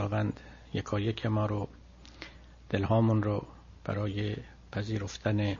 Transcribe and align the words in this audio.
خداوند 0.00 0.40
یکایک 0.74 1.26
ما 1.26 1.46
رو 1.46 1.68
دلهامون 2.68 3.22
رو 3.22 3.46
برای 3.84 4.36
پذیرفتن 4.72 5.56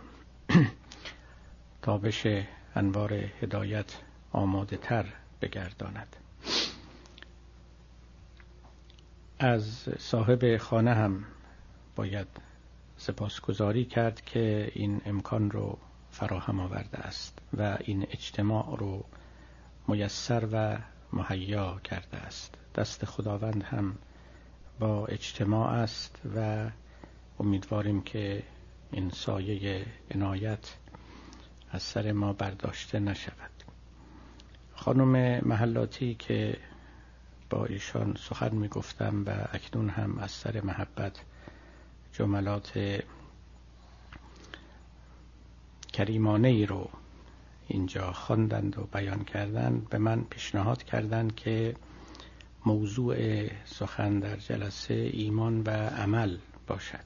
تابش 1.83 2.27
انوار 2.75 3.13
هدایت 3.13 3.97
آماده 4.33 4.77
تر 4.77 5.07
بگرداند. 5.43 6.17
از 9.39 9.89
صاحب 9.99 10.57
خانه 10.57 10.95
هم 10.95 11.25
باید 11.97 12.29
سپاسگزاری 12.97 13.85
کرد 13.85 14.25
که 14.25 14.73
این 14.75 15.01
امکان 15.07 15.51
رو 15.51 15.79
فراهم 16.11 16.61
آورده 16.61 16.99
است 16.99 17.39
و 17.57 17.79
این 17.81 18.07
اجتماع 18.11 18.77
رو 18.79 19.05
میسر 19.89 20.49
و 20.53 20.79
مهیا 21.13 21.81
کرده 21.85 22.17
است. 22.17 22.55
دست 22.75 23.05
خداوند 23.05 23.63
هم 23.63 23.97
با 24.81 25.07
اجتماع 25.07 25.69
است 25.69 26.21
و 26.37 26.71
امیدواریم 27.41 28.01
که 28.03 28.43
این 28.93 29.11
سایه 29.11 29.87
عنایت 30.11 30.75
از 31.71 31.83
سر 31.83 32.13
ما 32.13 32.33
برداشته 32.33 32.99
نشود. 32.99 33.51
خانم 34.75 35.41
محلاتی 35.49 36.15
که 36.15 36.57
با 37.51 37.65
ایشان 37.67 38.17
سخن 38.19 38.55
می 38.57 38.69
گفتم 38.69 39.25
و 39.27 39.31
اکنون 39.53 39.89
هم 39.89 40.19
از 40.19 40.31
سر 40.31 40.61
محبت 40.61 41.21
جملات 42.13 43.01
کریمانه 45.93 46.49
ای 46.49 46.67
رو 46.67 46.91
اینجا 47.69 48.13
خواندند 48.13 48.79
و 48.79 48.83
بیان 48.93 49.25
کردند 49.25 49.89
به 49.89 49.99
من 49.99 50.25
پیشنهاد 50.25 50.83
کردند 50.83 51.35
که 51.35 51.75
موضوع 52.67 53.17
سخن 53.65 54.19
در 54.19 54.37
جلسه 54.37 54.95
ایمان 54.95 55.61
و 55.61 55.71
عمل 55.71 56.39
باشد 56.67 57.05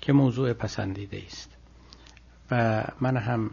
که 0.00 0.12
موضوع 0.12 0.52
پسندیده 0.52 1.22
است. 1.26 1.56
و 2.50 2.84
من 3.00 3.16
هم 3.16 3.50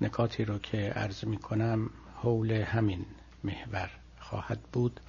نکاتی 0.00 0.44
رو 0.44 0.58
که 0.58 0.76
عرض 0.76 1.24
می 1.24 1.36
کنم 1.36 1.90
حول 2.16 2.52
همین 2.52 3.06
محور 3.44 3.90
خواهد 4.18 4.60
بود. 4.72 5.00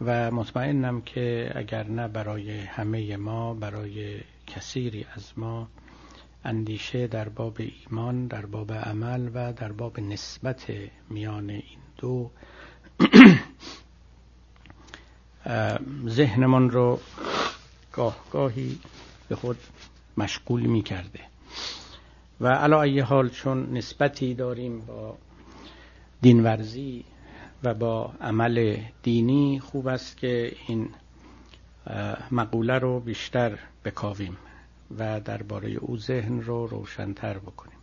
و 0.00 0.30
مطمئنم 0.30 1.00
که 1.00 1.52
اگر 1.54 1.88
نه 1.88 2.08
برای 2.08 2.60
همه 2.60 3.16
ما 3.16 3.54
برای 3.54 4.20
کثیری 4.46 5.06
از 5.14 5.32
ما 5.36 5.68
اندیشه 6.44 7.06
در 7.06 7.28
باب 7.28 7.56
ایمان 7.58 8.26
در 8.26 8.46
باب 8.46 8.72
عمل 8.72 9.30
و 9.34 9.52
در 9.52 9.72
باب 9.72 10.00
نسبت 10.00 10.72
میان 11.10 11.50
این 11.50 11.78
دو 11.96 12.30
ذهنمان 16.08 16.70
رو 16.70 17.00
گاه 17.92 18.16
گاهی 18.30 18.78
به 19.28 19.36
خود 19.36 19.58
مشغول 20.16 20.62
می 20.62 20.82
کرده 20.82 21.20
و 22.40 22.46
علا 22.48 22.82
ای 22.82 23.00
حال 23.00 23.28
چون 23.28 23.76
نسبتی 23.76 24.34
داریم 24.34 24.80
با 24.80 25.16
دینورزی 26.22 27.04
و 27.62 27.74
با 27.74 28.12
عمل 28.20 28.76
دینی 29.02 29.60
خوب 29.60 29.86
است 29.86 30.16
که 30.16 30.56
این 30.66 30.88
مقوله 32.30 32.78
رو 32.78 33.00
بیشتر 33.00 33.58
بکاویم 33.84 34.36
و 34.98 35.20
درباره 35.20 35.70
او 35.70 35.98
ذهن 35.98 36.40
رو 36.40 36.66
روشنتر 36.66 37.38
بکنیم. 37.38 37.78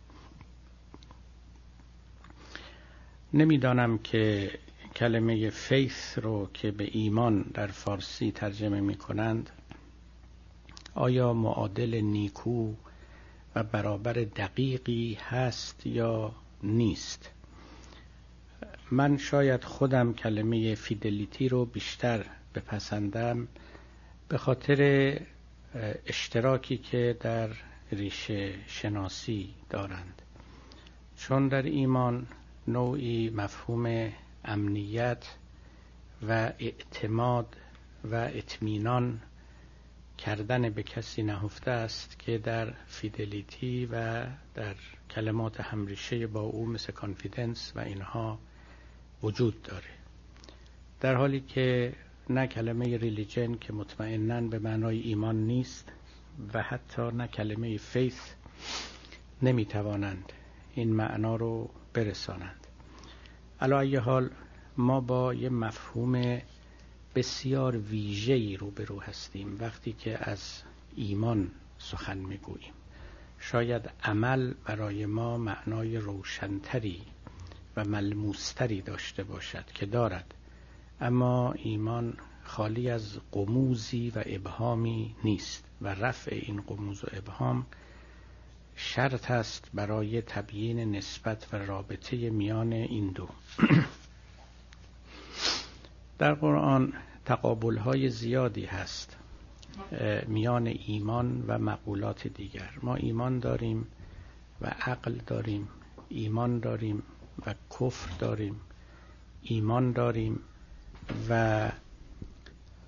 نمی‌دانم 3.34 3.98
که 3.98 4.50
کلمه 5.00 5.50
فیث 5.50 6.18
رو 6.18 6.48
که 6.54 6.70
به 6.70 6.88
ایمان 6.92 7.42
در 7.54 7.66
فارسی 7.66 8.32
ترجمه 8.32 8.80
می 8.80 8.94
کنند 8.94 9.50
آیا 10.94 11.32
معادل 11.32 12.00
نیکو 12.00 12.74
و 13.54 13.62
برابر 13.62 14.12
دقیقی 14.12 15.18
هست 15.28 15.86
یا 15.86 16.32
نیست؟ 16.62 17.30
من 18.90 19.16
شاید 19.16 19.64
خودم 19.64 20.14
کلمه 20.14 20.74
فیدلیتی 20.74 21.48
رو 21.48 21.64
بیشتر 21.64 22.26
بپسندم 22.54 23.48
به 24.28 24.38
خاطر 24.38 25.20
اشتراکی 26.06 26.78
که 26.78 27.16
در 27.20 27.48
ریشه 27.92 28.54
شناسی 28.66 29.54
دارند. 29.70 30.22
چون 31.16 31.48
در 31.48 31.62
ایمان 31.62 32.26
نوعی 32.68 33.30
مفهوم 33.30 34.10
امنیت 34.44 35.26
و 36.28 36.52
اعتماد 36.58 37.56
و 38.04 38.14
اطمینان 38.14 39.20
کردن 40.18 40.70
به 40.70 40.82
کسی 40.82 41.22
نهفته 41.22 41.70
است 41.70 42.18
که 42.18 42.38
در 42.38 42.72
fidelity 42.86 43.86
و 43.86 44.26
در 44.54 44.74
کلمات 45.10 45.60
همریشه 45.60 46.26
با 46.26 46.40
او 46.40 46.66
مثل 46.66 46.92
confidence 46.92 47.72
و 47.76 47.80
اینها 47.80 48.38
وجود 49.22 49.62
داره. 49.62 49.90
در 51.00 51.14
حالی 51.14 51.40
که 51.40 51.92
نه 52.30 52.46
کلمه 52.46 52.96
ریلیجن 52.96 53.54
که 53.54 53.72
مطمئنا 53.72 54.40
به 54.40 54.58
معنای 54.58 55.00
ایمان 55.00 55.36
نیست 55.36 55.92
و 56.54 56.62
حتی 56.62 57.02
نه 57.02 57.26
کلمه 57.26 57.76
فیث 57.76 58.20
نمی‌توانند 59.42 60.32
این 60.74 60.92
معنا 60.92 61.36
رو 61.36 61.70
برسانند. 61.94 62.59
علا 63.60 64.00
حال 64.00 64.30
ما 64.76 65.00
با 65.00 65.34
یه 65.34 65.48
مفهوم 65.48 66.40
بسیار 67.14 67.76
ویژه‌ای 67.76 68.56
روبرو 68.56 69.00
هستیم 69.00 69.56
وقتی 69.60 69.92
که 69.92 70.30
از 70.30 70.62
ایمان 70.96 71.50
سخن 71.78 72.18
می‌گوییم. 72.18 72.72
شاید 73.38 73.90
عمل 74.04 74.54
برای 74.64 75.06
ما 75.06 75.38
معنای 75.38 75.96
روشنتری 75.96 77.02
و 77.76 77.84
ملموستری 77.84 78.82
داشته 78.82 79.22
باشد 79.22 79.64
که 79.74 79.86
دارد 79.86 80.34
اما 81.00 81.52
ایمان 81.52 82.16
خالی 82.44 82.90
از 82.90 83.18
قموزی 83.32 84.12
و 84.16 84.22
ابهامی 84.26 85.14
نیست 85.24 85.64
و 85.80 85.88
رفع 85.88 86.34
این 86.34 86.60
قموز 86.60 87.04
و 87.04 87.06
ابهام 87.12 87.66
شرط 88.82 89.30
است 89.30 89.70
برای 89.74 90.22
تبیین 90.22 90.96
نسبت 90.96 91.46
و 91.52 91.56
رابطه 91.56 92.30
میان 92.30 92.72
این 92.72 93.10
دو. 93.10 93.28
در 96.18 96.34
قرآن 96.34 96.92
تقابل 97.24 97.76
های 97.76 98.08
زیادی 98.08 98.64
هست 98.64 99.16
میان 100.26 100.66
ایمان 100.66 101.44
و 101.48 101.58
مقولات 101.58 102.28
دیگر. 102.28 102.70
ما 102.82 102.94
ایمان 102.94 103.38
داریم 103.38 103.86
و 104.60 104.66
عقل 104.66 105.18
داریم 105.26 105.68
ایمان 106.08 106.58
داریم 106.58 107.02
و 107.46 107.54
کفر 107.70 108.10
داریم 108.18 108.60
ایمان 109.42 109.92
داریم 109.92 110.40
و 111.28 111.72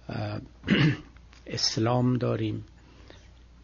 اسلام 1.47 2.17
داریم. 2.17 2.65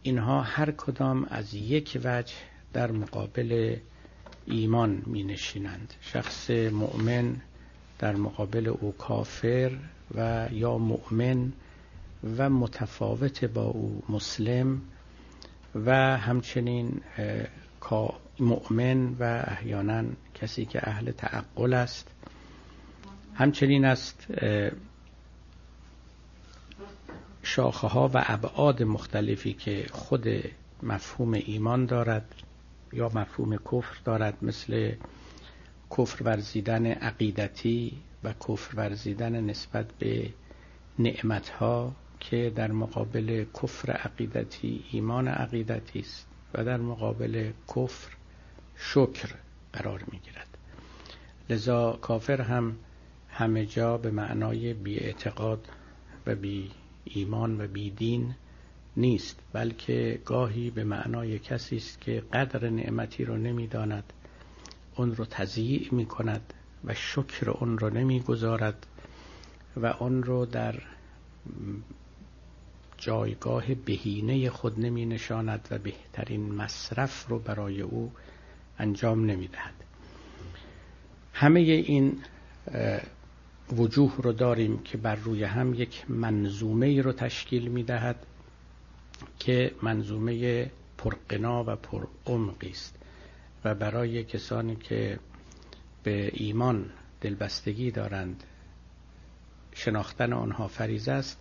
اینها 0.03 0.41
هر 0.41 0.71
کدام 0.71 1.25
از 1.29 1.53
یک 1.53 2.01
وجه 2.03 2.33
در 2.73 2.91
مقابل 2.91 3.75
ایمان 4.45 5.01
می 5.05 5.23
نشینند 5.23 5.93
شخص 6.01 6.49
مؤمن 6.49 7.35
در 7.99 8.15
مقابل 8.15 8.67
او 8.67 8.91
کافر 8.97 9.71
و 10.15 10.47
یا 10.51 10.77
مؤمن 10.77 11.51
و 12.37 12.49
متفاوت 12.49 13.45
با 13.45 13.63
او 13.63 14.03
مسلم 14.09 14.81
و 15.75 16.17
همچنین 16.17 17.01
مؤمن 18.39 19.15
و 19.19 19.43
احیانا 19.47 20.03
کسی 20.35 20.65
که 20.65 20.89
اهل 20.89 21.11
تعقل 21.11 21.73
است. 21.73 22.11
همچنین 23.35 23.85
است 23.85 24.27
شاخه 27.49 27.87
ها 27.87 28.07
و 28.13 28.23
ابعاد 28.27 28.83
مختلفی 28.83 29.53
که 29.53 29.85
خود 29.91 30.27
مفهوم 30.83 31.33
ایمان 31.33 31.85
دارد 31.85 32.35
یا 32.93 33.09
مفهوم 33.15 33.57
کفر 33.57 33.97
دارد 34.05 34.37
مثل 34.41 34.91
کفر 35.97 36.23
ورزیدن 36.23 36.85
عقیدتی 36.85 37.97
و 38.23 38.33
کفر 38.33 38.75
ورزیدن 38.75 39.43
نسبت 39.43 39.85
به 39.99 40.29
نعمتها 40.99 41.91
که 42.19 42.51
در 42.55 42.71
مقابل 42.71 43.45
کفر 43.61 43.91
عقیدتی 43.91 44.83
ایمان 44.91 45.27
عقیدتی 45.27 45.99
است 45.99 46.27
و 46.53 46.63
در 46.63 46.77
مقابل 46.77 47.51
کفر 47.75 48.11
شکر 48.77 49.29
قرار 49.73 50.03
می 50.11 50.19
گیرد 50.19 50.57
لذا 51.49 51.99
کافر 52.01 52.41
هم 52.41 52.75
همه 53.29 53.65
جا 53.65 53.97
به 53.97 54.11
معنای 54.11 54.73
بی 54.73 54.99
اعتقاد 54.99 55.67
و 56.25 56.35
بی 56.35 56.71
ایمان 57.13 57.61
و 57.61 57.67
بی 57.67 57.89
دین 57.89 58.35
نیست 58.97 59.39
بلکه 59.53 60.21
گاهی 60.25 60.69
به 60.69 60.83
معنای 60.83 61.39
کسی 61.39 61.77
است 61.77 62.01
که 62.01 62.23
قدر 62.33 62.69
نعمتی 62.69 63.25
رو 63.25 63.37
نمی‌داند 63.37 64.13
اون 64.95 65.15
رو 65.15 65.25
تضییع 65.25 65.93
می 65.93 66.05
کند 66.05 66.53
و 66.85 66.93
شکر 66.93 67.49
اون 67.49 67.77
رو 67.77 67.89
نمی‌گذارد 67.89 68.87
و 69.77 69.85
اون 69.85 70.23
رو 70.23 70.45
در 70.45 70.81
جایگاه 72.97 73.75
بهینه 73.75 74.49
خود 74.49 74.79
نمی 74.79 75.05
نشاند 75.05 75.67
و 75.71 75.77
بهترین 75.77 76.51
مصرف 76.51 77.27
رو 77.27 77.39
برای 77.39 77.81
او 77.81 78.11
انجام 78.79 79.25
نمی 79.25 79.47
دهد 79.47 79.73
همه 81.33 81.59
این 81.59 82.21
وجوه 83.77 84.15
رو 84.17 84.31
داریم 84.33 84.77
که 84.83 84.97
بر 84.97 85.15
روی 85.15 85.43
هم 85.43 85.73
یک 85.73 86.05
منظومه 86.09 86.85
ای 86.85 87.01
رو 87.01 87.11
تشکیل 87.11 87.67
می 87.67 87.83
دهد 87.83 88.25
که 89.39 89.71
منظومه 89.81 90.65
پرقنا 90.97 91.63
و 91.67 91.75
پرعمقی 91.75 92.69
است 92.69 92.95
و 93.65 93.75
برای 93.75 94.23
کسانی 94.23 94.75
که 94.75 95.19
به 96.03 96.31
ایمان 96.33 96.89
دلبستگی 97.21 97.91
دارند 97.91 98.43
شناختن 99.73 100.33
آنها 100.33 100.67
فریض 100.67 101.09
است 101.09 101.39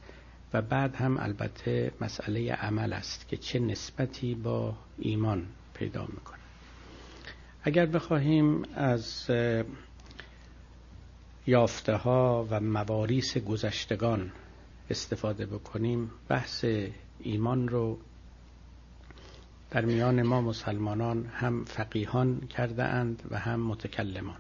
و 0.52 0.62
بعد 0.62 0.94
هم 0.96 1.16
البته 1.20 1.92
مسئله 2.00 2.52
عمل 2.52 2.92
است 2.92 3.28
که 3.28 3.36
چه 3.36 3.58
نسبتی 3.58 4.34
با 4.34 4.74
ایمان 4.98 5.46
پیدا 5.74 6.06
می‌کنه 6.06 6.38
اگر 7.62 7.86
بخواهیم 7.86 8.62
از 8.74 9.30
یافته 11.48 11.96
ها 11.96 12.46
و 12.50 12.60
مواریس 12.60 13.38
گذشتگان 13.38 14.32
استفاده 14.90 15.46
بکنیم 15.46 16.10
بحث 16.28 16.64
ایمان 17.20 17.68
رو 17.68 17.98
در 19.70 19.84
میان 19.84 20.22
ما 20.22 20.40
مسلمانان 20.40 21.26
هم 21.26 21.64
فقیهان 21.64 22.40
کرده 22.40 22.84
اند 22.84 23.22
و 23.30 23.38
هم 23.38 23.60
متکلمان. 23.60 24.36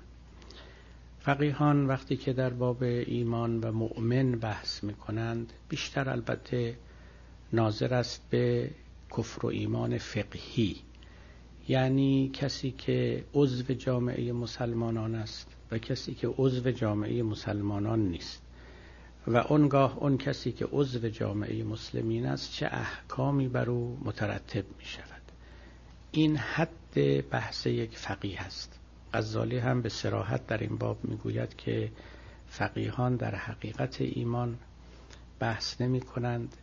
فقیهان 1.20 1.86
وقتی 1.86 2.16
که 2.16 2.32
در 2.32 2.50
باب 2.50 2.82
ایمان 2.82 3.60
و 3.60 3.72
مؤمن 3.72 4.32
بحث 4.32 4.84
می 4.84 4.94
کنند 4.94 5.52
بیشتر 5.68 6.10
البته 6.10 6.76
ناظر 7.52 7.94
است 7.94 8.30
به 8.30 8.70
کفر 9.16 9.46
و 9.46 9.48
ایمان 9.48 9.98
فقهی 9.98 10.76
یعنی 11.68 12.30
کسی 12.32 12.70
که 12.70 13.24
عضو 13.34 13.74
جامعه 13.74 14.32
مسلمانان 14.32 15.14
است 15.14 15.57
و 15.70 15.78
کسی 15.78 16.14
که 16.14 16.28
عضو 16.28 16.70
جامعه 16.70 17.22
مسلمانان 17.22 18.00
نیست. 18.08 18.42
و 19.26 19.36
اونگاه 19.36 19.98
اون 19.98 20.18
کسی 20.18 20.52
که 20.52 20.64
عضو 20.72 21.08
جامعه 21.08 21.64
مسلمین 21.64 22.26
است 22.26 22.52
چه 22.52 22.68
احکامی 22.72 23.48
بر 23.48 23.70
او 23.70 23.98
مترتب 24.04 24.64
می 24.78 24.84
شود 24.84 25.22
این 26.12 26.36
حد 26.36 27.28
بحث 27.30 27.66
یک 27.66 27.98
فقیه 27.98 28.40
است. 28.40 28.78
غزالی 29.14 29.58
هم 29.58 29.82
به 29.82 29.88
سراحت 29.88 30.46
در 30.46 30.58
این 30.58 30.76
باب 30.76 30.98
می‌گوید 31.04 31.56
که 31.56 31.92
فقیهان 32.46 33.16
در 33.16 33.34
حقیقت 33.34 34.00
ایمان 34.00 34.58
بحث 35.38 35.80
نمی 35.80 36.00
کنند 36.00 36.56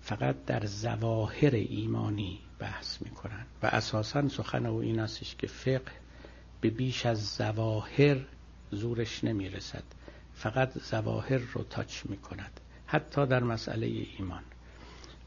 فقط 0.00 0.44
در 0.46 0.66
زواهر 0.66 1.50
ایمانی 1.54 2.40
بحث 2.58 3.02
می 3.02 3.10
کنند 3.10 3.46
و 3.62 3.66
اساسا 3.66 4.28
سخن 4.28 4.66
او 4.66 4.80
این 4.80 5.00
استش 5.00 5.36
که 5.36 5.46
فقه 5.46 5.92
به 6.60 6.70
بیش 6.70 7.06
از 7.06 7.26
زواهر 7.36 8.16
زورش 8.72 9.24
نمی 9.24 9.48
رسد 9.48 9.82
فقط 10.34 10.78
زواهر 10.78 11.40
رو 11.52 11.62
تاچ 11.62 12.06
می 12.06 12.16
کند 12.16 12.60
حتی 12.86 13.26
در 13.26 13.42
مسئله 13.42 13.86
ایمان. 13.86 14.42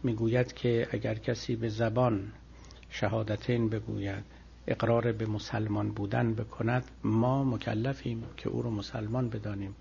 می‌گوید 0.03 0.53
که 0.53 0.87
اگر 0.91 1.15
کسی 1.15 1.55
به 1.55 1.69
زبان 1.69 2.31
شهادتین 2.89 3.69
بگوید 3.69 4.23
اقرار 4.67 5.11
به 5.11 5.25
مسلمان 5.25 5.91
بودن 5.91 6.33
بکند 6.33 6.83
ما 7.03 7.43
مکلفیم 7.43 8.23
که 8.37 8.49
او 8.49 8.61
رو 8.61 8.71
مسلمان 8.71 9.29
بدانیم 9.29 9.75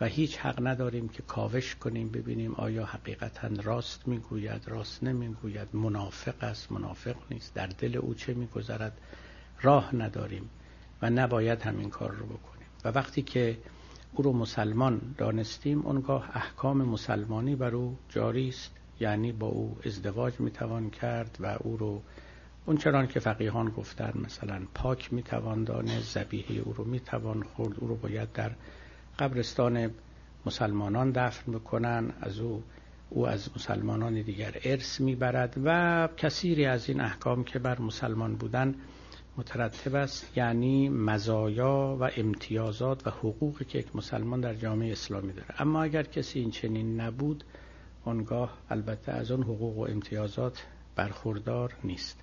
و 0.00 0.06
هیچ 0.06 0.38
حق 0.38 0.66
نداریم 0.66 1.08
که 1.08 1.22
کاوش 1.22 1.74
کنیم 1.74 2.08
ببینیم 2.08 2.54
آیا 2.54 2.84
حقیقتا 2.84 3.48
راست 3.62 4.08
می‌گوید 4.08 4.68
راست 4.68 5.04
نمی‌گوید 5.04 5.68
منافق 5.72 6.44
است 6.44 6.72
منافق 6.72 7.16
نیست 7.30 7.54
در 7.54 7.66
دل 7.66 7.96
او 7.96 8.14
چه 8.14 8.34
میگذرد. 8.34 8.98
راه 9.62 9.96
نداریم 9.96 10.50
و 11.02 11.10
نباید 11.10 11.62
همین 11.62 11.90
کار 11.90 12.10
رو 12.10 12.26
بکنیم. 12.26 12.51
و 12.84 12.88
وقتی 12.88 13.22
که 13.22 13.58
او 14.14 14.24
رو 14.24 14.32
مسلمان 14.32 15.14
دانستیم 15.18 15.86
اونگاه 15.86 16.30
احکام 16.34 16.76
مسلمانی 16.82 17.56
بر 17.56 17.74
او 17.74 17.96
جاری 18.08 18.48
است 18.48 18.70
یعنی 19.00 19.32
با 19.32 19.46
او 19.46 19.76
ازدواج 19.86 20.40
می‌توان 20.40 20.90
کرد 20.90 21.36
و 21.40 21.56
او 21.60 21.76
رو 21.76 22.02
اون 22.66 22.76
چران 22.76 23.06
که 23.06 23.20
فقیهان 23.20 23.68
گفتن 23.68 24.12
مثلا 24.24 24.62
پاک 24.74 25.12
می‌توان 25.12 25.64
دانه 25.64 26.00
زبیه 26.00 26.60
او 26.64 26.72
رو 26.72 26.84
می‌توان 26.84 27.42
خورد 27.42 27.74
او 27.80 27.88
رو 27.88 27.96
باید 27.96 28.32
در 28.32 28.50
قبرستان 29.18 29.90
مسلمانان 30.46 31.10
دفن 31.10 31.52
بکنن 31.52 32.12
از 32.20 32.38
او 32.38 32.62
او 33.10 33.28
از 33.28 33.48
مسلمانان 33.56 34.22
دیگر 34.22 34.54
ارث 34.64 35.00
می‌برد 35.00 35.56
و 35.64 36.08
کثیری 36.16 36.66
از 36.66 36.88
این 36.88 37.00
احکام 37.00 37.44
که 37.44 37.58
بر 37.58 37.80
مسلمان 37.80 38.34
بودن 38.36 38.74
مترتب 39.36 39.94
است 39.94 40.36
یعنی 40.36 40.88
مزایا 40.88 41.96
و 42.00 42.10
امتیازات 42.16 43.06
و 43.06 43.10
حقوقی 43.10 43.64
که 43.64 43.78
یک 43.78 43.96
مسلمان 43.96 44.40
در 44.40 44.54
جامعه 44.54 44.92
اسلامی 44.92 45.32
داره. 45.32 45.54
اما 45.58 45.82
اگر 45.82 46.02
کسی 46.02 46.40
این 46.40 46.50
چنین 46.50 47.00
نبود 47.00 47.44
آنگاه 48.04 48.58
البته 48.70 49.12
از 49.12 49.30
آن 49.30 49.42
حقوق 49.42 49.78
و 49.78 49.80
امتیازات 49.80 50.66
برخوردار 50.96 51.76
نیست. 51.84 52.20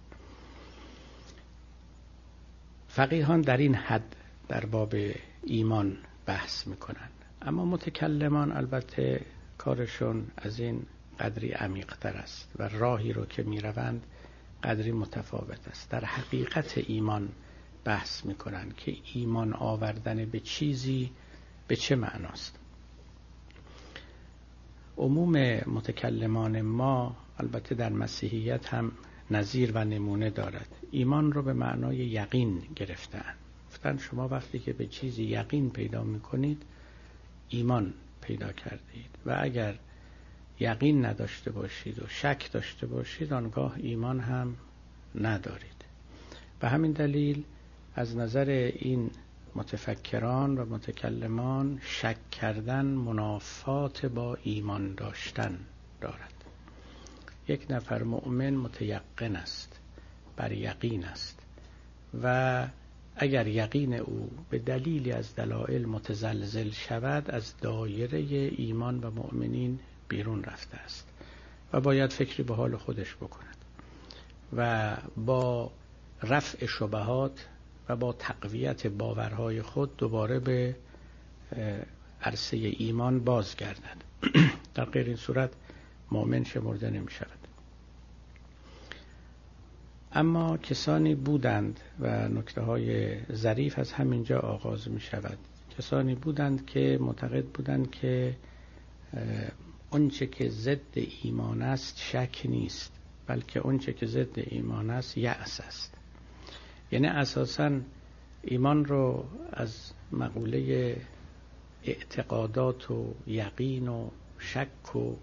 فقیهان 2.88 3.42
در 3.42 3.58
این 3.58 3.76
حد 3.76 4.16
در 4.48 4.66
باب 4.66 4.96
ایمان 5.44 5.98
بحث 6.26 6.68
می‌کنن 6.68 7.10
اما 7.42 7.66
متکلمان 7.66 8.52
البته 8.52 9.26
کارشون 9.58 10.28
از 10.38 10.60
این 10.60 10.86
قدری 11.20 11.52
عمیقتر 11.52 12.14
است 12.14 12.52
و 12.60 12.68
راهی 12.68 13.14
رو 13.14 13.26
که 13.26 13.44
می‌روند 13.44 14.06
قدری 14.64 14.92
متفاوت 14.92 15.68
است. 15.68 15.90
در 15.90 16.06
حقیقت 16.06 16.78
ایمان 16.78 17.30
بحث 17.84 18.26
می‌کنن 18.26 18.72
که 18.78 18.96
ایمان 19.14 19.54
آوردن 19.54 20.26
به 20.26 20.40
چیزی 20.40 21.12
به 21.68 21.76
چه 21.76 21.96
معناست. 21.96 22.60
عموم 24.98 25.32
متکلمان 25.68 26.62
ما 26.62 27.16
البته 27.38 27.76
در 27.76 27.90
مسیحیت 27.90 28.74
هم 28.74 28.92
نظیر 29.32 29.72
و 29.76 29.86
نمونه 29.86 30.30
دارد. 30.30 30.76
ایمان 30.92 31.32
رو 31.32 31.42
به 31.42 31.54
معنای 31.54 31.98
یقین 31.98 32.62
گرفتن. 32.76 33.34
گفتن 33.70 33.98
شما 33.98 34.28
وقتی 34.28 34.60
که 34.60 34.74
به 34.74 34.88
چیزی 34.88 35.24
یقین 35.24 35.70
پیدا 35.70 36.04
می‌کنید 36.04 36.62
ایمان 37.50 37.94
پیدا 38.22 38.52
کردید. 38.52 39.10
و 39.26 39.38
اگر 39.42 39.76
یقین 40.60 41.06
نداشته 41.06 41.52
باشید 41.52 42.00
و 42.00 42.08
شک 42.08 42.52
داشته 42.52 42.88
باشید 42.88 43.34
آنگاه 43.34 43.76
ایمان 43.78 44.20
هم 44.20 44.56
ندارید. 45.16 45.86
به 46.60 46.70
همین 46.70 46.92
دلیل 46.92 47.44
از 47.96 48.18
نظر 48.18 48.72
این 48.76 49.12
متفکران 49.56 50.58
و 50.58 50.66
متکلمان 50.66 51.80
شک 51.82 52.30
کردن 52.32 52.86
منافات 52.86 54.06
با 54.06 54.38
ایمان 54.44 54.96
داشتن 54.96 55.60
دارد. 56.02 56.34
یک 57.48 57.66
نفر 57.70 58.04
مؤمن 58.04 58.54
متیقن 58.56 59.36
است 59.36 59.80
بر 60.36 60.52
یقین 60.52 61.06
است 61.06 61.40
و 62.24 62.68
اگر 63.16 63.48
یقین 63.48 63.94
او 63.94 64.32
به 64.50 64.60
دلیلی 64.60 65.12
از 65.12 65.36
دلایل 65.36 65.86
متزلزل 65.86 66.70
شود 66.70 67.32
از 67.32 67.58
دایره 67.58 68.20
ایمان 68.58 69.00
و 69.00 69.12
مؤمنین 69.12 69.80
بیرون 70.10 70.44
رفته 70.44 70.78
است 70.78 71.08
و 71.74 71.82
باید 71.82 72.14
فکری 72.14 72.44
به 72.44 72.56
حال 72.56 72.78
خودش 72.78 73.16
بکند 73.16 73.58
و 74.56 74.98
با 75.18 75.72
رفع 76.24 76.66
شبهات 76.66 77.48
و 77.90 77.96
با 77.96 78.14
تقویت 78.14 78.88
باورهای 78.88 79.62
خود 79.62 79.98
دوباره 79.98 80.40
به 80.40 80.76
عرصه 82.22 82.58
ایمان 82.58 83.20
بازگردد. 83.24 83.98
در 84.76 84.86
غیر 84.86 85.08
این 85.08 85.16
صورت 85.16 85.52
مؤمن 86.12 86.44
شمرده 86.44 86.90
نمی 86.90 87.12
شود 87.12 87.40
اما 90.14 90.58
کسانی 90.58 91.16
بودند 91.16 91.80
و 92.00 92.28
نکته 92.28 92.62
های 92.62 93.18
ظریف 93.34 93.80
از 93.80 93.92
همینجا 93.92 94.40
آغاز 94.40 94.88
می 94.90 95.02
شود 95.02 95.38
کسانی 95.78 96.16
بودند 96.16 96.66
که 96.66 96.98
معتقد 97.02 97.46
بودند 97.46 97.92
که 97.92 98.36
آنچه 99.92 100.28
که 100.28 100.50
ضد 100.50 100.98
ایمان 101.24 101.62
است 101.62 101.98
شک 101.98 102.42
نیست 102.46 102.92
بلکه 103.28 103.62
آنچه 103.62 103.94
که 103.94 104.06
ضد 104.06 104.40
ایمان 104.40 104.90
است 104.90 105.18
یأس 105.18 105.62
است. 105.62 105.94
یعنی 106.92 107.08
اساسا 107.08 107.80
ایمان 108.44 108.86
رو 108.86 109.26
از 109.54 109.92
مقوله 110.12 110.96
اعتقادات 111.84 112.92
و 112.92 113.14
یقین 113.28 113.88
و 113.88 114.10
شک 114.40 114.96
و 114.96 115.16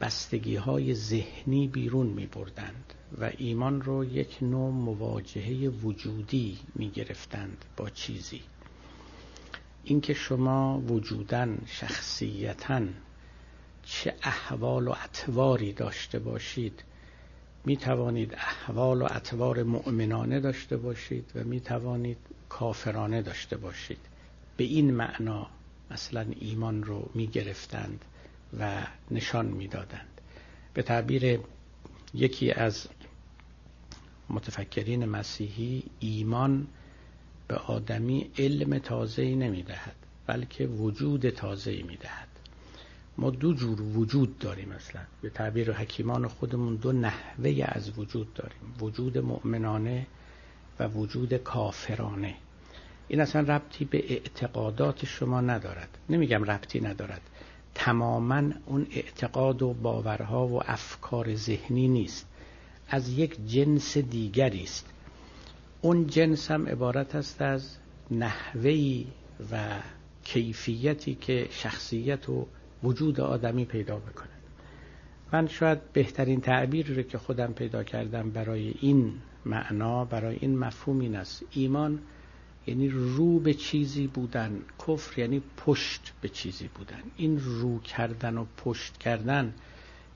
بستگی 0.00 0.56
های 0.56 0.94
ذهنی 0.94 1.68
بیرون 1.68 2.06
می 2.06 2.26
بردند 2.26 2.94
و 3.20 3.30
ایمان 3.38 3.82
رو 3.82 4.04
یک 4.04 4.38
نوع 4.42 4.70
مواجهه 4.70 5.68
وجودی 5.68 6.58
می 6.74 6.90
گرفتند 6.90 7.64
با 7.76 7.90
چیزی. 7.90 8.40
اینکه 9.84 10.14
شما 10.14 10.78
وجودن 10.80 11.58
شخصیتا 11.66 12.82
چه 13.86 14.14
احوال 14.22 14.88
و 14.88 14.94
اطواری 15.04 15.72
داشته 15.72 16.18
باشید 16.18 16.84
می 17.64 17.76
توانید 17.76 18.34
احوال 18.34 19.02
و 19.02 19.08
اطوار 19.10 19.62
مؤمنانه 19.62 20.40
داشته 20.40 20.76
باشید 20.76 21.32
و 21.34 21.44
می 21.44 21.60
توانید 21.60 22.18
کافرانه 22.48 23.22
داشته 23.22 23.56
باشید. 23.56 23.98
به 24.56 24.64
این 24.64 24.94
معنا 24.94 25.46
اصلا 25.90 26.26
ایمان 26.40 26.84
رو 26.84 27.10
می 27.14 27.26
گرفتند 27.26 28.04
و 28.60 28.86
نشان 29.10 29.46
می 29.46 29.68
دادند 29.68 30.20
به 30.74 30.82
تعبیر 30.82 31.40
یکی 32.14 32.52
از 32.52 32.88
متفکرین 34.30 35.04
مسیحی 35.04 35.82
ایمان 36.00 36.66
به 37.48 37.54
آدمی 37.54 38.30
علم 38.38 38.78
تازه‌ای 38.78 39.34
نمی‌دهد 39.34 39.96
بلکه 40.26 40.66
وجود 40.66 41.30
تازه‌ای 41.30 41.82
می‌دهد. 41.82 42.28
ما 43.18 43.30
دو 43.30 43.54
جور 43.54 43.82
وجود 43.82 44.38
داریم 44.38 44.72
اصلا. 44.72 45.02
به 45.22 45.30
تعبیر 45.30 45.72
حکیمان 45.72 46.28
خودمون 46.28 46.76
دو 46.76 46.92
نحوه 46.92 47.64
از 47.68 47.98
وجود 47.98 48.34
داریم. 48.34 48.74
وجود 48.80 49.18
مؤمنانه 49.18 50.06
و 50.78 50.88
وجود 50.88 51.34
کافرانه. 51.34 52.34
این 53.08 53.20
اصلا 53.20 53.56
ربطی 53.56 53.84
به 53.84 54.12
اعتقادات 54.12 55.04
شما 55.04 55.40
ندارد. 55.40 55.98
نمیگم 56.08 56.44
ربطی 56.44 56.80
ندارد. 56.80 57.20
تماما 57.74 58.42
اون 58.66 58.86
اعتقاد 58.90 59.62
و 59.62 59.72
باورها 59.72 60.46
و 60.46 60.62
افکار 60.66 61.34
ذهنی 61.34 61.88
نیست. 61.88 62.26
از 62.88 63.08
یک 63.08 63.46
جنس 63.46 63.98
دیگری 63.98 64.62
است. 64.62 64.86
اون 65.80 66.06
جنس 66.06 66.50
هم 66.50 66.66
عبارت 66.66 67.14
است 67.14 67.42
از 67.42 67.76
نحوهی 68.10 69.06
و 69.52 69.78
کیفیتی 70.24 71.14
که 71.14 71.48
شخصیت 71.50 72.28
و 72.28 72.46
وجود 72.86 73.20
آدمی 73.20 73.64
پیدا 73.64 73.96
بکنه 73.96 74.28
من 75.32 75.46
شاید 75.46 75.92
بهترین 75.92 76.40
تعبیر 76.40 76.94
رو 76.94 77.02
که 77.02 77.18
خودم 77.18 77.52
پیدا 77.52 77.84
کردم 77.84 78.30
برای 78.30 78.74
این 78.80 79.12
معنا 79.46 80.04
برای 80.04 80.36
این 80.40 80.58
مفهوم 80.58 80.98
این 80.98 81.16
است. 81.16 81.42
ایمان 81.50 81.98
یعنی 82.66 82.88
رو 82.88 83.38
به 83.40 83.54
چیزی 83.54 84.06
بودن 84.06 84.62
کفر 84.86 85.18
یعنی 85.20 85.42
پشت 85.56 86.12
به 86.20 86.28
چیزی 86.28 86.68
بودن. 86.74 87.02
این 87.16 87.40
رو 87.40 87.80
کردن 87.80 88.38
و 88.38 88.44
پشت 88.56 88.98
کردن 88.98 89.54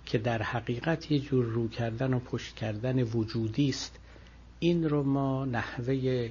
که 0.07 0.19
در 0.19 0.43
حقیقت 0.43 1.11
یه 1.11 1.19
جور 1.19 1.45
رو 1.45 1.69
کردن 1.69 2.15
و 2.15 2.19
پشت 2.19 2.55
کردن 2.55 3.03
وجودی 3.03 3.69
است 3.69 4.01
این 4.59 4.89
رو 4.89 5.03
ما 5.03 5.45
نحوه 5.45 6.31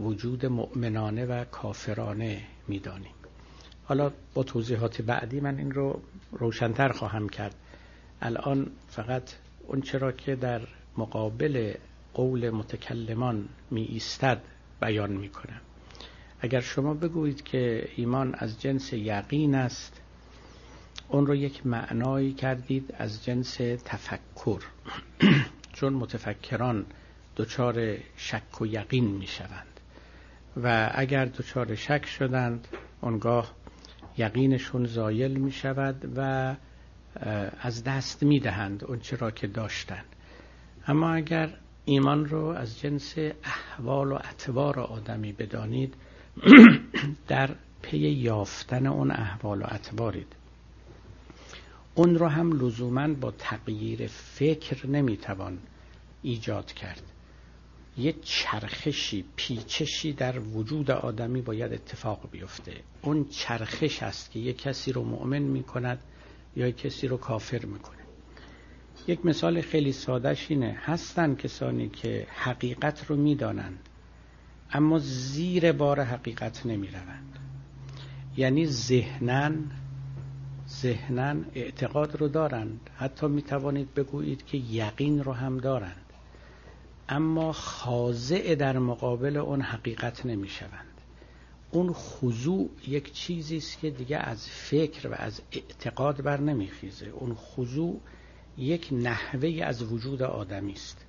وجود 0.00 0.46
مؤمنانه 0.46 1.26
و 1.26 1.44
کافرانه 1.44 2.42
می‌دانیم. 2.68 3.21
حالا 3.92 4.12
با 4.34 4.42
توضیحات 4.42 5.02
بعدی 5.02 5.40
من 5.40 5.58
این 5.58 5.70
رو 5.70 6.00
روشنتر 6.32 6.88
خواهم 6.92 7.28
کرد. 7.28 7.54
الان 8.22 8.70
فقط 8.88 9.22
اون 9.66 9.80
چرا 9.80 10.12
که 10.12 10.36
در 10.36 10.60
مقابل 10.96 11.74
قول 12.14 12.50
متکلمان 12.50 13.48
می 13.70 13.82
ایستد 13.82 14.42
بیان 14.82 15.12
می 15.12 15.28
کنم 15.28 15.60
اگر 16.40 16.60
شما 16.60 16.94
بگویید 16.94 17.42
که 17.42 17.88
ایمان 17.96 18.34
از 18.38 18.60
جنس 18.60 18.92
یقین 18.92 19.54
است 19.54 20.00
اون 21.08 21.26
رو 21.26 21.34
یک 21.34 21.66
معنایی 21.66 22.32
کردید 22.32 22.94
از 22.98 23.24
جنس 23.24 23.54
تفکر. 23.84 24.62
چون 25.76 25.92
متفکران 25.92 26.86
دچار 27.36 27.96
شک 28.16 28.60
و 28.60 28.66
یقین 28.66 29.04
می 29.04 29.26
شوند 29.26 29.80
و 30.62 30.90
اگر 30.94 31.24
دچار 31.24 31.74
شک 31.74 32.06
شدند 32.06 32.68
اونگاه 33.00 33.61
یقینشون 34.18 34.84
زایل 34.84 35.36
می 35.36 35.52
شود 35.52 36.12
و 36.16 36.54
از 37.60 37.84
دست 37.84 38.22
می 38.22 38.40
دهند 38.40 38.84
اون 38.84 39.00
چرا 39.00 39.30
که 39.30 39.46
داشتند 39.46 40.04
اما 40.86 41.12
اگر 41.14 41.50
ایمان 41.84 42.24
رو 42.24 42.44
از 42.44 42.80
جنس 42.80 43.14
احوال 43.44 44.12
و 44.12 44.14
اطوار 44.14 44.80
آدمی 44.80 45.32
بدانید 45.32 45.94
در 47.28 47.50
پی 47.82 47.98
یافتن 47.98 48.86
اون 48.86 49.10
احوال 49.10 49.62
و 49.62 49.64
اطوارید. 49.68 50.36
اون 51.94 52.14
رو 52.14 52.26
هم 52.26 52.52
لزوما 52.52 53.08
با 53.14 53.30
تغییر 53.30 54.06
فکر 54.06 54.86
نمی‌توان 54.86 55.58
ایجاد 56.22 56.72
کرد. 56.72 57.11
یه 57.98 58.14
چرخشی 58.22 59.24
پیچشی 59.36 60.12
در 60.12 60.38
وجود 60.38 60.90
آدمی 60.90 61.42
باید 61.42 61.72
اتفاق 61.72 62.30
بیفته. 62.30 62.72
اون 63.02 63.24
چرخش 63.24 64.02
است 64.02 64.30
که 64.30 64.38
یک 64.38 64.58
کسی 64.58 64.92
رو 64.92 65.04
مؤمن 65.04 65.38
می 65.38 65.62
کند 65.62 65.98
یا 66.56 66.68
یک 66.68 66.76
کسی 66.76 67.08
رو 67.08 67.16
کافر 67.16 67.64
می‌کنه. 67.64 67.98
یک 69.06 69.26
مثال 69.26 69.60
خیلی 69.60 69.92
سادهش 69.92 70.46
اینه. 70.50 70.78
هستن 70.84 71.34
کسانی 71.34 71.88
که 71.88 72.26
حقیقت 72.30 73.06
رو 73.06 73.16
می‌دانند 73.16 73.88
اما 74.72 74.98
زیر 74.98 75.72
بار 75.72 76.00
حقیقت 76.00 76.66
نمی 76.66 76.88
یعنی 78.36 78.66
ذهنن 78.66 79.70
ذهنن 80.68 81.44
اعتقاد 81.54 82.16
رو 82.16 82.28
دارند. 82.28 82.90
حتی 82.96 83.26
می 83.26 83.42
توانید 83.42 83.94
بگویید 83.94 84.46
که 84.46 84.58
یقین 84.58 85.24
رو 85.24 85.32
هم 85.32 85.58
دارند. 85.58 86.11
اما 87.08 87.52
خاضع 87.52 88.54
در 88.54 88.78
مقابل 88.78 89.36
اون 89.36 89.60
حقیقت 89.60 90.26
نمی 90.26 90.48
شوند 90.48 90.92
اون 91.70 91.92
خضوع 91.92 92.70
یک 92.88 93.12
چیزی 93.12 93.56
است 93.56 93.78
که 93.80 93.90
دیگه 93.90 94.16
از 94.16 94.48
فکر 94.48 95.08
و 95.08 95.14
از 95.14 95.42
اعتقاد 95.52 96.22
بر 96.22 96.40
نمیخیزه. 96.40 97.06
اون 97.06 97.34
خضوع 97.34 98.00
یک 98.58 98.88
نحوه 98.92 99.60
از 99.64 99.82
وجود 99.82 100.22
آدمی 100.22 100.72
است 100.72 101.06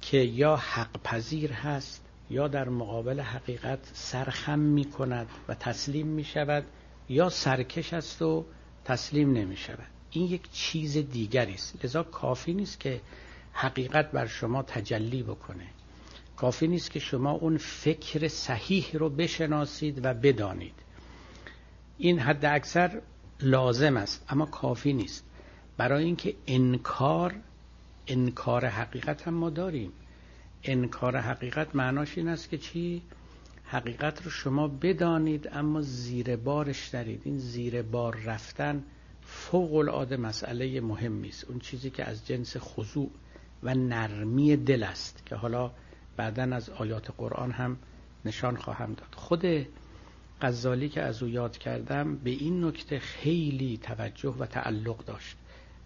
که 0.00 0.16
یا 0.16 0.56
حق 0.56 1.02
پذیر 1.04 1.52
هست 1.52 2.04
یا 2.30 2.48
در 2.48 2.68
مقابل 2.68 3.20
حقیقت 3.20 3.78
سرخم 3.92 4.58
می 4.58 4.84
کند 4.84 5.26
و 5.48 5.54
تسلیم 5.54 6.06
می 6.06 6.24
شود 6.24 6.64
یا 7.08 7.28
سرکش 7.28 7.92
است 7.94 8.22
و 8.22 8.44
تسلیم 8.84 9.32
نمی 9.32 9.56
شود 9.56 9.86
این 10.10 10.24
یک 10.24 10.52
چیز 10.52 10.96
دیگری 10.96 11.54
است. 11.54 11.84
لذا 11.84 12.02
کافی 12.02 12.54
نیست 12.54 12.80
که 12.80 13.00
حقیقت 13.52 14.10
بر 14.10 14.26
شما 14.26 14.62
تجلی 14.62 15.22
بکنه. 15.22 15.66
کافی 16.36 16.68
نیست 16.68 16.90
که 16.90 16.98
شما 16.98 17.30
اون 17.30 17.56
فکر 17.56 18.28
صحیح 18.28 18.86
رو 18.92 19.10
بشناسید 19.10 20.04
و 20.04 20.14
بدانید. 20.14 20.74
این 21.98 22.18
حد 22.18 22.44
اکثر 22.44 23.02
لازم 23.40 23.96
است 23.96 24.26
اما 24.28 24.46
کافی 24.46 24.92
نیست. 24.92 25.24
برای 25.76 26.04
اینکه 26.04 26.34
انکار 26.46 27.34
انکار 28.06 28.66
حقیقت 28.66 29.28
هم 29.28 29.34
ما 29.34 29.50
داریم. 29.50 29.92
انکار 30.64 31.16
حقیقت 31.16 31.76
معناش 31.76 32.18
این 32.18 32.28
است 32.28 32.50
که 32.50 32.58
چی؟ 32.58 33.02
حقیقت 33.64 34.22
رو 34.22 34.30
شما 34.30 34.68
بدانید 34.68 35.48
اما 35.52 35.80
زیر 35.80 36.36
بارش 36.36 36.88
دارید 36.88 37.22
این 37.24 37.38
زیر 37.38 37.82
بار 37.82 38.16
رفتن 38.16 38.84
فوق 39.22 39.74
العاده 39.74 40.16
مسئله 40.16 40.80
مهمی 40.80 41.28
است. 41.28 41.44
اون 41.44 41.58
چیزی 41.58 41.90
که 41.90 42.04
از 42.04 42.26
جنس 42.26 42.56
خضوع 42.56 43.10
و 43.62 43.74
نرمی 43.74 44.56
دل 44.56 44.82
است 44.82 45.26
که 45.26 45.34
حالا 45.34 45.70
بعدا 46.16 46.42
از 46.42 46.70
آیات 46.70 47.10
قرآن 47.18 47.50
هم 47.50 47.76
نشان 48.24 48.56
خواهم 48.56 48.92
داد. 48.94 49.14
خود 49.16 49.66
غزالی 50.42 50.88
که 50.88 51.02
از 51.02 51.22
او 51.22 51.28
یاد 51.28 51.58
کردم 51.58 52.16
به 52.16 52.30
این 52.30 52.64
نکته 52.64 52.98
خیلی 52.98 53.78
توجه 53.82 54.34
و 54.38 54.46
تعلق 54.46 55.04
داشت 55.04 55.36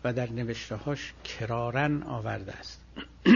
و 0.05 0.13
در 0.13 0.31
نوشتهاش 0.31 1.15
کرارن 1.25 2.03
آورده 2.03 2.53
است. 2.53 2.81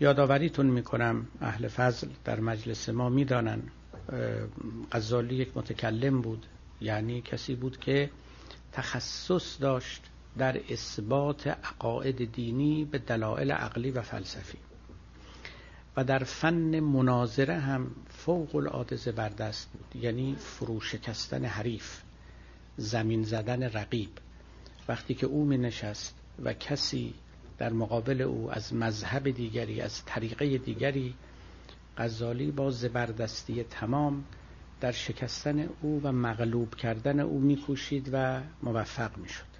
یادآوریتون 0.00 0.66
می‌کنم 0.66 1.26
اهل 1.40 1.68
فضل 1.68 2.08
در 2.24 2.40
مجلس 2.40 2.88
ما 2.88 3.08
می‌دانن 3.08 3.62
غزالی 4.92 5.34
یک 5.34 5.56
متکلم 5.56 6.20
بود 6.20 6.46
یعنی 6.80 7.20
کسی 7.22 7.54
بود 7.54 7.78
که 7.80 8.10
تخصص 8.72 9.60
داشت 9.60 10.02
در 10.38 10.60
اثبات 10.70 11.46
عقاید 11.46 12.32
دینی 12.32 12.84
به 12.84 12.98
دلایل 12.98 13.52
عقلی 13.52 13.90
و 13.90 14.02
فلسفی. 14.02 14.58
و 15.96 16.04
در 16.04 16.24
فن 16.24 16.80
مناظره 16.80 17.58
هم 17.58 17.90
فوق 18.08 18.56
العاده 18.56 18.96
زبردست 18.96 19.70
بود 19.72 20.02
یعنی 20.02 20.36
فروشکستن 20.38 21.44
حریف 21.44 22.00
زمین 22.76 23.22
زدن 23.22 23.62
رقیب. 23.62 24.10
وقتی 24.88 25.14
که 25.14 25.26
او 25.26 25.44
می 25.44 25.58
نشست 25.58 26.14
و 26.44 26.52
کسی 26.52 27.14
در 27.58 27.72
مقابل 27.72 28.22
او 28.22 28.52
از 28.52 28.74
مذهب 28.74 29.30
دیگری 29.30 29.80
از 29.80 30.04
طریقه 30.04 30.58
دیگری 30.58 31.14
غزالی 31.98 32.50
با 32.50 32.70
زبردستی 32.70 33.64
تمام 33.64 34.24
در 34.80 34.92
شکستن 34.92 35.68
او 35.82 36.00
و 36.04 36.12
مغلوب 36.12 36.74
کردن 36.74 37.20
او 37.20 37.40
میکوشید 37.40 38.10
و 38.12 38.40
موفق 38.62 39.18
می‌شد. 39.18 39.55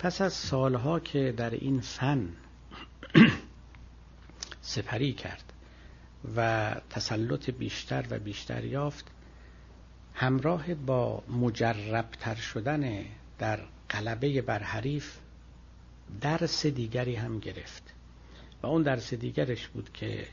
پس 0.00 0.20
از 0.20 0.32
سالها 0.32 1.00
که 1.00 1.34
در 1.36 1.50
این 1.50 1.80
فن 1.80 2.28
سپری 4.60 5.12
کرد 5.12 5.52
و 6.36 6.74
تسلط 6.90 7.50
بیشتر 7.50 8.04
و 8.10 8.18
بیشتر 8.18 8.64
یافت 8.64 9.06
همراه 10.14 10.74
با 10.74 11.22
مجربتر 11.28 12.34
شدن 12.34 13.04
در 13.38 13.60
قلبه 13.88 14.42
بر 14.42 14.62
حریف 14.62 15.16
درس 16.20 16.66
دیگری 16.66 17.14
هم 17.14 17.38
گرفت. 17.38 17.94
و 18.62 18.66
اون 18.66 18.82
درس 18.82 19.14
دیگرش 19.14 19.68
بود 19.68 19.92
که 19.92 20.26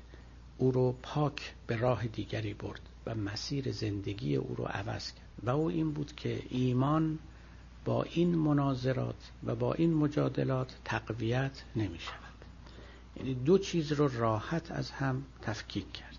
او 0.58 0.72
رو 0.72 0.96
پاک 1.02 1.54
به 1.68 1.76
راه 1.76 2.08
دیگری 2.08 2.54
برد 2.54 2.82
و 3.06 3.16
مسیر 3.16 3.72
زندگی 3.72 4.36
او 4.36 4.56
رو 4.56 4.66
عوض 4.66 5.12
کرد. 5.12 5.28
و 5.44 5.50
او 5.50 5.70
این 5.70 5.92
بود 5.92 6.16
که 6.16 6.42
ایمان 6.50 7.20
با 7.88 8.04
این 8.04 8.36
مناظرات 8.36 9.32
و 9.44 9.56
با 9.56 9.74
این 9.74 9.94
مجادلات 9.94 10.76
تقویت 10.86 11.64
نمی 11.76 12.00
شود. 12.00 12.18
یعنی 13.16 13.34
دو 13.34 13.58
چیز 13.58 13.92
رو 13.92 14.08
راحت 14.20 14.72
از 14.72 14.92
هم 14.92 15.24
تفکیک 15.42 15.94
کرد. 15.94 16.18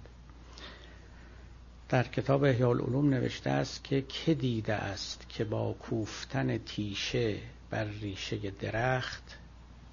در 1.89 2.03
کتاب 2.03 2.45
احیاء 2.45 2.71
العلوم 2.71 3.09
نوشته 3.09 3.51
است 3.51 3.85
که 3.85 4.03
که 4.03 4.35
دیده 4.35 4.75
است 4.75 5.29
که 5.29 5.45
با 5.45 5.73
کوفتن 5.73 6.59
تیشه 6.59 7.39
بر 7.71 7.85
ریشه 7.85 8.51
درخت 8.51 9.39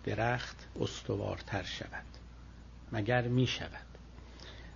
درخت 0.03 0.67
استوارتر 0.82 1.63
شود؟ 1.63 2.05
مگر 2.91 3.27
می 3.27 3.48
شود؟ 3.48 3.86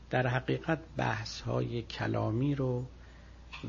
در 0.09 0.27
حقیقت 0.27 0.79
بحث 0.97 1.41
های 1.41 1.81
کلامی 1.81 2.55
رو 2.55 2.85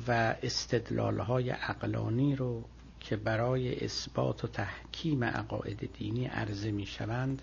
و 0.08 0.34
استدلال 0.42 1.18
های 1.18 1.50
عقلانی 1.50 2.36
رو 2.36 2.64
که 3.00 3.16
برای 3.16 3.84
اثبات 3.84 4.44
و 4.44 4.48
تحکیم 4.48 5.24
عقاید 5.24 5.92
دینی 5.92 6.26
عرضه 6.26 6.70
می 6.70 6.86
شوند 6.86 7.42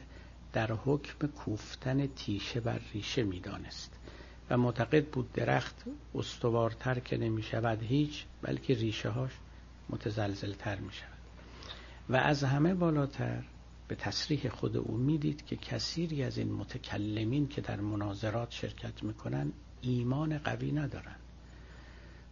در 0.53 0.71
حکم 0.71 1.27
کوفتن 1.27 2.07
تیشه 2.07 2.59
بر 2.59 2.81
ریشه 2.93 3.23
می 3.23 3.39
دانست 3.39 3.93
و 4.49 4.57
معتقد 4.57 5.05
بود 5.05 5.33
درخت 5.33 5.75
استوارتر 6.15 6.99
که 6.99 7.17
نمی 7.17 7.43
شود 7.43 7.83
هیچ 7.83 8.25
بلکه 8.41 8.73
ریشه 8.73 9.09
هاش 9.09 9.31
متزلزل 9.89 10.53
تر 10.53 10.75
می 10.79 10.93
شود 10.93 11.17
و 12.09 12.15
از 12.15 12.43
همه 12.43 12.73
بالاتر 12.73 13.43
به 13.87 13.95
تصریح 13.95 14.49
خود 14.49 14.77
او 14.77 14.97
می‌دید 14.97 15.45
که 15.45 15.55
کثیری 15.55 16.23
از 16.23 16.37
این 16.37 16.53
متکلمین 16.53 17.47
که 17.47 17.61
در 17.61 17.79
مناظرات 17.79 18.51
شرکت 18.51 19.03
می‌کنن 19.03 19.51
ایمان 19.81 20.37
قوی 20.37 20.71
ندارن 20.71 21.15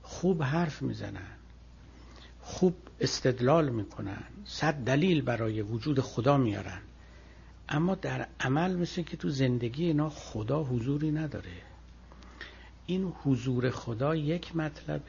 خوب 0.01 0.43
حرف 0.43 0.81
می‌زنن 0.81 1.37
خوب 2.45 2.75
استدلال 2.99 3.69
می‌کنن. 3.69 4.23
صد 4.45 4.73
دلیل 4.73 5.21
برای 5.21 5.61
وجود 5.61 5.99
خدا 5.99 6.37
میارن. 6.37 6.81
اما 7.69 7.95
در 7.95 8.27
عمل 8.39 8.75
مثل 8.75 9.01
که 9.01 9.17
تو 9.17 9.29
زندگی 9.29 9.85
اینا 9.85 10.09
خدا 10.09 10.63
حضوری 10.63 11.11
نداره. 11.11 11.51
این 12.85 13.13
حضور 13.23 13.69
خدا 13.69 14.15
یک 14.15 14.55
مطلب 14.55 15.01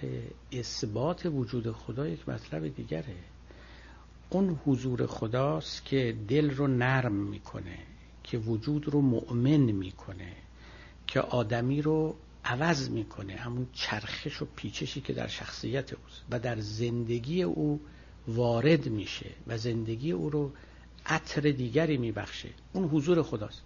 اثبات 0.53 1.27
وجود 1.27 1.73
خدا 1.73 2.09
یک 2.09 2.29
مطلب 2.29 2.75
دیگره. 2.75 3.17
اون 4.31 4.61
حضور 4.65 5.07
خداست 5.07 5.85
که 5.85 6.17
دل 6.29 6.51
رو 6.51 6.67
نرم 6.67 7.13
می‌کنه 7.13 7.79
که 8.25 8.39
وجود 8.39 8.89
رو 8.89 9.01
مؤمن 9.01 9.57
می‌کنه 9.57 10.33
که 11.07 11.21
آدمی 11.21 11.83
رو 11.83 12.17
عوض 12.47 12.91
می‌کنه 12.91 13.37
همون 13.37 13.67
چرخش 13.73 14.43
و 14.43 14.47
پیچشی 14.57 15.01
که 15.01 15.13
در 15.13 15.27
شخصیت 15.27 15.93
اوست 15.93 16.23
و 16.31 16.39
در 16.39 16.61
زندگی 16.61 17.43
او 17.43 17.81
وارد 18.29 18.87
میشه 18.89 19.31
و 19.47 19.59
زندگی 19.59 20.13
او 20.13 20.31
رو 20.31 20.53
عطر 21.07 21.41
دیگری 21.41 21.97
میبخشه. 21.97 22.49
اون 22.73 22.89
حضور 22.89 23.23
خداست. 23.23 23.63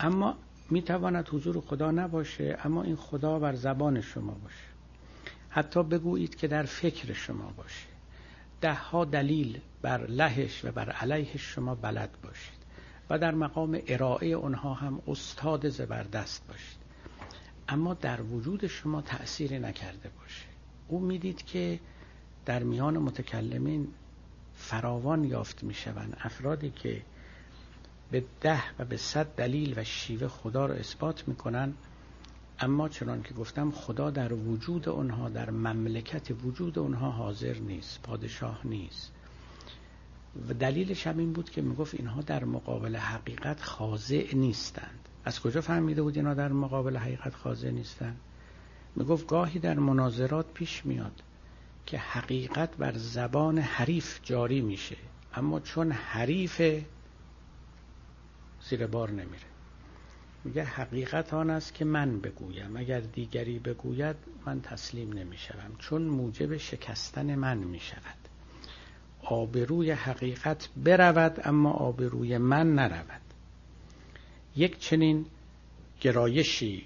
اما 0.00 0.36
می‌تواند 0.70 1.28
حضور 1.28 1.60
خدا 1.60 1.90
نباشه 1.90 2.58
اما 2.64 2.82
این 2.82 2.96
خدا 2.96 3.38
بر 3.38 3.54
زبان 3.54 4.00
شما 4.00 4.32
باشه. 4.32 4.68
حتی 5.50 5.82
بگویید 5.82 6.34
که 6.36 6.48
در 6.48 6.62
فکر 6.62 7.12
شما 7.12 7.52
باشه. 7.56 7.86
ده 8.60 8.74
ها 8.74 9.04
دلیل 9.04 9.60
بر 9.82 10.06
لهش 10.06 10.64
و 10.64 10.72
بر 10.72 10.90
علیهش 10.90 11.40
شما 11.40 11.74
بلد 11.74 12.10
باشید. 12.22 12.58
و 13.10 13.18
در 13.18 13.34
مقام 13.34 13.80
ارائه 13.86 14.26
اونها 14.26 14.74
هم 14.74 15.02
استاد 15.08 15.68
زبردست 15.68 16.46
باشید. 16.48 16.77
اما 17.68 17.94
در 17.94 18.22
وجود 18.22 18.66
شما 18.66 19.02
تأثیری 19.02 19.58
نکرده 19.58 20.10
باشه. 20.20 20.46
او 20.88 21.00
می‌دید 21.00 21.44
که 21.44 21.80
در 22.46 22.62
میان 22.62 22.98
متکلمین 22.98 23.88
فراوان 24.54 25.24
یافت 25.24 25.62
می‌شوند. 25.62 26.16
افرادی 26.20 26.70
که 26.70 27.02
به 28.10 28.24
ده 28.40 28.62
و 28.78 28.84
به 28.84 28.96
صد 28.96 29.26
دلیل 29.26 29.74
و 29.76 29.84
شیوه 29.84 30.28
خدا 30.28 30.66
را 30.66 30.74
اثبات 30.74 31.28
می‌کنن 31.28 31.74
اما 32.60 32.88
چنان 32.88 33.22
که 33.22 33.34
گفتم 33.34 33.70
خدا 33.70 34.10
در 34.10 34.32
وجود 34.32 34.88
اونها 34.88 35.28
در 35.28 35.50
مملکت 35.50 36.30
وجود 36.44 36.78
اونها 36.78 37.10
حاضر 37.10 37.58
نیست 37.58 38.02
پادشاه 38.02 38.60
نیست. 38.64 39.12
و 40.48 40.54
دلیلش 40.54 41.06
هم 41.06 41.18
این 41.18 41.32
بود 41.32 41.50
که 41.50 41.62
می‌گفت 41.62 41.94
اینها 41.94 42.22
در 42.22 42.44
مقابل 42.44 42.96
حقیقت 42.96 43.62
خاضع 43.62 44.34
نیستند. 44.34 45.07
از 45.28 45.40
کجا 45.40 45.60
فهمیده 45.60 46.02
بود 46.02 46.16
اینها 46.16 46.34
در 46.34 46.52
مقابل 46.52 46.96
حقیقت 46.96 47.34
خاضع 47.34 47.70
نیستند 47.70 48.20
می‌گفت 48.96 49.26
گاهی 49.26 49.58
در 49.58 49.78
مناظرات 49.78 50.46
پیش 50.54 50.86
میاد 50.86 51.22
که 51.86 51.98
حقیقت 51.98 52.76
بر 52.76 52.92
زبان 52.96 53.58
حریف 53.58 54.20
جاری 54.22 54.60
میشه 54.60 54.96
اما 55.34 55.60
چون 55.60 55.92
حریف 55.92 56.84
زیر 58.68 58.86
بار 58.86 59.10
نمیره. 59.10 59.48
میگه 60.44 60.64
حقیقت 60.64 61.34
آن 61.34 61.50
است 61.50 61.74
که 61.74 61.84
من 61.84 62.20
بگویم. 62.20 62.76
اگر 62.76 63.00
دیگری 63.00 63.58
بگوید 63.58 64.16
من 64.46 64.60
تسلیم 64.60 65.12
نمی‌شوم 65.12 65.76
چون 65.78 66.02
موجب 66.02 66.56
شکستن 66.56 67.34
من 67.34 67.58
می‌شود. 67.58 68.28
آبروی 69.22 69.90
حقیقت 69.90 70.68
برود 70.84 71.40
اما 71.44 71.72
آبروی 71.72 72.38
من 72.38 72.74
نرود. 72.74 73.27
یک 74.58 74.78
چنین 74.78 75.26
گرایشی 76.00 76.84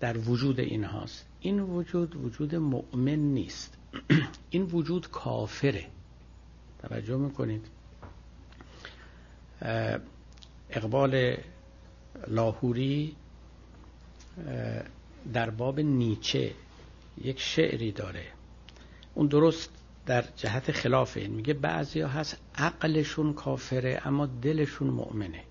در 0.00 0.18
وجود 0.18 0.60
اینهاست. 0.60 1.26
این 1.40 1.60
وجود 1.60 2.16
وجود 2.16 2.54
مؤمن 2.54 3.18
نیست. 3.18 3.78
این 4.50 4.62
وجود 4.62 5.10
کافره. 5.10 5.86
توجه 6.82 7.16
می‌کنید. 7.16 7.66
اقبال 10.70 11.36
لاهوری 12.28 13.16
در 15.32 15.50
باب 15.50 15.80
نیچه 15.80 16.52
یک 17.24 17.40
شعری 17.40 17.92
داره. 17.92 18.26
اون 19.14 19.26
درست 19.26 19.70
در 20.06 20.24
جهت 20.36 20.72
خلاف 20.72 21.16
این. 21.16 21.30
میگه 21.30 21.54
بعضی 21.54 22.00
هست 22.00 22.36
عقلشون 22.54 23.32
کافره 23.32 24.02
اما 24.04 24.26
دلشون 24.26 24.88
مؤمنه. 24.88 25.45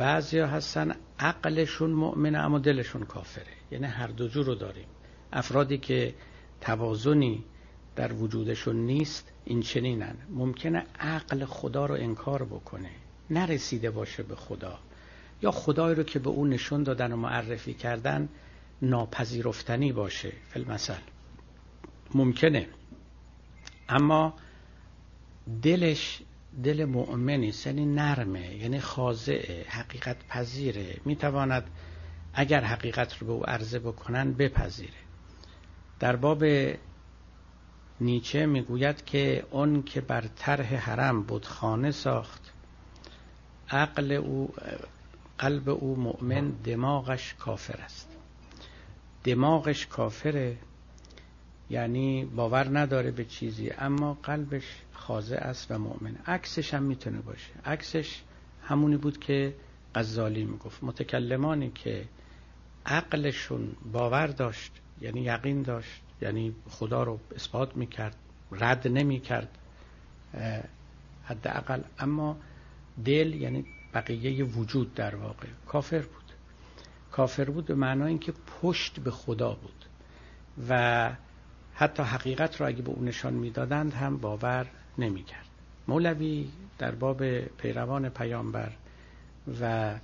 بعضی 0.00 0.38
ها 0.38 0.46
هستن 0.46 0.94
عقلشون 1.18 1.90
مؤمنه 1.90 2.38
اما 2.38 2.58
دلشون 2.58 3.02
کافره. 3.02 3.52
یعنی 3.70 3.86
هر 3.86 4.06
دو 4.06 4.28
جور 4.28 4.46
رو 4.46 4.54
داریم. 4.54 4.86
افرادی 5.32 5.78
که 5.78 6.14
توازنی 6.60 7.44
در 7.96 8.12
وجودشون 8.12 8.76
نیست 8.76 9.32
این 9.44 9.60
چنینن. 9.60 10.16
ممکنه 10.30 10.86
عقل 11.00 11.44
خدا 11.44 11.86
رو 11.86 11.94
انکار 11.94 12.44
بکنه. 12.44 12.90
نرسیده 13.30 13.90
باشه 13.90 14.22
به 14.22 14.36
خدا. 14.36 14.78
یا 15.42 15.50
خدای 15.50 15.94
رو 15.94 16.02
که 16.02 16.18
به 16.18 16.30
اون 16.30 16.48
نشون 16.48 16.82
دادن 16.82 17.12
و 17.12 17.16
معرفی 17.16 17.74
کردن 17.74 18.28
ناپذیرفتنی 18.82 19.92
باشه. 19.92 20.32
فیلمسل 20.48 21.00
ممکنه. 22.14 22.68
اما 23.88 24.34
دلش 25.62 26.22
دل 26.64 26.84
مؤمنی 26.84 27.52
یعنی 27.66 27.86
نرمه 27.86 28.56
یعنی 28.56 28.80
خاضعه 28.80 29.64
حقیقت 29.68 30.16
پذیره. 30.28 30.96
می‌تواند 31.04 31.70
اگر 32.34 32.64
حقیقت 32.64 33.18
رو 33.18 33.26
به 33.26 33.32
او 33.32 33.50
عرضه 33.50 33.78
بکنن 33.78 34.32
بپذیره. 34.32 35.00
در 36.00 36.16
باب 36.16 36.44
نیچه 38.00 38.46
می‌گوید 38.46 39.04
که 39.04 39.44
اون 39.50 39.82
که 39.82 40.00
بر 40.00 40.24
طرح 40.36 40.74
حرم 40.74 41.22
بودخانه 41.22 41.90
ساخت 41.90 42.52
عقل 43.70 44.12
او 44.12 44.54
قلب 45.38 45.68
او 45.68 45.96
مؤمن 45.96 46.50
دماغش 46.50 47.34
کافر 47.34 47.80
است. 47.80 48.08
دماغش 49.24 49.86
کافره 49.86 50.56
یعنی 51.70 52.24
باور 52.24 52.78
نداره 52.78 53.10
به 53.10 53.24
چیزی 53.24 53.70
اما 53.70 54.14
قلبش 54.14 54.64
خاضع 55.00 55.36
است 55.36 55.70
و 55.70 55.78
مؤمن. 55.78 56.16
عکسش 56.26 56.74
هم 56.74 56.82
می‌تونه 56.82 57.20
باشه. 57.20 57.52
عکسش 57.64 58.22
همونی 58.62 58.96
بود 58.96 59.18
که 59.18 59.54
غزالی 59.94 60.44
می‌گفت. 60.44 60.84
متکلمانی 60.84 61.70
که 61.70 62.04
عقلشون 62.86 63.76
باور 63.92 64.26
داشت 64.26 64.72
یعنی 65.00 65.20
یقین 65.20 65.62
داشت 65.62 66.02
یعنی 66.22 66.54
خدا 66.68 67.02
رو 67.02 67.20
اثبات 67.34 67.76
می‌کرد 67.76 68.16
رد 68.52 68.88
نمی‌کرد 68.88 69.58
حداقل. 71.24 71.80
اما 71.98 72.36
دل 73.04 73.34
یعنی 73.34 73.64
بقیه 73.94 74.44
وجود 74.44 74.94
در 74.94 75.14
واقع 75.14 75.48
کافر 75.66 75.98
بود. 76.02 76.24
کافر 77.12 77.44
بود 77.44 77.64
به 77.64 77.74
معنای 77.74 78.08
اینکه 78.08 78.32
پشت 78.62 79.00
به 79.00 79.10
خدا 79.10 79.54
بود. 79.54 79.84
و 80.68 81.12
حتی 81.74 82.02
حقیقت 82.02 82.60
را 82.60 82.66
اگه 82.66 82.82
به 82.82 82.90
او 82.90 83.04
نشان 83.04 83.34
می‌دادند 83.34 83.94
هم 83.94 84.16
باور 84.16 84.66
نمی‌کرد. 85.00 85.46
مولوی 85.88 86.48
در 86.78 86.94
باب 86.94 87.40
پیروان 87.40 88.08
پیامبر 88.08 88.72
و 89.60 89.94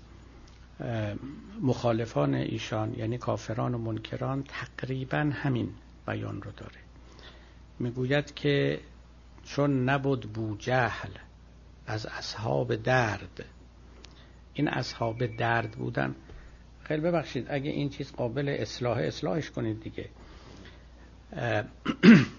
مخالفان 1.62 2.34
ایشان 2.34 2.94
یعنی 2.94 3.18
کافران 3.18 3.74
و 3.74 3.78
منکران 3.78 4.44
تقریبا 4.48 5.30
همین 5.32 5.68
بیان 6.06 6.42
رو 6.42 6.50
داره. 6.56 6.80
می‌گوید 7.78 8.34
که 8.34 8.80
چون 9.44 9.88
نبود 9.88 10.32
بو 10.32 10.56
جهل 10.56 11.10
از 11.86 12.06
اصحاب 12.06 12.74
درد 12.74 13.44
این 14.54 14.68
اصحاب 14.68 15.26
درد 15.26 15.70
بودن 15.70 16.14
خیلی 16.82 17.00
ببخشید 17.00 17.46
اگه 17.50 17.70
این 17.70 17.88
چیز 17.88 18.12
قابل 18.12 18.48
اصلاح 18.48 18.98
اصلاحش 18.98 19.50
کنید 19.50 19.80
دیگه. 19.80 20.08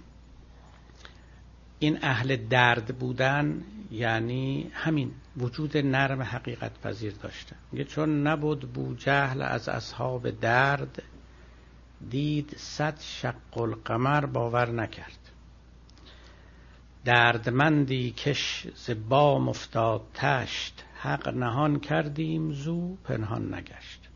این 1.80 2.00
اهل 2.02 2.36
درد 2.36 2.98
بودن 3.00 3.63
یعنی 3.92 4.72
همین 4.74 5.12
وجود 5.38 5.78
نرم 5.78 6.22
حقیقت 6.22 6.82
پذیر 6.82 7.13
داشته. 7.13 7.56
میگه 7.72 7.84
چون 7.84 8.28
نبود 8.28 8.74
بو 8.74 8.96
جهل 8.96 9.42
از 9.42 9.70
اصحاب 9.70 10.30
درد 10.30 11.04
دید 12.10 12.56
صد 12.58 13.00
شق 13.00 13.58
القمر 13.58 14.26
باور 14.26 14.72
نکرد. 14.72 15.20
دردمندی 17.06 18.12
کش 18.12 18.68
ز 18.76 18.92
بام 19.10 19.50
افتاد 19.50 20.02
تشت 20.13 20.84
حق 21.00 21.28
نهان 21.28 21.80
کردیم 21.80 22.52
زو 22.52 22.96
پنهان 22.96 23.54
نگشت. 23.54 24.10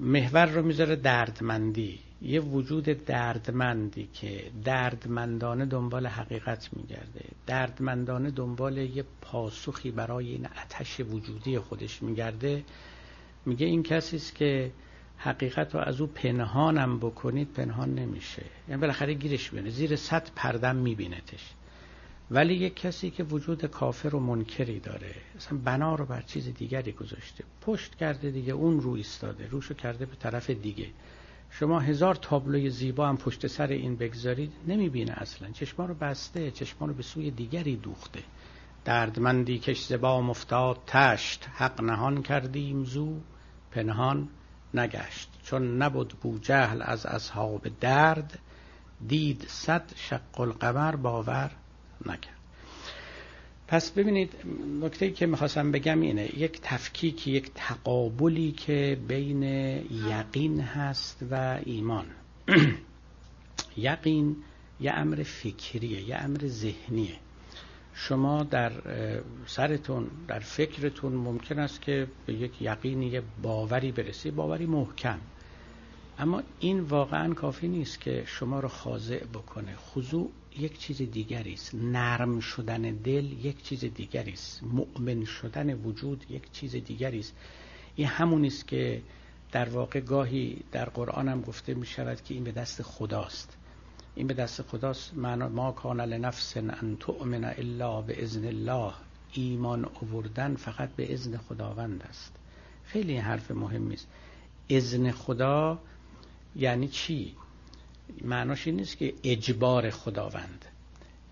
محور 0.00 0.46
رو 0.46 0.62
می‌ذاره 0.62 0.96
دردمندی. 0.96 2.07
یه 2.22 2.40
وجود 2.40 2.84
دردمندی 2.84 4.08
که 4.12 4.50
دردمندانه 4.64 5.66
دنبال 5.66 6.06
حقیقت 6.06 6.68
میگرده. 6.76 7.24
دردمندانه 7.46 8.30
دنبال 8.30 8.78
یه 8.78 9.04
پاسخی 9.20 9.90
برای 9.90 10.28
این 10.28 10.46
اتش 10.64 11.00
وجودی 11.00 11.58
خودش 11.58 12.02
میگرده. 12.02 12.64
میگه 13.46 13.66
این 13.66 13.82
کسی 13.82 14.16
است 14.16 14.34
که 14.34 14.70
حقیقت 15.16 15.74
رو 15.74 15.80
از 15.80 16.00
او 16.00 16.06
پنهانم 16.06 16.98
بکنید 16.98 17.52
پنهان 17.52 17.94
نمیشه. 17.94 18.42
یعنی 18.68 18.80
بالاخره 18.80 19.14
گیرش 19.14 19.50
بیانه 19.50 19.70
زیر 19.70 19.96
صد 19.96 20.30
پردم 20.36 20.76
میبینتش. 20.76 21.54
ولی 22.30 22.54
یک 22.54 22.76
کسی 22.76 23.10
که 23.10 23.24
وجود 23.24 23.64
کافر 23.66 24.14
و 24.14 24.20
منکری 24.20 24.80
داره 24.80 25.14
اصلا 25.36 25.58
بنا 25.64 25.94
رو 25.94 26.04
بر 26.06 26.20
چیز 26.20 26.54
دیگری 26.54 26.92
گذاشته. 26.92 27.44
پشت 27.60 27.94
کرده 27.94 28.30
دیگه 28.30 28.52
اون 28.52 28.80
رو 28.80 28.90
ایستاده. 28.90 29.46
روشو 29.48 29.74
کرده 29.74 30.06
به 30.06 30.16
طرف 30.16 30.50
دیگه. 30.50 30.86
شما 31.50 31.80
هزار 31.80 32.14
تابلوی 32.14 32.70
زیبا 32.70 33.08
هم 33.08 33.16
پشت 33.16 33.46
سر 33.46 33.66
این 33.66 33.96
بگذارید 33.96 34.52
نمی‌بینه 34.66 35.12
اصلا. 35.12 35.50
چشما 35.50 35.86
رو 35.86 35.94
بسته 35.94 36.50
چشما 36.50 36.86
رو 36.86 36.94
به 36.94 37.02
سوی 37.02 37.30
دیگری 37.30 37.76
دوخته. 37.76 38.22
دردمندی 38.84 39.58
کش 39.58 39.84
زبا 39.84 40.20
مفتاد 40.20 40.78
تشت. 40.86 41.48
حق 41.54 41.80
نهان 41.80 42.22
کردیم 42.22 42.84
زو 42.84 43.20
پنهان 43.70 44.28
نگشت. 44.74 45.30
چون 45.42 45.82
نبود 45.82 46.14
بو 46.22 46.38
جهل 46.38 46.82
از 46.84 47.06
اصحاب 47.06 47.66
درد 47.80 48.38
دید 49.06 49.44
صد 49.48 49.92
شق 49.96 50.40
القمر 50.40 50.96
باور 50.96 51.50
نکرد. 52.06 52.37
پس 53.68 53.90
ببینید 53.90 54.34
نکته 54.80 55.10
که 55.10 55.26
می‌خواستم 55.26 55.72
بگم 55.72 56.00
اینه 56.00 56.38
یک 56.38 56.60
تفکیک 56.62 57.26
یک 57.26 57.50
تقابلی 57.54 58.52
که 58.52 58.98
بین 59.08 59.42
یقین 60.10 60.60
هست 60.60 61.24
و 61.30 61.58
ایمان. 61.64 62.06
یقین 63.76 64.36
یه 64.80 64.92
امر 64.92 65.22
فکریه 65.22 66.08
یه 66.08 66.16
امر 66.16 66.46
ذهنیه. 66.46 67.16
شما 67.94 68.42
در 68.42 68.72
سرتون 69.46 70.10
در 70.28 70.38
فکرتون 70.38 71.12
ممکن 71.12 71.58
است 71.58 71.82
که 71.82 72.06
به 72.26 72.34
یک 72.34 72.62
یقینی 72.62 73.20
باوری 73.42 73.92
برسی 73.92 74.30
باوری 74.30 74.66
محکم. 74.66 75.18
اما 76.20 76.42
این 76.60 76.80
واقعا 76.80 77.34
کافی 77.34 77.68
نیست 77.68 78.00
که 78.00 78.24
شما 78.26 78.60
رو 78.60 78.68
خاضع 78.68 79.24
بکنه. 79.24 79.76
خضوع 79.76 80.30
یک 80.58 80.78
چیز 80.78 80.96
دیگری 81.02 81.52
است. 81.52 81.74
نرم 81.74 82.40
شدن 82.40 82.82
دل 82.82 83.32
یک 83.46 83.62
چیز 83.62 83.84
دیگری 83.84 84.32
است. 84.32 84.62
مؤمن 84.62 85.24
شدن 85.24 85.74
وجود 85.74 86.24
یک 86.30 86.52
چیز 86.52 86.76
دیگری 86.76 87.18
است. 87.18 87.34
این 87.96 88.06
همون 88.06 88.44
است 88.44 88.68
که 88.68 89.02
در 89.52 89.68
واقع 89.68 90.00
گاهی 90.00 90.64
در 90.72 90.84
قرآن 90.84 91.28
هم 91.28 91.40
گفته 91.40 91.74
می 91.74 91.86
شود 91.86 92.22
که 92.22 92.34
این 92.34 92.44
به 92.44 92.52
دست 92.52 92.82
خداست. 92.82 93.56
این 94.14 94.26
به 94.26 94.34
دست 94.34 94.62
خداست. 94.62 95.14
معنا 95.14 95.48
ما 95.48 95.72
کان 95.72 96.00
لنفس 96.00 96.56
ان 96.56 96.96
تؤمن 97.00 97.44
الا 97.44 98.00
به 98.00 98.22
اذن 98.22 98.44
الله. 98.44 98.92
ایمان 99.32 99.84
آوردن 99.84 100.54
فقط 100.54 100.88
به 100.96 101.12
اذن 101.12 101.36
خداوند 101.36 102.02
است. 102.08 102.32
خیلی 102.84 103.16
حرف 103.16 103.50
مهمی 103.50 103.94
است 103.94 104.08
اذن 104.68 105.10
خدا 105.10 105.78
یعنی 106.58 106.88
چی؟ 106.88 107.34
معناش 108.24 108.66
این 108.66 108.76
نیست 108.76 108.98
که 108.98 109.14
اجبار 109.24 109.90
خداوند. 109.90 110.64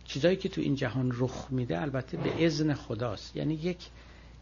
چیزایی 0.04 0.36
که 0.36 0.48
تو 0.48 0.60
این 0.60 0.74
جهان 0.74 1.12
رخ 1.14 1.46
میده 1.50 1.80
البته 1.80 2.16
به 2.16 2.46
اذن 2.46 2.74
خداست. 2.74 3.36
یعنی 3.36 3.54
یک 3.54 3.78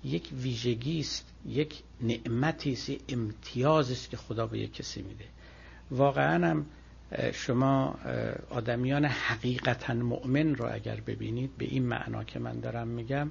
یک 0.05 0.29
ویژگی 0.33 1.01
است 1.01 1.27
یک 1.47 1.83
نعمتی 2.01 2.73
است 2.73 2.91
امتیازی 3.09 3.93
است 3.93 4.11
که 4.11 4.17
خدا 4.17 4.47
به 4.47 4.59
یک 4.59 4.75
کسی 4.75 5.03
میده. 5.03 5.25
واقعا 5.91 6.51
هم 6.51 6.67
شما 7.33 7.99
آدمیان 8.51 9.05
حقیقتا 9.05 9.95
مؤمن 9.95 10.55
رو 10.55 10.75
اگر 10.75 11.01
ببینید 11.01 11.57
به 11.59 11.65
این 11.65 11.87
معنا 11.87 12.25
که 12.25 12.39
من 12.39 12.61
دارم 12.61 12.89
میگم 12.89 13.31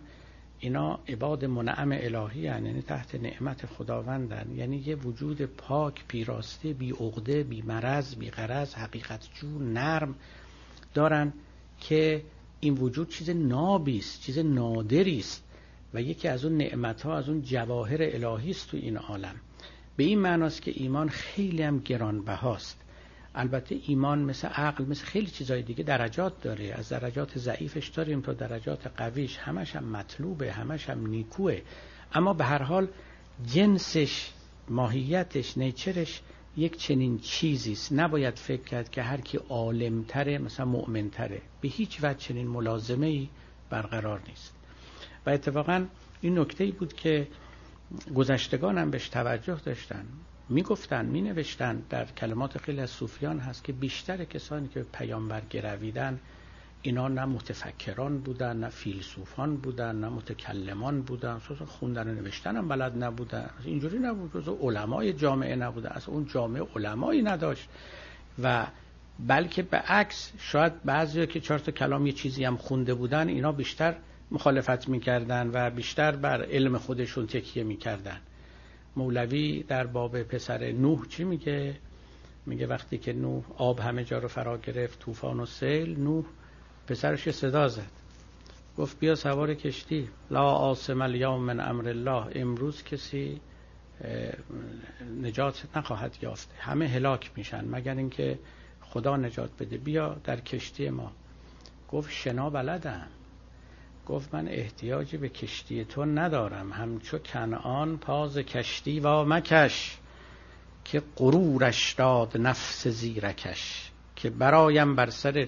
اینا 0.63 0.99
عباد 1.08 1.45
منعم 1.45 1.91
الهی 1.91 2.47
هن. 2.47 2.65
یعنی 2.65 2.82
تحت 2.82 3.15
نعمت 3.15 3.65
خداوندن. 3.65 4.56
یعنی 4.56 4.78
یه 4.78 4.95
وجود 4.95 5.41
پاک 5.41 6.08
پیراسته 6.08 6.73
بی 6.73 6.91
عقده 6.91 7.43
بی 7.43 7.62
مرض 7.62 8.15
بی 8.15 8.30
غرض 8.30 8.73
حقیقت 8.73 9.28
جو 9.34 9.60
نرم 9.60 10.15
دارن 10.93 11.34
که 11.80 12.23
این 12.60 12.73
وجود 12.73 13.10
چیز 13.10 13.30
نابی 13.30 13.97
است 13.97 14.21
چیز 14.21 14.39
نادری 14.39 15.19
است. 15.19 15.43
و 15.93 16.02
یکی 16.02 16.28
از 16.28 16.45
اون 16.45 16.58
نعمت 16.58 17.02
ها 17.02 17.17
از 17.17 17.30
اون 17.30 17.41
جواهر 17.41 17.97
الهی 18.02 18.52
است 18.52 18.69
تو 18.69 18.78
این 18.78 18.97
عالم. 18.97 19.36
به 19.95 20.04
این 20.04 20.19
معناست 20.19 20.62
که 20.62 20.71
ایمان 20.76 21.10
خیلی 21.10 21.63
هم 21.63 21.80
گرانبهاست 21.80 22.83
البته 23.36 23.80
ایمان 23.88 24.19
مثل 24.19 24.48
عقل 24.48 24.86
مثل 24.86 25.06
خیلی 25.06 25.28
چیزای 25.28 25.62
دیگه 25.62 25.84
درجات 25.84 26.41
داره. 26.41 26.74
از 26.74 26.89
درجات 26.89 27.38
ضعیفش 27.38 27.88
داریم 27.88 28.22
تا 28.22 28.34
درجات 28.34 28.88
قویش. 28.88 29.38
همش 29.38 29.76
هم 29.76 29.84
مطلوبه 29.84 30.52
همش 30.52 30.89
هم 30.89 31.08
نیکوه. 31.08 31.62
اما 32.13 32.34
به 32.34 32.43
هر 32.43 32.63
حال 32.63 32.88
جنسش 33.46 34.30
ماهیتش 34.69 35.58
نیچرش 35.58 36.22
یک 36.58 36.78
چنین 36.78 37.19
چیزی 37.19 37.72
است 37.72 37.93
نباید 37.93 38.39
فکر 38.39 38.63
کرد 38.63 38.89
که 38.89 39.02
هر 39.02 39.22
کی 39.22 39.38
عالمتره 39.50 40.38
مثلا 40.38 40.65
مؤمنتره. 40.65 41.41
به 41.62 41.67
هیچ 41.67 42.00
وجه 42.04 42.17
چنین 42.17 42.48
ملازمه 42.48 43.08
ای 43.08 43.30
برقرار 43.69 44.22
نیست. 44.28 44.54
و 45.26 45.30
اتفاقا 45.30 45.86
این 46.22 46.39
نکته 46.39 46.63
ای 46.63 46.72
بود 46.72 46.93
که 46.93 47.28
گذشتگان 48.15 48.78
هم 48.78 48.91
بهش 48.91 49.10
توجه 49.10 49.60
داشتن. 49.65 50.06
می‌گفتن 50.54 51.06
می 51.06 51.22
نوشتن 51.22 51.84
در 51.89 52.06
کلمات 52.06 52.58
خیلی 52.58 52.82
از 52.82 52.89
صوفیان 52.89 53.39
هست 53.39 53.63
که 53.63 53.74
بیشتر 53.74 54.24
کسانی 54.24 54.68
که 54.68 54.86
پیامبر 54.94 55.42
گرویدن 55.50 56.20
اینا 56.82 57.08
نه 57.08 57.26
متفکران 57.26 58.18
بودن 58.18 58.58
نه 58.58 58.70
فیلسوفان 58.70 59.58
بودن 59.58 59.96
نه 59.96 60.10
متکلمان 60.10 61.02
بودن. 61.02 61.39
خوندن 61.68 62.08
و 62.08 62.13
نوشتن 62.13 62.58
هم 62.58 62.68
بلد 62.68 63.04
نبودن. 63.04 63.50
اینجوری 63.66 64.00
نبود. 64.00 64.34
جز 64.34 64.50
علمای 64.62 65.13
جامعه 65.13 65.56
نبوده. 65.56 65.96
از 65.96 66.10
اون 66.10 66.26
جامعه 66.26 66.68
علمایی 66.76 67.22
نداشت. 67.22 67.70
و 68.44 68.68
بلکه 69.28 69.63
به 69.63 69.78
عکس 69.78 70.32
شاید 70.39 70.84
بعضی 70.84 71.28
که 71.28 71.39
چهار 71.39 71.60
تا 71.60 71.72
کلام 71.72 72.08
یه 72.08 72.13
چیزی 72.13 72.44
هم 72.46 72.58
خونده 72.58 72.94
بودن 72.94 73.28
اینا 73.28 73.52
بیشتر 73.52 73.96
مخالفت 74.32 74.89
می‌کردن 74.89 75.50
و 75.54 75.70
بیشتر 75.70 76.16
بر 76.16 76.44
علم 76.46 76.78
خودشون 76.78 77.28
تکیه 77.28 77.63
می‌کردن. 77.63 78.18
مولوی 78.95 79.63
در 79.63 79.88
باب 79.88 80.23
پسر 80.23 80.71
نوح 80.71 81.08
چی 81.08 81.23
میگه؟ 81.23 81.75
میگه 82.45 82.67
وقتی 82.67 82.97
که 82.97 83.13
نوح 83.13 83.43
آب 83.58 83.79
همه 83.79 84.03
جا 84.03 84.17
رو 84.17 84.27
فرا 84.27 84.58
گرفت 84.58 84.99
طوفان 84.99 85.39
و 85.39 85.45
سیل 85.45 85.99
نوح 85.99 86.25
پسرش 86.88 87.32
صدا 87.32 87.67
زد. 87.67 87.91
گفت 88.77 88.99
بیا 88.99 89.15
سوار 89.15 89.53
کشتی. 89.53 90.10
لا 90.32 90.43
آسم 90.43 91.01
الیوم 91.01 91.43
من 91.43 91.60
امر 91.60 91.89
الله. 91.89 92.27
امروز 92.36 92.84
کسی 92.84 93.41
نجات 95.21 95.65
نخواهد 95.75 96.17
یافت. 96.21 96.49
همه 96.60 96.88
هلاک 96.88 97.32
میشن. 97.36 97.65
مگر 97.65 97.95
اینکه 97.95 98.39
خدا 98.82 99.17
نجات 99.17 99.49
بده. 99.60 99.77
بیا 99.77 100.17
در 100.23 100.39
کشتی 100.39 100.89
ما. 100.89 101.12
گفت 101.91 102.12
شنا 102.12 102.49
بلدم. 102.49 103.08
گفت 104.08 104.36
من 104.36 104.48
احتیاجی 104.48 105.18
به 105.18 105.30
کشتی 105.30 105.86
تو 105.86 106.06
ندارم. 106.06 106.72
همچو 106.72 107.18
کنعان 107.18 107.98
پاز 107.98 108.38
کشتی 108.38 109.00
و 109.00 109.24
مکش 109.24 109.98
که 110.84 111.02
غرورش 111.16 111.94
داد 111.94 112.38
نفس 112.38 112.88
زیرکش 112.88 113.92
که 114.16 114.30
برایم 114.30 114.96
بر 114.96 115.10
سر 115.10 115.48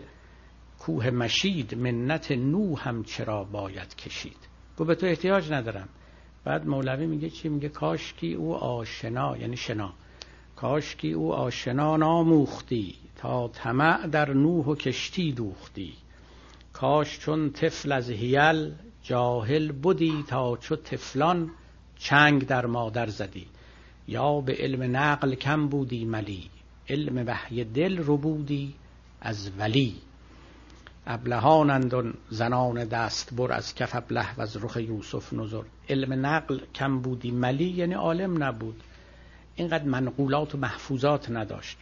کوه 0.79 1.09
مشید 1.09 1.75
منت 1.75 2.31
نو 2.31 2.77
هم 2.77 3.03
چرا 3.03 3.43
باید 3.43 3.95
کشید. 3.95 4.37
گو 4.77 4.85
به 4.85 4.95
تو 4.95 5.05
احتیاج 5.05 5.51
ندارم. 5.51 5.89
بعد 6.43 6.67
مولوی 6.67 7.05
میگه 7.05 7.29
چی؟ 7.29 7.49
میگه 7.49 7.69
کاش 7.69 8.13
کی 8.13 8.33
او 8.33 8.55
آشنا 8.55 9.37
یعنی 9.37 9.57
شنا. 9.57 9.93
کاش 10.55 10.95
کی 10.95 11.11
او 11.11 11.33
آشنا 11.33 11.97
ناموختی 11.97 12.95
تا 13.15 13.47
طمع 13.47 14.07
در 14.07 14.33
نوح 14.33 14.65
و 14.65 14.75
کشتی 14.75 15.31
دوختی. 15.31 15.93
کاش 16.75 17.19
چون 17.19 17.51
طفل 17.51 17.91
از 17.91 18.09
هیل 18.09 18.73
جاهل 19.03 19.71
بودی 19.71 20.23
تا 20.27 20.57
چو 20.57 20.75
طفلان 20.75 21.51
چنگ 21.95 22.45
در 22.47 22.65
مادر 22.65 23.09
زدی. 23.09 23.47
یا 24.07 24.41
به 24.41 24.55
علم 24.59 24.97
نقل 24.97 25.35
کم 25.35 25.67
بودی 25.67 26.05
ملی 26.05 26.49
علم 26.89 27.27
وحی 27.27 27.63
دل 27.63 27.97
رو 27.97 28.17
بودی 28.17 28.73
از 29.21 29.51
ولی. 29.59 29.95
ابلهانند 31.07 32.17
زنان 32.29 32.85
دست 32.85 33.33
بر 33.33 33.51
از 33.51 33.75
کف 33.75 33.95
ابله 33.95 34.35
و 34.37 34.41
از 34.41 34.57
رخ 34.63 34.77
یوسف 34.77 35.33
نظر. 35.33 35.63
علم 35.89 36.25
نقل 36.25 36.59
کم 36.75 36.99
بودی 36.99 37.31
ملی 37.31 37.69
یعنی 37.69 37.93
عالم 37.93 38.43
نبود. 38.43 38.83
اینقدر 39.55 39.83
منقولات 39.83 40.55
و 40.55 40.57
محفوظات 40.57 41.29
نداشت. 41.29 41.77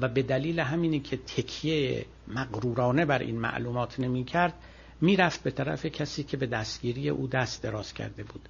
و 0.00 0.08
به 0.08 0.22
دلیل 0.22 0.60
همینی 0.60 1.00
که 1.00 1.16
تکیه 1.16 2.06
مغرورانه 2.28 3.04
بر 3.04 3.18
این 3.18 3.40
معلومات 3.40 4.00
نمی 4.00 4.24
کرد 4.24 4.54
می‌رفت 5.00 5.42
به 5.42 5.50
طرف 5.50 5.86
کسی 5.86 6.22
که 6.22 6.36
به 6.36 6.46
دستگیری 6.46 7.08
او 7.08 7.26
دست 7.26 7.62
دراز 7.62 7.94
کرده 7.94 8.22
بود 8.22 8.48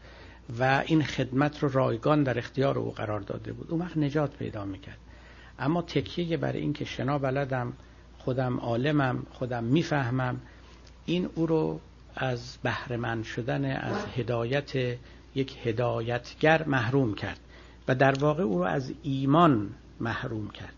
و 0.58 0.82
این 0.86 1.02
خدمت 1.02 1.62
رو 1.62 1.68
رایگان 1.68 2.22
در 2.22 2.38
اختیار 2.38 2.78
او 2.78 2.90
قرار 2.90 3.20
داده 3.20 3.52
بود. 3.52 3.70
اون 3.70 3.80
وقت 3.80 3.96
نجات 3.96 4.36
پیدا 4.36 4.64
می‌کرد. 4.64 4.98
اما 5.58 5.82
تکیه 5.82 6.36
برای 6.36 6.60
این 6.60 6.72
که 6.72 6.84
شنا 6.84 7.18
بلدم 7.18 7.72
خودم 8.18 8.56
عالمم 8.56 9.26
خودم 9.30 9.64
می‌فهمم 9.64 10.40
این 11.06 11.28
او 11.34 11.46
رو 11.46 11.80
از 12.16 12.58
بهرهمند 12.62 13.24
شدن 13.24 13.64
از 13.64 14.06
هدایت 14.16 14.98
یک 15.34 15.56
هدایتگر 15.64 16.64
محروم 16.66 17.14
کرد 17.14 17.40
و 17.88 17.94
در 17.94 18.18
واقع 18.18 18.42
او 18.42 18.58
رو 18.58 18.64
از 18.64 18.92
ایمان 19.02 19.70
محروم 20.00 20.50
کرد. 20.50 20.74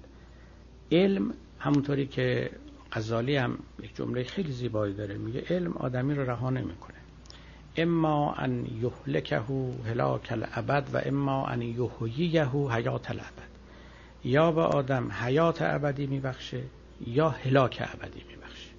علم 0.92 1.34
همونطوری 1.58 2.06
که 2.06 2.50
غزالی 2.96 3.36
هم 3.36 3.58
یک 3.82 3.96
جمله 3.96 4.24
خیلی 4.24 4.52
زیبایی 4.52 4.94
داره. 4.94 5.18
میگه 5.18 5.44
علم 5.50 5.72
آدمی 5.72 6.14
رو 6.14 6.30
رها 6.30 6.50
نمی‌کنه. 6.50 6.96
اما 7.76 8.34
ان 8.34 8.66
یهلکه 8.82 9.42
هلاک 9.86 10.32
الابد 10.32 10.90
و 10.92 11.02
اما 11.04 11.46
ان 11.46 11.62
یحییه 11.62 12.48
حیات 12.48 13.10
الابد 13.10 13.48
یا 14.24 14.52
به 14.52 14.60
آدم 14.60 15.12
حیات 15.12 15.62
ابدی 15.62 16.06
میبخشه 16.06 16.62
یا 17.06 17.28
هلاک 17.28 17.82
ابدی 17.94 18.22
میبخشه. 18.28 18.70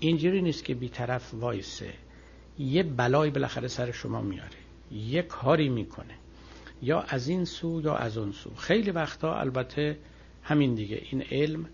اینجوری 0.00 0.42
نیست 0.42 0.64
که 0.64 0.74
بیطرف 0.74 1.34
وایسه. 1.34 1.92
یه 2.58 2.82
بلای 2.82 3.30
بالاخره 3.30 3.68
سر 3.68 3.90
شما 3.92 4.20
میاره. 4.20 4.58
یه 4.92 5.22
کاری 5.22 5.68
می‌کنه. 5.68 6.14
یا 6.82 7.00
از 7.00 7.28
این 7.28 7.44
سو 7.44 7.80
یا 7.84 7.96
از 7.96 8.18
اون 8.18 8.32
سو. 8.32 8.54
خیلی 8.54 8.90
وقتا 8.90 9.34
البته 9.40 9.98
همین 10.42 10.74
دیگه. 10.74 11.02
این 11.10 11.22
علم 11.30 11.66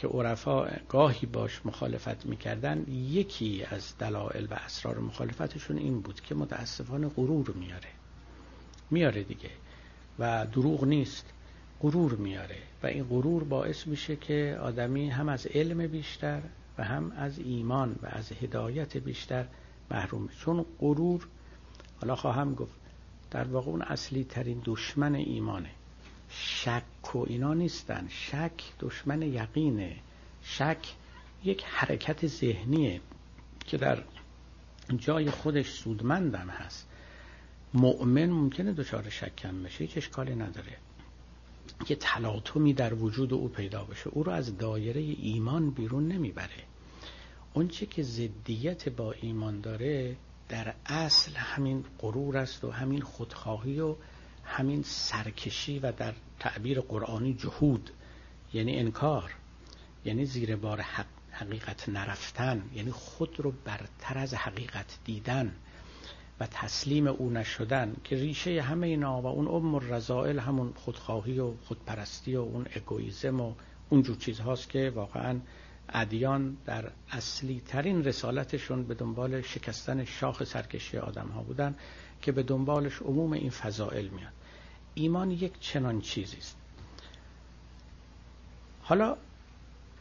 که 0.00 0.08
عرفا 0.08 0.68
گاهی 0.88 1.26
باش 1.26 1.66
مخالفت 1.66 2.26
می‌کردن 2.26 2.84
یکی 2.88 3.64
از 3.70 3.98
دلایل 3.98 4.48
و 4.50 4.54
اسرار 4.54 4.98
مخالفتشون 4.98 5.78
این 5.78 6.00
بود 6.00 6.20
که 6.20 6.34
متاسفانه 6.34 7.08
غرور 7.08 7.50
میاره. 7.50 7.88
میاره 8.90 9.22
دیگه 9.22 9.50
و 10.18 10.46
دروغ 10.46 10.84
نیست 10.84 11.32
غرور 11.80 12.14
میاره 12.14 12.56
و 12.82 12.86
این 12.86 13.04
غرور 13.04 13.44
باعث 13.44 13.86
میشه 13.86 14.16
که 14.16 14.58
آدمی 14.62 15.08
هم 15.08 15.28
از 15.28 15.46
علم 15.46 15.86
بیشتر 15.86 16.42
و 16.78 16.84
هم 16.84 17.12
از 17.12 17.38
ایمان 17.38 17.96
و 18.02 18.06
از 18.06 18.32
هدایت 18.32 18.96
بیشتر 18.96 19.46
محروم 19.90 20.28
چون 20.28 20.66
غرور 20.78 21.28
حالا 22.00 22.16
خواهم 22.16 22.54
گفت 22.54 22.80
در 23.30 23.44
واقع 23.44 23.70
اون 23.70 23.82
اصلی 23.82 24.24
ترین 24.24 24.62
دشمن 24.64 25.14
ایمانه. 25.14 25.70
شک 26.30 27.14
و 27.14 27.24
اینا 27.28 27.54
نیستن. 27.54 28.08
شک 28.08 28.52
دشمن 28.80 29.22
یقینه. 29.22 29.96
شک 30.42 30.94
یک 31.44 31.64
حرکت 31.64 32.26
ذهنیه 32.26 33.00
که 33.66 33.76
در 33.76 34.02
جای 34.96 35.30
خودش 35.30 35.70
سودمندم 35.70 36.48
هست. 36.48 36.88
مؤمن 37.74 38.30
ممکنه 38.30 38.72
دچار 38.72 39.10
شکم 39.10 39.62
بشه 39.62 39.84
هیچ 39.84 39.96
اشکالی 39.96 40.34
نداره. 40.34 40.76
که 41.86 41.96
تلاطمی 41.96 42.72
در 42.72 42.94
وجود 42.94 43.32
او 43.32 43.48
پیدا 43.48 43.84
بشه. 43.84 44.08
او 44.10 44.22
رو 44.22 44.32
از 44.32 44.58
دایره 44.58 45.00
ایمان 45.00 45.70
بیرون 45.70 46.08
نمی‌بره. 46.08 46.64
اونچه 47.54 47.86
که 47.86 48.02
ضدیت 48.02 48.88
با 48.88 49.12
ایمان 49.12 49.60
داره 49.60 50.16
در 50.48 50.74
اصل 50.86 51.32
همین 51.32 51.84
غرور 51.98 52.38
است 52.38 52.64
و 52.64 52.70
همین 52.70 53.00
خودخواهی 53.00 53.80
و 53.80 53.94
همین 54.50 54.82
سرکشی 54.82 55.78
و 55.78 55.92
در 55.92 56.14
تعبیر 56.38 56.80
قرآنی 56.80 57.34
جهود 57.34 57.90
یعنی 58.52 58.78
انکار 58.78 59.34
یعنی 60.04 60.24
زیر 60.24 60.56
بار 60.56 60.80
حقیقت 61.30 61.88
نرفتن 61.88 62.62
یعنی 62.74 62.90
خود 62.90 63.40
رو 63.40 63.52
برتر 63.64 64.18
از 64.18 64.34
حقیقت 64.34 64.98
دیدن 65.04 65.52
و 66.40 66.46
تسلیم 66.46 67.06
او 67.06 67.30
نشدن 67.30 67.96
که 68.04 68.16
ریشه 68.16 68.62
همه 68.62 68.86
اینا 68.86 69.22
و 69.22 69.26
اون 69.26 69.48
ام 69.48 69.74
الرزائل 69.74 70.38
همون 70.38 70.72
خودخواهی 70.76 71.38
و 71.38 71.54
خودپرستی 71.64 72.36
و 72.36 72.40
اون 72.40 72.66
اگویزم 72.74 73.40
و 73.40 73.54
اونجور 73.88 74.16
چیزهاست 74.16 74.68
که 74.68 74.92
واقعا 74.94 75.40
ادیان 75.88 76.56
در 76.64 76.90
اصلی 77.10 77.62
ترین 77.66 78.04
رسالتشون 78.04 78.84
به 78.84 78.94
دنبال 78.94 79.42
شکستن 79.42 80.04
شاخ 80.04 80.44
سرکشی 80.44 80.98
آدم 80.98 81.28
ها 81.28 81.42
بودن 81.42 81.74
که 82.22 82.32
به 82.32 82.42
دنبالش 82.42 83.02
عموم 83.02 83.32
این 83.32 83.50
فضائل 83.50 84.08
میاد. 84.08 84.32
ایمان 84.94 85.30
یک 85.30 85.60
چنان 85.60 86.00
چیزی 86.00 86.36
است. 86.36 86.56
حالا 88.82 89.16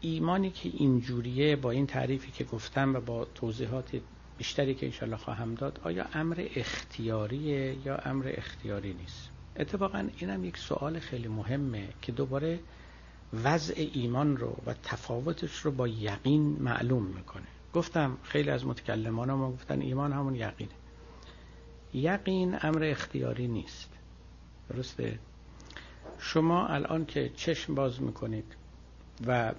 ایمانی 0.02 0.49
که 0.49 0.69
اینجوریه 0.73 1.56
با 1.56 1.71
این 1.71 1.88
تعریفی 1.88 2.32
که 2.32 2.43
گفتم 2.43 2.95
و 2.95 2.99
با 2.99 3.25
توضیحات 3.25 4.02
بیشتری 4.38 4.75
که 4.75 4.86
انشالله 4.86 5.17
خواهم 5.17 5.56
داد 5.56 5.80
آیا 5.84 6.06
امر 6.13 6.47
اختیاریه 6.56 7.78
یا 7.86 7.97
امر 7.97 8.34
اختیاری 8.38 8.93
نیست؟ 8.93 9.30
اتفاقا 9.56 10.10
اینم 10.17 10.45
یک 10.45 10.58
سوال 10.58 10.99
خیلی 10.99 11.28
مهمه 11.28 11.88
که 12.02 12.12
دوباره 12.12 12.60
وضع 13.43 13.89
ایمان 13.93 14.38
رو 14.38 14.56
و 14.65 14.73
تفاوتش 14.73 15.60
رو 15.60 15.71
با 15.71 15.88
یقین 15.88 16.41
معلوم 16.41 17.04
می‌کنه. 17.04 17.47
گفتم 17.73 18.17
خیلی 18.23 18.49
از 18.49 18.65
متکلمان 18.65 19.34
ما 19.34 19.52
گفتن 19.52 19.82
ایمان 19.82 20.13
همون 20.13 20.36
یقینه. 20.36 20.71
یقین 21.93 22.58
امر 22.62 22.84
اختیاری 22.84 23.47
نیست. 23.47 23.99
درسته؟ 24.70 25.20
شما 26.20 26.68
الان 26.68 27.06
که 27.06 27.32
چشم 27.36 27.76
باز 27.76 28.02
می‌کنید 28.02 28.56
و 29.28 29.54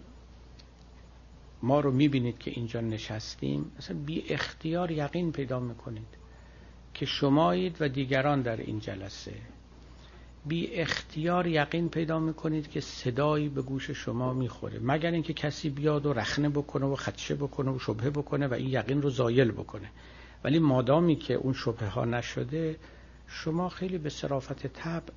ما 1.62 1.80
رو 1.80 1.90
می‌بینید 1.90 2.38
که 2.38 2.50
اینجا 2.50 2.80
نشستیم 2.80 3.72
مثلا 3.78 3.96
بی 3.96 4.24
اختیار 4.28 4.90
یقین 4.90 5.32
پیدا 5.32 5.60
می‌کنید 5.60 6.08
که 6.94 7.06
شمایید 7.06 7.76
و 7.80 7.88
دیگران 7.88 8.42
در 8.42 8.56
این 8.56 8.80
جلسه. 8.80 9.34
بی 10.46 10.74
اختیار 10.74 11.46
یقین 11.46 11.88
پیدا 11.88 12.18
می‌کنید 12.18 12.70
که 12.70 12.80
صدایی 12.80 13.48
به 13.48 13.62
گوش 13.62 13.90
شما 13.90 14.32
می‌خوره. 14.32 14.78
مگر 14.82 15.10
اینکه 15.10 15.32
کسی 15.32 15.70
بیاد 15.70 16.06
و 16.06 16.12
رخنه 16.12 16.48
بکنه 16.48 16.86
و 16.86 16.96
خدشه 16.96 17.34
بکنه 17.34 17.70
و 17.70 17.78
شبهه 17.78 18.10
بکنه 18.10 18.46
و 18.46 18.54
این 18.54 18.68
یقین 18.68 19.02
رو 19.02 19.10
زایل 19.10 19.50
بکنه. 19.50 19.90
ولی 20.44 20.58
مادامی 20.58 21.16
که 21.16 21.34
اون 21.34 21.52
شبهه 21.52 21.88
ها 21.88 22.04
نشده 22.04 22.76
شما 23.32 23.68
خیلی 23.68 23.98
به 23.98 24.10
صرافت 24.10 24.66
طبع 24.66 25.12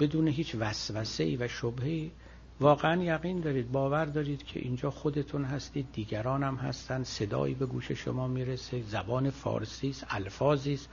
بدون 0.00 0.28
هیچ 0.28 0.54
وسوسه 0.58 1.24
ای 1.24 1.36
و 1.36 1.48
شبهی 1.48 2.10
واقعا 2.60 3.02
یقین 3.02 3.40
دارید 3.40 3.72
باور 3.72 4.04
دارید 4.04 4.42
که 4.42 4.60
اینجا 4.60 4.90
خودتون 4.90 5.44
هستید 5.44 5.86
دیگران 5.92 6.42
هم 6.42 6.54
هستن 6.54 7.02
صدایی 7.02 7.54
به 7.54 7.66
گوش 7.66 7.92
شما 7.92 8.28
می‌رسه 8.28 8.82
زبان 8.82 9.30
فارسی 9.30 9.90
است 9.90 10.06
الفاظی 10.10 10.72
است 10.74 10.88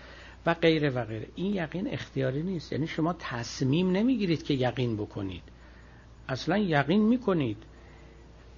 و 0.45 0.53
غیره 0.53 0.89
و 0.89 1.05
غیره. 1.05 1.27
این 1.35 1.53
یقین 1.53 1.87
اختیاری 1.93 2.43
نیست. 2.43 2.71
یعنی 2.71 2.87
شما 2.87 3.15
تصمیم 3.19 3.91
نمی‌گیرید 3.91 4.43
که 4.43 4.53
یقین 4.53 4.97
بکنید. 4.97 5.43
اصلا 6.29 6.57
یقین 6.57 7.01
می‌کنید. 7.01 7.57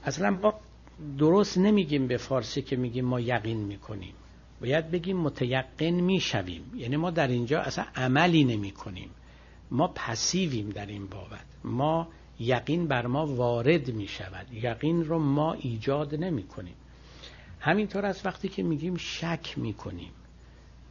اصلا 0.03 0.35
با 0.35 0.53
درست 1.17 1.57
نمیگیم 1.57 2.07
به 2.07 2.17
فارسی 2.17 2.61
که 2.61 2.75
میگیم 2.75 3.05
ما 3.05 3.19
یقین 3.19 3.57
می‌کنیم. 3.57 4.13
باید 4.61 4.91
بگیم 4.91 5.17
متیقن 5.17 5.89
می‌شویم. 5.89 6.71
یعنی 6.75 6.97
ما 6.97 7.11
در 7.11 7.27
اینجا 7.27 7.61
اصلا 7.61 7.85
عملی 7.95 8.43
نمی 8.43 8.71
کنیم 8.71 9.09
ما 9.71 9.87
پسیویم 9.87 10.69
در 10.69 10.85
این 10.85 11.07
بابت. 11.07 11.45
ما 11.63 12.07
یقین 12.39 12.87
بر 12.87 13.07
ما 13.07 13.25
وارد 13.25 13.89
می 13.89 14.07
شود 14.07 14.53
یقین 14.53 15.05
رو 15.05 15.19
ما 15.19 15.53
ایجاد 15.53 16.15
نمی 16.15 16.43
کنیم 16.43 16.75
همینطور 17.59 18.05
از 18.05 18.25
وقتی 18.25 18.49
که 18.49 18.63
میگیم 18.63 18.97
شک 18.97 19.57
می 19.57 19.73
کنیم 19.73 20.11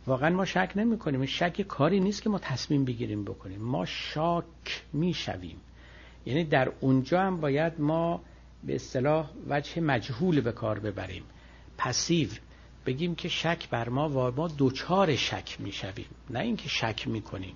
واقعا 0.06 0.30
ما 0.30 0.44
شک 0.44 0.72
نمی 0.76 0.98
کنیم 0.98 1.26
شک 1.26 1.62
کاری 1.62 2.00
نیست 2.00 2.22
که 2.22 2.30
ما 2.30 2.38
تصمیم 2.38 2.84
بگیریم 2.84 3.24
بکنیم. 3.24 3.60
ما 3.60 3.84
شاک 3.84 4.82
می 4.92 5.14
شویم 5.14 5.60
یعنی 6.26 6.44
در 6.44 6.72
اونجا 6.80 7.20
هم 7.20 7.40
باید 7.40 7.80
ما 7.80 8.20
به 8.64 8.74
اصطلاح 8.74 9.30
وجه 9.48 9.80
مجهول 9.80 10.40
به 10.40 10.52
کار 10.52 10.78
ببریم. 10.78 11.22
پسیو. 11.78 12.28
بگیم 12.88 13.14
که 13.14 13.28
شک 13.28 13.70
بر 13.70 13.88
ما 13.88 14.08
و 14.08 14.36
ما 14.36 14.48
دوچار 14.48 15.16
شک 15.16 15.56
می‌شویم. 15.60 16.06
نه 16.30 16.40
اینکه 16.40 16.68
شک 16.68 17.08
می‌کنیم. 17.08 17.54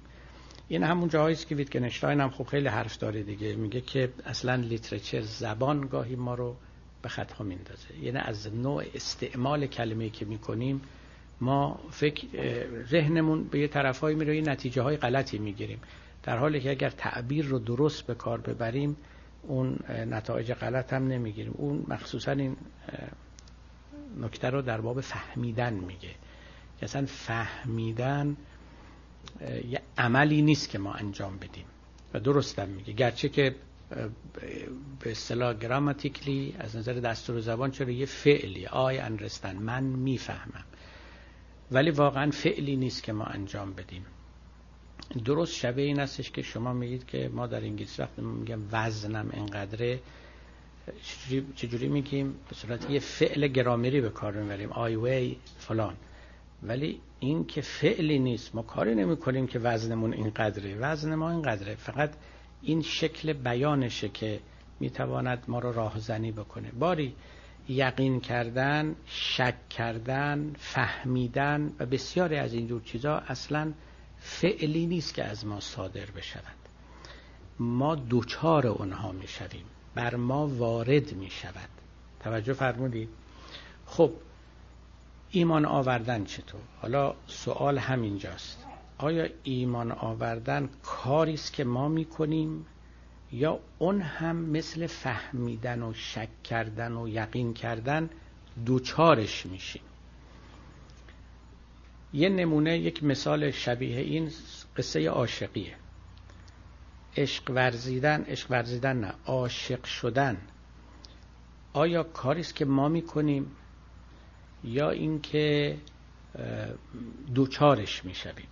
این 0.68 0.82
همون 0.82 1.08
جاهایی 1.08 1.34
است 1.34 1.46
که 1.48 1.54
ویتگنشتاین 1.54 2.20
هم 2.20 2.30
خب 2.30 2.44
خیلی 2.44 2.68
حرف 2.68 2.98
داره 2.98 3.22
دیگه. 3.22 3.56
میگه 3.56 3.80
که 3.80 4.12
اصلا 4.24 4.54
لیترچر 4.54 5.20
زبان 5.20 5.80
گاهی 5.80 6.16
ما 6.16 6.34
رو 6.34 6.56
به 7.02 7.08
خطا 7.08 7.44
میندازه. 7.44 7.98
یعنی 8.02 8.18
از 8.18 8.54
نوع 8.54 8.84
استعمال 8.94 9.66
کلمه 9.66 10.10
که 10.10 10.24
می‌کنیم 10.24 10.80
ما 11.40 11.80
فکر 11.90 12.26
ذهنمون 12.86 13.44
به 13.44 13.58
یه 13.58 13.68
طرفایی 13.68 14.16
میره 14.16 14.36
یه 14.36 14.42
نتیجه 14.42 14.82
های 14.82 14.96
غلطی 14.96 15.38
می‌گیریم. 15.38 15.80
در 16.22 16.38
حالی 16.38 16.60
که 16.60 16.70
اگر 16.70 16.90
تعبیر 16.90 17.44
رو 17.44 17.58
درست 17.58 18.06
به 18.06 18.14
کار 18.14 18.40
ببریم 18.40 18.96
اون 19.42 19.78
نتایج 19.88 20.52
غلط 20.52 20.92
هم 20.92 21.08
نمی‌گیریم. 21.08 21.54
اون 21.56 21.84
مخصوصا 21.88 22.32
این 22.32 22.56
نکته 24.16 24.50
رو 24.50 24.62
در 24.62 24.80
باب 24.80 25.00
فهمیدن 25.00 25.74
میگه. 25.74 26.10
که 26.78 26.84
اصلا 26.84 27.06
فهمیدن 27.06 28.36
یه 29.68 29.82
عملی 29.98 30.42
نیست 30.42 30.68
که 30.68 30.78
ما 30.78 30.92
انجام 30.92 31.36
بدیم. 31.36 31.64
و 32.14 32.20
درستم 32.20 32.68
میگه. 32.68 32.92
گرچه 32.92 33.28
که 33.28 33.54
به 35.00 35.10
اصطلاح 35.10 35.54
گراماتیکلی 35.54 36.54
از 36.58 36.76
نظر 36.76 36.92
دستور 36.92 37.40
زبان 37.40 37.70
چرا 37.70 37.90
یه 37.90 38.06
فعلی 38.06 38.66
آی 38.66 38.98
انرستن 38.98 39.56
من 39.56 39.84
می‌فهمم. 39.84 40.64
ولی 41.70 41.90
واقعا 41.90 42.30
فعلی 42.30 42.76
نیست 42.76 43.02
که 43.02 43.12
ما 43.12 43.24
انجام 43.24 43.72
بدیم. 43.72 44.06
درست 45.24 45.54
شبه 45.54 45.82
این 45.82 46.00
استش 46.00 46.30
که 46.30 46.42
شما 46.42 46.72
میگید 46.72 47.06
که 47.06 47.30
ما 47.32 47.46
در 47.46 47.60
انگلیسی 47.60 48.02
وقتی 48.02 48.22
میگم 48.22 48.60
وزنم 48.72 49.30
اینقدره 49.32 50.00
چجوری 51.56 51.88
میگیم؟ 51.88 52.34
به 52.48 52.54
صورت 52.54 52.90
یه 52.90 53.00
فعل 53.00 53.46
گرامری 53.46 54.00
به 54.00 54.10
کار 54.10 54.32
می‌بریم. 54.32 54.72
آی 54.72 54.96
وی 54.96 55.36
فلان. 55.58 55.96
ولی 56.62 57.00
این 57.20 57.44
که 57.44 57.60
فعلی 57.60 58.18
نیست. 58.18 58.54
ما 58.54 58.62
کاری 58.62 58.94
نمی 58.94 59.16
کنیم 59.16 59.46
که 59.46 59.58
وزنمون 59.58 60.12
اینقدره. 60.12 60.74
وزن 60.74 61.14
ما 61.14 61.30
اینقدره. 61.30 61.74
فقط 61.74 62.10
این 62.62 62.82
شکل 62.82 63.32
بیانشه 63.32 64.08
که 64.08 64.40
می‌تواند 64.80 65.44
ما 65.48 65.58
رو 65.58 65.72
راهزنی 65.72 66.32
بکنه. 66.32 66.70
باری 66.70 67.14
یقین 67.68 68.20
کردن 68.20 68.96
شک 69.06 69.68
کردن 69.68 70.52
فهمیدن 70.58 71.72
و 71.78 71.86
بسیاری 71.86 72.36
از 72.36 72.54
این 72.54 72.66
جور 72.66 72.82
چیزا 72.82 73.16
اصلا 73.16 73.72
فعلی 74.18 74.86
نیست 74.86 75.14
که 75.14 75.24
از 75.24 75.46
ما 75.46 75.60
صادر 75.60 76.06
بشود 76.16 76.56
ما 77.58 77.94
دوچار 77.94 78.66
اونها 78.66 79.12
می‌شویم. 79.12 79.64
بر 79.94 80.16
ما 80.16 80.46
وارد 80.46 81.12
می 81.12 81.30
شود. 81.30 81.68
توجه 82.20 82.52
فرمودید؟ 82.52 83.08
خب 83.86 84.12
ایمان 85.30 85.64
آوردن 85.64 86.24
چطور؟ 86.24 86.60
حالا 86.80 87.14
سوال 87.26 87.78
همینجاست. 87.78 88.66
آیا 88.98 89.28
ایمان 89.42 89.92
آوردن 89.92 90.68
کاری 90.82 91.34
است 91.34 91.52
که 91.52 91.64
ما 91.64 91.88
می‌کنیم 91.88 92.66
یا 93.32 93.58
اون 93.78 94.00
هم 94.00 94.36
مثل 94.36 94.86
فهمیدن 94.86 95.82
و 95.82 95.94
شک 95.94 96.42
کردن 96.42 96.92
و 96.92 97.08
یقین 97.08 97.54
کردن 97.54 98.10
دوچارش 98.66 99.46
میشیم؟ 99.46 99.82
یه 102.12 102.28
نمونه 102.28 102.78
یک 102.78 103.04
مثال 103.04 103.50
شبیه 103.50 104.00
این 104.00 104.30
قصه 104.76 105.08
عاشقیه. 105.08 105.74
عشق 107.16 107.50
ورزیدن 107.50 108.24
عشق 108.24 108.50
ورزیدن 108.50 108.96
نه 108.96 109.14
عاشق 109.26 109.84
شدن. 109.84 110.36
آیا 111.72 112.02
کاری 112.02 112.40
است 112.40 112.54
که 112.54 112.64
ما 112.64 112.88
می‌کنیم 112.88 113.46
یا 114.64 114.90
اینکه 114.90 115.76
دوچارش 117.34 118.04
می‌شویم؟ 118.04 118.48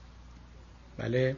بله. 0.97 1.37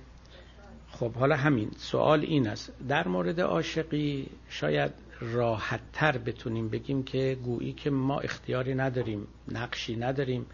خب 0.90 1.12
حالا 1.12 1.36
همین 1.36 1.70
سوال 1.76 2.20
این 2.20 2.48
است. 2.48 2.72
در 2.88 3.08
مورد 3.08 3.40
عاشقی 3.40 4.28
شاید 4.48 4.92
راحت 5.20 5.80
تر 5.92 6.18
بتونیم 6.18 6.68
بگیم 6.68 7.02
که 7.02 7.38
گویی 7.44 7.72
که 7.72 7.90
ما 7.90 8.20
اختیاری 8.20 8.74
نداریم 8.74 9.26
نقشی 9.48 9.96
نداریم 9.96 10.46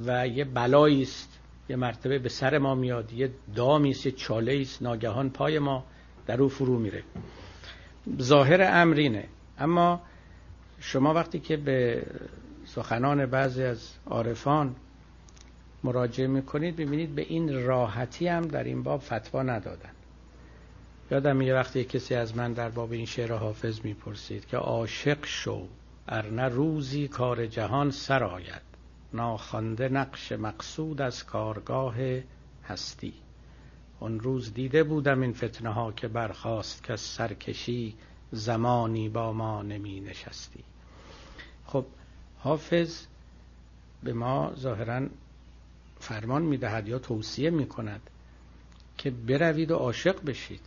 و 0.00 0.28
یه 0.28 0.44
بلایی 0.44 1.02
است. 1.02 1.38
یه 1.68 1.76
مرتبه 1.76 2.18
به 2.18 2.28
سر 2.28 2.58
ما 2.58 2.74
میاد 2.74 3.12
یه 3.12 3.30
دامی 3.54 3.90
است 3.90 4.06
یه 4.06 4.12
چاله 4.12 4.58
است 4.60 4.82
ناگهان 4.82 5.30
پای 5.30 5.58
ما. 5.58 5.84
در 6.30 6.42
او 6.42 6.48
فرو 6.48 6.78
میره. 6.78 7.02
ظاهر 8.22 8.62
امرینه 8.62 9.28
اما 9.58 10.02
شما 10.80 11.14
وقتی 11.14 11.40
که 11.40 11.56
به 11.56 12.02
سخنان 12.64 13.26
بعضی 13.26 13.62
از 13.62 13.90
عارفان 14.06 14.76
مراجعه 15.84 16.26
می‌کنید 16.26 16.76
ببینید 16.76 17.14
به 17.14 17.22
این 17.22 17.64
راحتی 17.64 18.28
هم 18.28 18.42
در 18.42 18.64
این 18.64 18.82
باب 18.82 19.00
فتوا 19.00 19.42
ندادن. 19.42 19.90
یادم 21.10 21.40
یه 21.40 21.54
وقتی 21.54 21.84
کسی 21.84 22.14
از 22.14 22.36
من 22.36 22.52
در 22.52 22.68
باب 22.68 22.92
این 22.92 23.06
شعر 23.06 23.32
حافظ 23.32 23.80
می‌پرسید 23.84 24.46
که 24.46 24.56
عاشق 24.56 25.26
شو 25.26 25.68
ارنه 26.08 26.48
روزی 26.48 27.08
کار 27.08 27.46
جهان 27.46 27.90
سر 27.90 28.24
آید. 28.24 28.62
ناخوانده 29.12 29.88
نقش 29.88 30.32
مقصود 30.32 31.00
از 31.00 31.26
کارگاه 31.26 31.96
هستی. 32.64 33.12
اون 34.00 34.20
روز 34.20 34.54
دیده 34.54 34.84
بودم 34.84 35.20
این 35.20 35.32
فتنه 35.32 35.70
ها 35.70 35.92
که 35.92 36.08
برخواست 36.08 36.84
که 36.84 36.96
سرکشی 36.96 37.94
زمانی 38.32 39.08
با 39.08 39.32
ما 39.32 39.62
نمی 39.62 40.00
نشستی 40.00 40.64
خب 41.66 41.84
حافظ 42.38 43.06
به 44.02 44.12
ما 44.12 44.52
ظاهرا 44.56 45.06
فرمان 46.00 46.42
می‌دهد 46.42 46.88
یا 46.88 46.98
توصیه 46.98 47.50
می 47.50 47.66
کند 47.66 48.10
که 48.98 49.10
بروید 49.10 49.70
و 49.70 49.76
عاشق 49.76 50.24
بشید. 50.24 50.60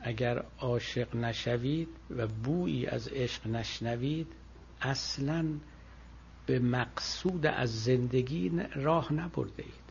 اگر 0.00 0.44
عاشق 0.58 1.16
نشوید 1.16 1.88
و 2.16 2.26
بویی 2.26 2.86
از 2.86 3.08
عشق 3.08 3.46
نشنوید 3.46 4.26
اصلا 4.80 5.46
به 6.46 6.58
مقصود 6.58 7.46
از 7.46 7.84
زندگی 7.84 8.52
راه 8.74 9.12
نبرده 9.12 9.62
اید. 9.62 9.85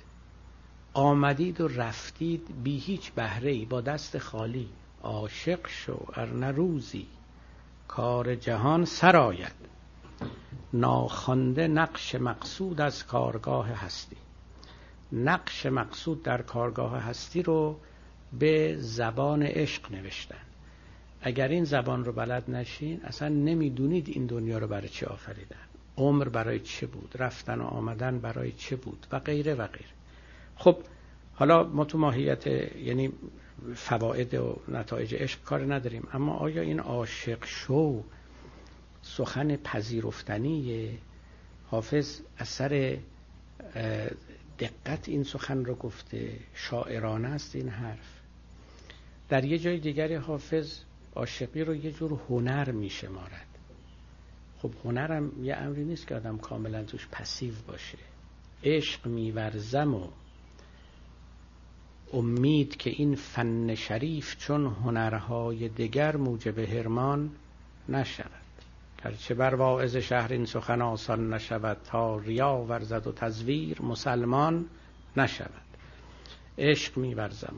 آمدید 0.95 1.61
و 1.61 1.67
رفتید 1.67 2.63
بی 2.63 2.77
هیچ 2.77 3.11
بهره 3.11 3.65
با 3.65 3.81
دست 3.81 4.17
خالی. 4.17 4.69
عاشق 5.03 5.67
شو 5.67 6.05
ار 6.13 6.51
روزی. 6.51 7.07
کار 7.87 8.35
جهان 8.35 8.85
سراید 8.85 9.55
ناخوانده 10.73 11.67
نقش 11.67 12.15
مقصود 12.15 12.81
از 12.81 13.05
کارگاه 13.05 13.67
هستی. 13.67 14.15
نقش 15.11 15.65
مقصود 15.65 16.23
در 16.23 16.41
کارگاه 16.41 16.97
هستی 16.97 17.43
رو 17.43 17.79
به 18.39 18.77
زبان 18.79 19.43
عشق 19.43 19.91
نوشتن. 19.91 20.45
اگر 21.21 21.47
این 21.47 21.63
زبان 21.63 22.05
رو 22.05 22.11
بلد 22.11 22.51
نشین 22.51 23.01
اصلا 23.03 23.29
نمی‌دونید 23.29 24.09
این 24.09 24.25
دنیا 24.25 24.57
رو 24.57 24.67
برای 24.67 24.89
چه 24.89 25.05
آفریدن. 25.05 25.65
عمر 25.97 26.29
برای 26.29 26.59
چه 26.59 26.87
بود؟ 26.87 27.15
رفتن 27.19 27.61
و 27.61 27.63
آمدن 27.63 28.19
برای 28.19 28.51
چه 28.51 28.75
بود؟ 28.75 29.07
و 29.11 29.19
غیره 29.19 29.53
و 29.53 29.67
غیره. 29.67 29.94
خب 30.55 30.77
حالا 31.33 31.63
ما 31.63 31.85
تو 31.85 31.97
ماهیت 31.97 32.47
یعنی 32.47 33.11
فواید 33.75 34.33
و 34.33 34.59
نتایج 34.67 35.15
عشق 35.15 35.43
کار 35.43 35.73
نداریم. 35.73 36.07
اما 36.13 36.33
آیا 36.33 36.61
این 36.61 36.79
عاشق 36.79 37.45
شو 37.45 38.03
سخن 39.01 39.55
پذیرفتنی 39.55 40.89
حافظ 41.67 42.19
اثر 42.37 42.97
دقت 44.59 45.09
این 45.09 45.23
سخن 45.23 45.65
رو 45.65 45.75
گفته 45.75 46.39
شاعرانه 46.53 47.27
است 47.27 47.55
این 47.55 47.69
حرف. 47.69 48.19
در 49.29 49.45
یه 49.45 49.57
جای 49.57 49.79
دیگری 49.79 50.15
حافظ 50.15 50.79
عاشقی 51.15 51.63
رو 51.63 51.75
یه 51.75 51.91
جور 51.91 52.19
هنر 52.29 52.71
می 52.71 52.89
شمارد 52.89 53.47
خب 54.61 54.71
هنرم 54.85 55.43
یه 55.43 55.55
امری 55.55 55.83
نیست 55.83 56.07
که 56.07 56.15
آدم 56.15 56.37
کاملا 56.37 56.83
توش 56.83 57.07
پسیو 57.11 57.53
باشه. 57.67 57.97
عشق 58.63 59.07
میورزم 59.07 59.93
و 59.93 60.07
امید 62.15 62.77
که 62.77 62.89
این 62.89 63.15
فن 63.15 63.75
شریف 63.75 64.37
چون 64.37 64.65
هنرهای 64.65 65.69
دگر 65.69 66.15
موجب 66.15 66.59
هرمان 66.59 67.31
نشود. 67.89 68.31
گرچه 69.03 69.33
بر 69.33 69.55
واعظ 69.55 69.95
شهر 69.95 70.33
این 70.33 70.45
سخن 70.45 70.81
آسان 70.81 71.33
نشود 71.33 71.77
تا 71.85 72.17
ریا 72.17 72.65
ورزد 72.69 73.07
و 73.07 73.11
تزویر 73.11 73.81
مسلمان 73.81 74.65
نشود. 75.17 75.49
عشق 76.57 76.97
میورزم 76.97 77.55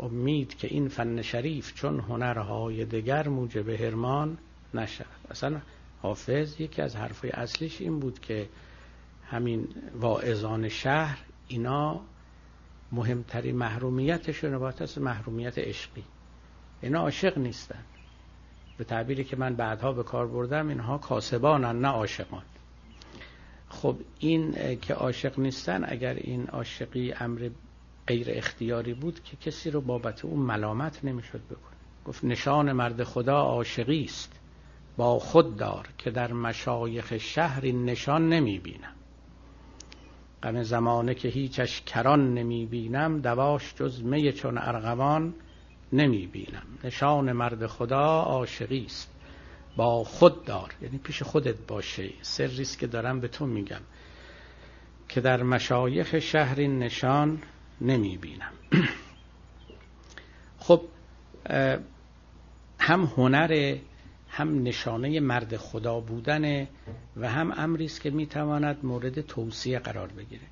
امید 0.00 0.54
که 0.54 0.68
این 0.68 0.88
فن 0.88 1.22
شریف 1.22 1.74
چون 1.74 2.00
هنرهای 2.00 2.84
دگر 2.84 3.28
موجب 3.28 3.68
هرمان 3.68 4.38
نشود. 4.74 5.06
اصلا 5.30 5.60
حافظ 6.02 6.60
یکی 6.60 6.82
از 6.82 6.96
حرفای 6.96 7.30
اصلیش 7.30 7.80
این 7.80 8.00
بود 8.00 8.20
که 8.20 8.48
همین 9.26 9.68
واعظان 10.00 10.68
شهر 10.68 11.18
اینا 11.48 12.00
مهمترین 12.92 13.56
محرومیتشون 13.56 14.54
عبارت 14.54 14.82
است 14.82 14.98
محرومیت 14.98 15.58
عشقی. 15.58 16.04
اینا 16.82 17.00
عاشق 17.00 17.38
نیستن. 17.38 17.84
به 18.78 18.84
تعبیری 18.84 19.24
که 19.24 19.36
من 19.36 19.54
بعدها 19.54 19.92
به 19.92 20.02
کار 20.02 20.26
بردم 20.26 20.68
اینها 20.68 20.98
کاسبانن 20.98 21.80
نه 21.80 21.88
عاشقان. 21.88 22.42
خب 23.68 23.96
این 24.18 24.78
که 24.80 24.94
عاشق 24.94 25.38
نیستن 25.38 25.84
اگر 25.88 26.14
این 26.14 26.46
عاشقی 26.46 27.12
امر 27.12 27.50
غیر 28.06 28.26
اختیاری 28.30 28.94
بود 28.94 29.22
که 29.22 29.36
کسی 29.36 29.70
رو 29.70 29.80
بابت 29.80 30.24
اون 30.24 30.40
ملامت 30.40 31.04
نمی‌شد 31.04 31.40
بکنه 31.46 31.76
گفت 32.06 32.24
نشان 32.24 32.72
مرد 32.72 33.04
خدا 33.04 33.40
عاشقی 33.40 34.04
است. 34.04 34.40
با 34.96 35.18
خود 35.18 35.56
دار 35.56 35.88
که 35.98 36.10
در 36.10 36.32
مشایخ 36.32 37.18
شهر 37.18 37.60
این 37.64 37.84
نشان 37.84 38.28
نمی 38.28 38.58
بینم 38.58 38.94
غم 40.42 40.62
زمانه 40.62 41.14
که 41.14 41.28
هیچش 41.28 41.80
کران 41.80 42.34
نمی 42.34 42.66
بینم 42.66 43.20
دواش 43.20 43.74
جز 43.74 44.02
می 44.02 44.32
چون 44.32 44.58
ارغوان 44.58 45.34
نمی 45.92 46.26
بینم. 46.26 46.66
نشان 46.84 47.32
مرد 47.32 47.66
خدا 47.66 48.20
عاشقی 48.20 48.84
است. 48.84 49.10
با 49.76 50.04
خود 50.04 50.44
دار. 50.44 50.74
یعنی 50.82 50.98
پیش 50.98 51.22
خودت 51.22 51.66
باشه. 51.66 52.10
سری 52.22 52.62
است 52.62 52.78
که 52.78 52.86
دارم 52.86 53.20
به 53.20 53.28
تو 53.28 53.46
میگم 53.46 53.80
که 55.08 55.20
در 55.20 55.42
مشایخ 55.42 56.18
شهر 56.18 56.60
نشان 56.60 57.42
نمی 57.80 58.16
بینم. 58.18 58.52
خب 60.66 60.82
هم 62.80 63.04
هنر 63.16 63.76
هم 64.38 64.62
نشانه 64.62 65.20
مرد 65.20 65.56
خدا 65.56 66.00
بودن 66.00 66.66
و 67.16 67.28
هم 67.28 67.52
امری 67.56 67.84
است 67.84 68.00
که 68.00 68.10
می‌تواند 68.10 68.78
مورد 68.82 69.20
توصیه 69.20 69.78
قرار 69.78 70.08
بگیره. 70.08 70.46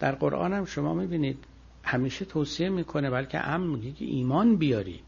در 0.00 0.12
قرآن 0.12 0.52
هم 0.52 0.64
شما 0.64 0.94
می‌بینید 0.94 1.44
همیشه 1.84 2.24
توصیه 2.24 2.68
می‌کنه 2.68 3.10
بلکه 3.10 3.48
ام 3.48 3.60
میگه 3.60 3.92
که 3.92 4.04
ایمان 4.04 4.56
بیارید. 4.56 5.04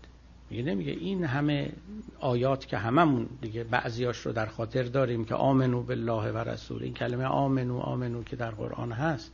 میگه 0.50 0.62
نمیگه 0.62 0.92
این 0.92 1.24
همه 1.24 1.72
آیات 2.20 2.66
که 2.66 2.78
هممون 2.78 3.28
دیگه 3.42 3.64
بعضیاش 3.64 4.18
رو 4.18 4.32
در 4.32 4.46
خاطر 4.46 4.82
داریم 4.82 5.24
که 5.24 5.34
آمنو 5.34 5.82
بالله 5.82 6.32
و 6.32 6.38
رسول. 6.38 6.82
این 6.82 6.94
کلمه 6.94 7.24
آمنو 7.24 7.78
آمنو 7.78 8.22
که 8.22 8.36
در 8.36 8.50
قرآن 8.50 8.92
هست. 8.92 9.32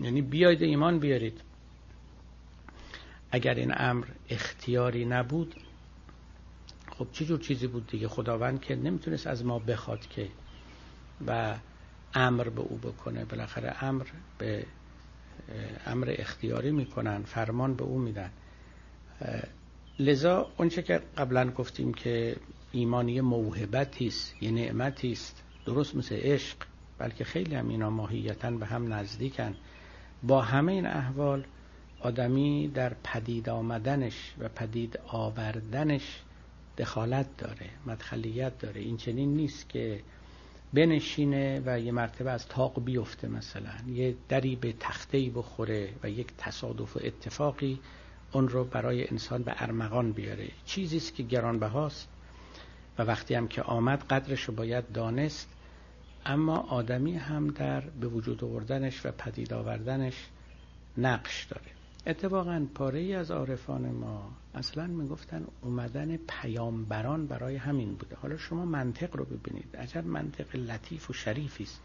یعنی 0.00 0.22
بیاید 0.22 0.62
ایمان 0.62 0.98
بیارید. 0.98 1.40
اگر 3.30 3.54
این 3.54 3.72
امر 3.76 4.04
اختیاری 4.28 5.04
نبود 5.04 5.54
خب 6.98 7.06
چه 7.12 7.24
جور 7.24 7.38
چیزی 7.38 7.66
بود 7.66 7.86
دیگه؟ 7.86 8.08
خداوند 8.08 8.60
که 8.60 8.76
نمی‌تونست 8.76 9.26
از 9.26 9.44
ما 9.44 9.58
بخواد 9.58 10.06
که 10.06 10.28
و 11.26 11.54
امر 12.14 12.48
به 12.48 12.60
او 12.60 12.76
بکنه. 12.76 13.24
بالاخره 13.24 13.84
امر 13.84 14.04
به 14.38 14.66
امر 15.86 16.14
اختیاری 16.18 16.70
می‌کنن 16.70 17.22
فرمان 17.22 17.74
به 17.74 17.84
او 17.84 17.98
میدن. 17.98 18.30
لذا 19.98 20.50
اونچه 20.56 20.82
که 20.82 21.00
قبلا 21.16 21.50
گفتیم 21.50 21.94
که 21.94 22.36
ایمانی 22.72 23.20
موهبتی 23.20 24.06
است 24.06 24.42
یه 24.42 24.50
نعمتی 24.50 25.12
است. 25.12 25.42
درست 25.66 25.96
مثل 25.96 26.14
عشق 26.14 26.56
بلکه 26.98 27.24
خیلی 27.24 27.54
هم 27.54 27.68
اینا 27.68 27.90
ماهیتا 27.90 28.50
به 28.50 28.66
هم 28.66 28.92
نزدیکن. 28.92 29.54
با 30.22 30.42
همه 30.42 30.72
این 30.72 30.86
احوال 30.86 31.44
آدمی 32.00 32.68
در 32.68 32.96
پدید 33.04 33.48
آمدنش 33.48 34.34
و 34.38 34.48
پدید 34.48 34.98
آوردنش 35.08 36.22
دخالت 36.78 37.36
داره 37.38 37.70
مدخلیت 37.86 38.58
داره. 38.58 38.80
این 38.80 38.96
چنین 38.96 39.36
نیست 39.36 39.68
که 39.68 40.00
بنشینه 40.74 41.62
و 41.66 41.80
یه 41.80 41.92
مرتبه 41.92 42.30
از 42.30 42.48
تاق 42.48 42.84
بیفته 42.84 43.28
مثلا. 43.28 43.72
یه 43.88 44.14
دری 44.28 44.56
به 44.56 44.74
تخته 44.80 45.30
بخوره 45.30 45.88
و 46.02 46.10
یک 46.10 46.26
تصادف 46.38 46.96
و 46.96 47.00
اتفاقی 47.04 47.80
اون 48.32 48.48
رو 48.48 48.64
برای 48.64 49.08
انسان 49.08 49.42
به 49.42 49.54
ارمغان 49.56 50.12
بیاره. 50.12 50.48
چیزی 50.66 50.96
است 50.96 51.14
که 51.14 51.22
گرانبهاست 51.22 52.08
و 52.98 53.02
وقتی 53.02 53.34
هم 53.34 53.48
که 53.48 53.62
آمد 53.62 54.04
قدرش 54.04 54.42
رو 54.42 54.54
باید 54.54 54.92
دانست 54.92 55.48
اما 56.26 56.56
آدمی 56.58 57.16
هم 57.16 57.50
در 57.50 57.80
به 57.80 58.06
وجود 58.06 58.44
آوردنش 58.44 59.06
و 59.06 59.10
پدید 59.10 59.52
آوردنش 59.52 60.14
نقش 60.98 61.44
داره. 61.44 61.83
اتفاقا 62.06 62.66
پاره 62.74 62.98
ای 62.98 63.14
از 63.14 63.30
عارفان 63.30 63.90
ما 63.90 64.32
اصلا 64.54 64.86
می‌گفتن 64.86 65.44
اومدن 65.62 66.16
پیامبران 66.16 67.26
برای 67.26 67.56
همین 67.56 67.94
بوده. 67.94 68.16
حالا 68.16 68.36
شما 68.36 68.64
منطق 68.64 69.16
رو 69.16 69.24
ببینید. 69.24 69.76
عجب 69.76 70.06
منطق 70.06 70.56
لطیف 70.56 71.10
و 71.10 71.12
شریفی 71.12 71.64
است. 71.64 71.82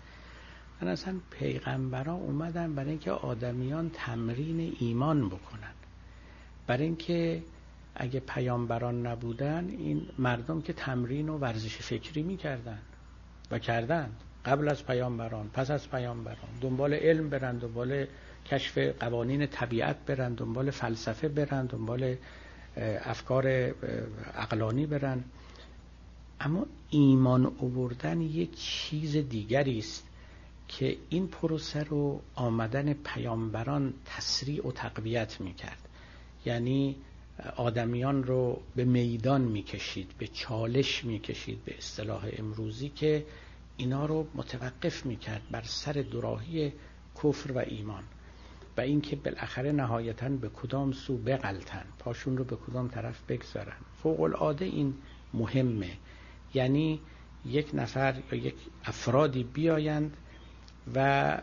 من 0.82 0.88
اصلا 0.88 1.20
پیغمبران 1.32 2.20
اومدن 2.20 2.76
برای 2.76 2.90
اینکه 2.90 3.12
آدمیان 3.12 3.90
تمرین 3.94 4.76
ایمان 4.80 5.30
بکنن. 5.30 5.74
برای 6.68 6.84
اینکه 6.84 7.44
اگه 7.96 8.20
پیامبران 8.20 9.08
نبودن 9.08 9.68
این 9.70 10.02
مردم 10.20 10.62
که 10.62 10.74
تمرین 10.74 11.30
و 11.30 11.38
ورزش 11.38 11.78
فکری 11.78 12.24
می‌کردن 12.24 12.80
و 13.52 13.60
کردن. 13.60 14.10
قبل 14.46 14.70
از 14.70 14.86
پیامبران 14.86 15.50
پس 15.50 15.72
از 15.72 15.90
پیامبران. 15.92 16.50
دنبال 16.62 16.94
علم 16.94 17.30
برن 17.30 17.58
دنبال 17.58 18.06
کشف 18.52 18.78
قوانین 18.78 19.46
طبیعت 19.46 20.06
برن 20.06 20.34
دنبال 20.34 20.72
فلسفه 20.72 21.28
برن 21.28 21.66
دنبال 21.66 22.16
افکار 23.06 23.48
عقلانی 24.36 24.86
برن. 24.86 25.24
اما 26.40 26.66
ایمان 26.90 27.46
اووردن 27.46 28.22
یک 28.22 28.56
چیز 28.56 29.18
دیگری 29.18 29.80
است 29.80 30.06
که 30.68 30.98
این 31.10 31.28
پروسه 31.28 31.84
رو 31.84 32.22
آمدن 32.36 32.94
پیامبران 32.94 33.94
تسریع 34.06 34.68
و 34.68 34.72
تقویت 34.72 35.42
می‌کرد. 35.42 35.88
یعنی 36.46 36.96
آدمیان 37.56 38.24
رو 38.24 38.62
به 38.76 38.86
میدان 38.86 39.42
می‌کشید 39.42 40.12
به 40.18 40.28
چالش 40.28 41.06
می‌کشید 41.06 41.66
به 41.66 41.78
اصطلاح 41.78 42.30
امروزی 42.38 42.90
که 42.90 43.26
اینا 43.78 44.06
رو 44.06 44.28
متوقف 44.36 45.06
می‌کرد 45.06 45.42
بر 45.52 45.64
سر 45.64 45.94
دراهی 45.94 46.74
کفر 47.24 47.52
و 47.52 47.58
ایمان. 47.58 48.04
و 48.80 48.82
اینکه 48.82 49.16
بالاخره 49.16 49.72
نهایتا 49.72 50.30
به 50.30 50.50
کدام 50.50 50.92
سو 50.92 51.18
بغلتن 51.18 51.84
پاشون 52.00 52.38
رو 52.38 52.44
به 52.44 52.56
کدام 52.56 52.88
طرف 52.88 53.22
بگذارن. 53.28 53.76
فوق 54.04 54.22
العاده 54.22 54.66
این 54.66 54.94
مهمه. 55.34 55.98
یعنی 56.54 57.00
یک 57.46 57.70
نفر 57.74 58.16
یا 58.32 58.38
یک 58.38 58.56
افرادی 58.86 59.44
بیایند 59.44 60.18
و 60.96 61.38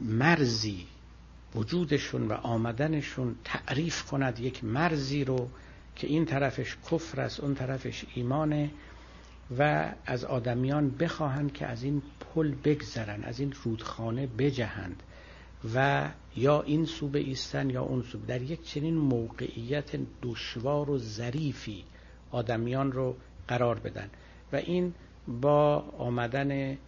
مرزی 0.00 0.86
وجودشون 1.54 2.28
و 2.28 2.32
آمدنشون 2.32 3.36
تعریف 3.44 4.02
کند 4.04 4.38
یک 4.38 4.64
مرزی 4.64 5.24
رو 5.24 5.48
که 5.96 6.06
این 6.06 6.24
طرفش 6.24 6.76
کفر 6.90 7.20
است 7.20 7.40
اون 7.40 7.54
طرفش 7.54 8.04
ایمانه 8.14 8.70
و 9.58 9.92
از 10.06 10.24
آدمیان 10.24 10.90
بخواهند 10.90 11.52
که 11.52 11.66
از 11.66 11.82
این 11.82 12.02
پل 12.20 12.54
بگذرن 12.64 13.24
از 13.24 13.40
این 13.40 13.54
رودخانه 13.64 14.26
بجهند. 14.26 15.02
و 15.74 16.08
یا 16.36 16.62
این 16.62 16.84
سو 16.84 17.10
ایستن 17.14 17.70
یا 17.70 17.82
اون 17.82 18.02
سو. 18.02 18.18
در 18.18 18.42
یک 18.42 18.62
چنین 18.62 18.94
موقعیت 18.94 19.96
دشوار 20.22 20.90
و 20.90 20.98
ظریفی 20.98 21.84
آدمیان 22.30 22.92
رو 22.92 23.16
قرار 23.48 23.78
بدن. 23.78 24.10
و 24.52 24.56
این 24.56 24.94
با 25.28 25.84
آمدن 25.98 26.78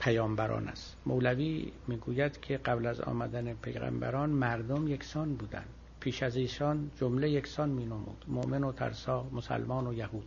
پیامبران 0.00 0.68
است. 0.68 0.96
مولوی 1.06 1.72
می‌گوید 1.88 2.40
که 2.40 2.56
قبل 2.56 2.86
از 2.86 3.00
آمدن 3.00 3.54
پیغمبران 3.54 4.30
مردم 4.30 4.88
یکسان 4.88 5.34
بودند 5.34 5.68
پیش 6.00 6.22
از 6.22 6.36
ایشان 6.36 6.90
جمله 7.00 7.30
یکسان 7.30 7.68
می 7.68 7.84
نمود 7.84 8.24
مؤمن 8.28 8.64
و 8.64 8.72
ترسا 8.72 9.26
مسلمان 9.32 9.86
و 9.86 9.94
یهود. 9.94 10.26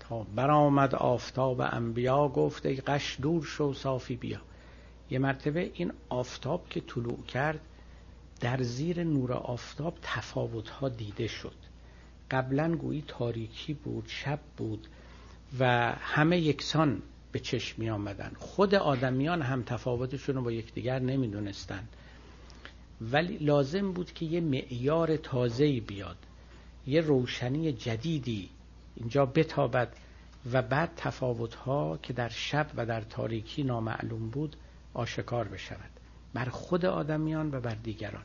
تا 0.00 0.26
برآمد 0.36 0.94
آفتاب 0.94 1.60
انبیا 1.60 2.28
گفت 2.28 2.66
ای 2.66 2.76
قش 2.76 3.16
دور 3.22 3.44
شو 3.44 3.72
صافی 3.72 4.16
بیا. 4.16 4.40
یه 5.10 5.18
مرتبه 5.18 5.70
این 5.74 5.92
آفتاب 6.08 6.68
که 6.70 6.80
طلوع 6.80 7.24
کرد 7.24 7.60
در 8.40 8.62
زیر 8.62 9.04
نور 9.04 9.32
آفتاب 9.32 9.98
تفاوت 10.02 10.68
ها 10.68 10.88
دیده 10.88 11.26
شد. 11.26 11.54
قبلا 12.30 12.76
گویی 12.76 13.04
تاریکی 13.08 13.74
بود 13.74 14.04
شب 14.06 14.40
بود 14.56 14.86
و 15.58 15.92
همه 16.00 16.38
یکسان 16.38 17.02
به 17.32 17.38
چشم 17.38 17.82
می 17.82 17.90
آمدن. 17.90 18.32
خود 18.38 18.74
آدمیان 18.74 19.42
هم 19.42 19.62
تفاوتشون 19.62 20.34
رو 20.34 20.42
با 20.42 20.52
یکدیگر 20.52 20.98
نمی‌دونستند 20.98 21.88
ولی 23.00 23.36
لازم 23.36 23.92
بود 23.92 24.12
که 24.12 24.26
یه 24.26 24.40
معیار 24.40 25.16
تازه‌ای 25.16 25.80
بیاد. 25.80 26.16
یه 26.86 27.00
روشنی 27.00 27.72
جدیدی 27.72 28.50
اینجا 28.96 29.26
بتابد 29.26 29.96
و 30.52 30.62
بعد 30.62 30.92
تفاوتها 30.96 31.98
که 32.02 32.12
در 32.12 32.28
شب 32.28 32.66
و 32.76 32.86
در 32.86 33.00
تاریکی 33.00 33.62
نامعلوم 33.62 34.30
بود 34.30 34.56
آشکار 34.94 35.48
بشود. 35.48 35.90
بر 36.34 36.44
خود 36.44 36.84
آدمیان 36.84 37.54
و 37.54 37.60
بر 37.60 37.74
دیگران. 37.74 38.24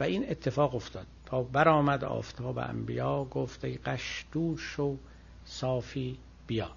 و 0.00 0.04
این 0.04 0.30
اتفاق 0.30 0.74
افتاد. 0.74 1.06
تا 1.26 1.42
برآمد 1.42 2.04
آفتاب 2.04 2.58
انبیا 2.58 3.24
گفت 3.24 3.64
ای 3.64 3.74
قش 3.74 4.24
دور 4.32 4.58
شو 4.58 4.96
صافی 5.44 6.18
بیا. 6.46 6.70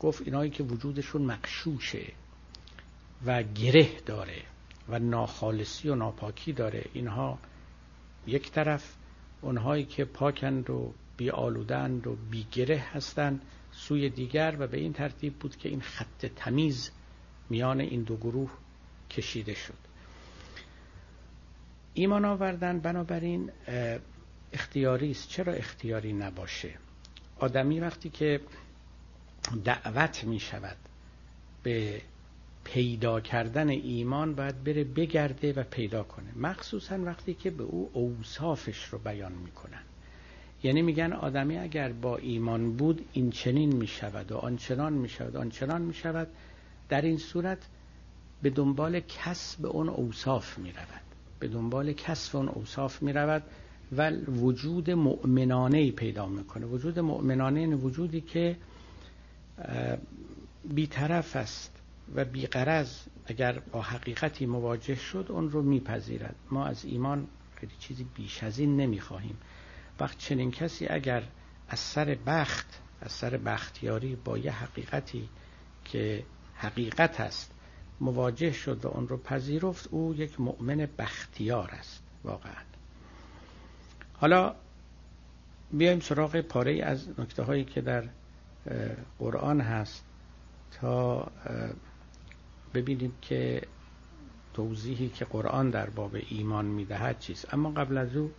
گفت 0.00 0.22
اینایی 0.22 0.50
که 0.50 0.62
وجودشون 0.62 1.22
مقشوشه 1.22 2.12
و 3.26 3.42
گره 3.42 4.00
داره 4.06 4.42
و 4.88 4.98
ناخالصی 4.98 5.88
و 5.88 5.94
ناپاکی 5.94 6.52
داره 6.52 6.84
اینها 6.92 7.38
یک 8.26 8.50
طرف. 8.50 8.94
اونهایی 9.40 9.84
که 9.84 10.04
پاکند 10.04 10.70
و 10.70 10.94
بی 11.16 11.30
آلودند 11.30 12.06
و 12.06 12.16
بی 12.30 12.46
گره 12.52 12.78
هستند 12.78 13.42
سوی 13.72 14.10
دیگر 14.10 14.56
و 14.58 14.66
به 14.66 14.78
این 14.78 14.92
ترتیب 14.92 15.34
بود 15.34 15.56
که 15.56 15.68
این 15.68 15.80
خط 15.80 16.26
تمیز 16.26 16.90
میان 17.52 17.80
این 17.80 18.02
دو 18.02 18.16
گروه 18.16 18.50
کشیده 19.10 19.54
شد. 19.54 19.78
ایمان 21.94 22.24
آوردن 22.24 22.80
بنابراین 22.80 23.50
اختیاری 24.52 25.10
است. 25.10 25.28
چرا 25.28 25.52
اختیاری 25.52 26.12
نباشه؟ 26.12 26.70
آدمی 27.38 27.80
وقتی 27.80 28.08
که 28.10 28.40
دعوت 29.64 30.24
می 30.24 30.40
شود 30.40 30.76
به 31.62 32.02
پیدا 32.64 33.20
کردن 33.20 33.68
ایمان 33.68 34.34
باید 34.34 34.64
بره 34.64 34.84
بگرده 34.84 35.52
و 35.52 35.62
پیدا 35.62 36.02
کنه. 36.02 36.32
مخصوصا 36.36 36.98
وقتی 36.98 37.34
که 37.34 37.50
به 37.50 37.62
او 37.62 37.90
اوصافش 37.92 38.84
رو 38.84 38.98
بیان 38.98 39.32
می‌کنن. 39.32 39.82
یعنی 40.62 40.82
میگن 40.82 41.12
آدمی 41.12 41.58
اگر 41.58 41.92
با 41.92 42.16
ایمان 42.16 42.72
بود 42.76 43.04
این 43.12 43.30
چنین 43.30 43.76
می 43.76 43.86
شود 43.86 44.32
و 44.32 44.36
آنچنان 44.36 44.92
می 44.92 45.08
شود 45.08 45.36
آنچنان 45.36 45.82
می 45.82 45.94
شود 45.94 46.28
در 46.88 47.02
این 47.02 47.18
صورت 47.18 47.58
به 48.42 48.50
دنبال 48.50 49.00
کسب 49.00 49.66
اون 49.66 49.88
اوصاف 49.88 50.58
می 50.58 50.72
رود 50.72 51.02
به 51.38 51.48
دنبال 51.48 51.92
کسب 51.92 52.36
اون 52.36 52.48
اوصاف 52.48 53.02
می 53.02 53.12
رود 53.12 53.42
و 53.96 54.10
وجود 54.10 54.90
مؤمنانه 54.90 55.90
پیدا 55.90 56.26
می‌کنه. 56.26 56.66
وجود 56.66 56.98
مؤمنانه 56.98 57.60
این 57.60 57.74
وجودی 57.74 58.20
که 58.20 58.56
بیطرف 60.64 61.36
است 61.36 61.82
و 62.14 62.24
بیقرز 62.24 62.98
اگر 63.26 63.58
با 63.58 63.82
حقیقتی 63.82 64.46
مواجه 64.46 64.94
شد 64.94 65.26
اون 65.28 65.50
رو 65.50 65.62
میپذیرد. 65.62 66.34
ما 66.50 66.66
از 66.66 66.84
ایمان 66.84 67.26
خیلی 67.56 67.72
چیزی 67.78 68.06
بیش 68.14 68.42
از 68.42 68.58
این 68.58 68.76
نمی‌خواهیم. 68.76 69.36
وقت 70.00 70.18
چنین 70.18 70.50
کسی 70.50 70.86
اگر 70.86 71.22
از 71.68 71.78
سر 71.78 72.16
بخت 72.26 72.80
از 73.00 73.12
سر 73.12 73.36
بختیاری 73.36 74.16
با 74.16 74.38
یه 74.38 74.52
حقیقتی 74.52 75.28
که 75.84 76.24
حقیقت 76.62 77.20
است. 77.20 77.50
مواجه 78.00 78.52
شد 78.52 78.84
و 78.84 78.88
اون 78.88 79.08
رو 79.08 79.16
پذیرفت. 79.16 79.88
او 79.90 80.14
یک 80.14 80.40
مؤمن 80.40 80.88
بختیار 80.98 81.70
است 81.70 82.02
واقعا. 82.24 82.62
حالا 84.14 84.54
بیایم 85.72 86.00
سراغ 86.00 86.40
پاره 86.40 86.82
از 86.84 87.20
نکته 87.20 87.42
هایی 87.42 87.64
که 87.64 87.80
در 87.80 88.04
قرآن 89.18 89.60
هست 89.60 90.04
تا 90.80 91.32
ببینیم 92.74 93.12
که 93.22 93.62
توضیحی 94.54 95.08
که 95.08 95.24
قرآن 95.24 95.70
در 95.70 95.90
باب 95.90 96.16
ایمان 96.28 96.64
می‌دهد 96.64 97.18
چیست. 97.18 97.54
اما 97.54 97.70
قبل 97.70 97.98
از 97.98 98.16
او 98.16 98.32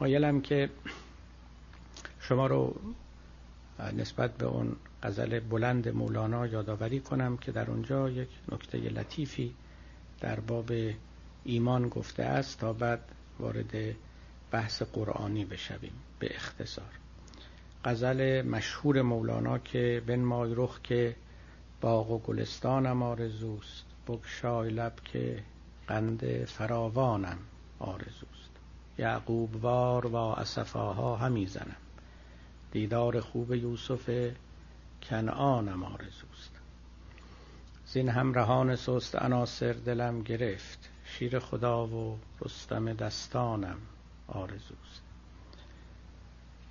مایلم 0.00 0.40
که 0.40 0.70
شما 2.20 2.46
رو 2.46 2.80
نسبت 3.96 4.36
به 4.36 4.46
اون 4.46 4.76
غزل 5.02 5.40
بلند 5.40 5.88
مولانا 5.88 6.46
یادآوری 6.46 7.00
کنم 7.00 7.36
که 7.36 7.52
در 7.52 7.70
اونجا 7.70 8.10
یک 8.10 8.28
نکته 8.52 8.78
لطیفی 8.78 9.54
در 10.20 10.40
باب 10.40 10.70
ایمان 11.44 11.88
گفته 11.88 12.22
است 12.22 12.58
تا 12.60 12.72
بعد 12.72 13.00
وارد 13.38 13.94
بحث 14.50 14.82
قرآنی 14.82 15.44
بشویم 15.44 15.92
به 16.18 16.36
اختصار. 16.36 16.90
غزل 17.84 18.42
مشهور 18.42 19.02
مولانا 19.02 19.58
که 19.58 20.02
بن 20.06 20.32
رخ 20.56 20.80
که 20.82 21.16
باغ 21.80 22.10
و 22.10 22.18
گلستانم 22.18 23.02
آرزوست 23.02 23.84
بگشای 24.08 24.70
لب 24.70 24.94
که 25.04 25.42
قند 25.88 26.44
فراوانم 26.44 27.38
آرزوست. 27.78 28.50
یعقوب 28.98 29.64
وار 29.64 30.06
و 30.06 30.16
اصفاها 30.16 31.16
همی 31.16 31.46
زنم. 31.46 31.76
دیدار 32.72 33.20
خوب 33.20 33.54
یوسف 33.54 34.30
کنعانم 35.02 35.82
آرزوست. 35.82 36.52
زین 37.86 38.08
همرهان 38.08 38.76
سست 38.76 39.16
عناصر 39.16 39.72
دلم 39.72 40.22
گرفت. 40.22 40.90
شیر 41.04 41.38
خدا 41.38 41.86
و 41.86 42.18
رستم 42.40 42.92
دستانم 42.92 43.78
آرزوست. 44.26 45.02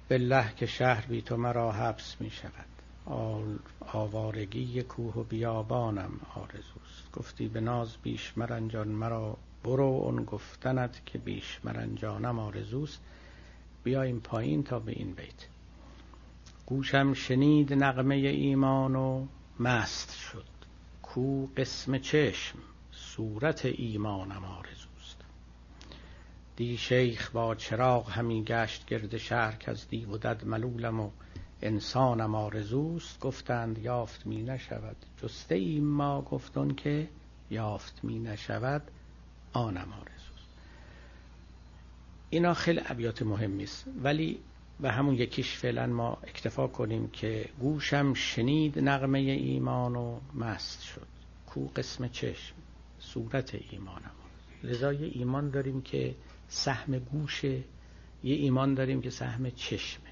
بالله 0.09 0.53
که 0.55 0.65
شهر 0.65 1.05
بی 1.05 1.21
تو 1.21 1.37
مرا 1.37 1.71
حبس 1.71 2.15
می 2.19 2.29
شود. 2.29 2.65
آوارگی 3.79 4.83
کوه 4.83 5.13
و 5.13 5.23
بیابانم 5.23 6.19
آرزوست. 6.35 7.11
گفتی 7.13 7.47
به 7.47 7.61
ناز 7.61 7.97
بیش 8.03 8.37
مرنجان 8.37 8.87
مرا 8.87 9.37
برو 9.63 9.83
اون 9.83 10.23
گفتنت 10.23 11.05
که 11.05 11.17
بیش 11.17 11.59
مرنجانم 11.63 12.39
آرزوست 12.39 13.01
بیایم 13.83 14.19
پایین 14.19 14.63
تا 14.63 14.79
به 14.79 14.91
این 14.91 15.13
بیت. 15.13 15.47
گوشم 16.67 17.13
شنید 17.13 17.73
نغمه 17.73 18.15
ایمان 18.15 18.95
و 18.95 19.27
مست 19.59 20.15
شد. 20.15 20.45
کو 21.01 21.47
قسم 21.57 21.97
چشم 21.97 22.59
صورت 22.91 23.65
ایمانم 23.65 24.45
آرزوست. 24.45 25.21
دی 26.55 26.77
شیخ 26.77 27.31
با 27.31 27.55
چراغ 27.55 28.09
همی 28.11 28.43
گشت 28.43 28.85
گرد 28.85 29.17
شهر 29.17 29.55
که 29.55 29.71
از 29.71 29.87
دی 29.87 30.05
و 30.05 30.17
دد 30.17 30.45
ملولم 30.45 30.99
و 30.99 31.09
انسانم 31.61 32.35
آرزوست. 32.35 33.19
گفتند 33.19 33.77
یافت 33.77 34.25
می 34.25 34.41
نشود. 34.41 34.97
جسته 35.23 35.55
ایم 35.55 35.83
ما 35.83 36.21
گفتن 36.21 36.73
که 36.73 37.07
یافت 37.49 37.99
می 38.03 38.19
نشود 38.19 38.81
آنم 39.53 39.93
آرزوست. 39.93 40.47
اینا 42.29 42.53
خیلی 42.53 42.81
ابیات 42.85 43.21
مهمی 43.21 43.63
است. 43.63 43.85
ولی 44.03 44.39
و 44.81 44.91
همون 44.91 45.15
یکیش 45.15 45.57
فعلا 45.57 45.87
ما 45.87 46.17
اکتفا 46.23 46.67
کنیم 46.67 47.07
که 47.07 47.49
گوشم 47.59 48.13
شنید 48.13 48.79
نغمه 48.79 49.19
ایمان 49.19 49.95
و 49.95 50.19
مست 50.33 50.83
شد. 50.83 51.07
کو 51.45 51.67
قسم 51.67 52.07
چشم؟ 52.07 52.55
صورت 52.99 53.57
ایمانم. 53.71 54.11
لذا 54.63 54.93
یه 54.93 55.11
ایمان 55.13 55.49
داریم 55.49 55.81
که 55.81 56.15
سهم 56.47 56.99
گوشه 56.99 57.63
یه 58.23 58.35
ایمان 58.35 58.73
داریم 58.73 59.01
که 59.01 59.09
سهم 59.09 59.49
چشمه 59.49 60.07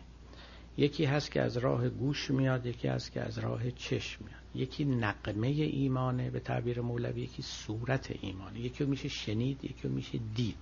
یکی 0.77 1.05
هست 1.05 1.31
که 1.31 1.41
از 1.41 1.57
راه 1.57 1.89
گوش 1.89 2.31
میاد 2.31 2.65
یکی 2.65 2.87
هست 2.87 3.11
که 3.11 3.21
از 3.21 3.37
راه 3.37 3.71
چشم 3.71 4.25
میاد. 4.25 4.41
یکی 4.55 4.85
نقمه 4.85 5.47
ایمانه 5.47 6.29
به 6.29 6.39
تعبیر 6.39 6.81
مولوی 6.81 7.21
یکی 7.21 7.41
صورت 7.41 8.11
ایمانه. 8.21 8.59
یکی 8.59 8.85
میشه 8.85 9.07
شنید 9.07 9.63
یکی 9.63 9.87
میشه 9.87 10.19
دید. 10.35 10.57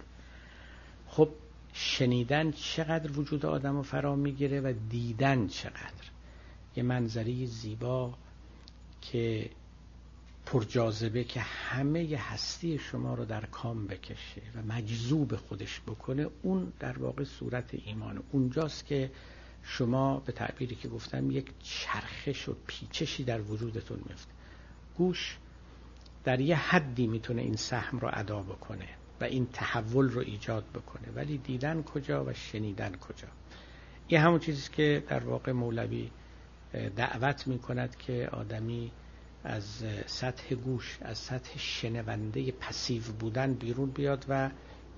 خب 1.08 1.30
شنیدن 1.74 2.52
چقدر 2.52 3.12
وجود 3.12 3.46
آدم 3.46 3.76
رو 3.76 3.84
فرا 3.84 4.16
می‌گیره 4.16 4.62
و 4.62 4.74
دیدن 4.90 5.48
چقدر. 5.48 6.12
یه 6.76 6.84
منظری 6.84 7.48
زیبا 7.48 8.14
که 9.02 9.50
پرجاذبه 10.46 11.24
که 11.24 11.40
همه 11.42 12.18
هستی 12.18 12.80
شما 12.80 13.14
رو 13.14 13.26
در 13.26 13.46
کام 13.46 13.88
بکشه 13.88 14.42
و 14.56 14.74
مجذوب 14.74 15.36
خودش 15.36 15.82
بکنه 15.88 16.28
اون 16.42 16.74
در 16.80 17.00
واقع 17.00 17.24
صورت 17.24 17.70
ایمان. 17.86 18.24
اونجاست 18.32 18.86
که 18.86 19.12
شما 19.64 20.20
به 20.20 20.32
تعبیری 20.32 20.76
که 20.76 20.88
گفتم 20.88 21.32
یک 21.32 21.52
چرخش 21.64 22.50
و 22.50 22.56
پیچشی 22.68 23.24
در 23.24 23.42
وجودتون 23.42 24.00
میفته 24.10 24.32
گوش 24.98 25.38
در 26.24 26.40
یه 26.40 26.56
حدی 26.56 27.08
می‌تونه 27.08 27.42
این 27.42 27.56
سهم 27.56 28.00
رو 28.00 28.10
ادا 28.14 28.42
بکنه. 28.42 28.88
این 29.24 29.48
تحول 29.54 30.10
رو 30.10 30.22
ایجاد 30.22 30.64
بکنه. 30.74 31.12
ولی 31.16 31.38
دیدن 31.38 31.84
کجا 31.84 32.26
و 32.26 32.34
شنیدن 32.34 32.92
کجا. 32.96 33.28
این 34.08 34.22
همون 34.22 34.40
چیزی 34.40 34.70
که 34.72 35.04
در 35.08 35.24
واقع 35.24 35.52
مولوی 35.52 36.12
دعوت 36.96 37.48
می‌کند 37.48 37.98
که 37.98 38.30
آدمی 38.32 38.92
از 39.44 39.84
سطح 40.06 40.56
گوش 40.56 40.98
از 41.02 41.18
سطح 41.18 41.58
شنونده 41.58 42.52
پسیو 42.52 43.04
بودن 43.20 43.54
بیرون 43.54 43.90
بیاد 43.90 44.26
و 44.30 44.50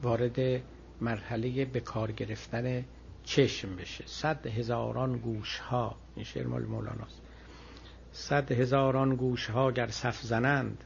وارد 0.02 0.62
مرحله 1.02 1.66
به 1.66 1.80
کار 1.80 2.12
گرفتن 2.12 2.86
چشم 3.24 3.76
بشه. 3.76 4.04
صد 4.08 4.48
هزاران 4.48 5.18
گوش 5.18 5.60
ها 5.60 5.96
این 6.16 6.26
شعر 6.26 6.48
مال 6.48 6.64
مولاناست. 6.64 7.22
صد 8.12 8.52
هزاران 8.52 9.16
گوش 9.16 9.50
ها 9.50 9.72
گر 9.72 9.88
صف 9.88 10.22
زنند 10.22 10.84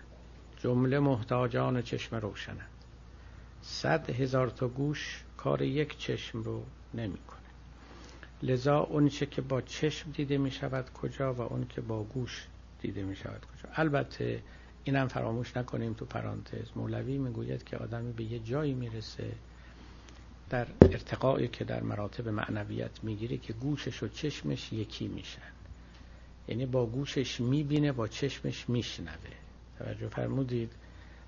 جمله 0.57 0.99
محتاجان 0.99 1.81
چشم 1.81 2.15
روشنند. 2.15 2.78
صد 3.61 4.09
هزار 4.09 4.49
تا 4.49 4.67
گوش 4.67 5.23
کار 5.37 5.61
یک 5.61 5.97
چشم 5.97 6.41
رو 6.41 6.63
نمی‌کنه. 6.93 7.39
لذا 8.43 8.79
اون 8.79 9.09
چه 9.09 9.25
که 9.25 9.41
با 9.41 9.61
چشم 9.61 10.11
دیده 10.11 10.37
می 10.37 10.51
شود 10.51 10.93
کجا 10.93 11.33
و 11.33 11.41
اون 11.41 11.67
که 11.67 11.81
با 11.81 12.03
گوش 12.03 12.47
دیده 12.81 13.03
می 13.03 13.15
شود 13.15 13.45
کجا. 13.45 13.69
البته 13.73 14.43
اینم 14.83 15.07
فراموش 15.07 15.57
نکنیم 15.57 15.93
تو 15.93 16.05
پرانتز. 16.05 16.67
مولوی 16.75 17.17
می‌گوید 17.17 17.63
که 17.63 17.77
آدمی 17.77 18.11
به 18.11 18.23
یه 18.23 18.39
جایی 18.39 18.73
می‌رسه 18.73 19.31
در 20.49 20.67
ارتقایی 20.81 21.47
که 21.47 21.63
در 21.63 21.83
مراتب 21.83 22.27
معنویت 22.27 23.03
می‌گیره 23.03 23.37
که 23.37 23.53
گوشش 23.53 24.03
و 24.03 24.07
چشمش 24.07 24.73
یکی 24.73 25.07
میشن. 25.07 25.51
یعنی 26.47 26.65
با 26.65 26.85
گوشش 26.85 27.39
می‌بینه 27.39 27.91
با 27.91 28.07
چشمش 28.07 28.69
میشنوه. 28.69 29.33
توجه 29.79 30.07
فرمودید 30.07 30.71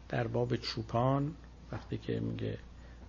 در 0.09 0.27
باب 0.27 0.55
چوپان 0.55 1.35
وقتی 1.71 1.97
که 1.97 2.19
میگه 2.19 2.57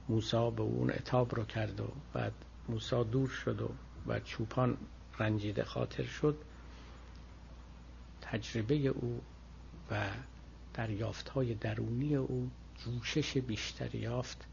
موسا 0.09 0.51
به 0.51 0.63
اون 0.63 0.91
اتاب 0.91 1.35
رو 1.35 1.45
کرد 1.45 1.81
و 1.81 1.89
بعد 2.13 2.33
موسا 2.69 3.03
دور 3.03 3.29
شد 3.29 3.61
و 3.63 3.71
بعد 4.07 4.25
چوپان 4.25 4.77
رنجیده 5.19 5.65
خاطر 5.65 6.05
شد 6.05 6.39
تجربه 8.21 8.75
او 8.75 9.21
و 9.91 10.11
دریافت 10.75 11.29
های 11.29 11.55
درونی 11.55 12.17
او 12.17 12.51
جوشش 12.85 13.39
بیشتری 13.39 13.99
یافت. 13.99 14.47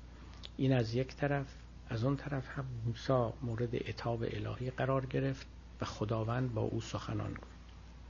این 0.58 0.74
از 0.74 0.94
یک 0.96 1.16
طرف 1.16 1.46
از 1.90 2.04
اون 2.04 2.16
طرف 2.16 2.48
هم 2.50 2.66
موسا 2.86 3.34
مورد 3.42 3.76
اتاب 3.76 4.24
الهی 4.24 4.72
قرار 4.72 5.06
گرفت 5.06 5.48
و 5.82 5.86
خداوند 5.86 6.54
با 6.54 6.62
او 6.62 6.82
سخنان 6.82 7.34
گفت. 7.34 7.60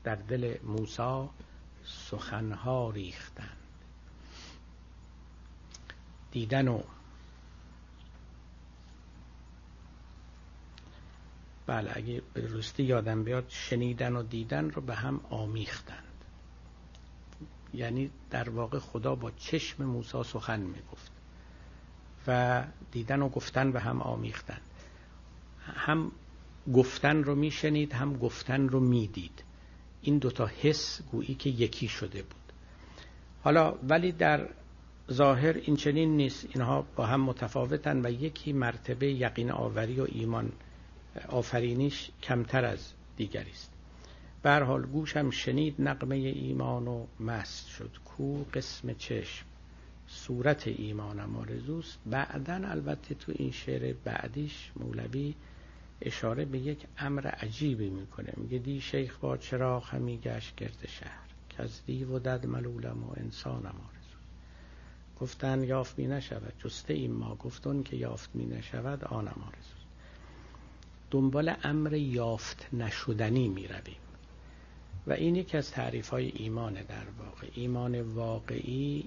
در 0.04 0.16
دل 0.16 0.58
موسا 0.64 1.30
سخنها 1.84 2.89
ریختند. 2.89 3.59
دیدن 6.32 6.68
و 6.68 6.82
بله 11.68 11.92
اگه 11.94 12.22
به 12.34 12.42
درستی 12.42 12.84
یادم 12.84 13.24
بیاد 13.24 13.46
شنیدن 13.50 14.16
و 14.16 14.24
دیدن 14.24 14.70
رو 14.70 14.82
به 14.82 14.96
هم 14.96 15.20
آمیختند. 15.30 16.04
یعنی 17.74 18.10
در 18.30 18.50
واقع 18.50 18.80
خدا 18.80 19.16
با 19.16 19.32
چشم 19.32 19.84
موسی 19.86 20.24
سخن 20.24 20.60
می‌گفت 20.60 21.12
و 22.28 22.64
دیدن 22.92 23.22
و 23.22 23.30
گفتن 23.30 23.72
به 23.72 23.80
هم 23.80 24.02
آمیختند. 24.02 24.62
هم 25.76 26.12
گفتن 26.74 27.24
رو 27.24 27.36
میشنید 27.36 27.94
هم 27.94 28.18
گفتن 28.18 28.70
رو 28.70 28.80
می‌دید. 28.80 29.44
این 30.02 30.18
دوتا 30.18 30.50
حس 30.62 31.02
گویی 31.12 31.36
که 31.36 31.50
یکی 31.50 31.88
شده 31.88 32.22
بود. 32.24 32.54
حالا 33.44 33.72
ولی 33.72 34.12
در 34.12 34.50
ظاهر 35.12 35.53
این 35.53 35.76
چنین 35.76 36.18
نیست. 36.18 36.47
اینها 36.53 36.86
با 36.95 37.05
هم 37.05 37.22
متفاوتن 37.22 38.05
و 38.05 38.12
یکی 38.12 38.53
مرتبه 38.53 39.12
یقین 39.12 39.51
آوری 39.51 39.99
و 39.99 40.07
ایمان 40.10 40.51
آفرینیش 41.30 42.12
کمتر 42.24 42.66
از 42.66 42.93
دیگری 43.18 43.51
است. 43.51 43.72
به 44.41 44.51
حال 44.51 44.86
گوشم 44.86 45.30
شنید 45.30 45.76
نقمه 45.80 46.16
ایمان 46.16 46.88
و 46.88 47.05
مست 47.20 47.68
شد. 47.68 47.91
کو 48.05 48.43
قسم 48.43 48.93
چشم؟ 48.93 49.45
صورت 50.07 50.68
ایمانم 50.68 51.36
آرزوست. 51.36 51.99
بعدا 52.05 52.53
البته 52.53 53.16
تو 53.16 53.32
این 53.36 53.51
شعر 53.51 53.93
بعدیش 54.03 54.72
مولوی 54.76 55.36
اشاره 56.01 56.45
به 56.45 56.57
یک 56.57 56.86
امر 56.97 57.28
عجیبی 57.28 57.89
می‌کنه. 57.89 58.34
میگه 58.38 58.57
دی 58.57 58.82
شیخ 58.82 59.18
با 59.18 59.38
چراغ 59.38 59.89
همی 59.89 60.18
گشت 60.18 60.55
گرد 60.55 60.88
شهر. 60.88 61.30
که 61.49 61.64
از 61.64 61.86
دیو 61.86 62.16
و 62.16 62.20
دد 62.20 62.45
ملولم 62.45 63.03
و 63.03 63.14
انسانم 63.18 63.66
آرزو 63.66 63.99
گفتن 65.22 65.64
یافت 65.64 66.00
می 66.00 66.08
نشود. 66.08 66.54
جسته 66.64 66.94
این 66.94 67.12
ما 67.12 67.36
گفتن 67.36 67.84
که 67.84 67.96
یافت 67.96 68.30
می 68.34 68.46
نشود 68.46 69.04
آنم 69.04 69.44
آرزو 69.48 69.80
دنبال 71.12 71.56
امر 71.64 71.94
یافت 71.94 72.68
نشدنی 72.74 73.48
می 73.48 73.68
رویم. 73.68 73.98
و 75.08 75.14
این 75.14 75.36
یکی 75.36 75.58
از 75.58 75.72
تعریف 75.72 76.10
های 76.10 76.32
ایمان 76.36 76.74
در 76.74 77.06
واقع. 77.20 77.48
ایمان 77.54 78.02
واقعی 78.02 79.06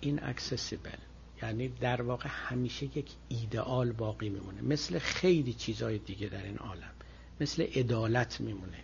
inaccessible 0.00 0.98
یعنی 1.42 1.68
در 1.68 2.02
واقع 2.02 2.28
همیشه 2.28 2.98
یک 2.98 3.10
ایدئال 3.28 3.92
باقی 3.92 4.28
میمونه 4.28 4.62
مثل 4.62 4.98
خیلی 4.98 5.52
چیزهای 5.52 5.98
دیگه 5.98 6.28
در 6.28 6.42
این 6.42 6.56
عالم. 6.56 6.90
مثل 7.40 7.62
عدالت 7.62 8.40
میمونه 8.40 8.78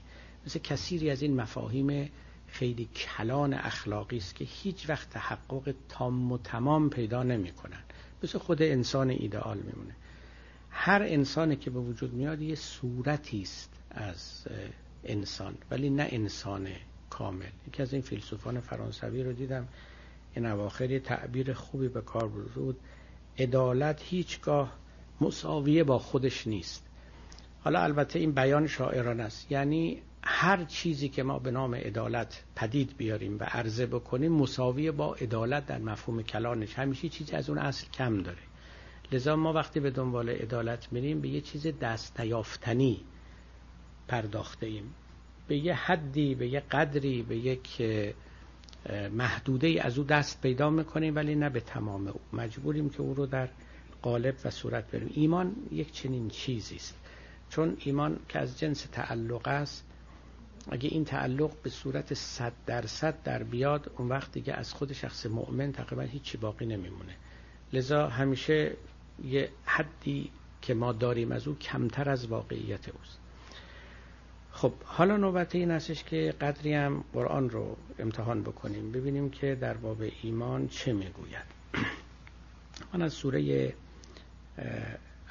مثل 0.47 0.59
کثیری 0.59 1.11
از 1.11 1.23
این 1.23 1.41
مفاهیم 1.41 2.11
خیلی 2.55 2.84
کلان 2.84 3.55
اخلاقی 3.55 4.16
است 4.16 4.34
که 4.34 4.44
هیچ 4.44 4.88
وقت 4.88 5.11
تحقق 5.11 5.74
تام 5.88 6.32
و 6.32 6.38
تمام 6.38 6.90
پیدا 6.90 7.22
نمی‌کنن 7.22 7.82
مثل 8.22 8.38
خود 8.38 8.62
انسان 8.62 9.11
ایدئال 9.11 9.59
میمونه. 9.59 9.94
هر 10.70 11.02
انسانی 11.02 11.57
که 11.57 11.70
به 11.70 11.78
وجود 11.78 12.12
میاد 12.12 12.42
یه 12.42 12.55
صورتی 12.55 13.42
است 13.42 13.70
از 13.90 14.46
انسان 15.05 15.55
ولی 15.70 15.90
نه 15.90 16.09
انسان 16.11 16.68
کامل. 17.11 17.50
یکی 17.68 17.82
از 17.82 17.92
این 17.92 18.02
فیلسوفان 18.02 18.61
فرانسوی 18.61 19.22
رو 19.22 19.32
دیدم 19.32 19.68
این 20.34 20.46
اواخر 20.46 20.98
تعبیر 20.98 21.52
خوبی 21.52 21.88
به 21.88 22.00
کار 22.00 22.28
بود. 22.28 22.80
عدالت 23.38 24.02
هیچگاه 24.02 24.72
مساویه 25.20 25.84
با 25.84 25.98
خودش 25.98 26.46
نیست. 26.46 26.86
حالا 27.61 27.82
البته 27.82 28.18
این 28.18 28.32
بیان 28.32 28.66
شاعران 28.66 29.20
است. 29.20 29.52
یعنی 29.52 30.02
هر 30.27 30.64
چیزی 30.64 31.09
که 31.09 31.22
ما 31.22 31.39
به 31.39 31.51
نام 31.51 31.75
عدالت 31.75 32.45
پدید 32.57 32.97
بیاریم 32.97 33.39
و 33.41 33.45
عرضه 33.45 33.87
بکنیم 33.87 34.33
مساویه 34.33 34.93
با 34.93 35.14
عدالت 35.14 35.66
در 35.66 35.79
مفهوم 35.79 36.22
کلانش. 36.22 36.79
همیشه 36.79 37.09
چیزی 37.09 37.33
از 37.33 37.49
اون 37.51 37.59
اصل 37.59 37.87
کم 37.91 38.22
داره. 38.22 38.39
لذا 39.12 39.37
ما 39.37 39.53
وقتی 39.53 39.81
به 39.81 39.91
دنبال 39.91 40.29
عدالت 40.29 40.93
میریم 40.93 41.20
به 41.20 41.29
یه 41.29 41.41
چیز 41.41 41.66
دست 41.66 42.20
نیافتنی 42.20 43.01
پرداخته 44.09 44.66
ایم 44.66 44.95
به 45.49 45.57
یه 45.57 45.75
حدی 45.75 46.35
به 46.35 46.49
یه 46.49 46.61
قدری 46.61 47.22
به 47.22 47.37
یک 47.37 47.83
محدوده 49.12 49.81
از 49.83 49.99
او 49.99 50.05
دست 50.05 50.43
پیدا 50.43 50.70
می‌کنیم 50.70 51.16
ولی 51.16 51.35
نه 51.35 51.51
به 51.51 51.61
تمام 51.61 52.07
او. 52.07 52.20
مجبوریم 52.33 52.91
که 52.91 53.01
او 53.01 53.14
رو 53.14 53.27
در 53.27 53.49
قالب 54.03 54.35
و 54.45 54.51
صورت 54.51 54.91
بریم. 54.91 55.11
ایمان 55.14 55.57
یک 55.72 55.93
چنین 55.93 56.29
چیزی 56.29 56.77
است. 56.77 57.01
چون 57.51 57.77
ایمان 57.81 58.18
که 58.29 58.39
از 58.39 58.59
جنس 58.59 58.87
تعلق 58.93 59.49
است 59.49 59.87
اگه 60.71 60.89
این 60.89 61.05
تعلق 61.05 61.51
به 61.62 61.71
صورت 61.71 62.15
صد 62.15 62.53
درصد 62.67 63.23
در 63.25 63.43
بیاد 63.43 63.91
اون 63.99 64.09
وقت 64.09 64.33
دیگه 64.33 64.53
از 64.53 64.73
خود 64.75 64.93
شخص 64.93 65.27
مؤمن 65.27 65.73
تقریبا 65.73 66.03
هیچی 66.03 66.39
باقی 66.39 66.67
نمیمونه. 66.67 67.17
لذا 67.73 68.09
همیشه 68.09 68.77
یه 69.25 69.49
حدی 69.65 70.31
که 70.62 70.75
ما 70.75 70.93
داریم 70.93 71.33
از 71.33 71.49
او 71.49 71.59
کمتر 71.59 72.11
از 72.11 72.27
واقعیت 72.27 72.89
اوست. 72.89 73.19
خب 74.51 74.73
حالا 74.85 75.17
نوبت 75.17 75.55
این 75.55 75.71
هستش 75.71 76.05
که 76.05 76.35
قدری 76.41 76.75
هم 76.75 77.05
قرآن 77.12 77.51
رو 77.51 77.77
امتحان 77.99 78.43
بکنیم 78.43 78.93
ببینیم 78.93 79.31
که 79.31 79.55
در 79.55 79.75
باب 79.75 80.03
ایمان 80.23 80.69
چه 80.69 80.93
می‌گوید. 80.93 81.45
من 82.93 83.03
از 83.03 83.12
سوره 83.12 83.75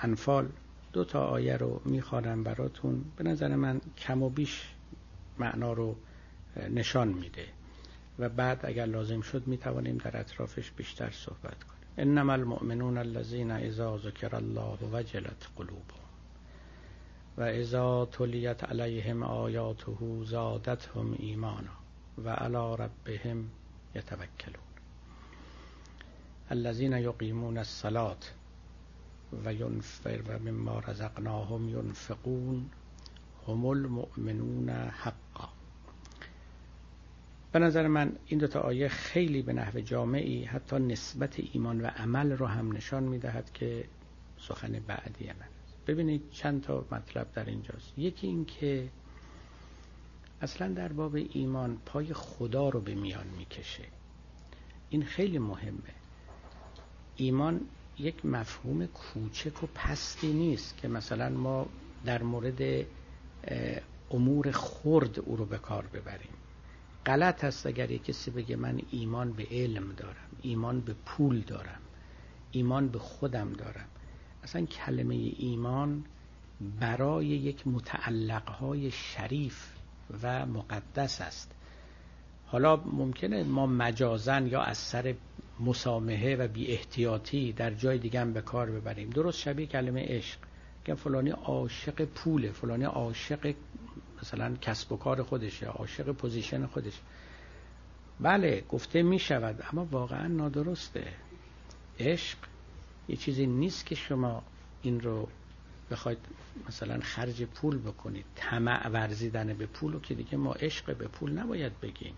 انفال 0.01 0.49
دو 0.93 1.03
تا 1.05 1.25
آیه 1.27 1.57
رو 1.57 1.81
می‌خوانم 1.85 2.43
براتون. 2.43 3.05
به 3.17 3.23
نظر 3.23 3.55
من 3.55 3.81
کم 3.97 4.23
و 4.23 4.29
بیش 4.29 4.73
معنا 5.39 5.73
رو 5.73 5.95
نشان 6.69 7.07
میده. 7.07 7.45
و 8.19 8.29
بعد 8.29 8.65
اگر 8.65 8.85
لازم 8.85 9.21
شد 9.21 9.47
می‌توانیم 9.47 9.97
در 9.97 10.17
اطرافش 10.17 10.71
بیشتر 10.71 11.11
صحبت 11.11 11.63
کنیم. 11.63 11.83
انما 11.97 12.33
المؤمنون 12.33 12.97
الذين 12.97 13.51
اذا 13.51 13.97
ذكر 13.97 14.35
الله 14.35 14.77
وجلت 14.91 15.47
قلوبهم. 15.55 16.03
و 17.37 17.41
اذا 17.41 18.05
تلیت 18.11 18.63
علیهم 18.63 19.23
آیاته 19.23 20.23
زادتهم 20.25 21.15
ایمانا 21.19 21.77
و 22.17 22.29
علی 22.29 22.75
ربهم 22.83 23.49
یتوکلون. 23.95 24.63
الذين 26.51 26.93
یقیمون 26.93 27.57
الصلاة 27.57 28.17
و 29.45 29.53
ینفر 29.53 30.21
و 30.27 30.39
مما 30.39 30.79
رزقناهم 30.79 31.69
ينفقون 31.69 32.69
هم 33.47 33.65
المؤمنون 33.65 34.69
حقا. 34.69 35.49
به 37.51 37.59
نظر 37.59 37.87
من 37.87 38.11
این 38.25 38.39
دوتا 38.39 38.59
آیه 38.59 38.87
خیلی 38.87 39.41
به 39.41 39.53
نحو 39.53 39.79
جامعی 39.79 40.43
حتی 40.43 40.75
نسبت 40.75 41.35
ایمان 41.53 41.81
و 41.81 41.87
عمل 41.87 42.31
رو 42.31 42.45
هم 42.45 42.71
نشان 42.71 43.03
می‌دهد 43.03 43.53
که 43.53 43.85
سخن 44.39 44.79
بعدی 44.87 45.27
من 45.27 45.47
ببینید 45.87 46.21
چند 46.31 46.63
تا 46.63 46.85
مطلب 46.91 47.31
در 47.33 47.45
اینجاست. 47.45 47.93
یکی 47.97 48.27
این 48.27 48.45
که 48.45 48.89
اصلا 50.41 50.73
در 50.73 50.93
باب 50.93 51.15
ایمان 51.15 51.77
پای 51.85 52.13
خدا 52.13 52.69
رو 52.69 52.81
به 52.81 52.95
میان 52.95 53.27
می‌کشه. 53.37 53.83
این 54.89 55.03
خیلی 55.03 55.39
مهمه. 55.39 55.93
ایمان 57.15 57.61
یک 57.99 58.25
مفهوم 58.25 58.85
کوچک 58.85 59.63
و 59.63 59.67
پستی 59.75 60.33
نیست 60.33 60.77
که 60.77 60.87
مثلا 60.87 61.29
ما 61.29 61.65
در 62.05 62.23
مورد 62.23 62.85
امور 64.11 64.51
خرد 64.51 65.19
او 65.19 65.35
رو 65.35 65.45
به 65.45 65.57
کار 65.57 65.85
ببریم. 65.93 66.33
غلط 67.05 67.43
هست 67.43 67.65
اگر 67.65 67.87
کسی 67.87 68.31
بگه 68.31 68.55
من 68.55 68.79
ایمان 68.91 69.33
به 69.33 69.47
علم 69.51 69.93
دارم 69.97 70.29
ایمان 70.41 70.81
به 70.81 70.95
پول 71.05 71.39
دارم 71.39 71.81
ایمان 72.51 72.87
به 72.87 72.99
خودم 72.99 73.53
دارم. 73.53 73.87
اصلا 74.43 74.65
کلمه 74.65 75.15
ایمان 75.37 76.03
برای 76.79 77.25
یک 77.25 77.67
متعلقهای 77.67 78.91
شریف 78.91 79.69
و 80.23 80.45
مقدس 80.45 81.21
است. 81.21 81.51
حالا 82.45 82.75
ممکنه 82.75 83.43
ما 83.43 83.65
مجازن 83.65 84.47
یا 84.47 84.61
از 84.61 84.77
سر 84.77 85.15
مسامحه 85.59 86.35
و 86.35 86.47
بی 86.47 86.67
احتیاطی 86.67 87.53
در 87.53 87.73
جای 87.73 87.97
دیگه 87.97 88.21
هم 88.21 88.33
به 88.33 88.41
کار 88.41 88.71
ببریم. 88.71 89.09
درست 89.09 89.39
شبیه 89.39 89.65
کلمه 89.65 90.05
عشق. 90.07 90.39
که 90.85 90.95
فلانی 90.95 91.29
عاشق 91.29 92.05
پوله 92.05 92.51
فلانی 92.51 92.83
عاشق 92.83 93.53
مثلا 94.21 94.55
کسب 94.61 94.91
و 94.91 94.97
کار 94.97 95.23
خودشه 95.23 95.65
عاشق 95.65 96.11
پوزیشن 96.11 96.65
خودش. 96.65 96.99
بله 98.19 98.63
گفته 98.69 99.03
می 99.03 99.19
شود 99.19 99.63
اما 99.71 99.85
واقعا 99.85 100.27
نادرسته. 100.27 101.07
عشق 101.99 102.37
یه 103.07 103.15
چیزی 103.15 103.45
نیست 103.47 103.85
که 103.85 103.95
شما 103.95 104.43
این 104.81 105.01
رو 105.01 105.27
بخواید 105.91 106.17
مثلا 106.67 106.99
خرج 107.01 107.43
پول 107.43 107.77
بکنید. 107.77 108.25
طمع 108.35 108.87
ورزیدن 108.87 109.53
به 109.53 109.65
پول 109.65 109.95
و 109.95 109.99
که 109.99 110.15
دیگه 110.15 110.37
ما 110.37 110.53
عشق 110.53 110.97
به 110.97 111.07
پول 111.07 111.31
نباید 111.31 111.79
بگیم. 111.79 112.13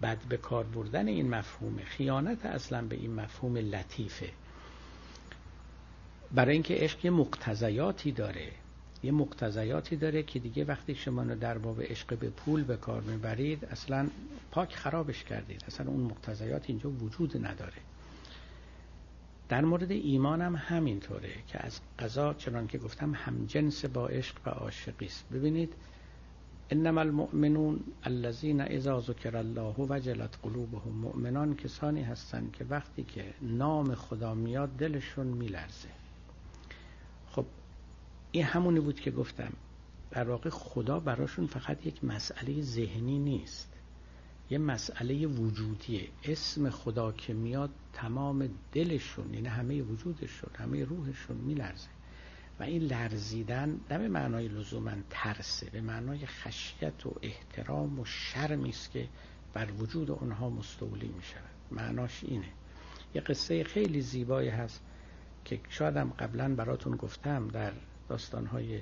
بعد 0.00 0.18
به 0.28 0.36
کار 0.36 0.64
بردن 0.64 1.08
این 1.08 1.30
مفهوم 1.30 1.76
خیانت 1.84 2.46
اصلا 2.46 2.82
به 2.82 2.96
این 2.96 3.14
مفهوم 3.14 3.56
لطیفه. 3.56 4.32
برای 6.34 6.52
اینکه 6.52 6.74
عشق 6.74 7.04
یه 7.04 7.10
مقتضیاتی 7.10 8.12
داره. 8.12 8.48
یه 9.02 9.12
مقتضیاتی 9.12 9.96
داره 9.96 10.22
که 10.22 10.38
دیگه 10.38 10.64
وقتی 10.64 10.94
شما 10.94 11.22
رو 11.22 11.34
در 11.34 11.58
باب 11.58 11.82
عشق 11.82 12.18
به 12.18 12.30
پول 12.30 12.64
به 12.64 12.76
کار 12.76 13.00
می‌برید 13.00 13.64
اصلا 13.64 14.08
پاک 14.50 14.74
خرابش 14.74 15.24
کردید. 15.24 15.64
اصلا 15.66 15.90
اون 15.90 16.00
مقتضیات 16.00 16.64
اینجا 16.66 16.90
وجود 16.90 17.46
نداره. 17.46 17.78
در 19.48 19.64
مورد 19.64 19.90
ایمان 19.90 20.42
هم 20.42 20.56
همینطوره 20.56 21.32
که 21.46 21.66
از 21.66 21.80
قضا 21.98 22.34
چنان 22.34 22.66
که 22.66 22.78
گفتم 22.78 23.14
همجنس 23.14 23.84
با 23.84 24.08
عشق 24.08 24.36
و 24.46 24.50
عاشقی 24.50 25.06
است. 25.06 25.24
ببینید 25.32 25.72
انما 26.70 27.00
المؤمنون 27.00 27.80
الذين 28.04 28.60
اذا 28.60 29.00
ذکر 29.00 29.36
الله 29.36 29.74
وجلت 29.78 30.38
قلوبهم 30.42 30.92
مؤمنان 30.92 31.56
کسانی 31.56 32.02
هستند 32.02 32.52
که 32.52 32.64
وقتی 32.64 33.02
که 33.02 33.24
نام 33.42 33.94
خدا 33.94 34.34
میاد 34.34 34.68
دلشون 34.76 35.26
میلرزه. 35.26 35.99
این 38.32 38.44
همونی 38.44 38.80
بود 38.80 39.00
که 39.00 39.10
گفتم. 39.10 39.52
در 40.10 40.28
واقع 40.28 40.50
خدا 40.50 41.00
براشون 41.00 41.46
فقط 41.46 41.86
یک 41.86 42.04
مسئله 42.04 42.62
ذهنی 42.62 43.18
نیست. 43.18 43.72
یه 44.50 44.58
مسئله 44.58 45.26
وجودیه. 45.26 46.08
اسم 46.24 46.70
خدا 46.70 47.12
که 47.12 47.34
میاد 47.34 47.70
تمام 47.92 48.48
دلشون 48.72 49.34
یعنی 49.34 49.48
همه 49.48 49.82
وجودشون 49.82 50.50
همه 50.58 50.84
روحشون 50.84 51.36
میلرزه. 51.36 51.88
و 52.60 52.62
این 52.62 52.82
لرزیدن 52.82 53.80
نه 53.90 53.98
به 53.98 54.08
معنای 54.08 54.48
لزوما 54.48 54.92
ترسه 55.10 55.70
به 55.70 55.80
معنای 55.80 56.26
خشیت 56.26 57.06
و 57.06 57.14
احترام 57.22 58.00
و 58.00 58.04
شرمی 58.04 58.68
است 58.68 58.90
که 58.90 59.08
بر 59.52 59.72
وجود 59.78 60.10
اونها 60.10 60.50
مستولی 60.50 61.08
می 61.08 61.22
شود 61.22 61.50
معناش 61.70 62.24
اینه. 62.24 62.48
یه 63.14 63.20
قصه 63.20 63.64
خیلی 63.64 64.00
زیبایی 64.00 64.48
هست 64.48 64.80
که 65.44 65.60
شایدم 65.68 66.10
قبلا 66.18 66.54
براتون 66.54 66.96
گفتم 66.96 67.48
در 67.48 67.72
داستانهای 68.10 68.80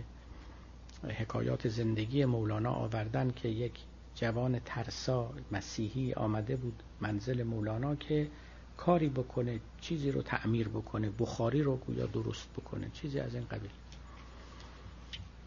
حکایات 1.09 1.69
زندگی 1.69 2.25
مولانا 2.25 2.73
آوردن 2.73 3.31
که 3.37 3.49
یک 3.49 3.73
جوان 4.15 4.59
ترسا 4.65 5.31
مسیحی 5.53 6.13
آمده 6.15 6.57
بود 6.57 6.83
منزل 7.01 7.43
مولانا 7.43 7.95
که 7.95 8.29
کاری 8.77 9.09
بکنه 9.09 9.61
چیزی 9.81 10.11
رو 10.11 10.23
تعمیر 10.23 10.69
بکنه 10.69 11.11
بخاری 11.19 11.63
رو 11.63 11.77
گویا 11.77 12.07
درست 12.07 12.49
بکنه 12.57 12.91
چیزی 12.93 13.21
از 13.21 13.35
این 13.35 13.45
قبیل. 13.45 13.71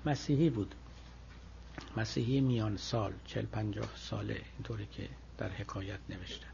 مسیحی 0.06 0.50
بود. 0.50 0.76
مسیحی 1.98 2.42
میان 2.42 2.78
سال 2.78 3.14
چل 3.26 3.46
پنجاه 3.46 3.90
ساله 3.96 4.42
اینطوری 4.58 4.86
که 4.92 5.10
در 5.38 5.50
حکایت 5.50 6.00
نوشتن 6.10 6.48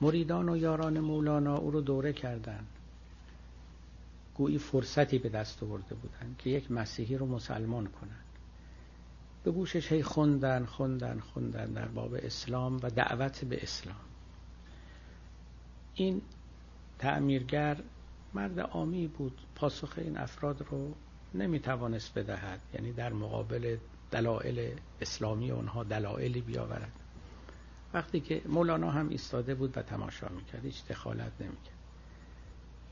مریدان 0.00 0.48
و 0.48 0.56
یاران 0.56 1.00
مولانا 1.00 1.56
او 1.56 1.70
رو 1.70 1.80
دوره 1.80 2.12
کردن 2.12 2.66
گویی 4.40 4.58
فرصتی 4.58 5.18
به 5.18 5.28
دست 5.28 5.62
آورده 5.62 5.94
بودن 5.94 6.34
که 6.38 6.50
یک 6.50 6.70
مسیحی 6.70 7.16
رو 7.16 7.26
مسلمان 7.26 7.86
کنن 7.86 8.20
به 9.44 9.50
گوشش 9.50 9.92
هی 9.92 10.02
خوندن 10.02 10.64
خوندن 10.64 11.18
خوندن 11.18 11.72
در 11.72 11.88
باب 11.88 12.14
اسلام 12.14 12.76
و 12.82 12.90
دعوت 12.90 13.44
به 13.44 13.62
اسلام. 13.62 14.04
این 15.94 16.22
تعمیرگر 16.98 17.82
مرد 18.34 18.60
عامی 18.60 19.06
بود. 19.06 19.40
پاسخ 19.54 19.94
این 19.96 20.18
افراد 20.18 20.66
رو 20.70 20.94
نمی‌توانست 21.34 22.18
بدهد. 22.18 22.60
یعنی 22.74 22.92
در 22.92 23.12
مقابل 23.12 23.76
دلایل 24.10 24.80
اسلامی 25.00 25.50
اونها 25.50 25.84
دلایلی 25.84 26.40
بیاورد. 26.40 26.92
وقتی 27.94 28.20
که 28.20 28.42
مولانا 28.48 28.90
هم 28.90 29.08
ایستاده 29.08 29.54
بود 29.54 29.76
و 29.76 29.82
تماشا 29.82 30.28
می‌کرد 30.28 30.64
هیچ 30.64 30.86
دخالت 30.86 31.32
نمی‌کرد. 31.40 31.79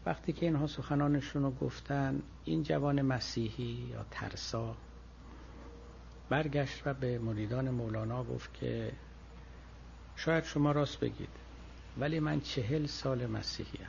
وقتی 0.07 0.32
که 0.32 0.46
اینها 0.46 0.66
سخنانشون 0.66 1.42
رو 1.42 1.51
گفتن 1.51 2.22
این 2.44 2.62
جوان 2.62 3.03
مسیحی 3.03 3.88
یا 3.90 4.07
ترسا 4.11 4.76
برگشت 6.28 6.86
و 6.86 6.94
به 6.94 7.18
مریدان 7.18 7.70
مولانا 7.70 8.24
گفت 8.24 8.55
که 8.55 8.92
شاید 10.16 10.44
شما 10.44 10.72
راست 10.72 11.01
بگید 11.01 11.28
ولی 11.99 12.20
من 12.20 12.40
چهل 12.40 12.86
سال 12.86 13.26
مسیحیم. 13.26 13.86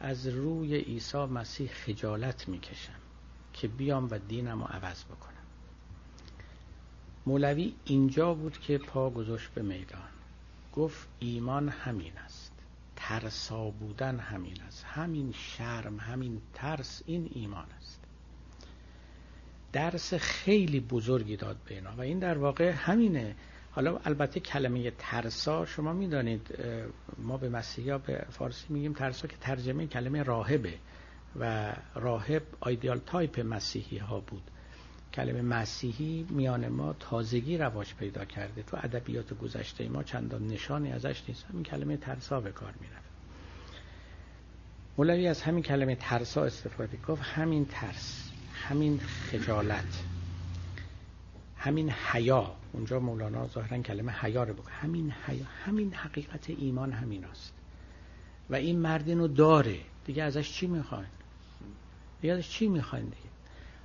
از 0.00 0.26
روی 0.26 0.76
عیسی 0.76 1.24
مسیح 1.24 1.68
خجالت 1.68 2.48
می‌کشم 2.48 2.98
که 3.52 3.68
بیام 3.68 4.08
و 4.10 4.18
دینم 4.18 4.62
رو 4.62 4.68
عوض 4.68 5.04
بکنم. 5.04 5.32
مولوی 7.26 7.74
اینجا 7.84 8.34
بود 8.34 8.58
که 8.58 8.78
پا 8.78 9.10
گذاشت 9.10 9.50
به 9.50 9.62
میدان. 9.62 10.08
گفت 10.72 11.08
ایمان 11.18 11.68
همین 11.68 12.18
است. 12.18 12.51
ترسا 13.08 13.70
بودن 13.70 14.18
همین 14.18 14.62
است. 14.62 14.84
همین 14.84 15.32
شرم 15.32 16.00
همین 16.00 16.40
ترس 16.54 17.02
این 17.06 17.30
ایمان 17.34 17.66
است. 17.78 18.00
درس 19.72 20.14
خیلی 20.14 20.80
بزرگی 20.80 21.36
داد 21.36 21.56
به 21.64 21.74
اینا 21.74 21.96
و 21.96 22.00
این 22.00 22.18
در 22.18 22.38
واقع 22.38 22.70
همینه. 22.70 23.36
حالا 23.70 23.98
البته 24.04 24.40
کلمه 24.40 24.90
ترسا 24.90 25.66
شما 25.66 25.92
می‌دانید 25.92 26.58
ما 27.18 27.36
به 27.36 27.48
مسیحی 27.48 27.98
به 27.98 28.26
فارسی 28.30 28.66
میگیم 28.68 28.92
ترسا 28.92 29.28
که 29.28 29.36
ترجمه 29.36 29.86
کلمه 29.86 30.22
راهبه 30.22 30.74
و 31.36 31.74
راهب 31.94 32.42
ideal 32.60 32.98
type 32.98 33.40
مسیحی 33.40 33.98
ها 33.98 34.20
بود. 34.20 34.42
کلمه 35.14 35.42
مسیحی 35.42 36.26
میان 36.30 36.68
ما 36.68 36.92
تازگی 36.92 37.58
رواج 37.58 37.94
پیدا 37.94 38.24
کرده. 38.24 38.62
تو 38.62 38.76
ادبیات 38.76 39.38
گذشته 39.38 39.88
ما 39.88 40.02
چندان 40.02 40.46
نشانی 40.46 40.92
ازش 40.92 41.22
نیست. 41.28 41.44
همین 41.44 41.62
کلمه 41.62 41.96
ترسا 41.96 42.40
به 42.40 42.52
کار 42.52 42.74
می‌رفت. 42.80 43.02
مولوی 44.98 45.28
از 45.28 45.42
همین 45.42 45.62
کلمه 45.62 45.94
ترسا 45.94 46.44
استفاده 46.44 46.98
گفت 47.08 47.22
همین 47.22 47.64
ترس 47.64 48.30
همین 48.54 48.98
خجالت 48.98 50.04
همین 51.56 51.90
حیا. 51.90 52.56
اونجا 52.72 53.00
مولانا 53.00 53.48
ظاهرا 53.48 53.78
کلمه 53.78 54.12
حیا 54.12 54.44
رو 54.44 54.54
بگه 54.54 54.70
همین 54.70 55.10
حیا 55.26 55.44
همین 55.64 55.94
حقیقت 55.94 56.50
ایمان 56.50 56.92
همین 56.92 57.24
است 57.24 57.52
و 58.50 58.54
این 58.54 58.78
مردین 58.78 59.18
رو 59.18 59.28
داره. 59.28 59.80
دیگه 60.04 60.22
ازش 60.22 60.52
چی 60.52 60.66
می‌خواین؟ 60.66 61.08
دیگه 62.20 62.34
ازش 62.34 62.48
چی 62.48 62.68
می‌خواین 62.68 63.04
دیگه؟ 63.04 63.31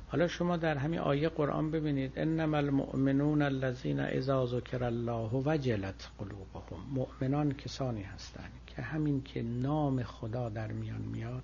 حالا 0.10 0.28
شما 0.28 0.58
در 0.58 0.78
همین 0.78 0.99
آیه 0.99 1.30
قرآن 1.30 1.72
ببینید 1.72 2.20
انما 2.20 2.58
المؤمنون 2.58 3.41
الذين 3.41 3.99
اذا 3.99 4.45
ذکر 4.45 4.84
الله 4.84 5.30
وجلت 5.34 6.10
قلوبهم. 6.18 6.80
مؤمنان 6.93 7.53
کسانی 7.53 8.01
هستند 8.01 8.51
که 8.68 8.82
همین 8.82 9.24
که 9.24 9.41
نام 9.41 10.03
خدا 10.03 10.49
در 10.49 10.72
میان 10.72 11.01
میاد 11.01 11.43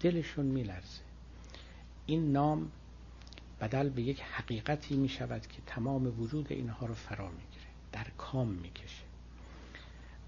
دلشون 0.00 0.46
میلرزه. 0.46 1.00
این 2.06 2.32
نام 2.32 2.70
بدل 3.60 3.88
به 3.88 4.02
یک 4.02 4.20
حقیقتی 4.20 4.96
می 4.96 5.08
شود 5.08 5.46
که 5.46 5.58
تمام 5.66 6.20
وجود 6.20 6.46
اینها 6.50 6.86
رو 6.86 6.94
فرا 6.94 7.28
می‌گیره 7.28 7.66
در 7.92 8.06
کام 8.18 8.48
می‌کشه. 8.48 9.07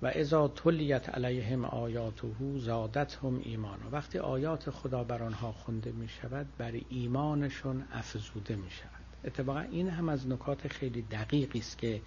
و 0.02 0.06
ازا 0.06 0.48
تلیت 0.48 1.08
علیهم 1.08 1.64
آیاته 1.64 2.28
زادتهم 2.56 3.40
ایمان. 3.44 3.78
وقتی 3.92 4.18
آیات 4.18 4.70
خدا 4.70 5.04
بر 5.04 5.22
آنها 5.22 5.52
خونده 5.52 5.92
می 5.92 6.08
شود 6.08 6.46
بر 6.58 6.72
ایمانشون 6.88 7.84
افزوده 7.92 8.56
می 8.56 8.70
شود. 8.70 9.00
اتفاقا 9.24 9.60
این 9.60 9.88
هم 9.88 10.08
از 10.08 10.28
نکات 10.28 10.68
خیلی 10.68 11.02
دقیقی 11.02 11.58
است 11.58 11.78
که 11.78 12.00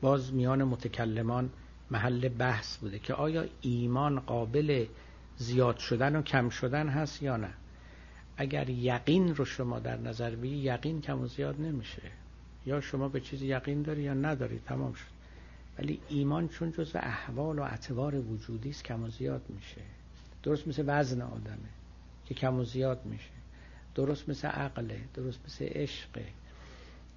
باز 0.00 0.34
میان 0.34 0.64
متکلمان 0.64 1.50
محل 1.90 2.28
بحث 2.28 2.76
بوده 2.76 2.98
که 2.98 3.14
آیا 3.14 3.44
ایمان 3.60 4.20
قابل 4.20 4.86
زیاد 5.36 5.76
شدن 5.78 6.16
و 6.16 6.22
کم 6.22 6.48
شدن 6.48 6.88
هست 6.88 7.22
یا 7.22 7.36
نه. 7.36 7.50
اگر 8.36 8.68
یقین 8.70 9.34
رو 9.34 9.44
شما 9.44 9.78
در 9.78 9.96
نظر 9.96 10.34
بگی 10.36 10.56
یقین 10.56 11.00
کم 11.00 11.20
و 11.20 11.26
زیاد 11.26 11.60
نمیشه. 11.60 12.02
یا 12.66 12.80
شما 12.80 13.08
به 13.08 13.20
چیزی 13.20 13.46
یقین 13.46 13.82
داری 13.82 14.02
یا 14.02 14.14
نداری 14.14 14.58
تمام 14.58 14.92
شد. 14.92 15.15
ولی 15.78 16.00
ایمان 16.08 16.48
چون 16.48 16.72
جز 16.72 16.96
احوال 16.96 17.58
و 17.58 17.62
اعتبار 17.62 18.14
وجودی 18.14 18.70
است 18.70 18.84
کم 18.84 19.02
و 19.04 19.08
زیاد 19.08 19.42
میشه. 19.48 19.80
درست 20.42 20.68
مثل 20.68 20.84
وزن 20.86 21.22
آدمه 21.22 21.68
که 22.26 22.34
کم 22.34 22.54
و 22.54 22.64
زیاد 22.64 23.04
میشه. 23.04 23.30
درست 23.94 24.28
مثل 24.28 24.48
عقله 24.48 25.00
درست 25.14 25.40
مثل 25.44 25.64
عشقه 25.64 26.26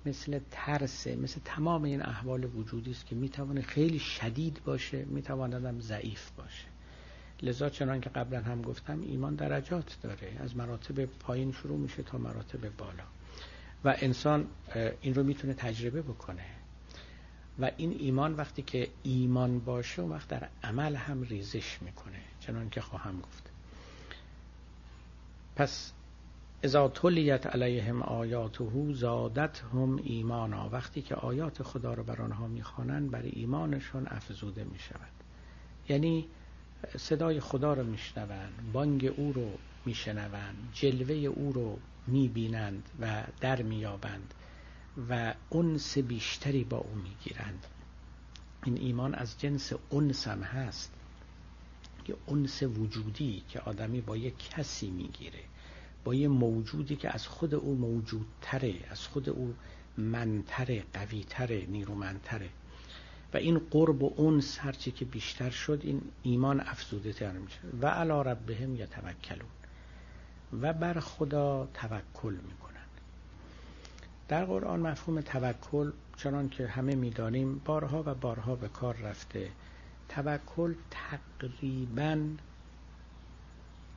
مثل 0.05 0.39
ترسه 0.51 1.15
مثل 1.15 1.39
تمام 1.45 1.83
این 1.83 2.01
احوال 2.01 2.43
وجودی 2.43 2.91
است 2.91 3.05
که 3.05 3.15
می‌توانه 3.15 3.61
خیلی 3.61 3.99
شدید 3.99 4.61
باشه 4.65 5.05
می‌تواند 5.05 5.81
ضعیف 5.81 6.31
باشه. 6.31 6.67
لذا 7.43 7.69
چنان 7.69 8.01
که 8.01 8.09
قبلا 8.09 8.41
هم 8.41 8.61
گفتم 8.61 9.01
ایمان 9.01 9.35
درجات 9.35 9.97
داره. 10.01 10.37
از 10.39 10.57
مراتب 10.57 11.05
پایین 11.05 11.51
شروع 11.51 11.77
میشه 11.79 12.03
تا 12.03 12.17
مراتب 12.17 12.77
بالا. 12.77 13.03
و 13.83 13.95
انسان 14.01 14.47
این 15.01 15.15
رو 15.15 15.23
می‌تونه 15.23 15.53
تجربه 15.53 16.01
بکنه. 16.01 16.45
و 17.59 17.71
این 17.77 17.95
ایمان 17.99 18.33
وقتی 18.33 18.61
که 18.61 18.89
ایمان 19.03 19.59
باشه 19.59 20.01
و 20.01 20.13
وقت 20.13 20.27
در 20.27 20.49
عمل 20.63 20.95
هم 20.95 21.21
ریزش 21.21 21.81
می‌کنه 21.81 22.19
چنان 22.39 22.69
که 22.69 22.81
خواهم 22.81 23.21
گفت. 23.21 23.51
پس 25.55 25.91
اذا 26.63 26.87
تلیت 26.87 27.47
علیهم 27.47 28.01
آیاته 28.01 28.93
زادتهم 28.93 29.99
ایمانا. 30.03 30.69
وقتی 30.69 31.01
که 31.01 31.15
آیات 31.15 31.63
خدا 31.63 31.93
رو 31.93 32.03
بر 32.03 32.21
آنها 32.21 32.47
می‌خوانند 32.47 33.11
برای 33.11 33.29
ایمانشون 33.29 34.07
افزوده 34.07 34.63
می‌شود. 34.63 35.11
یعنی 35.89 36.25
صدای 36.97 37.39
خدا 37.39 37.73
رو 37.73 37.83
میشنوند 37.83 38.71
بانگ 38.73 39.13
او 39.17 39.33
رو 39.33 39.51
میشنوند 39.85 40.69
جلوه 40.73 41.15
او 41.15 41.53
رو 41.53 41.79
می‌بینند 42.07 42.89
و 43.01 43.23
در 43.41 43.61
میابند 43.61 44.33
و 45.09 45.33
انس 45.51 45.97
بیشتری 45.97 46.63
با 46.63 46.77
او 46.77 46.95
می‌گیرند. 46.95 47.65
این 48.65 48.77
ایمان 48.77 49.15
از 49.15 49.39
جنس 49.39 49.73
انس 49.91 50.27
هم 50.27 50.41
هست. 50.41 50.91
یه 52.07 52.15
انس 52.27 52.63
وجودی 52.63 53.43
که 53.49 53.59
آدمی 53.59 54.01
با 54.01 54.17
یک 54.17 54.49
کسی 54.49 54.89
می‌گیره 54.89 55.39
با 56.03 56.15
یه 56.15 56.27
موجودی 56.27 56.95
که 56.95 57.13
از 57.13 57.27
خود 57.27 57.55
او 57.55 57.75
موجودتره 57.75 58.75
از 58.89 59.07
خود 59.07 59.29
او 59.29 59.55
منتره 59.97 60.83
قویتره 60.93 61.65
نیرومندتره. 61.65 62.49
و 63.33 63.37
این 63.37 63.59
قرب 63.59 64.03
و 64.03 64.13
اونس 64.15 64.59
هرچی 64.59 64.91
که 64.91 65.05
بیشتر 65.05 65.49
شد 65.49 65.81
این 65.83 66.01
ایمان 66.23 66.59
افزوده 66.59 67.13
تر 67.13 67.31
میشه. 67.31 67.59
و 67.81 67.87
علا 67.87 68.21
ربهم 68.21 68.75
یتوکلون. 68.75 69.49
و 70.61 70.73
بر 70.73 70.99
خدا 70.99 71.69
توکل 71.73 72.33
می‌کنن 72.33 72.68
در 74.29 74.45
قرآن 74.45 74.79
مفهوم 74.79 75.21
توکل 75.21 75.91
چنان 76.17 76.49
که 76.49 76.67
همه 76.67 76.95
می‌دانیم 76.95 77.61
بارها 77.65 78.03
و 78.05 78.15
بارها 78.15 78.55
به 78.55 78.67
کار 78.67 78.95
رفته. 78.95 79.51
توکل 80.09 80.73
تقریبا 80.91 82.19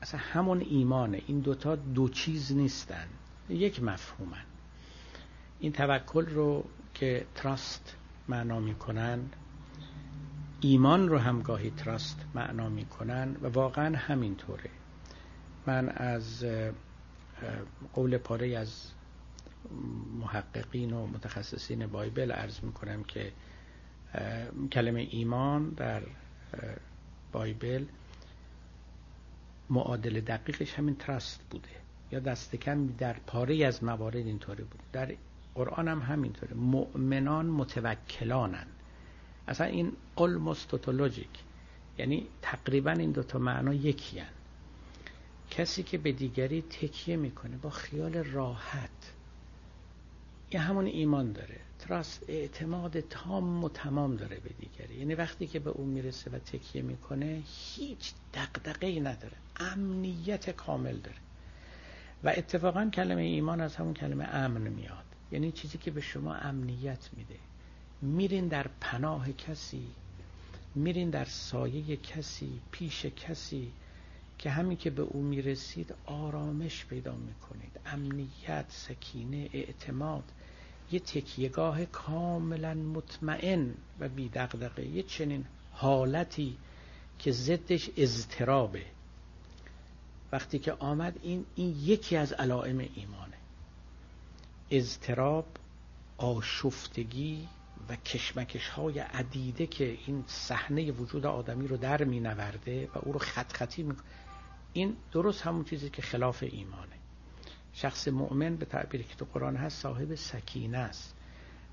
اصلا 0.01 0.19
همون 0.19 0.61
ایمانه. 0.61 1.21
این 1.27 1.39
دوتا 1.39 1.75
دو 1.75 2.09
چیز 2.09 2.51
نیستن. 2.51 3.07
یک 3.49 3.83
مفهومن. 3.83 4.45
این 5.59 5.71
توکل 5.71 6.25
رو 6.25 6.65
که 6.93 7.25
تراست 7.35 7.95
معنا 8.27 8.59
می‌کنن 8.59 9.19
ایمان 10.61 11.09
رو 11.09 11.17
هم 11.17 11.41
گاهی 11.41 11.71
تراست 11.71 12.25
معنا 12.35 12.69
می‌کنن 12.69 13.35
و 13.41 13.47
واقعا 13.47 13.97
همینطوره. 13.97 14.69
من 15.67 15.89
از 15.89 16.45
قول 17.93 18.17
پاره 18.17 18.57
از 18.57 18.91
محققین 20.19 20.93
و 20.93 21.07
متخصصین 21.07 21.87
بایبل 21.87 22.31
عرض 22.31 22.63
می‌کنم 22.63 23.03
که 23.03 23.31
کلمه 24.71 25.07
ایمان 25.11 25.69
در 25.69 26.03
بایبل 27.31 27.85
معادل 29.69 30.21
دقیقش 30.21 30.73
همین 30.73 30.95
ترست 30.95 31.41
بوده. 31.49 31.69
یا 32.11 32.19
دست 32.19 32.55
کم 32.55 32.87
در 32.87 33.13
پاره 33.13 33.65
از 33.65 33.83
موارد 33.83 34.15
اینطوری 34.15 34.63
بوده. 34.63 34.83
در 34.91 35.15
قرآن 35.55 35.87
هم 35.87 35.99
همینطوره. 35.99 36.53
مؤمنان 36.53 37.45
متوکلانن. 37.45 38.67
اصلا 39.47 39.67
این 39.67 39.91
almost 40.17 40.89
یعنی 41.97 42.27
تقریبا 42.41 42.91
این 42.91 43.11
دوتا 43.11 43.39
معنا 43.39 43.73
یکی 43.73 44.19
هن. 44.19 44.29
کسی 45.51 45.83
که 45.83 45.97
به 45.97 46.11
دیگری 46.11 46.61
تکیه 46.61 47.15
می‌کنه 47.15 47.57
با 47.57 47.69
خیال 47.69 48.13
راحت 48.13 49.13
یه 50.53 50.59
همون 50.59 50.85
ایمان 50.85 51.31
داره. 51.31 51.59
تراست 51.79 52.23
اعتماد 52.27 52.99
تام 52.99 53.63
و 53.63 53.69
تمام 53.69 54.15
داره 54.15 54.39
به 54.39 54.49
دیگری. 54.59 54.95
یعنی 54.95 55.15
وقتی 55.15 55.47
که 55.47 55.59
به 55.59 55.69
اون 55.69 55.87
می‌رسه 55.89 56.31
و 56.31 56.39
تکیه 56.39 56.81
می‌کنه 56.81 57.43
هیچ 57.75 58.13
دقدقه 58.33 58.87
ای 58.87 58.99
نداره. 58.99 59.37
امنیت 59.55 60.49
کامل 60.49 60.97
داره. 60.97 61.17
و 62.23 62.33
اتفاقا 62.37 62.89
کلمه 62.93 63.21
ایمان 63.21 63.61
از 63.61 63.75
همون 63.75 63.93
کلمه 63.93 64.23
امن 64.23 64.61
میاد. 64.61 65.03
یعنی 65.31 65.51
چیزی 65.51 65.77
که 65.77 65.91
به 65.91 66.01
شما 66.01 66.35
امنیت 66.35 67.09
میده. 67.17 67.35
میرین 68.01 68.47
در 68.47 68.67
پناه 68.81 69.31
کسی 69.31 69.87
میرین 70.75 71.09
در 71.09 71.25
سایه 71.25 71.97
کسی 71.97 72.59
پیش 72.71 73.05
کسی 73.05 73.71
که 74.37 74.49
همین 74.49 74.77
که 74.77 74.89
به 74.89 75.01
او 75.01 75.21
می‌رسید 75.21 75.93
آرامش 76.05 76.85
پیدا 76.85 77.15
می‌کنید. 77.15 77.79
امنیت 77.85 78.65
سکینه 78.69 79.49
اعتماد. 79.53 80.23
یه 80.93 80.99
تکیهگاه 80.99 81.85
کاملا 81.85 82.73
مطمئن 82.73 83.73
و 83.99 84.09
بی 84.09 84.29
دقدقه 84.29 84.85
یه 84.85 85.03
چنین 85.03 85.45
حالتی 85.71 86.57
که 87.19 87.31
ضدش 87.31 87.89
اضطرابه. 87.97 88.85
وقتی 90.31 90.59
که 90.59 90.73
آمد 90.73 91.19
این 91.21 91.45
این 91.55 91.75
یکی 91.81 92.17
از 92.17 92.33
علائم 92.33 92.77
ایمانه. 92.77 93.37
اضطراب 94.71 95.45
آشفتگی 96.17 97.47
و 97.89 97.95
کشمکش 97.95 98.67
های 98.67 98.99
عدیده 98.99 99.67
که 99.67 99.97
این 100.07 100.23
صحنه 100.27 100.91
وجود 100.91 101.25
آدمی 101.25 101.67
رو 101.67 101.77
در 101.77 102.03
می 102.03 102.19
نورده 102.19 102.89
و 102.95 102.99
او 102.99 103.11
رو 103.13 103.19
خط 103.19 103.53
خطی 103.53 103.83
می 103.83 103.93
این 104.73 104.95
درست 105.11 105.41
همون 105.41 105.63
چیزی 105.63 105.89
که 105.89 106.01
خلاف 106.01 106.43
ایمانه. 106.43 107.02
شخص 107.73 108.07
مؤمن 108.07 108.55
به 108.55 108.65
تعبیری 108.65 109.03
که 109.03 109.15
تو 109.15 109.25
قرآن 109.33 109.55
هست 109.55 109.81
صاحب 109.81 110.15
سکینه 110.15 110.77
است. 110.77 111.15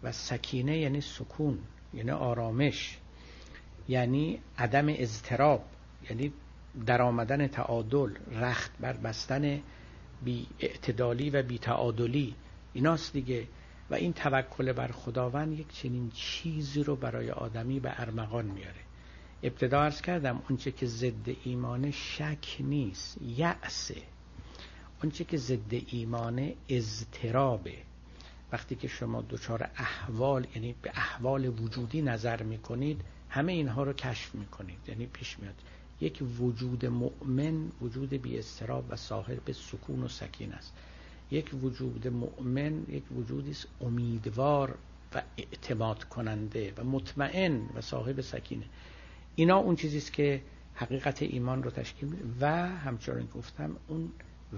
و 0.02 0.12
سکینه 0.12 0.78
یعنی 0.78 1.00
سکون 1.00 1.58
یعنی 1.94 2.10
آرامش 2.10 2.98
یعنی 3.88 4.40
عدم 4.58 4.86
اضطراب 4.88 5.64
یعنی 6.10 6.32
در 6.86 7.02
آمدن 7.02 7.46
تعادل 7.46 8.14
رخت 8.32 8.70
بر 8.80 8.92
بستن 8.92 9.60
بی 10.24 10.46
اعتدالی 10.58 11.30
و 11.30 11.42
بی 11.42 11.58
تعادلی 11.58 12.34
ایناست 12.72 13.12
دیگه. 13.12 13.46
و 13.90 13.94
این 13.94 14.12
توکل 14.12 14.72
بر 14.72 14.88
خداوند 14.88 15.58
یک 15.58 15.72
چنین 15.72 16.10
چیزی 16.10 16.82
رو 16.82 16.96
برای 16.96 17.30
آدمی 17.30 17.80
به 17.80 18.00
ارمغان 18.00 18.44
میاره. 18.44 18.80
ابتدا 19.42 19.82
ارز 19.82 20.00
کردم 20.00 20.42
اونچه 20.48 20.72
که 20.72 20.86
ضد 20.86 21.28
ایمان 21.44 21.90
شک 21.90 22.56
نیست 22.60 23.18
یعسه 23.22 24.02
اونچه 25.02 25.24
که 25.24 25.36
ضد 25.36 25.74
ایمان 25.86 26.52
اضطرابه 26.68 27.74
وقتی 28.52 28.74
که 28.74 28.88
شما 28.88 29.22
دچار 29.22 29.70
احوال 29.76 30.46
یعنی 30.54 30.74
به 30.82 30.90
احوال 30.94 31.46
وجودی 31.46 32.02
نظر 32.02 32.42
می‌کنید 32.42 33.00
همه 33.28 33.52
اینها 33.52 33.82
رو 33.82 33.92
کشف 33.92 34.34
می‌کنید. 34.34 34.78
یعنی 34.88 35.06
پیش 35.06 35.38
میاد. 35.38 35.54
یک 36.00 36.22
وجود 36.40 36.86
مؤمن 36.86 37.68
وجود 37.80 38.08
بی 38.08 38.38
استراب 38.38 38.84
و 38.88 38.96
صاحب 38.96 39.52
سکون 39.52 40.02
و 40.02 40.08
سکین 40.08 40.52
است. 40.52 40.72
یک 41.30 41.50
وجود 41.62 42.08
مؤمن 42.08 42.84
یک 42.88 43.12
وجودی 43.12 43.50
است 43.50 43.66
امیدوار 43.80 44.78
و 45.14 45.22
اعتماد 45.36 46.04
کننده 46.04 46.72
و 46.76 46.84
مطمئن 46.84 47.68
و 47.74 47.80
صاحب 47.80 48.20
سکینه. 48.20 48.64
اینا 49.36 49.56
اون 49.56 49.76
چیزی 49.76 49.96
است 49.96 50.12
که 50.12 50.42
حقیقت 50.74 51.22
ایمان 51.22 51.62
رو 51.62 51.70
تشکیل 51.70 52.08
میده. 52.08 52.24
و 52.40 52.68
همچنان 52.68 53.28
گفتم 53.34 53.76
اون 53.88 54.12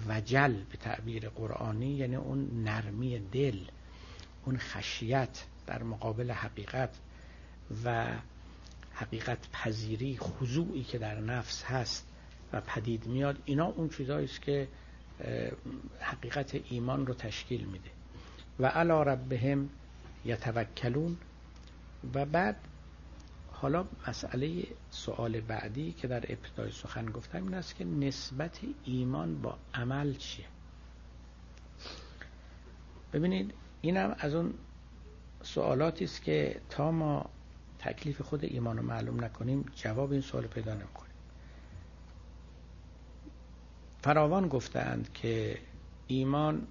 وجل 0.09 0.53
به 0.53 0.77
تعبیر 0.81 1.29
قرآنی 1.29 1.95
یعنی 1.95 2.17
اون 2.17 2.65
نرمی 2.65 3.19
دل 3.19 3.59
اون 4.45 4.59
خشیت 4.59 5.45
در 5.67 5.83
مقابل 5.83 6.31
حقیقت 6.31 6.91
و 7.85 8.07
حقیقت 8.93 9.39
پذیری 9.53 10.19
خضوعی 10.19 10.85
که 10.85 10.99
در 10.99 11.21
نفس 11.21 11.65
هست 11.65 12.07
و 12.53 12.61
پدید 12.61 13.07
میاد 13.07 13.39
اینا 13.45 13.67
اون 13.67 13.89
چیزایی 13.89 14.25
است 14.25 14.43
که 14.43 14.69
حقیقت 16.01 16.61
ایمان 16.71 17.07
رو 17.07 17.15
تشکیل 17.15 17.65
میده. 17.65 17.91
و 18.61 18.67
علا 18.67 19.03
ربهم 19.03 19.69
یتوکلون. 20.25 21.17
و 22.15 22.25
بعد 22.25 22.57
حالا 23.63 23.85
مسئله 24.09 24.67
سوال 24.91 25.41
بعدی 25.41 25.93
که 25.93 26.09
در 26.09 26.25
ابتدای 26.29 26.71
سخن 26.73 27.07
گفتم 27.07 27.45
این 27.45 27.55
است 27.55 27.75
که 27.75 27.85
نسبت 27.85 28.61
ایمان 28.85 29.43
با 29.43 29.59
عمل 29.75 30.15
چیه؟ 30.15 30.47
ببینید 33.13 33.55
اینم 33.81 34.17
از 34.19 34.35
اون 34.35 34.55
سوالاتی 35.43 36.05
است 36.05 36.23
که 36.23 36.61
تا 36.71 36.91
ما 36.91 37.31
تکلیف 37.79 38.21
خود 38.21 38.45
ایمان 38.45 38.77
رو 38.77 38.83
معلوم 38.83 39.25
نکنیم 39.25 39.65
جواب 39.75 40.13
این 40.13 40.21
سوال 40.21 40.47
پیدا 40.47 40.75
نمی‌کنیم. 40.75 41.13
فراوان 44.03 44.49
گفتند 44.49 45.13
که 45.13 45.59
ایمان 46.07 46.67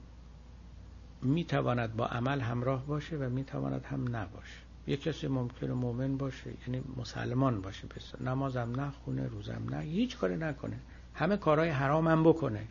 می‌تواند 1.22 1.96
با 1.96 2.06
عمل 2.06 2.42
همراه 2.42 2.86
باشه 2.86 3.16
و 3.18 3.30
می‌تواند 3.30 3.86
هم 3.86 4.16
نباشه. 4.16 4.71
یک 4.88 5.02
کسی 5.02 5.28
ممکنه 5.28 5.74
مؤمن 5.74 6.18
باشه 6.18 6.50
یعنی 6.68 6.84
مسلمان 6.98 7.62
باشه 7.62 7.88
پس 7.88 8.22
نمازم 8.22 8.82
نخونه 8.82 9.28
روزم 9.28 9.62
نه 9.70 9.80
هیچ 9.80 10.18
کاری 10.18 10.38
نکنه. 10.38 10.80
همه 11.14 11.38
کارهای 11.38 11.70
حرام 11.70 12.08
هم 12.08 12.24
بکنه. 12.24 12.68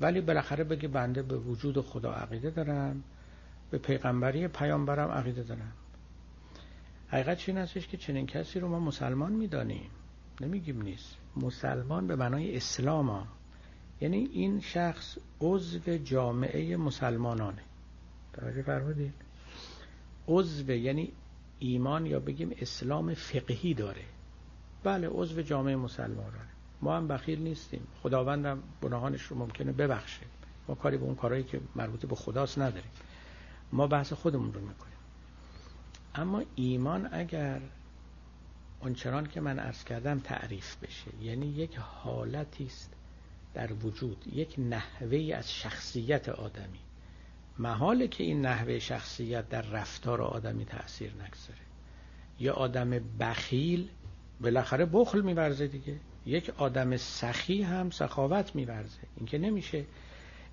ولی 0.00 0.20
بالاخره 0.20 0.64
بگه 0.64 0.88
بنده 0.88 1.22
به 1.22 1.36
وجود 1.36 1.80
خدا 1.80 2.12
عقیده 2.12 2.50
دارم 2.50 3.02
به 3.70 3.78
پیغمبری 3.78 4.48
پیامبرم 4.48 5.10
عقیده 5.10 5.42
دارم. 5.42 5.72
حقیقت 7.08 7.48
این 7.48 7.58
هستش 7.58 7.88
که 7.88 7.96
چنین 7.96 8.26
کسی 8.26 8.60
رو 8.60 8.68
ما 8.68 8.80
مسلمان 8.80 9.32
می‌دانیم؟ 9.32 9.90
نمیگیم 10.40 10.82
نیست. 10.82 11.16
مسلمان 11.36 12.06
به 12.06 12.16
معنای 12.16 12.56
اسلام 12.56 13.10
ها. 13.10 13.26
یعنی 14.00 14.16
این 14.16 14.60
شخص 14.60 15.18
عضو 15.40 15.98
جامعه 15.98 16.76
مسلمانانه. 16.76 17.62
توجه 18.32 18.62
فرمودید. 18.62 19.14
عضو 20.28 20.70
یعنی 20.70 21.12
ایمان 21.60 22.06
یا 22.06 22.20
بگیم 22.20 22.50
اسلام 22.58 23.14
فقهی 23.14 23.74
داره. 23.74 24.04
بله 24.84 25.08
عضو 25.08 25.42
جامعه 25.42 25.76
مسلمانانه 25.76 26.50
ما 26.82 26.96
هم 26.96 27.08
بخیل 27.08 27.42
نیستیم. 27.42 27.86
خداوندم 28.02 28.62
گناهانش 28.82 29.22
رو 29.22 29.38
ممکنه 29.38 29.72
ببخشه. 29.72 30.26
ما 30.68 30.74
کاری 30.74 30.96
به 30.96 31.04
اون 31.04 31.14
کارهایی 31.14 31.44
که 31.44 31.60
مربوط 31.76 32.06
به 32.06 32.16
خداست 32.16 32.58
نداریم. 32.58 32.90
ما 33.72 33.86
بحث 33.86 34.12
خودمون 34.12 34.52
رو 34.52 34.60
می‌کنیم. 34.60 34.96
اما 36.14 36.42
ایمان 36.54 37.08
اگر 37.12 37.60
اونچنان 38.80 39.26
که 39.26 39.40
من 39.40 39.58
عرض 39.58 39.84
کردم 39.84 40.18
تعریف 40.18 40.76
بشه 40.76 41.10
یعنی 41.22 41.46
یک 41.46 41.76
حالتی 41.76 42.64
است 42.64 42.92
در 43.54 43.72
وجود 43.72 44.24
یک 44.32 44.54
نحوه 44.58 45.34
از 45.36 45.52
شخصیت 45.52 46.28
آدمی. 46.28 46.80
محاله 47.60 48.08
که 48.08 48.24
این 48.24 48.40
نحوه 48.40 48.78
شخصیت 48.78 49.48
در 49.48 49.62
رفتار 49.62 50.22
آدمی 50.22 50.64
تأثیر 50.64 51.10
نگذاره. 51.10 51.60
یا 52.38 52.54
آدم 52.54 52.90
بخیل 53.20 53.88
بالاخره 54.40 54.86
بخل 54.86 55.20
میورزه 55.20 55.66
دیگه. 55.66 55.96
یک 56.26 56.50
آدم 56.56 56.96
سخی 56.96 57.62
هم 57.62 57.90
سخاوت 57.90 58.54
میورزه. 58.54 58.98
این 59.16 59.26
که 59.26 59.38
نمیشه 59.38 59.84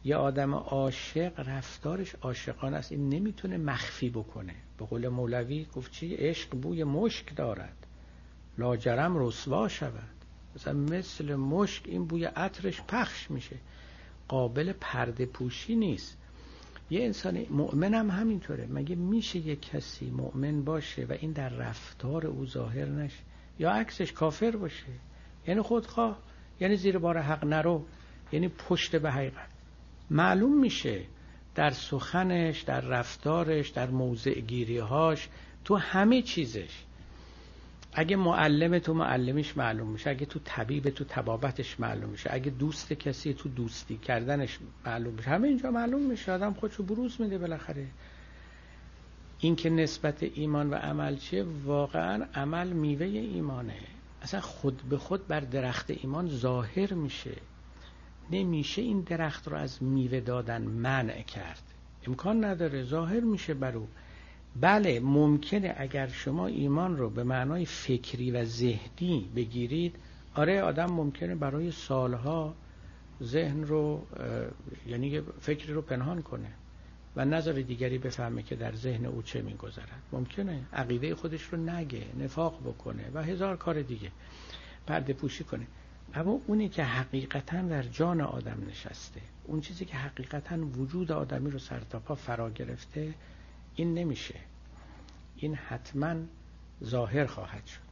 یه 0.03 0.15
آدم 0.15 0.55
عاشق 0.55 1.49
رفتارش 1.49 2.15
عاشقانه 2.15 2.77
است. 2.77 2.91
این 2.91 3.09
نمی‌تونه 3.09 3.57
مخفی 3.57 4.09
بکنه. 4.09 4.55
به 4.77 4.85
قول 4.85 5.07
مولوی 5.07 5.65
گفت 5.75 5.91
چی؟ 5.91 6.15
عشق 6.15 6.49
بوی 6.49 6.83
مشک 6.83 7.35
دارد. 7.35 7.87
لاجرم 8.57 9.17
رسوا 9.17 9.67
شود. 9.67 10.15
مثلا 10.55 10.73
مثل 10.73 11.35
مشک 11.35 11.83
این 11.85 12.05
بوی 12.05 12.25
عطرش 12.25 12.81
پخش 12.81 13.31
میشه. 13.31 13.55
قابل 14.27 14.73
پرده 14.73 15.25
پوشی 15.25 15.75
نیست. 15.75 16.17
یه 16.89 17.03
انسان 17.03 17.45
مؤمن 17.49 17.93
هم 17.93 18.09
همینطوره. 18.09 18.67
مگه 18.69 18.95
میشه 18.95 19.39
یه 19.39 19.55
کسی 19.55 20.09
مؤمن 20.09 20.63
باشه 20.63 21.05
و 21.05 21.15
این 21.19 21.31
در 21.31 21.49
رفتار 21.49 22.27
او 22.27 22.45
ظاهر 22.45 22.85
نشه؟ 22.85 23.23
یا 23.59 23.71
عکسش 23.71 24.11
کافر 24.11 24.51
باشه؟ 24.51 24.85
یعنی 25.47 25.61
خودخواه 25.61 26.19
یعنی 26.59 26.75
زیر 26.75 26.97
بار 26.97 27.17
حق 27.17 27.45
نرو 27.45 27.85
یعنی 28.31 28.47
پشت 28.47 28.95
به 28.95 29.11
حقیقت. 29.11 29.49
معلوم 30.09 30.59
میشه 30.59 31.03
در 31.55 31.69
سخنش 31.69 32.61
در 32.61 32.81
رفتارش 32.81 33.69
در 33.69 33.89
موضع 33.89 34.39
گیریهاش 34.39 35.29
تو 35.65 35.75
همه 35.75 36.21
چیزش 36.21 36.83
اگه 37.99 38.15
معلم 38.15 38.79
تو 38.79 38.93
معلمیش 38.93 39.57
معلوم 39.57 39.87
میشه 39.87 40.09
اگه 40.09 40.25
تو 40.25 40.39
طبیب 40.45 40.89
تو 40.89 41.03
تبابتش 41.03 41.79
معلوم 41.79 42.09
میشه 42.09 42.29
اگه 42.33 42.51
دوست 42.51 42.93
کسی 42.93 43.33
تو 43.33 43.49
دوستی 43.49 43.97
کردنش 43.97 44.59
معلوم 44.85 45.13
میشه. 45.13 45.29
همه 45.29 45.47
اینجا 45.47 45.71
معلوم 45.71 46.01
میشه. 46.01 46.31
آدم 46.31 46.53
خودشو 46.53 46.83
بروز 46.83 47.21
میده 47.21 47.37
بالاخره. 47.37 47.87
این 49.39 49.55
که 49.55 49.69
نسبت 49.69 50.23
ایمان 50.23 50.69
و 50.69 50.75
عمل 50.75 51.15
چیه؟ 51.15 51.45
واقعا 51.65 52.25
عمل 52.35 52.67
میوه 52.67 53.05
ایمانه. 53.05 53.79
اصلا 54.21 54.41
خود 54.41 54.81
به 54.89 54.97
خود 54.97 55.27
بر 55.27 55.39
درخت 55.39 55.89
ایمان 55.89 56.29
ظاهر 56.29 56.93
میشه. 56.93 57.35
نمیشه 58.31 58.81
این 58.81 59.01
درخت 59.01 59.47
رو 59.47 59.57
از 59.57 59.83
میوه 59.83 60.19
دادن 60.19 60.61
منع 60.61 61.21
کرد. 61.21 61.63
امکان 62.07 62.45
نداره. 62.45 62.83
ظاهر 62.83 63.19
میشه 63.19 63.53
بر 63.53 63.77
او 63.77 63.87
بله 64.61 64.99
ممکنه 64.99 65.75
اگر 65.77 66.07
شما 66.07 66.47
ایمان 66.47 66.97
رو 66.97 67.09
به 67.09 67.23
معنای 67.23 67.65
فکری 67.65 68.31
و 68.31 68.45
ذهنی 68.45 69.29
بگیرید 69.35 69.95
آره 70.35 70.61
آدم 70.61 70.85
ممکنه 70.85 71.35
برای 71.35 71.71
سالها 71.71 72.55
ذهن 73.23 73.63
رو 73.63 74.01
یعنی 74.87 75.21
فکری 75.41 75.73
رو 75.73 75.81
پنهان 75.81 76.21
کنه 76.21 76.49
و 77.15 77.25
نظر 77.25 77.51
دیگری 77.51 77.97
بفهمه 77.97 78.43
که 78.43 78.55
در 78.55 78.75
ذهن 78.75 79.05
او 79.05 79.21
چه 79.21 79.41
میگذرد. 79.41 80.01
ممکنه 80.11 80.59
عقیده 80.73 81.15
خودش 81.15 81.43
رو 81.43 81.57
نگه 81.57 82.03
نفاق 82.19 82.59
بکنه 82.61 83.03
و 83.13 83.23
هزار 83.23 83.57
کار 83.57 83.81
دیگه 83.81 84.11
پرده 84.87 85.13
پوشی 85.13 85.43
کنه. 85.43 85.67
اما 86.13 86.39
اونی 86.47 86.69
که 86.69 86.83
حقیقتا 86.83 87.61
در 87.61 87.83
جان 87.83 88.21
آدم 88.21 88.57
نشسته 88.69 89.21
اون 89.43 89.61
چیزی 89.61 89.85
که 89.85 89.95
حقیقتا 89.97 90.57
وجود 90.57 91.11
آدمی 91.11 91.49
رو 91.51 91.59
سرتاپا 91.59 92.15
فرا 92.15 92.49
گرفته 92.49 93.13
این 93.77 93.93
نمیشه. 93.93 94.39
این 95.35 95.55
حتما 95.55 96.15
ظاهر 96.83 97.25
خواهد 97.25 97.65
شد. 97.65 97.87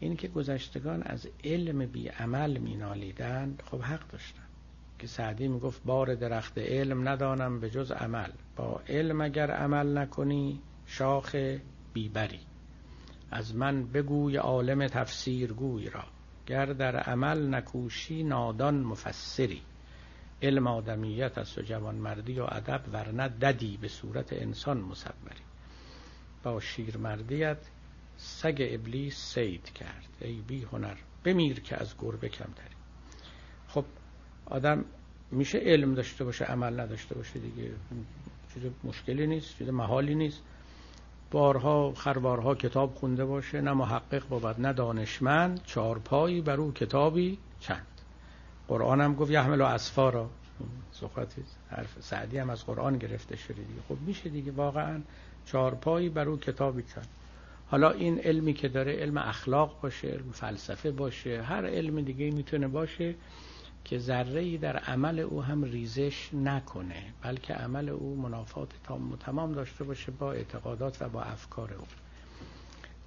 این 0.00 0.16
که 0.16 0.28
گذشتگان 0.28 1.02
از 1.02 1.28
علم 1.44 1.86
بی 1.86 2.08
عمل 2.08 2.58
می 2.58 2.76
نالیدند 2.76 3.62
خب 3.70 3.80
حق 3.80 4.08
داشتن. 4.08 4.42
که 4.98 5.06
سعدی 5.06 5.48
می 5.48 5.60
گفت 5.60 5.84
بار 5.84 6.14
درخت 6.14 6.58
علم 6.58 7.08
ندانم 7.08 7.60
به 7.60 7.70
جز 7.70 7.92
عمل. 7.92 8.30
با 8.56 8.80
علم 8.88 9.20
اگر 9.20 9.50
عمل 9.50 9.98
نکنی 9.98 10.60
شاخ 10.86 11.36
بیبری 11.92 12.40
از 13.30 13.54
من 13.54 13.86
بگوی 13.86 14.36
عالم 14.36 14.86
تفسیر 14.86 15.52
گوی 15.52 15.90
را. 15.90 16.04
گر 16.46 16.66
در 16.66 16.96
عمل 16.96 17.54
نکوشی 17.54 18.22
نادان 18.22 18.80
مفسری. 18.80 19.62
علم 20.42 20.66
آدمیت 20.66 21.38
است 21.38 21.58
و 21.58 21.62
جوانمردی 21.62 22.40
و 22.40 22.46
ادب 22.48 22.80
ورنه 22.92 23.28
ددی 23.28 23.76
به 23.76 23.88
صورت 23.88 24.32
انسان 24.32 24.80
مصوری. 24.80 25.42
با 26.42 26.60
شیرمردیت 26.60 27.58
سگ 28.16 28.68
ابلیس 28.70 29.34
سید 29.34 29.72
کرد. 29.72 30.08
ای 30.20 30.40
بی 30.48 30.62
هنر 30.62 30.96
بمیر 31.24 31.60
که 31.60 31.80
از 31.80 31.94
گربه 31.98 32.28
کمتری. 32.28 32.76
خب 33.68 33.84
آدم 34.46 34.84
میشه 35.30 35.58
علم 35.58 35.94
داشته 35.94 36.24
باشه 36.24 36.44
عمل 36.44 36.80
نداشته 36.80 37.14
باشه 37.14 37.38
دیگه. 37.38 37.70
چیز 38.54 38.62
مشکلی 38.84 39.26
نیست 39.26 39.58
چیز 39.58 39.68
محالی 39.68 40.14
نیست. 40.14 40.42
بارها 41.30 41.92
خربارها 41.92 42.54
کتاب 42.54 42.94
خونده 42.94 43.24
باشه 43.24 43.60
نه 43.60 43.72
محقق 43.72 44.28
بود 44.28 44.60
نه 44.60 44.72
دانشمند. 44.72 45.62
چارپایی 45.64 46.40
بر 46.40 46.56
او 46.56 46.72
کتابی 46.72 47.38
چند. 47.60 47.95
قرآن 48.68 49.00
هم 49.00 49.14
گفت 49.14 49.30
یحمل 49.30 49.60
و 49.60 49.64
اسفارا. 49.64 50.30
سخاتی 50.92 51.42
حرف 51.70 51.96
سعدی 52.00 52.38
هم 52.38 52.50
از 52.50 52.66
قرآن 52.66 52.98
گرفته 52.98 53.36
شده 53.36 53.54
دیگه. 53.54 53.80
خب 53.88 53.96
میشه 54.06 54.28
دیگه 54.28 54.52
واقعا 54.52 55.00
چارپایی 55.46 56.08
بر 56.08 56.28
او 56.28 56.36
کتابی 56.36 56.82
چند 56.82 57.06
حالا 57.70 57.90
این 57.90 58.18
علمی 58.18 58.52
که 58.52 58.68
داره 58.68 58.92
علم 58.92 59.18
اخلاق 59.18 59.80
باشه 59.80 60.08
علم 60.08 60.30
فلسفه 60.32 60.90
باشه 60.90 61.42
هر 61.42 61.66
علم 61.66 62.00
دیگه 62.00 62.30
می‌تونه 62.30 62.68
باشه 62.68 63.14
که 63.84 63.98
ذره 63.98 64.56
در 64.58 64.76
عمل 64.76 65.18
او 65.18 65.42
هم 65.42 65.64
ریزش 65.64 66.30
نکنه 66.34 67.02
بلکه 67.22 67.54
عمل 67.54 67.88
او 67.88 68.16
منافات 68.16 68.68
تام 68.84 69.12
و 69.12 69.16
تمام 69.16 69.52
داشته 69.52 69.84
باشه 69.84 70.12
با 70.12 70.32
اعتقادات 70.32 71.02
و 71.02 71.08
با 71.08 71.22
افکار 71.22 71.74
او. 71.74 71.86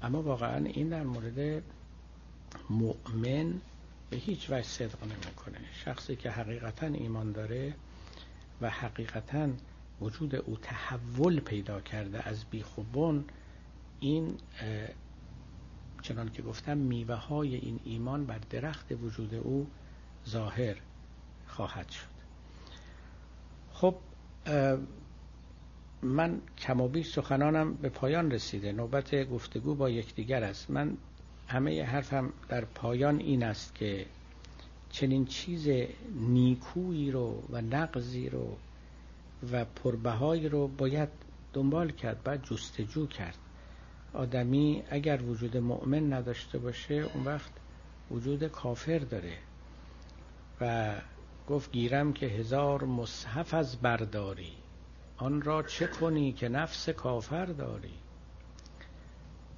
اما 0.03 0.21
واقعا 0.21 0.65
این 0.65 0.89
در 0.89 1.03
مورد 1.03 1.63
مؤمن 2.69 3.53
به 4.09 4.17
هیچ 4.17 4.49
وجه 4.49 4.61
صدق 4.61 5.03
نمی‌کنه. 5.03 5.57
شخصی 5.73 6.15
که 6.15 6.31
حقیقتا 6.31 6.87
ایمان 6.87 7.31
داره 7.31 7.75
و 8.61 8.69
حقیقتا 8.69 9.49
وجود 10.01 10.35
او 10.35 10.57
تحول 10.57 11.39
پیدا 11.39 11.81
کرده 11.81 12.27
از 12.27 12.45
بیخوبون 12.45 13.25
این 13.99 14.37
چنان 16.01 16.29
که 16.31 16.41
گفتم 16.41 16.77
میوه 16.77 17.15
های 17.15 17.55
این 17.55 17.79
ایمان 17.83 18.25
بر 18.25 18.39
درخت 18.49 18.91
وجود 18.91 19.33
او 19.35 19.67
ظاهر 20.29 20.75
خواهد 21.47 21.89
شد. 21.89 22.07
خب 23.71 23.95
من 26.01 26.41
کم 26.57 27.01
سخنانم 27.01 27.73
به 27.73 27.89
پایان 27.89 28.31
رسیده. 28.31 28.71
نوبت 28.71 29.29
گفتگو 29.29 29.75
با 29.75 29.89
یکدیگر 29.89 30.43
است. 30.43 30.69
من 30.69 30.97
همه 31.49 31.83
حرفم 31.83 32.33
در 32.49 32.65
پایان 32.65 33.19
این 33.19 33.43
است 33.43 33.75
که 33.75 34.05
چنین 34.89 35.25
چیز 35.25 35.67
نیکویی 36.15 37.11
رو 37.11 37.43
و 37.49 37.61
نقضی 37.61 38.29
رو 38.29 38.57
و 39.51 39.65
پربهایی 39.65 40.49
رو 40.49 40.67
باید 40.67 41.09
دنبال 41.53 41.91
کرد 41.91 42.23
باید 42.23 42.43
جستجو 42.43 43.07
کرد. 43.07 43.37
آدمی 44.13 44.83
اگر 44.89 45.21
وجود 45.21 45.57
مؤمن 45.57 46.13
نداشته 46.13 46.57
باشه 46.57 46.93
اون 46.93 47.23
وقت 47.25 47.51
وجود 48.11 48.47
کافر 48.47 48.99
داره. 48.99 49.37
و 50.61 50.95
گفت 51.49 51.71
گیرم 51.71 52.13
که 52.13 52.25
هزار 52.25 52.83
مصحف 52.83 53.53
از 53.53 53.81
برداری. 53.81 54.53
آن 55.17 55.41
را 55.41 55.63
چه 55.63 55.87
کنی 55.87 56.31
که 56.31 56.49
نفس 56.49 56.89
کافر 56.89 57.45
داری؟ 57.45 57.93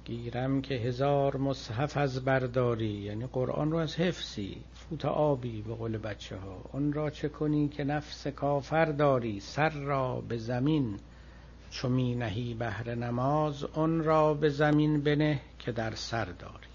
گیرم 0.04 0.62
که 0.62 0.74
هزار 0.74 1.36
مصحف 1.36 1.96
از 1.96 2.24
برداری 2.24 2.88
یعنی 2.88 3.26
قرآن 3.26 3.70
رو 3.70 3.78
از 3.78 3.96
حفظی. 3.96 4.56
فوت 4.74 5.04
آبی 5.04 5.62
به 5.62 5.74
قول 5.74 5.98
بچه 5.98 6.36
ها 6.36 6.64
آن 6.72 6.92
را 6.92 7.10
چه 7.10 7.28
کنی 7.28 7.68
که 7.68 7.84
نفس 7.84 8.26
کافر 8.26 8.84
داری؟ 8.84 9.40
سر 9.40 9.70
را 9.70 10.20
به 10.20 10.36
زمین. 10.36 10.98
چو 11.70 11.88
می 11.88 12.14
نهی 12.14 12.54
بهر 12.54 12.94
نماز 12.94 13.64
اون 13.64 14.04
را 14.04 14.34
به 14.34 14.48
زمین 14.48 15.00
بنه 15.00 15.40
که 15.58 15.72
در 15.72 15.94
سر 15.94 16.24
داری. 16.24 16.72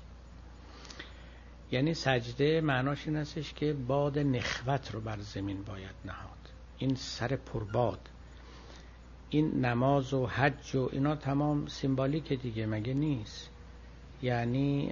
یعنی 1.72 1.94
سجده 1.94 2.62
معناش 2.62 3.08
این 3.08 3.16
استش 3.16 3.54
که 3.54 3.74
باد 3.74 4.20
نخوت 4.20 4.92
رو 4.92 5.02
بر 5.02 5.18
زمین 5.20 5.64
باید 5.64 5.96
نهاد. 6.06 6.50
این 6.78 6.96
سر 6.96 7.36
پرباد. 7.36 8.10
این 9.30 9.66
نماز 9.66 10.14
و 10.14 10.28
حج 10.28 10.76
و 10.76 10.90
اینا 10.92 11.16
تمام 11.16 11.68
سیمبالیک 11.68 12.34
دیگه 12.34 12.66
مگه 12.66 12.94
نیست؟ 12.94 13.50
یعنی 14.22 14.92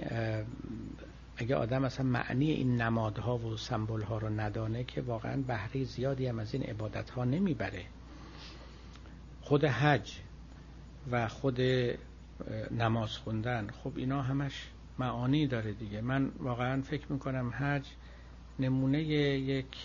اگه 1.36 1.56
آدم 1.56 1.84
اصلا 1.84 2.06
معنی 2.06 2.50
این 2.50 2.82
نمادها 2.82 3.38
و 3.38 3.56
سمبل 3.56 4.02
ها 4.02 4.18
رو 4.18 4.28
ندانه 4.28 4.84
که 4.84 5.00
واقعا 5.02 5.42
بهره 5.42 5.84
زیادی 5.84 6.26
هم 6.26 6.38
از 6.38 6.54
این 6.54 6.62
عبادت 6.62 7.10
ها 7.10 7.24
نمی‌بره. 7.24 7.84
خود 9.42 9.64
حج 9.64 10.12
و 11.10 11.28
خود 11.28 11.60
نماز 12.70 13.16
خوندن 13.16 13.70
خب 13.82 13.92
اینا 13.96 14.22
همش 14.22 14.68
معانی 14.98 15.46
داره 15.46 15.72
دیگه. 15.72 16.00
من 16.00 16.30
واقعا 16.38 16.82
فکر 16.82 17.12
می‌کنم 17.12 17.52
حج 17.58 17.86
نمونه 18.58 19.02
یک 19.02 19.76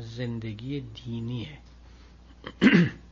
زندگی 0.00 0.80
دینیه. 0.80 1.58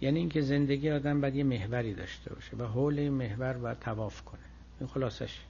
یعنی 0.00 0.18
اینکه 0.18 0.40
زندگی 0.40 0.90
آدم 0.90 1.20
باید 1.20 1.34
یه 1.36 1.44
محوری 1.44 1.94
داشته 1.94 2.34
باشه 2.34 2.56
و 2.56 2.62
حول 2.64 2.98
این 2.98 3.12
محور 3.12 3.52
باید 3.52 3.78
تواف 3.78 4.22
کنه. 4.22 4.40
این 4.80 4.88
خلاصش. 4.88 5.40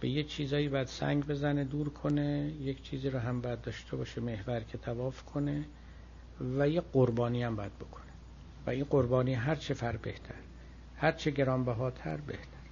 به 0.00 0.08
یه 0.08 0.22
چیزایی 0.24 0.68
باید 0.68 0.86
سنگ 0.86 1.26
بزنه 1.26 1.64
دور 1.64 1.88
کنه 1.88 2.52
یک 2.60 2.82
چیزی 2.82 3.10
رو 3.10 3.18
هم 3.18 3.40
باید 3.40 3.60
داشته 3.60 3.96
باشه 3.96 4.20
محور 4.20 4.60
که 4.60 4.78
تواف 4.78 5.22
کنه 5.22 5.64
و 6.58 6.68
یه 6.68 6.80
قربانی 6.80 7.42
هم 7.42 7.56
باید 7.56 7.78
بکنه. 7.78 8.02
و 8.66 8.70
این 8.70 8.84
قربانی 8.84 9.34
هر 9.34 9.54
چه 9.54 9.74
فر 9.74 9.96
بهتر 9.96 10.34
هر 10.96 11.12
چه 11.12 11.30
گرانبهاتر 11.30 12.16
بهتر. 12.16 12.62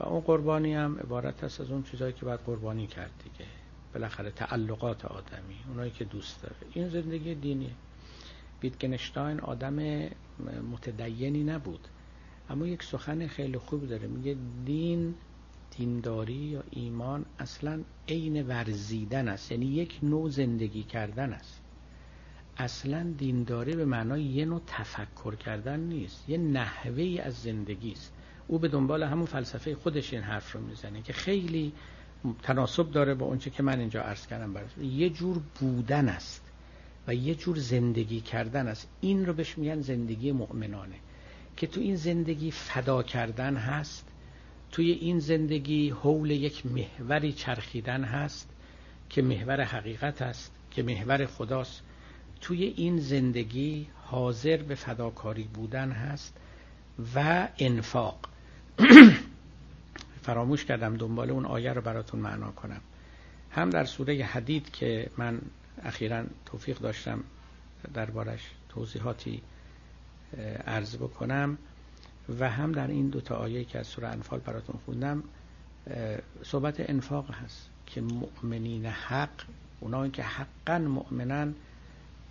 و 0.00 0.04
اون 0.04 0.20
قربانی 0.20 0.74
هم 0.74 0.98
عبارت 0.98 1.44
است 1.44 1.60
از 1.60 1.70
اون 1.70 1.82
چیزایی 1.82 2.12
که 2.12 2.24
باید 2.26 2.40
قربانی 2.40 2.86
کرد 2.86 3.10
دیگه. 3.24 3.50
بالاخره 3.94 4.30
تعلقات 4.30 5.04
آدمی 5.04 5.56
اونایی 5.68 5.90
که 5.90 6.04
دوست 6.04 6.42
داره. 6.42 6.56
این 6.72 6.88
زندگی 6.88 7.34
دینیه. 7.34 7.70
ویتگنشتاین 8.64 9.40
آدم 9.40 10.08
متدینی 10.72 11.44
نبود. 11.44 11.88
اما 12.50 12.66
یک 12.66 12.82
سخن 12.82 13.26
خیلی 13.26 13.58
خوب 13.58 13.86
داره. 13.86 14.06
میگه 14.06 14.36
دین 14.64 15.14
دینداری 15.76 16.32
یا 16.34 16.64
ایمان 16.70 17.24
اصلا 17.38 17.82
عین 18.08 18.46
ورزیدن 18.46 19.28
است. 19.28 19.52
یعنی 19.52 19.66
یک 19.66 19.98
نوع 20.02 20.30
زندگی 20.30 20.82
کردن 20.82 21.32
است. 21.32 21.60
اصلا 22.56 23.14
دینداری 23.18 23.76
به 23.76 23.84
معنای 23.84 24.22
یه 24.22 24.44
نوع 24.44 24.60
تفکر 24.66 25.34
کردن 25.34 25.80
نیست. 25.80 26.28
یه 26.28 26.38
نحوه 26.38 27.02
ای 27.02 27.18
از 27.18 27.34
زندگی 27.34 27.92
است. 27.92 28.12
او 28.46 28.58
به 28.58 28.68
دنبال 28.68 29.02
همون 29.02 29.26
فلسفه 29.26 29.74
خودش 29.74 30.14
این 30.14 30.22
حرف 30.22 30.52
رو 30.52 30.60
می‌زنه 30.60 31.02
که 31.02 31.12
خیلی 31.12 31.72
تناسب 32.42 32.90
داره 32.90 33.14
با 33.14 33.26
اونچه 33.26 33.50
که 33.50 33.62
من 33.62 33.78
اینجا 33.78 34.02
عرض 34.02 34.26
کردم 34.26 34.52
براتون 34.52 34.84
یه 34.84 35.10
جور 35.10 35.40
بودن 35.60 36.08
است. 36.08 36.43
و 37.08 37.14
یه 37.14 37.34
جور 37.34 37.58
زندگی 37.58 38.20
کردن 38.20 38.68
است. 38.68 38.88
این 39.00 39.26
رو 39.26 39.32
بهش 39.32 39.58
میگن 39.58 39.80
زندگی 39.80 40.32
مؤمنانه. 40.32 40.96
که 41.56 41.66
تو 41.66 41.80
این 41.80 41.96
زندگی 41.96 42.50
فدا 42.50 43.02
کردن 43.02 43.56
هست 43.56 44.08
توی 44.72 44.90
این 44.90 45.18
زندگی 45.18 45.90
حول 45.90 46.30
یک 46.30 46.66
محوری 46.66 47.32
چرخیدن 47.32 48.04
هست 48.04 48.50
که 49.10 49.22
محور 49.22 49.60
حقیقت 49.64 50.22
است 50.22 50.52
که 50.70 50.82
محور 50.82 51.26
خداست. 51.26 51.82
توی 52.40 52.64
این 52.64 52.98
زندگی 52.98 53.86
حاضر 54.02 54.56
به 54.56 54.74
فداکاری 54.74 55.44
بودن 55.44 55.90
هست 55.90 56.36
و 57.14 57.48
انفاق. 57.58 58.18
فراموش 60.22 60.64
کردم 60.64 60.96
دنبال 60.96 61.30
اون 61.30 61.46
آیه 61.46 61.72
رو 61.72 61.80
براتون 61.80 62.20
معنا 62.20 62.50
کنم. 62.50 62.80
هم 63.50 63.70
در 63.70 63.84
سوره 63.84 64.24
حدید 64.24 64.70
که 64.70 65.10
من 65.18 65.40
اخیرا 65.82 66.24
توفیق 66.46 66.78
داشتم 66.78 67.24
دربارش 67.94 68.50
توضیحاتی 68.68 69.42
عرض 70.66 70.96
بکنم 70.96 71.58
و 72.40 72.50
هم 72.50 72.72
در 72.72 72.86
این 72.86 73.08
دوتا 73.08 73.34
آیه 73.36 73.64
که 73.64 73.78
از 73.78 73.86
سوره 73.86 74.08
انفال 74.08 74.40
براتون 74.40 74.80
خوندم 74.84 75.22
صحبت 76.42 76.90
انفاق 76.90 77.30
هست 77.30 77.68
که 77.86 78.00
مؤمنین 78.00 78.86
حق 78.86 79.44
اونایی 79.80 80.10
که 80.10 80.22
حقا 80.22 80.78
مؤمنن 80.78 81.54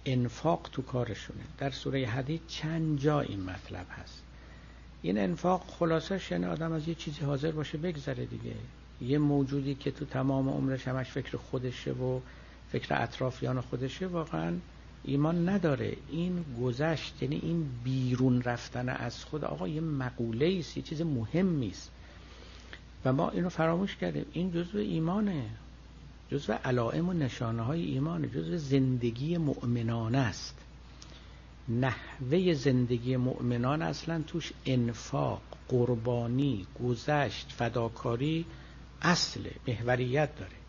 انفاق 0.06 0.70
تو 0.72 0.82
کارشونه. 0.82 1.44
در 1.58 1.70
سوره 1.70 2.08
حدید 2.08 2.42
چند 2.48 3.00
جا 3.00 3.20
این 3.20 3.44
مطلب 3.44 3.86
هست. 3.90 4.24
این 5.02 5.18
انفاق 5.18 5.64
خلاصش 5.68 6.32
یعنی 6.32 6.46
آدم 6.46 6.72
از 6.72 6.88
یه 6.88 6.96
چیزی 6.96 7.22
حاضر 7.26 7.52
باشه 7.52 7.78
بگذره 7.78 8.26
دیگه. 8.26 8.56
یه 9.02 9.18
موجودی 9.18 9.76
که 9.76 9.92
تو 9.92 10.06
تمام 10.06 10.50
عمرش 10.50 10.88
همش 10.88 11.12
فکر 11.12 11.38
خودشه 11.38 11.92
و 11.92 12.20
فکر 12.74 13.04
اطرافیان 13.04 13.62
خودشه 13.62 14.08
واقعا 14.08 14.54
ایمان 15.04 15.50
نداره. 15.50 15.98
این 16.10 16.46
گذشت 16.62 17.24
یعنی 17.24 17.40
این 17.44 17.70
بیرون 17.84 18.42
رفتن 18.42 18.90
از 18.90 19.24
خود 19.26 19.46
آقا 19.46 19.68
یه 19.68 19.82
مقوله 19.82 20.56
است 20.60 20.78
یه 20.78 20.84
چیز 20.84 21.02
مهمی 21.02 21.70
است. 21.70 21.92
و 23.06 23.14
ما 23.14 23.30
اینو 23.30 23.50
فراموش 23.50 23.96
کردیم. 23.96 24.26
این 24.34 24.52
جزء 24.52 24.80
ایمانه 24.80 25.46
جزء 26.32 26.54
علائم 26.54 27.10
و 27.10 27.14
نشانه 27.14 27.62
های 27.62 27.82
ایمانه 27.82 28.28
جزء 28.28 28.58
زندگی 28.58 29.38
مؤمنانه 29.38 30.18
است. 30.18 30.56
نحوه 31.70 32.54
زندگی 32.54 33.18
مؤمنان 33.18 33.82
اصلا 33.82 34.22
توش 34.28 34.52
انفاق 34.66 35.42
قربانی 35.68 36.68
گذشت 36.84 37.52
فداکاری 37.52 38.46
اصل 39.02 39.50
محوریت 39.68 40.36
داره. 40.36 40.63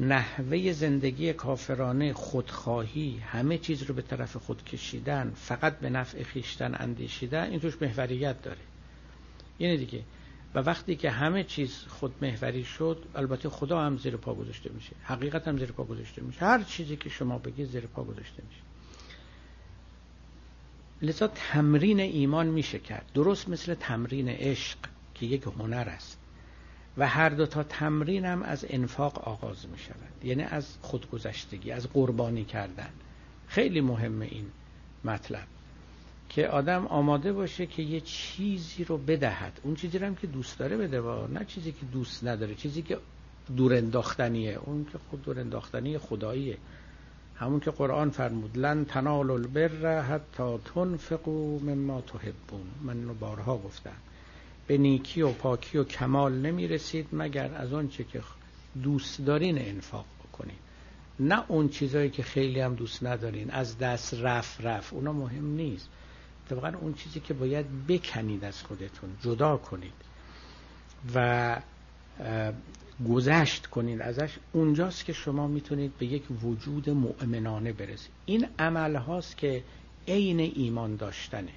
نحوه 0.00 0.72
زندگی 0.72 1.32
کافرانه 1.32 2.12
خودخواهی 2.12 3.18
همه 3.18 3.58
چیز 3.58 3.82
رو 3.82 3.94
به 3.94 4.02
طرف 4.02 4.36
خود 4.36 4.64
کشیدن 4.64 5.32
فقط 5.34 5.78
به 5.78 5.90
نفع 5.90 6.22
خیشتن 6.22 6.74
اندیشیدن 6.78 7.50
این 7.50 7.60
توش 7.60 7.82
محوریت 7.82 8.42
داره. 8.42 8.60
اینه 9.58 9.76
دیگه. 9.76 10.02
و 10.54 10.58
وقتی 10.58 10.96
که 10.96 11.10
همه 11.10 11.44
چیز 11.44 11.84
خود 11.88 12.14
محوری 12.22 12.64
شد 12.64 13.04
البته 13.14 13.48
خدا 13.48 13.80
هم 13.80 13.98
زیر 13.98 14.16
پا 14.16 14.34
گذاشته 14.34 14.70
میشه. 14.74 14.92
حقیقت 15.02 15.48
هم 15.48 15.58
زیر 15.58 15.72
پا 15.72 15.84
گذاشته 15.84 16.22
میشه. 16.22 16.40
هر 16.40 16.62
چیزی 16.62 16.96
که 16.96 17.08
شما 17.08 17.38
بگی 17.38 17.64
زیر 17.64 17.86
پا 17.86 18.04
گذاشته 18.04 18.42
میشه. 18.48 18.62
لذا 21.02 21.28
تمرین 21.28 22.00
ایمان 22.00 22.46
میشه 22.46 22.78
کرد. 22.78 23.10
درست 23.14 23.48
مثل 23.48 23.74
تمرین 23.74 24.28
عشق 24.28 24.78
که 25.14 25.26
یک 25.26 25.42
هنر 25.42 25.88
است. 25.88 26.18
و 26.98 27.06
هر 27.08 27.28
دو 27.28 27.46
تا 27.46 27.62
تمرین 27.62 28.24
هم 28.24 28.42
از 28.42 28.66
انفاق 28.68 29.28
آغاز 29.28 29.66
می 29.68 29.78
شود. 29.78 30.24
یعنی 30.24 30.42
از 30.42 30.76
خودگذشتگی 30.82 31.70
از 31.72 31.86
قربانی 31.92 32.44
کردن. 32.44 32.90
خیلی 33.48 33.80
مهمه 33.80 34.26
این 34.26 34.46
مطلب. 35.04 35.46
که 36.28 36.48
آدم 36.48 36.86
آماده 36.86 37.32
باشه 37.32 37.66
که 37.66 37.82
یه 37.82 38.00
چیزی 38.00 38.84
رو 38.84 38.98
بدهد. 38.98 39.60
اون 39.62 39.74
چیزی 39.74 39.98
هم 39.98 40.14
که 40.14 40.26
دوست 40.26 40.58
داره 40.58 40.76
بده 40.76 41.00
و 41.00 41.26
نه 41.26 41.44
چیزی 41.44 41.72
که 41.72 41.86
دوست 41.92 42.24
نداره 42.24 42.54
چیزی 42.54 42.82
که 42.82 42.98
دور 43.56 43.74
انداختنیه 43.74 44.58
اون 44.64 44.84
که 44.92 44.98
خود 45.10 45.22
دور 45.22 45.40
انداختنی 45.40 45.98
خداییه. 45.98 46.58
همون 47.36 47.60
که 47.60 47.70
قرآن 47.70 48.10
فرمود 48.10 48.58
لن 48.58 48.84
تنالوا 48.84 49.34
البر 49.34 50.02
حتی 50.02 50.58
تنفقوا 50.74 51.58
مما 51.58 52.00
تحبون. 52.00 52.66
من 52.82 52.96
اینو 52.96 53.14
بارها 53.14 53.58
گفتم. 53.58 53.96
به 54.66 54.78
نیکی 54.78 55.22
و 55.22 55.32
پاکی 55.32 55.78
و 55.78 55.84
کمال 55.84 56.32
نمی 56.32 56.68
رسید 56.68 57.08
مگر 57.12 57.54
از 57.54 57.72
آنچه 57.72 58.04
که 58.04 58.22
دوست 58.82 59.20
دارین 59.20 59.58
انفاق 59.58 60.06
بکنین. 60.24 60.56
نه 61.20 61.44
اون 61.48 61.68
چیزایی 61.68 62.10
که 62.10 62.22
خیلی 62.22 62.60
هم 62.60 62.74
دوست 62.74 63.02
ندارین. 63.04 63.50
از 63.50 63.78
دست 63.78 64.14
رف 64.14 64.60
رف 64.64 64.92
اونا 64.92 65.12
مهم 65.12 65.46
نیست. 65.46 65.88
طبقا 66.48 66.72
اون 66.80 66.94
چیزی 66.94 67.20
که 67.20 67.34
باید 67.34 67.86
بکنید 67.86 68.44
از 68.44 68.62
خودتون 68.62 69.10
جدا 69.22 69.56
کنید 69.56 69.92
و 71.14 71.60
گذشت 73.08 73.66
کنید 73.66 74.02
ازش. 74.02 74.36
اونجاست 74.52 75.04
که 75.04 75.12
شما 75.12 75.46
می‌تونید 75.46 75.98
به 75.98 76.06
یک 76.06 76.22
وجود 76.44 76.90
مؤمنانه 76.90 77.72
برسید. 77.72 78.12
این 78.26 78.46
عمل 78.58 78.96
هاست 78.96 79.36
که 79.36 79.62
عین 80.08 80.40
ایمان 80.40 80.96
داشتنه. 80.96 81.52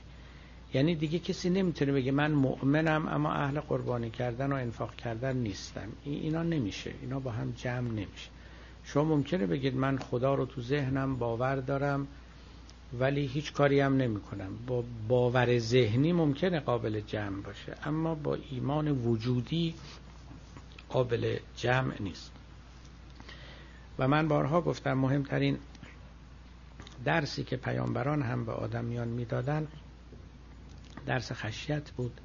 یعنی 0.73 0.95
دیگه 0.95 1.19
کسی 1.19 1.49
نمی‌تونه 1.49 1.91
بگه 1.91 2.11
من 2.11 2.31
مؤمنم 2.31 3.07
اما 3.07 3.31
اهل 3.33 3.59
قربانی 3.59 4.09
کردن 4.09 4.51
و 4.51 4.55
انفاق 4.55 4.95
کردن 4.95 5.37
نیستم. 5.37 5.87
اینا 6.03 6.43
نمیشه. 6.43 6.93
اینا 7.01 7.19
با 7.19 7.31
هم 7.31 7.51
جمع 7.51 7.89
نمیشه. 7.89 8.29
شما 8.83 9.03
ممکنه 9.03 9.45
بگید 9.45 9.75
من 9.75 9.97
خدا 9.97 10.33
رو 10.33 10.45
تو 10.45 10.61
ذهنم 10.61 11.15
باور 11.15 11.55
دارم 11.55 12.07
ولی 12.99 13.25
هیچ 13.25 13.53
کاری 13.53 13.79
هم 13.79 13.97
نمی 13.97 14.19
کنم 14.19 14.51
با 14.67 14.83
باور 15.07 15.59
ذهنی 15.59 16.13
ممکنه 16.13 16.59
قابل 16.59 16.99
جمع 16.99 17.41
باشه 17.41 17.75
اما 17.85 18.15
با 18.15 18.37
ایمان 18.51 18.87
وجودی 18.87 19.75
قابل 20.89 21.37
جمع 21.55 21.93
نیست. 21.99 22.31
و 23.99 24.07
من 24.07 24.27
بارها 24.27 24.61
گفتم 24.61 24.93
مهمترین 24.93 25.57
درسی 27.05 27.43
که 27.43 27.57
پیامبران 27.57 28.21
هم 28.21 28.45
به 28.45 28.51
آدمیان 28.51 29.07
می‌دادن 29.07 29.67
درس 31.05 31.31
خشیت 31.31 31.91
بود 31.91 32.21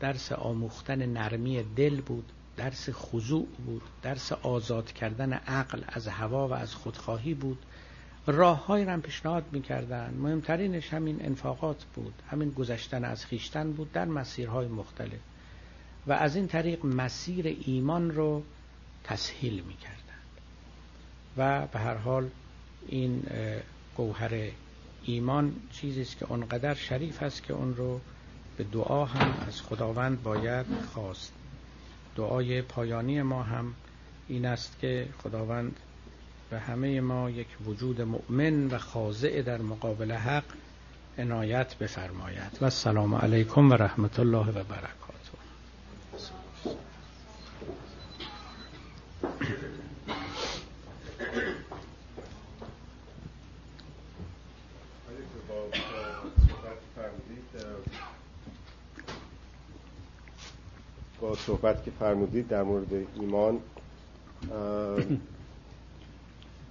درس 0.00 0.32
آموختن 0.32 1.06
نرمی 1.06 1.62
دل 1.76 2.00
بود 2.00 2.32
درس 2.56 2.88
خضوع 2.90 3.48
بود 3.66 3.82
درس 4.02 4.32
آزاد 4.32 4.92
کردن 4.92 5.32
عقل 5.32 5.82
از 5.88 6.08
هوا 6.08 6.48
و 6.48 6.52
از 6.52 6.74
خودخواهی 6.74 7.34
بود. 7.34 7.58
راههایی 8.26 8.84
را 8.84 8.96
پیشنهاد 8.96 9.44
می‌کردن. 9.52 10.14
مهمترینش 10.14 10.94
همین 10.94 11.24
انفاقات 11.24 11.84
بود 11.84 12.14
همین 12.30 12.50
گذشتن 12.50 13.04
از 13.04 13.26
خیشتن 13.26 13.72
بود 13.72 13.92
در 13.92 14.04
مسیرهای 14.04 14.68
مختلف. 14.68 15.20
و 16.06 16.12
از 16.12 16.36
این 16.36 16.48
طریق 16.48 16.86
مسیر 16.86 17.46
ایمان 17.66 18.10
رو 18.10 18.42
تسهیل 19.04 19.62
می‌کردن. 19.62 19.96
و 21.36 21.66
به 21.66 21.78
هر 21.78 21.94
حال 21.94 22.28
این 22.88 23.22
گوهر 23.96 24.50
ایمان 25.10 25.52
چیزی 25.72 26.02
است 26.02 26.18
که 26.18 26.26
اونقدر 26.28 26.74
شریف 26.74 27.22
است 27.22 27.42
که 27.42 27.52
اون 27.52 27.76
رو 27.76 28.00
به 28.56 28.64
دعا 28.64 29.04
هم 29.04 29.46
از 29.46 29.62
خداوند 29.62 30.22
باید 30.22 30.66
خواست. 30.94 31.32
دعای 32.16 32.62
پایانی 32.62 33.22
ما 33.22 33.42
هم 33.42 33.74
این 34.28 34.46
است 34.46 34.78
که 34.80 35.08
خداوند 35.22 35.76
به 36.50 36.58
همه 36.58 37.00
ما 37.00 37.30
یک 37.30 37.46
وجود 37.66 38.00
مؤمن 38.00 38.66
و 38.66 38.78
خاضع 38.78 39.42
در 39.42 39.62
مقابل 39.62 40.12
حق 40.12 40.44
عنایت 41.18 41.74
بفرماید. 41.74 42.58
و 42.60 42.64
السلام 42.64 43.14
علیکم 43.14 43.70
و 43.70 43.74
رحمت 43.74 44.20
الله 44.20 44.48
و 44.48 44.64
برکاته. 44.64 45.09
با 61.20 61.34
صحبت 61.36 61.84
که 61.84 61.90
فرمودید 61.90 62.48
در 62.48 62.62
مورد 62.62 62.92
ایمان 63.20 63.58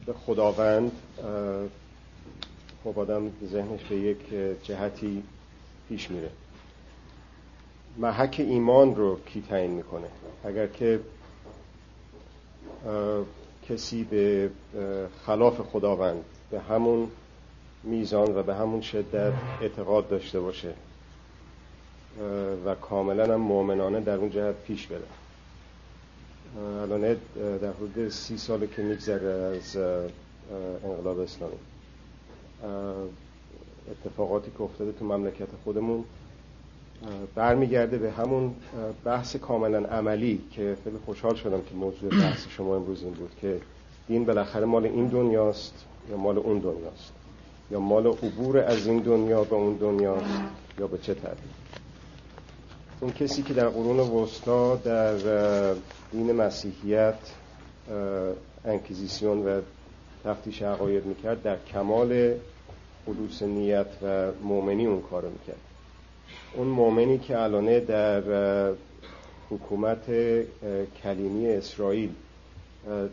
به 0.05 0.13
خداوند 0.13 0.91
خب 2.83 2.99
آدم 2.99 3.31
ذهنش 3.51 3.83
به 3.83 3.95
یک 3.95 4.17
جهتی 4.63 5.23
پیش 5.89 6.11
میره. 6.11 6.29
محک 7.97 8.35
ایمان 8.39 8.95
رو 8.95 9.19
کی 9.25 9.41
تعیین 9.41 9.71
می‌کنه؟ 9.71 10.07
اگر 10.43 10.67
که 10.67 10.99
کسی 13.69 14.03
به 14.03 14.49
خلاف 15.25 15.61
خداوند 15.61 16.23
به 16.51 16.59
همون 16.59 17.11
میزان 17.83 18.35
و 18.35 18.43
به 18.43 18.55
همون 18.55 18.81
شدت 18.81 19.33
اعتقاد 19.61 20.09
داشته 20.09 20.39
باشه 20.39 20.73
و 22.65 22.75
کاملا 22.75 23.33
هم 23.33 23.41
مؤمنانه 23.41 23.99
در 23.99 24.15
اون 24.15 24.29
جهت 24.29 24.55
پیش 24.55 24.87
بره. 24.87 25.01
الان 26.81 27.01
در 27.61 27.69
حدود 27.71 28.09
سی 28.09 28.37
ساله 28.37 28.67
که 28.67 28.81
میگذره 28.81 29.29
از 29.57 29.77
انقلاب 30.85 31.19
اسلامی. 31.19 31.53
اتفاقاتی 33.91 34.51
که 34.57 34.61
افتاده 34.61 34.91
تو 34.91 35.05
مملکت 35.05 35.47
خودمون 35.63 36.03
برمیگرده 37.35 37.97
به 37.97 38.11
همون 38.11 38.55
بحث 39.05 39.35
کاملا 39.35 39.77
عملی 39.79 40.41
که 40.51 40.77
خیلی 40.83 40.97
خوشحال 41.05 41.35
شدم 41.35 41.61
که 41.61 41.75
موضوع 41.75 42.09
بحث 42.09 42.47
شما 42.49 42.75
امروز 42.75 43.03
این 43.03 43.13
بود 43.13 43.31
که 43.41 43.61
دین 44.07 44.25
بالاخره 44.25 44.65
مال 44.65 44.85
این 44.85 45.07
دنیاست 45.07 45.85
یا 46.09 46.17
مال 46.17 46.37
اون 46.37 46.59
دنیاست؟ 46.59 47.11
یا 47.71 47.79
مال 47.79 48.07
عبور 48.07 48.57
از 48.57 48.87
این 48.87 48.99
دنیا 48.99 49.43
به 49.43 49.55
اون 49.55 49.73
دنیاست 49.77 50.39
یا 50.79 50.87
به 50.87 50.97
چه 50.97 51.13
ترتیب 51.13 51.68
اون 53.01 53.11
کسی 53.11 53.43
که 53.43 53.53
در 53.53 53.67
قرون 53.69 53.99
وسطا 53.99 54.75
در 54.75 55.15
دین 56.11 56.31
مسیحیت 56.31 57.15
انکیزیسیون 58.65 59.45
و 59.45 59.61
تفتیش 60.23 60.61
عقاید 60.61 61.05
می‌کرد 61.05 61.43
در 61.43 61.57
کمال 61.73 62.33
خلوص 63.05 63.41
نیت 63.43 63.87
و 64.03 64.31
مؤمنی 64.43 64.85
اون 64.85 65.01
کارو 65.01 65.29
می‌کرد. 65.29 65.59
اون 66.53 66.67
مؤمنی 66.67 67.17
که 67.17 67.39
الانه 67.39 67.79
در 67.79 68.21
حکومت 69.49 70.05
کلیمی 71.03 71.47
اسرائیل 71.47 72.09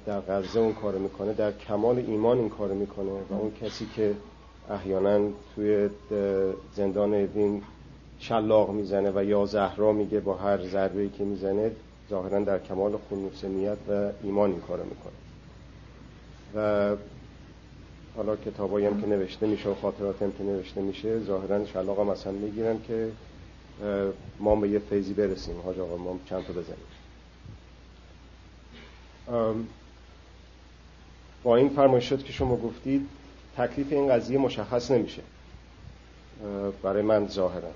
در 0.07 0.21
غزه 0.21 0.61
اون 0.61 0.75
کار 0.75 0.95
می‌کنه 0.95 1.33
در 1.33 1.53
کمال 1.53 1.99
ایمان 1.99 2.39
این 2.39 2.49
کار 2.49 2.69
می‌کنه 2.69 3.11
و 3.31 3.35
اون 3.35 3.53
کسی 3.63 3.87
که 3.97 4.15
احیانا 4.71 5.29
توی 5.55 5.89
زندان 6.77 7.15
اوین 7.15 7.63
شلاق 8.19 8.71
می‌زنه 8.71 9.13
و 9.15 9.25
یا 9.25 9.47
زهرا 9.47 9.93
میگه 9.93 10.21
با 10.21 10.35
هر 10.35 10.63
ضربه 10.63 11.09
که 11.09 11.25
می‌زنه 11.25 11.71
ظاهرا 12.11 12.39
در 12.39 12.59
کمال 12.59 12.99
خلوص 13.11 13.45
نیت 13.45 13.79
و 13.89 14.11
ایمان 14.23 14.51
این 14.51 14.61
کارو 14.61 14.85
می‌کنه. 14.85 15.13
و 16.55 16.97
حالا 18.17 18.37
کتابایی 18.37 18.87
هم 18.87 19.01
که 19.01 19.07
نوشته 19.07 19.47
میشه 19.47 19.69
و 19.69 19.75
خاطرات 19.75 20.23
هم 20.23 20.33
که 20.33 20.45
نوشته 20.45 20.81
میشه 20.81 21.21
ظاهرا 21.21 21.65
شلاق 21.65 22.01
هم 22.01 22.09
اصلا 22.09 22.33
می‌گیرن 22.33 22.77
که 22.89 23.11
ما 24.41 24.57
به 24.57 24.69
یه 24.69 24.79
فیزی 24.79 25.15
برسیم. 25.15 25.61
حاج 25.65 25.79
آقا 25.79 25.97
ما 25.97 26.19
چند 26.29 26.45
تا 26.45 26.53
بزنیم؟ 26.53 26.87
با 31.43 31.57
این 31.57 31.69
فرمایشات 31.69 32.25
که 32.25 32.33
شما 32.33 32.57
گفتید 32.57 33.09
تکلیف 33.57 33.93
این 33.93 34.09
قضیه 34.09 34.39
مشخص 34.39 34.91
نمیشه. 34.91 35.23
برای 36.83 37.03
من 37.03 37.29
ظاهرا. 37.29 37.71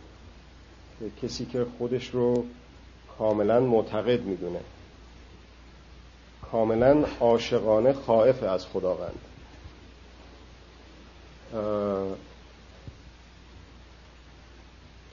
کسی 1.22 1.44
که 1.44 1.66
خودش 1.78 2.10
رو 2.10 2.44
کاملا 3.18 3.60
معتقد 3.60 4.20
می‌دونه. 4.20 4.60
کاملا 6.52 7.04
عاشقانه 7.20 7.92
خائف 7.92 8.42
از 8.42 8.66
خداوند. 8.66 9.18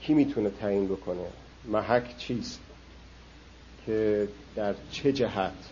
کی 0.02 0.14
می‌تونه 0.14 0.50
تعیین 0.50 0.88
بکنه؟ 0.88 1.28
محک 1.66 2.18
چیست 2.18 2.60
که 3.86 4.28
در 4.56 4.76
چه 4.92 5.14
جهت 5.14 5.70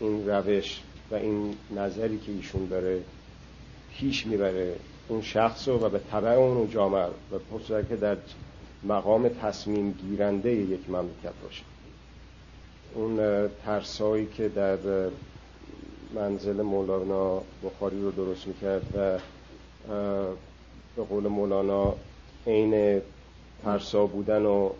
این 0.00 0.28
روش 0.28 0.80
و 1.10 1.14
این 1.14 1.56
نظری 1.76 2.18
که 2.18 2.32
ایشون 2.32 2.66
داره 2.66 3.02
پیش 3.98 4.26
می‌بره؟ 4.26 4.76
اون 5.08 5.22
شخص 5.22 5.68
رو 5.68 5.78
و 5.78 5.88
به 5.88 6.00
طبع 6.10 6.28
اون 6.28 6.70
جامعه 6.70 7.06
و 7.32 7.38
پس 7.38 7.88
که 7.88 7.96
در 7.96 8.16
مقام 8.84 9.28
تصمیم 9.28 9.90
گیرنده 9.92 10.52
یک 10.52 10.90
مملکت 10.90 11.32
باشه 11.42 11.62
اون 12.94 13.48
ترسایی 13.64 14.26
که 14.26 14.48
در 14.48 14.78
منزل 16.14 16.62
مولانا 16.62 17.42
بخاری 17.64 18.02
رو 18.02 18.10
درست 18.10 18.46
می‌کرد 18.46 18.82
و 18.94 19.18
به 20.96 21.02
قول 21.02 21.26
مولانا 21.26 21.94
عین 22.46 23.02
ترسا 23.64 24.06
بودن 24.06 24.42
و 24.42 24.70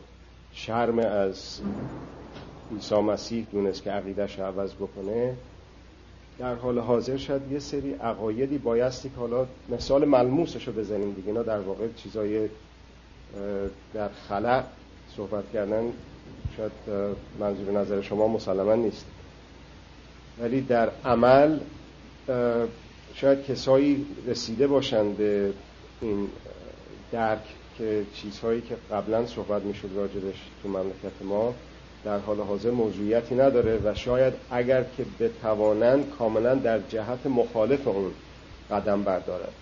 شرم 0.52 0.98
از 0.98 1.60
عیسی 2.74 2.94
مسیح 2.94 3.47
دونست 3.52 3.82
که 3.82 3.90
عقیدش 3.90 4.39
عوض 4.39 4.74
بکنه 4.74 5.36
در 6.39 6.55
حال 6.55 6.78
حاضر 6.78 7.16
شد 7.16 7.40
یه 7.52 7.59
سری 7.59 7.93
عقایدی 7.93 8.59
بایستی 8.59 9.09
که 9.09 9.16
حالا 9.16 9.47
مثال 9.68 10.05
ملموسش 10.05 10.68
رو 10.68 10.73
بزنیم 10.73 11.12
دیگه 11.12 11.28
اینا 11.28 11.43
در 11.43 11.60
واقع 11.60 11.89
چیزای 11.97 12.48
در 13.95 14.09
خلع 14.29 14.63
صحبت 15.17 15.45
کردن 15.53 15.93
شاید 16.57 16.73
منظور 17.41 17.73
نظر 17.81 18.01
شما 18.01 18.29
مسلما 18.29 18.75
نیست. 18.75 19.07
ولی 20.41 20.61
در 20.61 20.91
عمل 21.05 21.59
شاید 23.15 23.45
کسایی 23.45 24.07
رسیده 24.27 24.67
باشند 24.67 25.17
به 25.17 25.53
این 26.01 26.29
درک 27.13 27.43
که 27.79 28.03
چیزهایی 28.15 28.61
که 28.61 28.77
قبلا 28.91 29.27
صحبت 29.27 29.63
می‌شد 29.63 29.89
راجبش 29.97 30.51
تو 30.63 30.69
مملکت 30.69 31.23
ما 31.25 31.55
در 32.05 32.19
حال 32.19 32.41
حاضر 32.41 32.71
موضوعیتی 32.71 33.35
نداره 33.35 33.81
و 33.85 33.95
شاید 33.95 34.35
اگر 34.51 34.85
که 34.97 35.05
بتوانند 35.21 36.11
کاملا 36.19 36.55
در 36.55 36.79
جهت 36.79 37.27
مخالف 37.27 37.89
اون 37.89 38.11
قدم 38.71 39.03
بردارد 39.03 39.53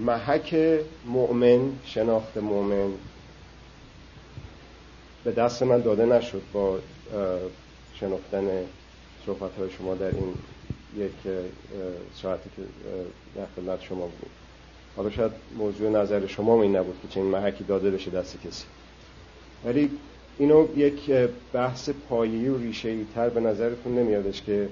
محک 0.00 0.56
مؤمن 1.06 1.60
شناخت 1.84 2.36
مؤمن 2.36 2.90
به 5.24 5.32
دست 5.32 5.62
من 5.62 5.80
داده 5.80 6.06
نشد 6.06 6.42
با 6.52 6.78
شناختن 7.94 8.48
صحبت 9.26 9.50
های 9.58 9.70
شما 9.70 9.94
در 9.94 10.06
این 10.06 10.34
یک 10.96 11.12
ساعتی 12.14 12.50
که 12.56 12.62
در 13.36 13.46
خدمت 13.56 13.82
شما 13.82 14.06
بود 14.06 14.30
حالا 14.96 15.10
شاید 15.10 15.32
موضوع 15.58 15.90
نظر 15.90 16.26
شما 16.26 16.62
این 16.62 16.76
نبود 16.76 16.94
که 17.02 17.08
چنین 17.08 17.26
محکی 17.26 17.64
داده 17.64 17.90
بشه 17.90 18.10
دست 18.10 18.36
کسی. 18.46 18.64
ولی 19.64 19.90
اینو 20.38 20.66
یک 20.76 21.10
بحث 21.52 21.90
پایه‌ای 22.08 22.48
و 22.48 22.58
ریشه‌ای 22.58 23.06
تر 23.14 23.28
به 23.28 23.40
نظرتون 23.40 23.98
نمیادش 23.98 24.42
که 24.42 24.68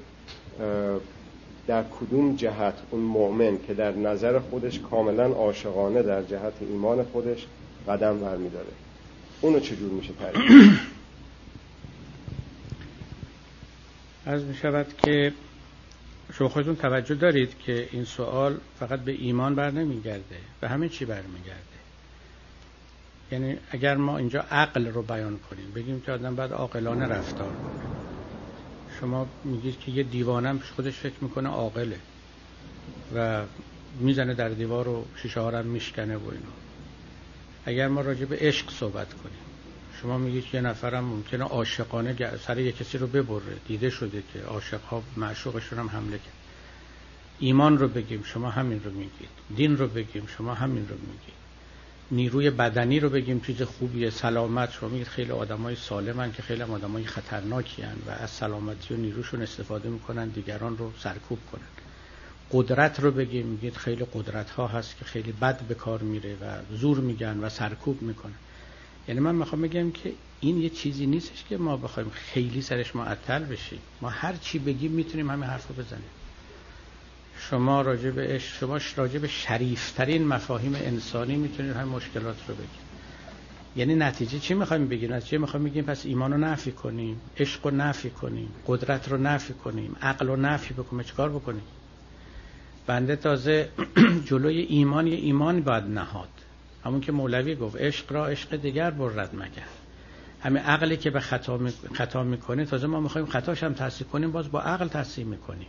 در 1.68 1.84
کدوم 2.00 2.36
جهت 2.36 2.74
اون 2.90 3.02
مؤمن 3.02 3.58
که 3.66 3.74
در 3.74 3.92
نظر 3.92 4.38
خودش 4.38 4.80
کاملا 4.80 5.26
عاشقانه 5.26 6.02
در 6.02 6.22
جهت 6.22 6.52
ایمان 6.60 7.04
خودش 7.04 7.46
قدم 7.88 8.20
برمیداره؟ 8.20 8.72
اونو 9.40 9.60
چجور 9.60 9.90
میشه 9.90 10.12
تعریف 10.12 10.80
از 14.26 14.44
می 14.44 14.54
شود 14.54 14.86
که 15.04 15.32
شما 16.32 16.48
خودتون 16.48 16.76
توجه 16.76 17.14
دارید 17.14 17.58
که 17.58 17.88
این 17.92 18.04
سوال 18.04 18.58
فقط 18.78 19.00
به 19.00 19.12
ایمان 19.12 19.54
بر 19.54 19.70
نمیگرده 19.70 20.36
به 20.60 20.68
همه 20.68 20.88
چی 20.88 21.04
برمیگرده 21.04 21.78
یعنی 23.32 23.56
اگر 23.70 23.96
ما 23.96 24.18
اینجا 24.18 24.44
عقل 24.50 24.86
رو 24.86 25.02
بیان 25.02 25.38
کنیم 25.50 25.72
بگیم 25.74 26.00
که 26.00 26.12
آدم 26.12 26.34
باید 26.36 26.52
عاقلانه 26.52 27.06
رفتار 27.06 27.48
کنه. 27.48 28.17
شما 29.00 29.26
میگید 29.44 29.80
که 29.80 29.90
یه 29.90 30.02
دیوانم 30.02 30.58
خودش 30.76 30.94
فکر 30.94 31.14
می‌کنه 31.20 31.48
عاقله 31.48 31.98
و 33.14 33.44
می‌زنه 34.00 34.34
در 34.34 34.48
دیوار 34.48 34.88
و 34.88 35.04
شیشه 35.22 35.40
ها 35.40 35.62
میشکنه 35.62 36.16
و 36.16 36.30
اینا. 36.30 36.52
اگر 37.64 37.88
ما 37.88 38.00
راجع 38.00 38.24
به 38.24 38.36
عشق 38.40 38.70
صحبت 38.70 39.14
کنیم 39.14 39.38
شما 40.02 40.18
میگید 40.18 40.44
یه 40.52 40.60
نفرم 40.60 41.04
ممکنه 41.04 41.44
عاشقانه 41.44 42.36
سر 42.46 42.58
یه 42.58 42.72
کسی 42.72 42.98
رو 42.98 43.06
ببره 43.06 43.56
دیده 43.66 43.90
شده 43.90 44.22
که 44.32 44.42
عاشق 44.42 44.80
ها 44.80 45.02
معشوقشون 45.16 45.78
هم 45.78 45.88
حمله 45.88 46.18
کرد. 46.18 46.32
ایمان 47.38 47.78
رو 47.78 47.88
بگیم 47.88 48.22
شما 48.22 48.50
همین 48.50 48.84
رو 48.84 48.90
میگید. 48.90 49.28
دین 49.56 49.76
رو 49.76 49.88
بگیم 49.88 50.26
شما 50.26 50.54
همین 50.54 50.88
رو 50.88 50.94
میگید. 50.94 51.37
نیروی 52.10 52.50
بدنی 52.50 53.00
رو 53.00 53.10
بگیم 53.10 53.40
چیز 53.40 53.62
خوبیه 53.62 54.10
سلامت 54.10 54.72
شما 54.72 54.88
میگید 54.88 55.06
خیلی 55.08 55.30
آدمای 55.30 55.76
سالمن 55.76 56.32
که 56.32 56.42
خیلی 56.42 56.62
آدمای 56.62 57.04
خطرناکی 57.04 57.82
هن 57.82 57.96
و 58.06 58.10
از 58.10 58.30
سلامتی 58.30 58.94
و 58.94 58.96
نیروشون 58.96 59.42
استفاده 59.42 59.88
می‌کنن 59.88 60.28
دیگران 60.28 60.78
رو 60.78 60.92
سرکوب 60.98 61.38
کنن. 61.52 61.68
قدرت 62.52 63.00
رو 63.00 63.10
بگیم 63.10 63.46
میگید 63.46 63.76
خیلی 63.76 64.06
قدرت 64.14 64.50
ها 64.50 64.66
هست 64.66 64.98
که 64.98 65.04
خیلی 65.04 65.32
بد 65.32 65.60
به 65.62 65.74
کار 65.74 66.02
میره 66.02 66.34
و 66.34 66.76
زور 66.76 66.98
میگن 67.00 67.38
و 67.38 67.48
سرکوب 67.48 68.02
می‌کنن. 68.02 68.34
یعنی 69.08 69.20
من 69.20 69.34
می‌خوام 69.34 69.62
بگم 69.62 69.90
که 69.90 70.12
این 70.40 70.62
یه 70.62 70.68
چیزی 70.68 71.06
نیستش 71.06 71.44
که 71.48 71.56
ما 71.56 71.76
بخوایم 71.76 72.10
خیلی 72.10 72.62
سرش 72.62 72.96
معطل 72.96 73.44
بشیم. 73.44 73.80
ما 74.00 74.08
هر 74.08 74.36
چی 74.36 74.58
بگیم 74.58 74.92
می‌تونیم 74.92 75.30
همین 75.30 75.44
حرف 75.44 75.68
رو 75.68 75.74
بزنیم. 75.74 76.10
شما 77.38 77.82
راجع 77.82 78.10
به 78.10 78.22
عشق 78.22 78.56
شما 78.56 78.78
راجع 78.96 79.18
به 79.18 79.28
شریفترین 79.28 80.26
مفاهیم 80.26 80.74
انسانی 80.74 81.36
می‌تونید 81.36 81.72
همین 81.76 81.92
مشکلات 81.92 82.48
رو 82.48 82.54
بگید. 82.54 82.88
یعنی 83.76 83.94
نتیجه 83.94 84.38
چی 84.38 84.54
می‌خوایم 84.54 84.88
بگیم؟ 84.88 85.12
نتیجه 85.12 85.38
می‌خوایم 85.38 85.66
بگیم 85.66 85.84
پس 85.84 86.06
ایمان 86.06 86.32
رو 86.32 86.38
نفی 86.38 86.72
کنیم 86.72 87.20
عشق 87.36 87.66
رو 87.66 87.70
نفی 87.70 88.10
کنیم 88.10 88.54
قدرت 88.66 89.08
رو 89.08 89.16
نفی 89.16 89.54
کنیم 89.54 89.96
عقل 90.02 90.26
رو 90.26 90.36
نفی 90.36 90.74
بکنیم 90.74 91.02
چکار 91.02 91.28
بکنیم؟ 91.28 91.62
بنده 92.86 93.16
تازه 93.16 93.68
جلوی 94.28 94.58
ایمان 94.60 95.06
یه 95.06 95.16
ایمان 95.16 95.60
باید 95.60 95.84
نهاد. 95.84 96.28
همون 96.84 97.00
که 97.00 97.12
مولوی 97.12 97.54
گفت 97.54 97.76
عشق 97.76 98.12
را 98.12 98.26
عشق 98.26 98.56
دیگر 98.56 98.90
برد 98.90 99.34
مگر. 99.34 99.68
همه 100.40 100.60
عقلی 100.60 100.96
که 100.96 101.10
به 101.10 101.20
خطا, 101.20 101.56
می... 101.56 101.72
خطا 101.94 102.22
می‌کنه 102.22 102.64
تازه 102.64 102.86
ما 102.86 103.00
می‌خوایم 103.00 103.26
خطاش 103.26 103.62
هم 103.62 103.72
تحصیل 103.72 104.06
کنیم 104.06 104.32
باز 104.32 104.50
با 104.50 104.60
عقل 104.60 104.88
تحصیل 104.88 105.26
می‌کنیم. 105.26 105.68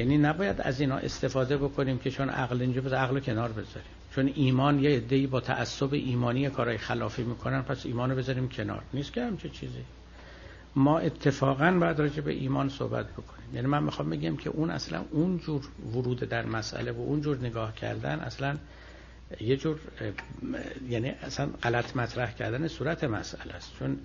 یعنی 0.00 0.18
نباید 0.18 0.60
از 0.60 0.80
اینا 0.80 0.96
استفاده 0.96 1.56
بکنیم 1.56 1.98
که 1.98 2.10
چون 2.10 2.28
عقل 2.28 2.60
اینجا 2.60 2.80
بذار 2.80 2.98
عقل 2.98 3.20
کنار 3.20 3.48
بذاریم. 3.48 3.90
چون 4.14 4.32
ایمان 4.34 4.78
یه 4.78 4.96
عده‌ای 4.96 5.26
با 5.26 5.40
تعصب 5.40 5.94
ایمانی 5.94 6.50
کارهای 6.50 6.78
خلافی 6.78 7.22
می‌کنن 7.22 7.62
پس 7.62 7.86
ایمانو 7.86 8.14
بذاریم 8.14 8.48
کنار. 8.48 8.82
نیست 8.94 9.12
که 9.12 9.24
همچه 9.24 9.48
چیزی. 9.48 9.84
ما 10.76 10.98
اتفاقا 10.98 11.70
باید 11.70 11.98
راجع 11.98 12.20
به 12.20 12.32
ایمان 12.32 12.68
صحبت 12.68 13.06
بکنیم. 13.06 13.54
یعنی 13.54 13.66
من 13.66 13.82
می‌خوام 13.82 14.10
بگم 14.10 14.36
که 14.36 14.50
اون 14.50 14.70
اصلا 14.70 15.04
اون 15.10 15.38
جور 15.38 15.62
ورود 15.92 16.20
در 16.20 16.46
مسئله 16.46 16.92
و 16.92 17.00
اون 17.00 17.20
جور 17.20 17.36
نگاه 17.36 17.74
کردن 17.74 18.18
اصلا 18.18 18.56
یه 19.40 19.56
جور 19.56 19.78
یعنی 20.88 21.08
اصلا 21.08 21.46
غلط 21.62 21.96
مطرح 21.96 22.32
کردن 22.34 22.68
صورت 22.68 23.04
مسئله 23.04 23.52
است. 23.54 23.72
چون 23.78 23.98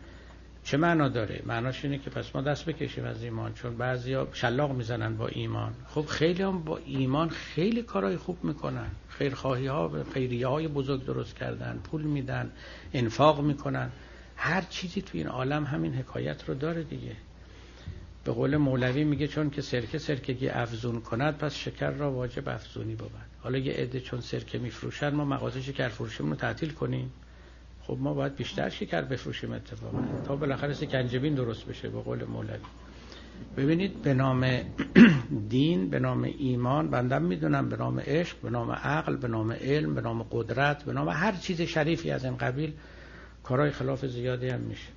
چه 0.65 0.77
معنا 0.77 1.09
داره؟ 1.09 1.41
معناش 1.45 1.85
اینه 1.85 1.97
که 1.97 2.09
پس 2.09 2.35
ما 2.35 2.41
دست 2.41 2.65
بکشیم 2.65 3.05
از 3.05 3.23
ایمان 3.23 3.53
چون 3.53 3.77
بعضیا 3.77 4.27
شلاق 4.33 4.71
می‌زنن 4.71 5.17
با 5.17 5.27
ایمان. 5.27 5.73
خب 5.87 6.05
خیلی 6.05 6.43
هم 6.43 6.63
با 6.63 6.79
ایمان 6.85 7.29
خیلی 7.29 7.83
کارهای 7.83 8.17
خوب 8.17 8.43
می‌کنن. 8.43 8.87
خیرخواهی 9.09 9.67
ها 9.67 10.03
خیریه 10.13 10.47
های 10.47 10.67
بزرگ 10.67 11.05
درست 11.05 11.35
کردن 11.35 11.79
پول 11.83 12.01
میدن 12.01 12.51
انفاق 12.93 13.41
می‌کنن. 13.41 13.91
هر 14.35 14.61
چیزی 14.61 15.01
تو 15.01 15.17
این 15.17 15.27
عالم 15.27 15.63
همین 15.63 15.93
حکایت 15.93 16.49
رو 16.49 16.53
داره 16.53 16.83
دیگه. 16.83 17.15
به 18.23 18.31
قول 18.31 18.57
مولوی 18.57 19.03
میگه 19.03 19.27
چون 19.27 19.49
که 19.49 19.61
سرکه 19.61 19.97
سرکگی 19.97 20.49
افزون 20.49 21.01
کند 21.01 21.37
پس 21.37 21.55
شکر 21.55 21.91
را 21.91 22.11
واجب 22.11 22.49
افزونی 22.49 22.95
بود 22.95 23.11
حالا 23.41 23.57
یه 23.57 23.73
عده 23.73 23.99
چون 23.99 24.21
سرکه 24.21 24.57
میفروشن 24.57 25.09
ما 25.09 25.25
مغازه 25.25 25.61
شکر 25.61 25.89
فروشیمون 25.89 26.31
رو 26.31 26.37
تعطیل 26.37 26.71
کنیم. 26.71 27.11
خب 27.88 27.98
ما 27.99 28.14
باید 28.14 28.36
بیشتر 28.36 28.70
شکر 28.70 29.02
بفروشیم 29.02 29.52
اتفاقا. 29.52 29.98
تا 30.24 30.36
بالاخره 30.36 30.74
سکنجبین 30.74 31.36
درست 31.36 31.66
بشه 31.66 31.90
به 31.90 32.02
قول 32.02 32.24
مولوی. 32.24 32.60
ببینید 33.57 34.02
به 34.02 34.14
نام 34.14 34.62
دین 35.49 35.90
به 35.90 35.99
نام 35.99 36.24
ایمان 36.38 36.90
بندم 36.90 37.22
می‌دونم 37.22 37.70
به 37.70 37.78
نام 37.78 37.99
عشق 37.99 38.38
به 38.41 38.49
نام 38.49 38.72
عقل 38.72 39.16
به 39.18 39.28
نام 39.28 39.52
علم 39.52 39.95
به 39.95 40.02
نام 40.02 40.24
قدرت 40.32 40.84
به 40.84 40.94
نام 40.94 41.10
هر 41.10 41.32
چیز 41.32 41.62
شریفی 41.62 42.12
از 42.12 42.26
این 42.26 42.38
قبیل 42.38 42.74
کارهای 43.44 43.72
خلاف 43.72 44.06
زیادی 44.06 44.49
هم 44.49 44.60
میشه. 44.60 44.90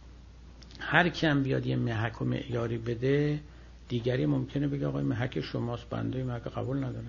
هر 0.80 1.08
کی 1.08 1.26
هم 1.26 1.42
بیاد 1.42 1.66
یه 1.66 1.76
محک 1.76 2.22
و 2.22 2.24
معیاری 2.24 2.78
بده 2.78 3.40
دیگری 3.88 4.26
ممکنه 4.26 4.68
بگه 4.68 4.86
آقای 4.86 5.04
محک 5.04 5.40
شماست 5.40 5.90
بنده 5.90 6.24
محک 6.24 6.42
قبول 6.42 6.76
نداره. 6.76 7.06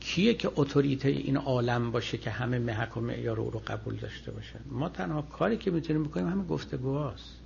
کیه 0.00 0.34
که 0.34 0.50
اتوریته 0.56 1.08
این 1.08 1.36
عالم 1.36 1.90
باشه 1.90 2.18
که 2.18 2.30
همه 2.30 2.58
محک 2.58 2.96
و 2.96 3.00
معیار 3.00 3.36
رو 3.36 3.62
قبول 3.66 3.96
داشته 3.96 4.30
باشن؟ 4.30 4.60
ما 4.70 4.88
تنها 4.88 5.22
کاری 5.22 5.56
که 5.56 5.70
می‌تونیم 5.70 6.04
بکنیم 6.04 6.28
همین 6.28 6.46
گفتگوهاست. 6.46 7.40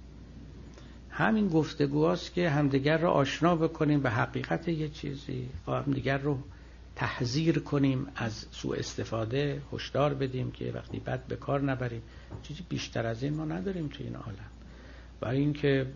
همین 1.10 1.48
گفتگوهاست 1.48 2.34
که 2.34 2.50
همدیگر 2.50 2.98
رو 2.98 3.08
آشنا 3.08 3.56
بکنیم 3.56 4.00
به 4.00 4.10
حقیقت 4.10 4.68
یه 4.68 4.88
چیزی 4.88 5.48
و 5.66 5.72
همدیگر 5.72 6.18
رو 6.18 6.38
تحذیر 6.96 7.58
کنیم 7.58 8.06
از 8.16 8.46
سوء 8.50 8.76
استفاده 8.76 9.62
هشدار 9.72 10.14
بدیم 10.14 10.50
که 10.50 10.72
وقتی 10.72 10.98
بد 10.98 11.26
به 11.26 11.36
کار 11.36 11.60
نبریم. 11.60 12.02
چیزی 12.42 12.64
بیشتر 12.68 13.06
از 13.06 13.22
این 13.22 13.34
ما 13.34 13.44
نداریم 13.44 13.88
تو 13.88 14.04
این 14.04 14.16
عالم. 14.16 14.50
برای 15.20 15.38
اینکه 15.38 15.86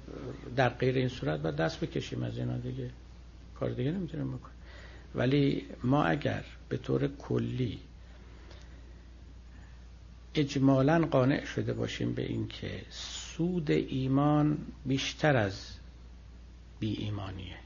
در 0.56 0.68
غیر 0.68 0.94
این 0.94 1.08
صورت 1.08 1.40
باید 1.40 1.56
دست 1.56 1.80
بکشیم 1.80 2.22
از 2.22 2.38
اینا 2.38 2.56
دیگه. 2.56 2.90
کار 3.60 3.70
دیگه 3.70 3.92
نمی‌تونیم 3.92 4.28
بکنیم. 4.28 4.56
ولی 5.14 5.66
ما 5.84 6.04
اگر 6.04 6.44
به 6.68 6.76
طور 6.76 7.08
کلی 7.08 7.78
اجمالا 10.34 10.98
قانع 11.10 11.44
شده 11.44 11.72
باشیم 11.72 12.14
به 12.14 12.22
اینکه 12.22 12.82
سود 12.90 13.70
ایمان 13.70 14.58
بیشتر 14.86 15.36
از 15.36 15.66
بی 16.80 16.92
ایمانیه 16.96 17.56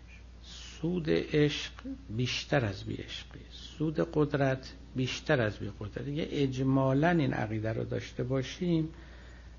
سود 0.42 1.06
عشق 1.10 1.72
بیشتر 2.16 2.64
از 2.64 2.84
بی 2.84 2.94
عشقی 2.94 3.40
سود 3.50 4.08
قدرت 4.14 4.72
بیشتر 4.96 5.40
از 5.40 5.58
بی 5.58 5.70
قدرت 5.80 6.08
یه 6.08 6.28
اجمالا 6.30 7.08
این 7.10 7.32
عقیده 7.32 7.72
رو 7.72 7.84
داشته 7.84 8.24
باشیم 8.24 8.88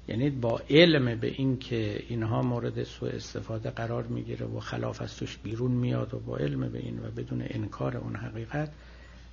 یعنی 0.08 0.30
با 0.30 0.62
علم 0.70 1.20
به 1.20 1.28
این 1.28 1.58
که 1.60 2.04
اینها 2.10 2.42
مورد 2.42 2.84
سوء 2.84 3.10
استفاده 3.10 3.70
قرار 3.70 4.04
می‌گیره 4.04 4.46
و 4.46 4.60
خلاف 4.60 5.02
از 5.02 5.18
توش 5.18 5.38
بیرون 5.38 5.72
میاد 5.72 6.14
و 6.14 6.20
با 6.20 6.38
علم 6.38 6.70
به 6.70 6.80
این 6.80 7.00
و 7.00 7.12
بدون 7.12 7.44
انکار 7.50 7.98
اون 7.98 8.16
حقیقت 8.16 8.72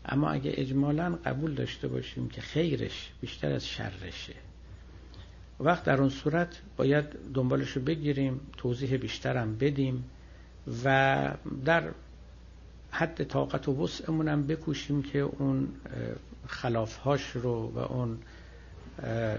اما 0.04 0.30
اگه 0.30 0.52
اجمالا 0.54 1.18
قبول 1.24 1.54
داشته 1.54 1.88
باشیم 1.88 2.28
که 2.28 2.40
خیرش 2.40 3.10
بیشتر 3.20 3.52
از 3.52 3.66
شرشه. 3.66 4.34
وقت 5.60 5.84
در 5.84 6.00
اون 6.00 6.08
صورت 6.08 6.60
باید 6.76 7.04
دنبالشو 7.34 7.80
بگیریم 7.80 8.40
توضیح 8.56 8.96
بیشترم 8.96 9.56
بدیم 9.56 10.04
و 10.84 11.34
در 11.64 11.90
حد 12.90 13.24
طاقت 13.24 13.68
و 13.68 13.84
وسعمون 13.84 14.28
هم 14.28 14.46
بکوشیم 14.46 15.02
که 15.02 15.18
اون 15.18 15.68
خلافهاش 16.46 17.30
رو 17.30 17.72
و 17.74 17.78
اون 17.78 18.18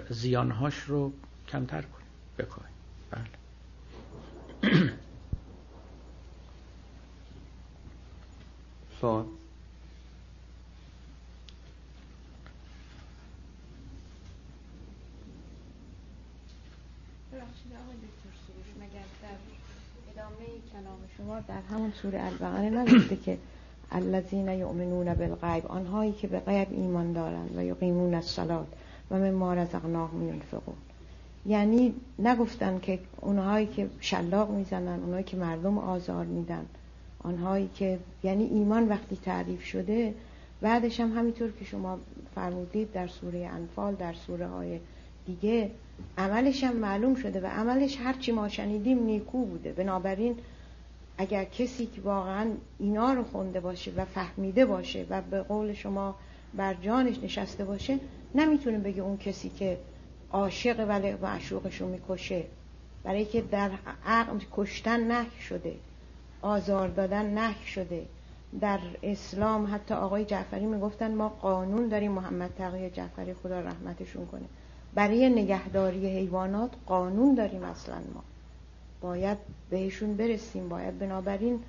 زیانهاش 0.09 0.75
رو 0.79 1.11
کمتر 1.47 1.81
کنیم. 1.81 2.07
بکنیم 2.37 2.69
بله. 3.11 3.23
سوال. 9.01 9.25
شما 21.17 21.39
در 21.39 21.61
همون 21.71 21.91
سوره 22.01 22.23
البقره 22.23 22.69
نگفته 22.69 23.15
که 23.15 23.37
الذین 23.91 24.47
یؤمنون 24.47 25.13
بالغیب 25.13 25.65
آنهایی 25.67 26.11
که 26.11 26.27
به 26.27 26.39
غیب 26.39 26.67
ایمان 26.71 27.13
دارند 27.13 27.57
و 27.57 27.63
یقیمون 27.63 28.13
الصلات 28.13 28.67
و 29.11 29.19
من 29.19 29.31
ما 29.31 29.53
رزقناهم 29.53 30.27
ینفقون 30.27 30.75
یعنی 31.45 31.93
نگفتن 32.19 32.79
که 32.79 32.99
اونهایی 33.21 33.67
که 33.67 33.89
شلاق 33.99 34.49
می‌زنن 34.51 34.99
اونهایی 34.99 35.23
که 35.23 35.37
مردم 35.37 35.77
آزار 35.77 36.25
میدن 36.25 36.65
آنهایی 37.23 37.69
که 37.75 37.99
یعنی 38.23 38.43
ایمان 38.43 38.87
وقتی 38.87 39.15
تعریف 39.25 39.63
شده 39.63 40.13
بعدش 40.61 40.99
هم 40.99 41.17
همینطور 41.17 41.51
که 41.51 41.65
شما 41.65 41.99
فرمودید 42.35 42.91
در 42.91 43.07
سوره 43.07 43.49
انفال 43.53 43.95
در 43.95 44.13
سوره 44.13 44.47
های 44.47 44.79
دیگه 45.25 45.71
عملش 46.17 46.63
هم 46.63 46.75
معلوم 46.75 47.15
شده 47.15 47.41
و 47.41 47.45
عملش 47.45 47.97
هرچی 47.97 48.31
ما 48.31 48.49
شنیدیم 48.49 49.03
نیکو 49.03 49.45
بوده. 49.45 49.71
بنابراین 49.71 50.35
اگر 51.17 51.43
کسی 51.43 51.85
که 51.85 52.01
واقعا 52.01 52.47
اینا 52.79 53.13
رو 53.13 53.23
خونده 53.23 53.59
باشه 53.59 53.91
و 53.97 54.05
فهمیده 54.05 54.65
باشه 54.65 55.05
و 55.09 55.21
به 55.21 55.41
قول 55.41 55.73
شما 55.73 56.15
بر 56.53 56.73
جانش 56.73 57.19
نشسته 57.23 57.65
باشه 57.65 57.99
نمی‌تونه 58.35 58.77
بگه 58.77 59.01
اون 59.01 59.17
کسی 59.17 59.49
که 59.49 59.77
عاشق 60.31 60.85
ولی 60.89 61.13
معشوقش 61.13 61.81
رو 61.81 61.87
می‌کشه 61.87 62.43
برای 63.03 63.25
که 63.25 63.41
در 63.41 63.71
عقل 64.05 64.39
کشتن 64.51 64.99
نه 64.99 65.25
شده 65.39 65.75
آزار 66.41 66.87
دادن 66.87 67.25
نه 67.33 67.63
شده. 67.65 68.05
در 68.61 68.79
اسلام 69.03 69.75
حتی 69.75 69.93
آقای 69.93 70.25
جعفری 70.25 70.65
می‌گفتن 70.65 71.15
ما 71.15 71.29
قانون 71.29 71.87
داریم 71.87 72.11
محمد 72.11 72.53
تقی 72.57 72.89
جعفری 72.89 73.33
خدا 73.33 73.59
رحمتشون 73.59 74.25
کنه. 74.25 74.45
برای 74.93 75.29
نگهداری 75.29 76.07
حیوانات 76.07 76.71
قانون 76.85 77.35
داریم 77.35 77.63
اصلا 77.63 77.95
ما. 77.95 78.23
باید 79.01 79.37
بهشون 79.69 80.17
برسیم 80.17 80.69
باید 80.69 80.99
بنابراین 80.99 81.59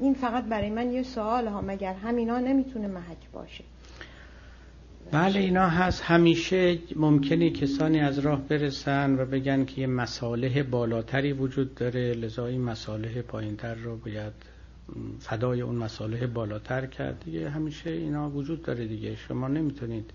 این 0.00 0.14
فقط 0.14 0.44
برای 0.44 0.70
من 0.70 0.92
یه 0.92 1.02
سوال 1.02 1.46
ها 1.46 1.60
مگر 1.60 1.94
همینا 1.94 2.38
نمی‌تونه 2.38 2.86
محک 2.86 3.30
باشه؟ 3.32 3.64
بله 5.12 5.40
اینا 5.40 5.68
هست. 5.68 6.02
همیشه 6.02 6.78
ممکنه 6.96 7.50
کسانی 7.50 8.00
از 8.00 8.18
راه 8.18 8.40
برسن 8.48 9.14
و 9.14 9.24
بگن 9.24 9.64
که 9.64 9.80
یه 9.80 9.86
مساله 9.86 10.62
بالاتری 10.62 11.32
وجود 11.32 11.74
داره. 11.74 12.12
لذا 12.12 12.46
این 12.46 12.60
مساله 12.60 13.22
پایینتر 13.22 13.74
رو 13.74 13.96
باید 13.96 14.32
فدای 15.18 15.60
اون 15.60 15.74
مساله 15.74 16.26
بالاتر 16.26 16.86
کرد. 16.86 17.22
دیگه 17.24 17.50
همیشه 17.50 17.90
اینا 17.90 18.30
وجود 18.30 18.62
داره 18.62 18.86
دیگه. 18.86 19.16
شما 19.16 19.48
نمی‌تونید 19.48 20.10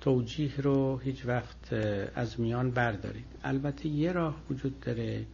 توجیه 0.00 0.56
رو 0.58 0.98
هیچ 0.98 1.26
وقت 1.26 1.72
از 2.14 2.40
میان 2.40 2.70
بردارید. 2.70 3.26
البته 3.44 3.88
یه 3.88 4.12
راه 4.12 4.36
وجود 4.50 4.80
داره. 4.80 5.24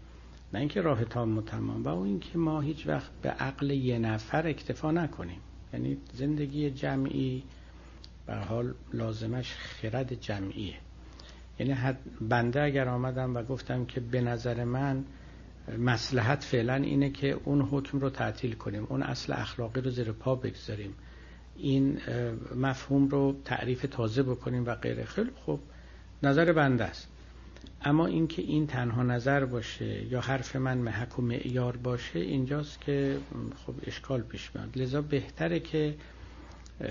نه 0.55 0.60
اینکه 0.60 0.80
راه 0.80 1.05
تام 1.05 1.38
و 1.38 1.43
تمام 1.43 1.82
و 1.82 1.88
اون 1.88 2.06
اینکه 2.06 2.38
ما 2.38 2.60
هیچ 2.60 2.86
وقت 2.86 3.10
به 3.22 3.28
عقل 3.28 3.70
یه 3.70 3.98
نفر 3.98 4.47
اکتفا 4.47 4.90
نکنیم. 4.90 5.40
یعنی 5.72 5.97
زندگی 6.12 6.70
جمعی 6.70 7.43
به 8.27 8.35
حال 8.35 8.74
لازمش 8.93 9.55
خرد 9.55 10.20
جمعیه. 10.20 10.74
یعنی 11.59 11.97
بنده 12.20 12.62
اگر 12.62 12.89
آمدم 12.89 13.36
و 13.36 13.43
گفتم 13.43 13.85
که 13.85 14.01
به 14.01 14.20
نظر 14.20 14.65
من 14.65 15.05
مسلحت 15.78 16.44
فعلا 16.44 16.74
اینه 16.74 17.11
که 17.11 17.40
اون 17.44 17.61
حکم 17.61 17.98
رو 17.98 18.11
تعطیل 18.11 18.55
کنیم 18.55 18.86
اون 18.89 19.03
اصل 19.03 19.32
اخلاقی 19.32 19.81
رو 19.81 19.90
زیر 19.90 20.12
پا 20.12 20.35
بگذاریم. 20.35 20.94
این 21.57 21.98
مفهوم 22.57 23.09
رو 23.09 23.36
تعریف 23.44 23.86
تازه 23.90 24.23
بکنیم 24.23 24.66
و 24.66 24.74
غیره. 24.74 25.05
خیلی 25.05 25.31
خوب. 25.44 25.61
نظر 26.23 26.53
بنده 26.53 26.85
است. 26.85 27.09
اما 27.82 28.07
اینکه 28.07 28.43
این 28.43 28.66
تنها 28.66 29.03
نظر 29.03 29.44
باشه 29.44 30.05
یا 30.12 30.20
حرف 30.20 30.57
من 30.57 30.78
محک 30.78 31.19
و 31.19 31.23
معیار 31.23 31.77
باشه 31.77 32.19
اینجاست 32.19 32.81
که 32.81 33.19
خب 33.66 33.74
اشکال 33.86 34.20
پیش 34.23 34.51
میاد. 34.55 34.78
لذا 34.78 35.03
بهتره 35.03 35.61
که 35.61 35.94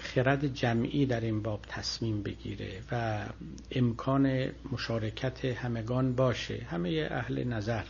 خرد 0.02 0.53
جمعی 0.53 1.06
در 1.06 1.22
این 1.22 1.41
باب 1.41 1.60
تصمیم 1.68 2.24
بگیره 2.24 2.82
و 2.91 3.26
امکان 3.72 4.48
مشارکت 4.72 5.45
همگان 5.45 6.16
باشه. 6.16 6.68
همه 6.70 7.07
اهل 7.12 7.44
نظر. 7.44 7.84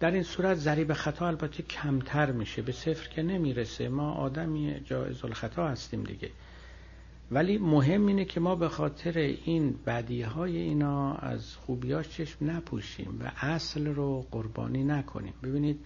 در 0.00 0.10
این 0.10 0.22
صورت 0.22 0.56
ضریب 0.56 0.92
خطا 0.92 1.26
البته 1.26 1.62
کمتر 1.62 2.32
میشه. 2.32 2.62
به 2.62 2.72
صفر 2.72 3.08
که 3.08 3.22
نمی‌رسه. 3.22 3.88
ما 3.88 4.12
آدمی 4.12 4.80
جایز 4.84 5.24
الخطا 5.24 5.68
هستیم 5.68 6.04
دیگه. 6.04 6.30
ولی 7.30 7.58
مهم 7.58 8.06
اینه 8.06 8.24
که 8.24 8.40
ما 8.40 8.54
به 8.54 8.68
خاطر 8.68 9.18
این 9.18 9.74
بدی 9.86 10.22
های 10.22 10.56
اینا 10.56 11.14
از 11.14 11.56
خوبیاش 11.56 12.08
چشم 12.08 12.50
نپوشیم 12.50 13.20
و 13.24 13.30
اصل 13.40 13.86
رو 13.86 14.26
قربانی 14.30 14.84
نکنیم. 14.84 15.34
ببینید 15.42 15.80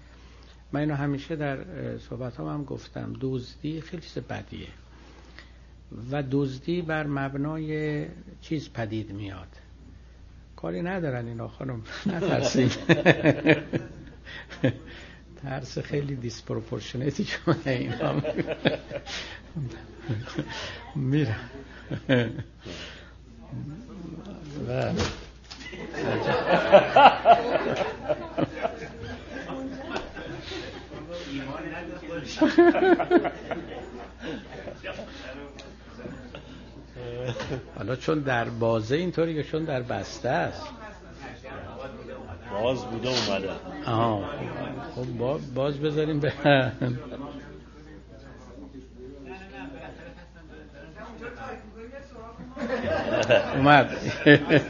من 0.72 0.80
اینو 0.80 0.94
همیشه 0.94 1.36
در 1.36 1.58
صحبت 1.98 2.40
هم, 2.40 2.46
هم 2.46 2.64
گفتم 2.64 3.16
دزدی 3.20 3.80
خیلی 3.80 4.02
چیز 4.02 4.18
بدیه. 4.18 4.68
و 6.12 6.22
دزدی 6.30 6.82
بر 6.82 7.06
مبنای 7.06 8.06
چیز 8.40 8.72
پدید 8.72 9.12
میاد. 9.12 9.48
کاری 10.56 10.82
ندارن 10.82 11.26
اینا 11.26 11.48
خانم. 11.48 11.82
نترسیم 12.06 12.70
ترس 15.42 15.78
خیلی 15.78 16.16
دیسپروپورشنیتی 16.16 17.24
که 17.24 17.36
اینا. 17.66 18.22
میرم 20.96 21.50
و 24.68 24.92
حالا 37.78 37.96
چون 37.96 38.18
در 38.20 38.44
بازه 38.44 38.96
اینطوری 38.96 39.34
که 39.34 39.42
چون 39.42 39.64
در 39.64 39.82
بسته 39.82 40.28
است. 40.28 40.66
باز 42.52 42.84
بوده 42.84 43.08
اومده. 43.08 43.50
آها. 43.86 44.24
خب 44.94 45.06
باز 45.54 45.78
بذاریم 45.80 46.20
به 46.20 46.32
اومد. 53.56 53.90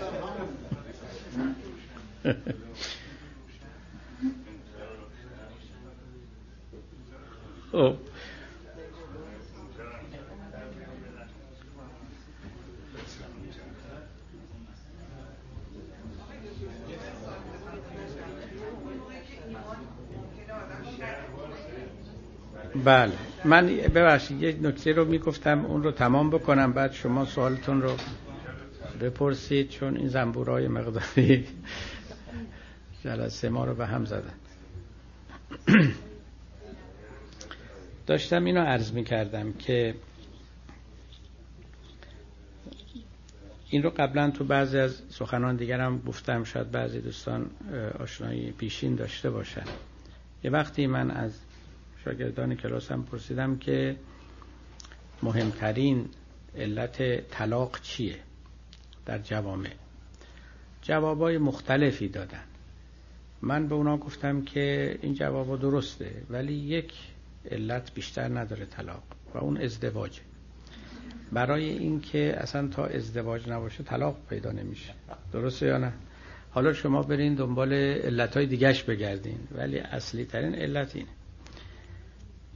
خب. 7.73 8.10
بله. 22.85 23.13
من 23.45 23.67
ببخشید 23.67 24.43
یک 24.43 24.57
نکته 24.63 24.93
رو 24.93 25.05
می‌گفتم 25.05 25.65
اون 25.65 25.83
رو 25.83 25.93
تمام 25.93 26.31
بکنم 26.31 26.73
بعد 26.73 26.93
شما 26.93 27.25
سوالتون 27.25 27.83
رو 27.83 27.97
بپرسید 29.01 29.69
چون 29.69 29.97
این 29.97 30.09
زنبورای 30.09 30.69
مقداری 30.69 31.47
جلسه 33.05 33.49
ما 33.49 33.65
رو 33.65 33.75
به 33.75 33.87
هم 33.87 34.05
زدن. 34.05 34.33
داشتم 38.07 38.45
اینو 38.45 38.61
عرض 38.61 38.93
می 38.93 39.05
کردم 39.05 39.53
که 39.53 39.95
این 43.71 43.83
رو 43.83 43.91
قبلا 43.91 44.31
تو 44.31 44.45
بعضی 44.45 44.79
از 44.79 45.03
سخنان 45.09 45.57
دیگرم 45.57 45.99
گفتم 45.99 46.45
شاید 46.45 46.71
بعضی 46.71 47.01
دوستان 47.01 47.51
آشنایی 48.01 48.51
پیشین 48.53 48.95
داشته 48.95 49.31
باشن. 49.31 49.65
یه 50.45 50.51
وقتی 50.51 50.87
من 50.87 51.11
از 51.11 51.33
شاگردان 52.05 52.55
کلاسم 52.55 53.03
پرسیدم 53.03 53.59
که 53.59 53.97
مهمترین 55.23 56.09
علت 56.57 57.29
طلاق 57.31 57.81
چیه 57.81 58.17
در 59.07 59.19
جوامع؟ 59.19 59.71
جوابای 60.83 61.39
مختلفی 61.39 62.09
دادن. 62.09 62.43
من 63.43 63.69
به 63.69 63.75
اونا 63.75 63.97
گفتم 63.97 64.43
که 64.43 64.99
این 65.03 65.15
جوابا 65.15 65.57
درسته 65.57 66.23
ولی 66.31 66.53
یک 66.53 66.93
علت 67.51 67.95
بیشتر 67.95 68.39
نداره 68.39 68.67
طلاق 68.67 69.03
و 69.35 69.39
اون 69.39 69.57
ازدواجه. 69.57 70.21
برای 71.33 71.65
اینکه 71.65 72.35
اصلا 72.39 72.69
تا 72.69 72.87
ازدواج 72.87 73.49
نباشه 73.49 73.83
طلاق 73.83 74.17
پیدا 74.31 74.53
نمیشه. 74.53 74.95
درسته 75.33 75.67
یا 75.67 75.79
نه؟ 75.79 75.93
حالا 76.51 76.73
شما 76.73 77.03
برین 77.03 77.35
دنبال 77.35 77.73
علتهای 77.73 78.47
دیگهش 78.47 78.83
بگردین 78.83 79.39
ولی 79.53 79.79
اصلی 79.79 80.25
ترین 80.25 80.55
علت 80.55 80.97
اینه. 80.97 81.09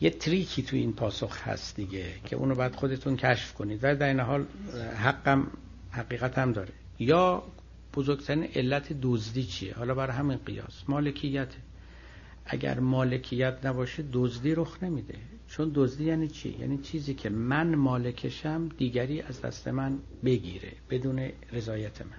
یه 0.00 0.10
تریکی 0.10 0.62
تو 0.62 0.76
این 0.76 0.92
پاسخ 0.92 1.48
هست 1.48 1.76
دیگه 1.76 2.04
که 2.24 2.36
اونو 2.36 2.54
باید 2.54 2.74
خودتون 2.74 3.16
کشف 3.16 3.54
کنید. 3.54 3.80
و 3.82 3.96
در 3.96 4.08
این 4.08 4.20
حال 4.20 4.44
حقم 4.96 5.46
حقیقت 5.90 6.38
هم 6.38 6.52
داره. 6.52 6.72
یا 6.98 7.42
بزرگترین 7.94 8.44
علت 8.44 8.92
دزدی 9.02 9.44
چیه؟ 9.44 9.74
حالا 9.74 9.94
برای 9.94 10.16
همین 10.16 10.38
قیاس. 10.46 10.82
مالکیت. 10.88 11.48
اگر 12.46 12.80
مالکیت 12.80 13.66
نباشه 13.66 14.04
دزدی 14.12 14.54
رخ 14.54 14.82
نمیده. 14.82 15.18
چون 15.48 15.72
دزدی 15.74 16.04
یعنی 16.04 16.28
چی؟ 16.28 16.56
یعنی 16.60 16.78
چیزی 16.78 17.14
که 17.14 17.30
من 17.30 17.74
مالکشم 17.74 18.68
دیگری 18.68 19.20
از 19.22 19.40
دست 19.40 19.68
من 19.68 19.98
بگیره 20.24 20.72
بدون 20.90 21.28
رضایت 21.52 22.02
من. 22.02 22.16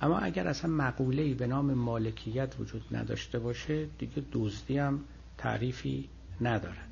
اما 0.00 0.18
اگر 0.18 0.48
اصلا 0.48 0.70
مقوله 0.70 1.34
به 1.34 1.46
نام 1.46 1.74
مالکیت 1.74 2.54
وجود 2.60 2.82
نداشته 2.90 3.38
باشه 3.38 3.86
دیگه 3.98 4.22
دزدی 4.32 4.78
هم 4.78 5.00
تعریفی 5.38 6.08
ندارد 6.40 6.87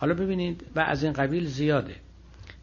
حالا 0.00 0.14
ببینید 0.14 0.66
و 0.76 0.80
از 0.80 1.04
این 1.04 1.12
قبیل 1.12 1.46
زیاده. 1.46 1.94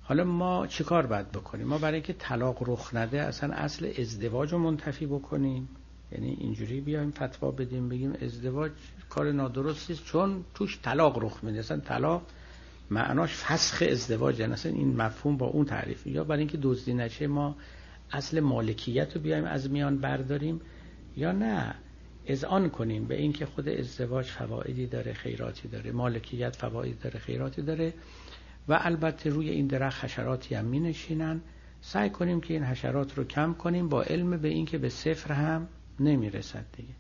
حالا 0.01 0.23
ما 0.23 0.68
چیکار 0.68 1.05
باید 1.05 1.31
بکنیم؟ 1.31 1.68
ما 1.68 1.77
برای 1.77 1.93
اینکه 1.93 2.14
طلاق 2.14 2.69
رخ 2.69 2.95
نده 2.95 3.22
اصلا 3.22 3.53
اصل 3.53 3.93
ازدواج 3.99 4.51
رو 4.51 4.59
منتفی 4.59 5.05
بکنیم. 5.05 5.69
یعنی 6.11 6.38
اینجوری 6.39 6.81
بیایم 6.81 7.11
فتوا 7.11 7.51
بدیم 7.51 7.89
بگیم 7.89 8.14
ازدواج 8.22 8.72
کار 9.09 9.31
نادرستی 9.31 9.93
است 9.93 10.05
چون 10.05 10.43
توش 10.53 10.80
طلاق 10.81 11.23
رخ 11.23 11.43
میده. 11.43 11.59
اصلا 11.59 11.80
طلاق 11.80 12.22
معناش 12.91 13.35
فسخ 13.35 13.84
ازدواج 13.91 14.39
یعنی 14.39 14.53
اصلا 14.53 14.72
این 14.72 14.95
مفهوم 14.95 15.38
با 15.38 15.45
اون 15.45 15.65
تعریف. 15.65 16.07
یا 16.07 16.23
برای 16.23 16.39
اینکه 16.39 16.57
دزدی 16.57 16.93
نشه 16.93 17.27
ما 17.27 17.55
اصل 18.11 18.39
مالکیت 18.39 19.15
رو 19.15 19.22
بیایم 19.22 19.45
از 19.45 19.72
میان 19.72 19.97
برداریم 19.97 20.61
یا 21.18 21.31
نه؟ 21.31 21.76
اذعان 22.28 22.70
کنیم 22.70 23.06
به 23.06 23.16
اینکه 23.22 23.45
خود 23.45 23.70
ازدواج 23.70 24.26
فوایدی 24.26 24.88
داره 24.88 25.14
خیراتی 25.14 25.68
داره 25.68 25.91
مالکیت 25.91 26.56
فوایدی 26.56 26.98
داره 27.04 27.20
خیراتی 27.20 27.62
داره 27.62 27.94
و 28.68 28.80
البته 28.82 29.30
روی 29.30 29.49
این 29.49 29.68
درخت 29.68 30.04
حشراتی 30.04 30.56
هم 30.56 30.66
می 30.66 30.80
نشینن 30.80 31.41
سعی 31.82 32.10
کنیم 32.10 32.41
که 32.41 32.54
این 32.54 32.64
حشرات 32.64 33.18
رو 33.18 33.24
کم 33.24 33.54
کنیم 33.54 33.90
با 33.90 34.04
علم 34.04 34.38
به 34.38 34.48
اینکه 34.48 34.78
به 34.78 34.90
صفر 34.90 35.34
هم 35.34 35.68
نمی 35.99 36.30
رسد 36.30 36.66
دیگه. 36.78 36.94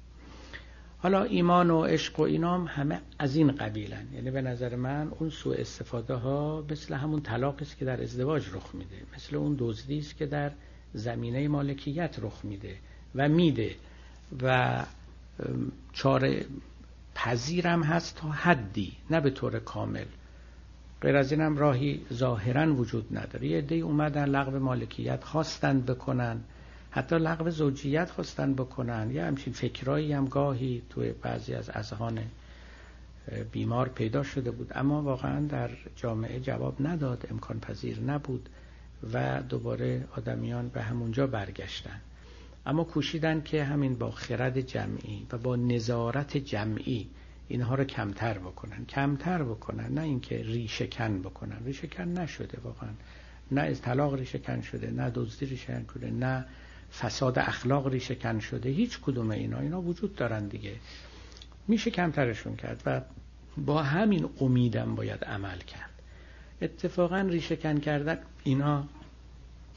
حالا 0.97 1.23
ایمان 1.23 1.71
و 1.71 1.83
عشق 1.83 2.19
و 2.19 2.23
اینام 2.23 2.67
همه 2.67 3.01
از 3.19 3.35
این 3.35 3.51
قبیلن. 3.51 4.07
یعنی 4.13 4.31
به 4.31 4.41
نظر 4.41 4.75
من 4.75 5.11
اون 5.19 5.29
سوء 5.29 5.55
استفاده 5.55 6.13
ها 6.13 6.65
مثل 6.71 6.93
همون 6.93 7.21
طلاقی 7.21 7.65
است 7.65 7.77
که 7.77 7.85
در 7.85 8.01
ازدواج 8.01 8.43
رخ 8.53 8.75
میده. 8.75 8.95
مثل 9.15 9.35
اون 9.35 9.55
دزدی 9.59 9.99
است 9.99 10.17
که 10.17 10.25
در 10.25 10.51
زمینه 10.93 11.47
مالکیت 11.47 12.15
رخ 12.21 12.45
میده 12.45 12.75
و 13.15 13.29
میده 13.29 13.75
و 14.41 14.85
چاره 15.93 16.45
پذیرم 17.15 17.83
هست 17.83 18.15
تا 18.15 18.29
حدی 18.29 18.97
نه 19.09 19.21
به 19.21 19.29
طور 19.29 19.59
کامل. 19.59 20.05
غیر 21.01 21.15
از 21.15 21.31
اینم 21.31 21.57
راهی 21.57 22.05
ظاهرا 22.13 22.75
وجود 22.75 23.17
نداره. 23.17 23.47
یه 23.47 23.57
عده 23.57 23.75
اومدن 23.75 24.25
لغو 24.25 24.59
مالکیت 24.59 25.23
خواستند 25.23 25.85
بکنن. 25.85 26.39
حتی 26.91 27.15
لغو 27.15 27.49
زوجیت 27.49 28.11
خواستن 28.11 28.53
بکنن. 28.53 29.11
یه 29.11 29.23
همچین 29.23 29.53
فکرایی 29.53 30.13
هم 30.13 30.25
گاهی 30.25 30.81
توی 30.89 31.11
بعضی 31.11 31.53
از 31.53 31.69
اذهان 31.69 32.19
بیمار 33.51 33.89
پیدا 33.89 34.23
شده 34.23 34.51
بود. 34.51 34.71
اما 34.75 35.01
واقعا 35.01 35.47
در 35.47 35.69
جامعه 35.95 36.39
جواب 36.39 36.87
نداد. 36.87 37.27
امکان 37.31 37.59
پذیر 37.59 37.99
نبود 37.99 38.49
و 39.13 39.41
دوباره 39.41 40.07
آدمیان 40.17 40.69
به 40.69 40.81
همونجا 40.81 41.27
برگشتن. 41.27 42.01
اما 42.67 42.83
کوشیدن 42.83 43.41
که 43.41 43.63
همین 43.63 43.95
با 43.95 44.11
خرد 44.11 44.61
جمعی 44.61 45.27
و 45.31 45.37
با 45.37 45.55
نظارت 45.55 46.37
جمعی 46.37 47.09
اینها 47.47 47.75
رو 47.75 47.83
کمتر 47.83 48.37
بکنن. 48.37 48.85
کمتر 48.85 49.43
بکنن 49.43 49.93
نه 49.93 50.01
اینکه 50.01 50.43
ریشه 50.43 50.87
کن 50.87 51.21
بکنن. 51.21 51.57
ریشه 51.65 51.87
کن 51.87 52.03
نشده 52.03 52.57
واقعا. 52.63 52.89
نه 53.51 53.61
از 53.61 53.81
طلاق 53.81 54.13
ریشه 54.13 54.39
کن 54.39 54.61
شده 54.61 54.91
نه 54.91 55.11
دزدی 55.15 55.45
ریشه 55.45 55.73
کن 55.73 55.93
شده 55.93 56.11
نه 56.11 56.45
فساد 56.99 57.39
اخلاق 57.39 57.87
ریشه 57.87 58.15
کن 58.15 58.39
شده. 58.39 58.69
هیچ 58.69 58.99
کدوم 59.01 59.31
اینا. 59.31 59.59
اینا 59.59 59.81
وجود 59.81 60.15
دارن 60.15 60.47
دیگه. 60.47 60.75
میشه 61.67 61.91
کمترشون 61.91 62.55
کرد 62.55 62.83
و 62.85 63.01
با 63.57 63.83
همین 63.83 64.29
امیدم 64.41 64.95
باید 64.95 65.23
عمل 65.25 65.57
کرد. 65.57 66.01
اتفاقا 66.61 67.19
ریشه 67.21 67.55
کن 67.55 67.77
کردن 67.77 68.17
اینا 68.43 68.87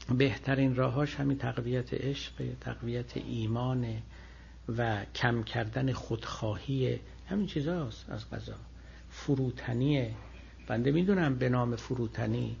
بهترین 0.09 0.75
راهاش 0.75 1.15
همین 1.15 1.37
تقویت 1.37 1.93
عشق 1.93 2.33
تقویت 2.61 3.17
ایمان 3.17 3.85
و 4.77 5.05
کم 5.15 5.43
کردن 5.43 5.91
خودخواهی. 5.91 6.99
همین 7.29 7.47
چیزاست 7.47 8.09
از 8.09 8.29
قضا. 8.29 8.55
فروتنیه 9.09 10.11
بنده 10.67 10.91
می‌دونم 10.91 11.35
به 11.35 11.49
نام 11.49 11.75
فروتنی 11.75 12.57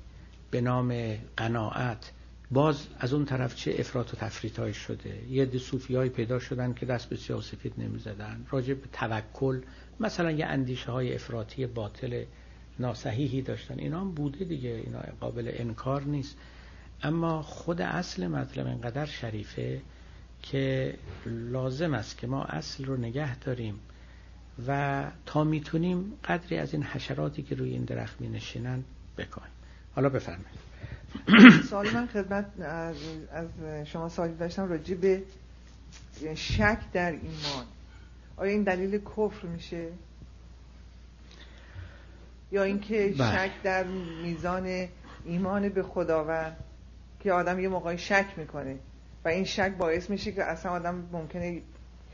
به 0.51 0.61
نام 0.61 1.17
قناعت. 1.37 2.11
باز 2.51 2.87
از 2.99 3.13
اون 3.13 3.25
طرف 3.25 3.55
چه 3.55 3.75
افراط 3.79 4.13
و 4.13 4.17
تفریط 4.17 4.71
شده؟ 4.73 5.23
یه 5.29 5.45
دی 5.45 5.59
صوفی 5.59 5.95
های 5.95 6.09
پیدا 6.09 6.39
شدن 6.39 6.73
که 6.73 6.85
دست 6.85 7.09
به 7.09 7.15
سیاه 7.15 7.41
سفید 7.41 7.73
نمی 7.77 7.99
زدن 7.99 8.45
راجع 8.49 8.73
به 8.73 8.87
توکل 8.93 9.61
مثلا 9.99 10.31
یه 10.31 10.45
اندیشه 10.45 10.91
های 10.91 11.15
افراطی 11.15 11.65
باطل 11.65 12.25
ناسحیحی 12.79 13.41
داشتن. 13.41 13.79
اینا 13.79 13.99
هم 13.99 14.11
بوده 14.11 14.45
دیگه. 14.45 14.81
اینا 14.85 14.99
قابل 15.19 15.51
انکار 15.53 16.03
نیست. 16.03 16.37
اما 17.03 17.41
خود 17.41 17.81
اصل 17.81 18.27
مطلب 18.27 18.67
اینقدر 18.67 19.05
شریفه 19.05 19.81
که 20.41 20.95
لازم 21.25 21.93
است 21.93 22.17
که 22.17 22.27
ما 22.27 22.43
اصل 22.43 22.85
رو 22.85 22.97
نگه 22.97 23.39
داریم 23.39 23.79
و 24.67 25.03
تا 25.25 25.43
می‌تونیم 25.43 26.13
قدری 26.25 26.57
از 26.57 26.73
این 26.73 26.83
حشراتی 26.83 27.43
که 27.43 27.55
روی 27.55 27.69
این 27.69 27.83
درخت 27.83 28.21
می 28.21 28.29
نشینن 28.29 28.83
بکنیم. 29.17 29.51
حالا 29.95 30.09
بفرمایید. 30.09 30.71
سوال 31.69 31.89
من 31.89 32.07
خدمت 32.07 32.45
از 33.31 33.51
شما 33.85 34.09
سوالی 34.09 34.33
داشتم 34.33 34.69
راجع 34.69 34.95
به 34.95 35.23
شک 36.35 36.79
در 36.93 37.11
ایمان. 37.11 37.65
آیا 38.37 38.51
این 38.51 38.63
دلیل 38.63 38.97
کفر 38.97 39.47
میشه؟ 39.47 39.87
یا 42.51 42.63
اینکه 42.63 43.13
بله. 43.17 43.37
شک 43.37 43.51
در 43.63 43.83
میزان 44.23 44.87
ایمان 45.25 45.69
به 45.69 45.83
خداوند؟ 45.83 46.57
که 47.23 47.31
آدم 47.31 47.59
یه 47.59 47.69
موقعی 47.69 47.97
شک 47.97 48.25
می‌کنه. 48.37 48.75
و 49.25 49.27
این 49.27 49.43
شک 49.43 49.71
باعث 49.77 50.09
میشه 50.09 50.31
که 50.31 50.43
اصلا 50.43 50.71
آدم 50.71 51.09
ممکنه 51.11 51.61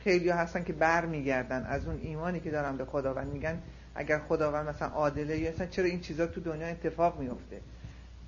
خیلی 0.04 0.30
هستن 0.30 0.64
که 0.64 0.72
بر 0.72 1.06
میگردن 1.06 1.64
از 1.64 1.86
اون 1.86 2.00
ایمانی 2.02 2.40
که 2.40 2.50
دارن 2.50 2.76
به 2.76 2.84
خداوند 2.84 3.32
میگن. 3.32 3.62
اگر 3.94 4.18
خداوند 4.18 4.68
مثلا 4.68 4.88
عادله 4.88 5.38
یا 5.38 5.50
اصلا 5.50 5.66
چرا 5.66 5.84
این 5.84 6.00
چیزا 6.00 6.26
تو 6.26 6.40
دنیا 6.40 6.66
اتفاق 6.66 7.20
میفته 7.20 7.60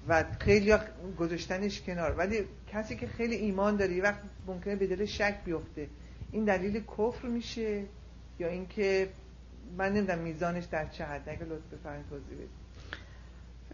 و 0.08 0.24
خیلی 0.40 0.74
گذاشتنش 1.18 1.82
کنار. 1.82 2.14
ولی 2.18 2.44
کسی 2.72 2.96
که 2.96 3.06
خیلی 3.06 3.34
ایمان 3.34 3.76
داره 3.76 4.02
وقت 4.02 4.20
ممکنه 4.46 4.76
به 4.76 4.86
دل 4.86 5.04
شک 5.04 5.34
بیفته. 5.44 5.88
این 6.32 6.44
دلیل 6.44 6.84
کفر 6.98 7.28
میشه 7.28 7.84
یا 8.38 8.48
اینکه 8.48 9.08
من 9.78 9.92
نمی‌دونم 9.92 10.18
میزانش 10.18 10.64
در 10.64 10.88
چه 10.88 11.04
حد؟ 11.04 11.28
اگه 11.28 11.44
لطف 11.44 11.72
بفرمایید 11.72 12.08
توضیح 12.08 12.36
بدید. 12.36 12.59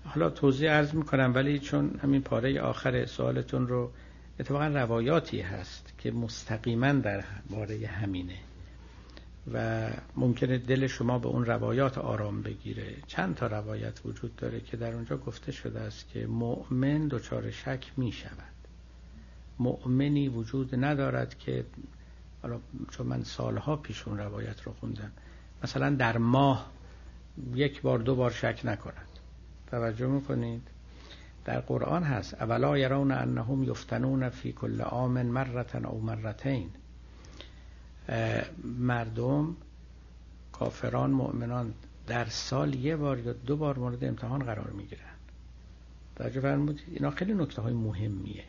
حالا 0.06 0.30
توضیح 0.30 0.70
عرض 0.70 0.94
می‌کنم 0.94 1.32
ولی 1.34 1.58
چون 1.58 2.00
همین 2.02 2.22
پاره 2.22 2.60
آخر 2.60 3.06
سوالتون 3.06 3.68
رو 3.68 3.90
اتفاقا 4.40 4.66
روایاتی 4.66 5.40
هست 5.40 5.94
که 5.98 6.10
مستقیما 6.10 6.92
در 6.92 7.24
باره 7.50 7.86
همینه 7.86 8.36
و 9.52 9.88
ممکنه 10.16 10.58
دل 10.58 10.86
شما 10.86 11.18
به 11.18 11.28
اون 11.28 11.44
روایات 11.44 11.98
آرام 11.98 12.42
بگیره. 12.42 12.94
چند 13.06 13.34
تا 13.34 13.46
روایت 13.46 14.00
وجود 14.04 14.36
داره 14.36 14.60
که 14.60 14.76
در 14.76 14.92
اونجا 14.92 15.16
گفته 15.16 15.52
شده 15.52 15.80
است 15.80 16.08
که 16.08 16.26
مؤمن 16.26 17.08
دچار 17.08 17.50
شک 17.50 17.92
می 17.96 18.12
شود 18.12 18.56
مؤمنی 19.58 20.28
وجود 20.28 20.84
ندارد 20.84 21.38
که 21.38 21.64
حالا 22.42 22.58
چون 22.90 23.06
من 23.06 23.22
سالها 23.22 23.76
پیش 23.76 24.08
اون 24.08 24.18
روایت 24.18 24.62
رو 24.62 24.72
خوندم 24.72 25.12
مثلا 25.64 25.90
در 25.90 26.18
ماه 26.18 26.70
یک 27.54 27.82
بار 27.82 27.98
دو 27.98 28.14
بار 28.14 28.30
شک 28.30 28.60
نکند. 28.64 29.15
توجه 29.66 30.06
می‌کنید. 30.06 30.62
در 31.44 31.60
قرآن 31.60 32.02
هست 32.02 32.34
اولا 32.34 32.78
یرون 32.78 33.10
انهم 33.12 33.64
یفتنون 33.64 34.28
فی 34.28 34.52
کل 34.52 34.80
عام 34.80 35.22
مرتن 35.22 35.84
او 35.84 36.00
مرتین. 36.00 36.70
مردم 38.64 39.56
کافران 40.52 41.10
مؤمنان 41.10 41.74
در 42.06 42.24
سال 42.24 42.74
یه 42.74 42.96
بار 42.96 43.18
یا 43.18 43.32
دو 43.32 43.56
بار 43.56 43.78
مورد 43.78 44.04
امتحان 44.04 44.42
قرار 44.42 44.70
می‌گیرن. 44.70 45.00
توجه 46.16 46.40
فرمودید 46.40 46.86
اینا 46.86 47.10
خیلی 47.10 47.34
نکته 47.34 47.62
های 47.62 47.74
مهمیه. 47.74 48.44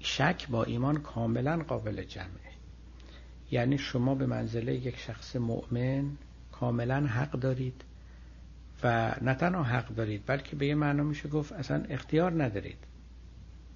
شک 0.00 0.48
با 0.48 0.64
ایمان 0.64 0.96
کاملا 0.96 1.62
قابل 1.68 2.02
جمعه. 2.02 2.54
یعنی 3.50 3.78
شما 3.78 4.14
به 4.14 4.26
منزله 4.26 4.74
یک 4.74 4.96
شخص 4.98 5.36
مؤمن 5.36 6.04
کاملا 6.52 7.06
حق 7.06 7.30
دارید. 7.30 7.84
و 8.82 9.14
نه 9.22 9.34
تنها 9.34 9.62
حق 9.62 9.88
دارید 9.94 10.22
بلکه 10.26 10.56
به 10.56 10.66
یه 10.66 10.74
معنا 10.74 11.02
میشه 11.02 11.28
گفت 11.28 11.52
اصلا 11.52 11.84
اختیار 11.88 12.44
ندارید. 12.44 12.78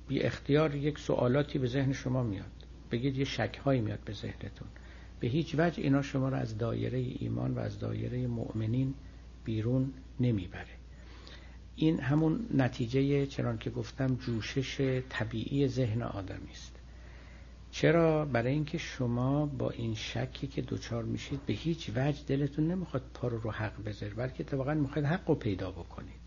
بی 0.09 0.20
اختیار 0.20 0.75
یک 0.75 0.99
سوالاتی 0.99 1.59
به 1.59 1.66
ذهن 1.66 1.93
شما 1.93 2.23
میاد. 2.23 2.51
بگید 2.91 3.19
یه 3.19 3.25
شک 3.25 3.61
هایی 3.65 3.81
میاد 3.81 4.01
به 4.05 4.12
ذهنتون. 4.12 4.69
به 5.20 5.29
هیچ 5.29 5.55
وجه 5.59 5.83
اینا 5.83 6.03
شما 6.03 6.29
را 6.29 6.37
از 6.37 6.59
دایره 6.59 6.99
ایمان 6.99 7.55
و 7.55 7.59
از 7.59 7.79
دایره 7.79 8.27
مؤمنین 8.27 8.95
بیرون 9.45 9.93
نمی‌بره. 10.20 10.79
این 11.77 12.01
همون 12.01 12.47
نتیجه 12.55 13.27
چنان 13.27 13.59
که 13.59 13.70
گفتم 13.70 14.15
جوشش 14.15 15.01
طبیعی 15.09 15.69
ذهن 15.69 16.03
آدمی 16.03 16.51
است. 16.51 16.78
چرا 17.70 18.24
برای 18.24 18.53
اینکه 18.53 18.78
شما 18.78 19.47
با 19.47 19.70
این 19.70 19.95
شکی 19.95 20.47
که 20.47 20.62
دوچار 20.62 21.05
میشید 21.05 21.40
به 21.47 21.53
هیچ 21.53 21.90
وجه 21.97 22.19
دلتون 22.27 22.69
نمی‌خواد 22.69 23.03
پا 23.15 23.28
رو 23.28 23.39
رو 23.39 23.51
حق 23.51 23.85
بذارید 23.85 24.16
بلکه 24.16 24.40
اتفاقا 24.40 24.74
می‌خواید 24.74 25.07
حق 25.07 25.28
رو 25.28 25.35
پیدا 25.35 25.70
بکنید. 25.70 26.20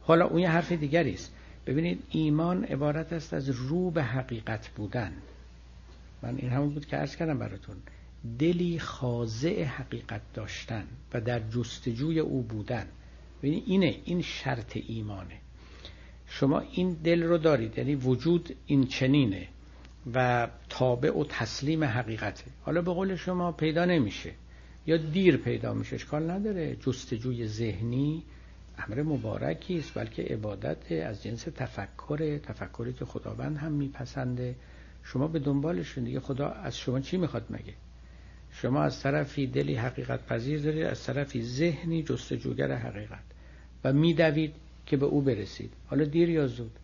حالا 0.00 0.26
اون 0.26 0.38
یه 0.38 0.50
حرف 0.50 0.72
دیگری 0.72 1.14
است. 1.14 1.34
ببینید 1.66 2.02
ایمان 2.10 2.64
عبارت 2.64 3.12
است 3.12 3.34
از 3.34 3.48
رو 3.48 3.90
به 3.90 4.02
حقیقت 4.02 4.68
بودن. 4.68 5.12
من 6.22 6.36
این 6.36 6.50
همون 6.50 6.70
بود 6.70 6.86
که 6.86 6.96
عرض 6.96 7.16
کردم 7.16 7.38
براتون. 7.38 7.76
دلی 8.38 8.78
خاضع 8.78 9.64
حقیقت 9.64 10.20
داشتن 10.34 10.84
و 11.14 11.20
در 11.20 11.40
جستجوی 11.50 12.18
او 12.18 12.42
بودن. 12.42 12.86
ببینید 13.38 13.64
اینه 13.66 14.00
این 14.04 14.22
شرط 14.22 14.76
ایمانه. 14.86 15.38
شما 16.26 16.60
این 16.60 16.92
دل 16.92 17.22
رو 17.22 17.38
دارید 17.38 17.78
یعنی 17.78 17.94
وجود 17.94 18.56
این 18.66 18.86
چنینه. 18.86 19.48
و 20.14 20.48
تابع 20.68 21.18
و 21.18 21.24
تسلیم 21.24 21.84
حقیقته. 21.84 22.44
حالا 22.62 22.82
به 22.82 22.92
قول 22.92 23.16
شما 23.16 23.52
پیدا 23.52 23.84
نمیشه. 23.84 24.32
یا 24.86 24.96
دیر 24.96 25.36
پیدا 25.36 25.74
میشه 25.74 25.94
اشکال 25.94 26.30
نداره. 26.30 26.76
جستجوی 26.76 27.46
ذهنی 27.46 28.22
امر 28.78 29.02
مبارکی 29.02 29.78
است 29.78 29.94
بلکه 29.94 30.22
عبادت 30.22 30.92
از 30.92 31.22
جنس 31.22 31.42
تفکر 31.42 32.38
تفکری 32.38 32.92
که 32.92 33.04
خداوند 33.04 33.56
هم 33.56 33.72
میپسنده. 33.72 34.54
شما 35.04 35.28
به 35.28 35.38
دنبالشون 35.38 36.04
دیگه. 36.04 36.20
خدا 36.20 36.48
از 36.48 36.78
شما 36.78 37.00
چی 37.00 37.16
می‌خواد 37.16 37.46
مگه؟ 37.50 37.74
شما 38.52 38.82
از 38.82 39.00
طرفی 39.00 39.46
دلی 39.46 39.74
حقیقت 39.74 40.26
پذیر 40.26 40.62
دارید 40.62 40.82
از 40.82 41.04
طرفی 41.04 41.42
ذهنی 41.42 42.02
جستجوگر 42.02 42.72
حقیقت. 42.72 43.24
و 43.84 43.92
میدوید 43.92 44.54
که 44.86 44.96
به 44.96 45.06
او 45.06 45.22
برسید. 45.22 45.72
حالا 45.86 46.04
دیر 46.04 46.30
یا 46.30 46.46
زود؟ 46.46 46.78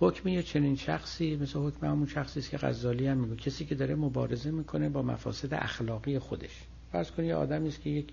حکم 0.00 0.28
یه 0.28 0.42
چنین 0.42 0.76
شخصی 0.76 1.36
مثل 1.36 1.58
حکم 1.58 1.86
همون 1.86 2.06
شخصی 2.06 2.40
است 2.40 2.50
که 2.50 2.56
غزالی 2.56 3.06
هم 3.06 3.16
میگه. 3.18 3.36
کسی 3.36 3.64
که 3.64 3.74
داره 3.74 3.94
مبارزه 3.94 4.50
می‌کنه 4.50 4.88
با 4.88 5.02
مفاسد 5.02 5.54
اخلاقی 5.54 6.18
خودش. 6.18 6.62
فرض 6.92 7.10
کنید 7.10 7.28
یه 7.28 7.34
آدمی 7.34 7.68
است 7.68 7.82
که 7.82 7.90
یک 7.90 8.12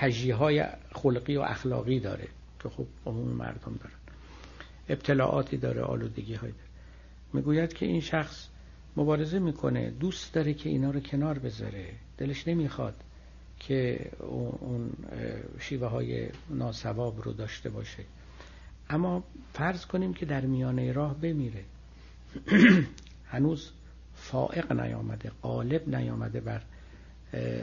کجی 0.00 0.30
های 0.30 0.64
خلقی 0.92 1.36
و 1.36 1.40
اخلاقی 1.40 2.00
داره 2.00 2.28
که 2.62 2.68
خب 2.68 2.86
عموم 3.06 3.28
مردم 3.28 3.74
دارن. 3.80 3.94
ابتلاعاتی 4.88 5.56
داره 5.56 5.82
آلودگی 5.82 6.34
های 6.34 6.50
داره. 6.50 6.64
می‌گوید 7.32 7.72
که 7.72 7.86
این 7.86 8.00
شخص 8.00 8.48
مبارزه 8.96 9.38
می‌کنه 9.38 9.90
دوست 9.90 10.34
داره 10.34 10.54
که 10.54 10.68
اینا 10.68 10.90
رو 10.90 11.00
کنار 11.00 11.38
بذاره. 11.38 11.94
دلش 12.18 12.48
نمی‌خواد 12.48 12.94
که 13.60 14.10
اون 14.20 14.90
شیوه 15.60 15.86
های 15.86 16.28
ناسواب 16.50 17.22
رو 17.22 17.32
داشته 17.32 17.70
باشه. 17.70 18.04
اما 18.90 19.24
فرض 19.52 19.86
کنیم 19.86 20.14
که 20.14 20.26
در 20.26 20.46
میانه 20.46 20.92
راه 20.92 21.20
بمیره. 21.20 21.64
هنوز 23.26 23.70
فائق 24.14 24.72
نیامده 24.72 25.30
قالب 25.42 25.94
نیامده 25.96 26.40
بر 26.40 26.62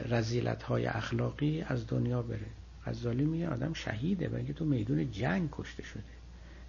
رزیلت 0.08 0.62
های 0.62 0.86
اخلاقی 0.86 1.62
از 1.62 1.86
دنیا 1.86 2.22
بره. 2.22 2.46
غزالی 2.86 3.24
میگه 3.24 3.48
آدم 3.48 3.72
شهیده 3.72 4.28
بلکه 4.28 4.52
تو 4.52 4.64
میدون 4.64 5.10
جنگ 5.10 5.48
کشته 5.52 5.82
شده. 5.82 6.02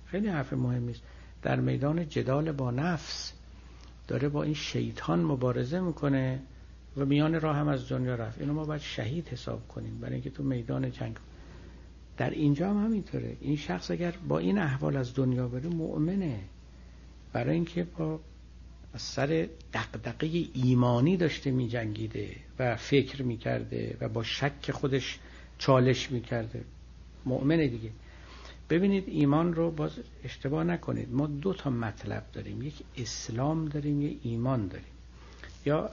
خیلی 0.05 0.27
حرف 0.27 0.53
مهمی 0.53 0.91
است 0.91 1.01
در 1.41 1.59
میدان 1.59 2.09
جدال 2.09 2.51
با 2.51 2.71
نفس 2.71 3.33
داره 4.07 4.29
با 4.29 4.43
این 4.43 4.53
شیطان 4.53 5.23
مبارزه 5.23 5.79
می‌کنه 5.79 6.39
و 6.97 7.05
میان 7.05 7.41
راه 7.41 7.55
هم 7.55 7.67
از 7.67 7.89
دنیا 7.89 8.15
رفت. 8.15 8.41
اینو 8.41 8.53
ما 8.53 8.63
باید 8.65 8.81
شهید 8.81 9.27
حساب 9.27 9.67
کنیم. 9.67 9.99
برای 9.99 10.13
اینکه 10.13 10.29
تو 10.29 10.43
میدان 10.43 10.91
جنگ 10.91 11.15
در 12.17 12.29
اینجا 12.29 12.69
هم 12.69 12.85
همینطوره. 12.85 13.37
این 13.41 13.55
شخص 13.55 13.91
اگر 13.91 14.13
با 14.27 14.39
این 14.39 14.57
احوال 14.57 14.97
از 14.97 15.15
دنیا 15.15 15.47
بره 15.47 15.69
مؤمنه. 15.69 16.39
برای 17.33 17.55
اینکه 17.55 17.83
با 17.83 18.19
از 18.93 19.01
سر 19.01 19.47
دقدقه 19.73 20.27
ایمانی 20.53 21.17
داشته 21.17 21.51
می 21.51 21.67
جنگیده 21.67 22.35
و 22.59 22.75
فکر 22.75 23.23
می 23.23 23.37
کرده 23.37 23.97
و 24.01 24.09
با 24.09 24.23
شک 24.23 24.71
خودش 24.71 25.19
چالش 25.57 26.11
می 26.11 26.21
کرده 26.21 26.63
مؤمنه 27.25 27.67
دیگه. 27.67 27.89
ببینید 28.69 29.03
ایمان 29.07 29.53
رو 29.53 29.71
باز 29.71 29.91
اشتباه 30.23 30.63
نکنید. 30.63 31.13
ما 31.13 31.27
دو 31.27 31.53
تا 31.53 31.69
مطلب 31.69 32.25
داریم. 32.33 32.61
یک 32.61 32.73
اسلام 32.97 33.65
داریم 33.65 34.01
یک 34.01 34.19
ایمان 34.23 34.67
داریم. 34.67 34.93
یا 35.65 35.89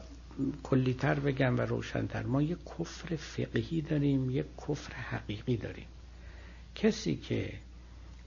کلیتر 0.62 1.20
بگم 1.20 1.58
و 1.58 1.60
روشنتر 1.60 2.22
ما 2.22 2.42
یک 2.42 2.58
کفر 2.78 3.16
فقهی 3.16 3.80
داریم 3.80 4.30
یک 4.30 4.46
کفر 4.68 4.92
حقیقی 4.94 5.56
داریم. 5.56 5.86
کسی 6.74 7.16
که 7.16 7.52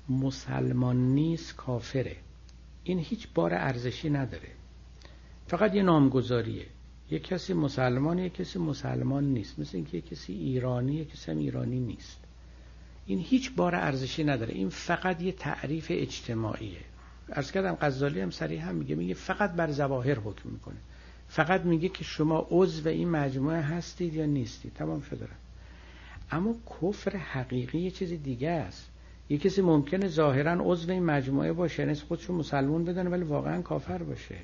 مسلمان 0.10 0.98
نیست 0.98 1.56
کافره. 1.56 2.16
این 2.84 3.00
هیچ 3.00 3.28
بار 3.36 3.54
ارزشی 3.54 4.10
نداره. 4.10 4.50
فقط 5.48 5.76
یه 5.76 5.84
نامگذاریه. 5.84 6.66
یه 7.12 7.20
کسی 7.20 7.54
مسلمان 7.54 8.20
یه 8.20 8.30
کسی 8.30 8.60
مسلمان 8.60 9.24
نیست. 9.24 9.60
مثل 9.60 9.78
اینکه 9.78 9.98
یه 9.98 10.02
کسی 10.02 10.34
ایرانی 10.34 10.96
یه 10.96 11.06
کسی 11.06 11.32
هم 11.32 11.38
ایرانی 11.38 11.80
نیست. 11.80 12.20
این 13.06 13.20
هیچ 13.20 13.56
بار 13.56 13.76
ارزشی 13.76 14.24
نداره. 14.24 14.54
این 14.54 14.70
فقط 14.70 15.22
یه 15.22 15.32
تعریف 15.32 15.88
اجتماعیه. 15.90 16.80
ارز 17.30 17.52
کردم 17.52 17.78
غزالی 17.82 18.22
هم 18.22 18.30
سریع 18.30 18.60
هم 18.60 18.76
میگه 18.76 18.96
میگه 18.96 19.14
فقط 19.14 19.52
بر 19.52 19.72
زواهر 19.72 20.20
حکم 20.20 20.50
می‌کنه. 20.50 20.78
فقط 21.28 21.62
میگه 21.62 21.90
که 21.90 22.04
شما 22.04 22.48
عضو 22.52 22.90
این 22.90 23.10
مجموعه 23.10 23.62
هستید 23.62 24.14
یا 24.14 24.26
نیستید. 24.26 24.74
تمام 24.74 25.02
شده. 25.02 25.28
اما 26.34 26.56
کفر 26.82 27.18
حقیقی 27.18 27.80
یه 27.80 27.92
چیز 27.92 28.24
دیگه 28.24 28.50
است. 28.50 28.90
یه 29.30 29.38
کسی 29.38 29.62
ممکنه 29.62 30.08
ظاهرا 30.08 30.58
عضو 30.60 30.92
این 30.92 31.04
مجموعه 31.04 31.54
باشه 31.54 31.84
یعنی 31.84 31.96
خودشو 31.96 32.34
مسلمون 32.34 32.86
بدن 32.86 33.08
ولی 33.08 33.24
واقعا 33.24 33.62
کافر 33.62 33.98
باشه. 34.04 34.36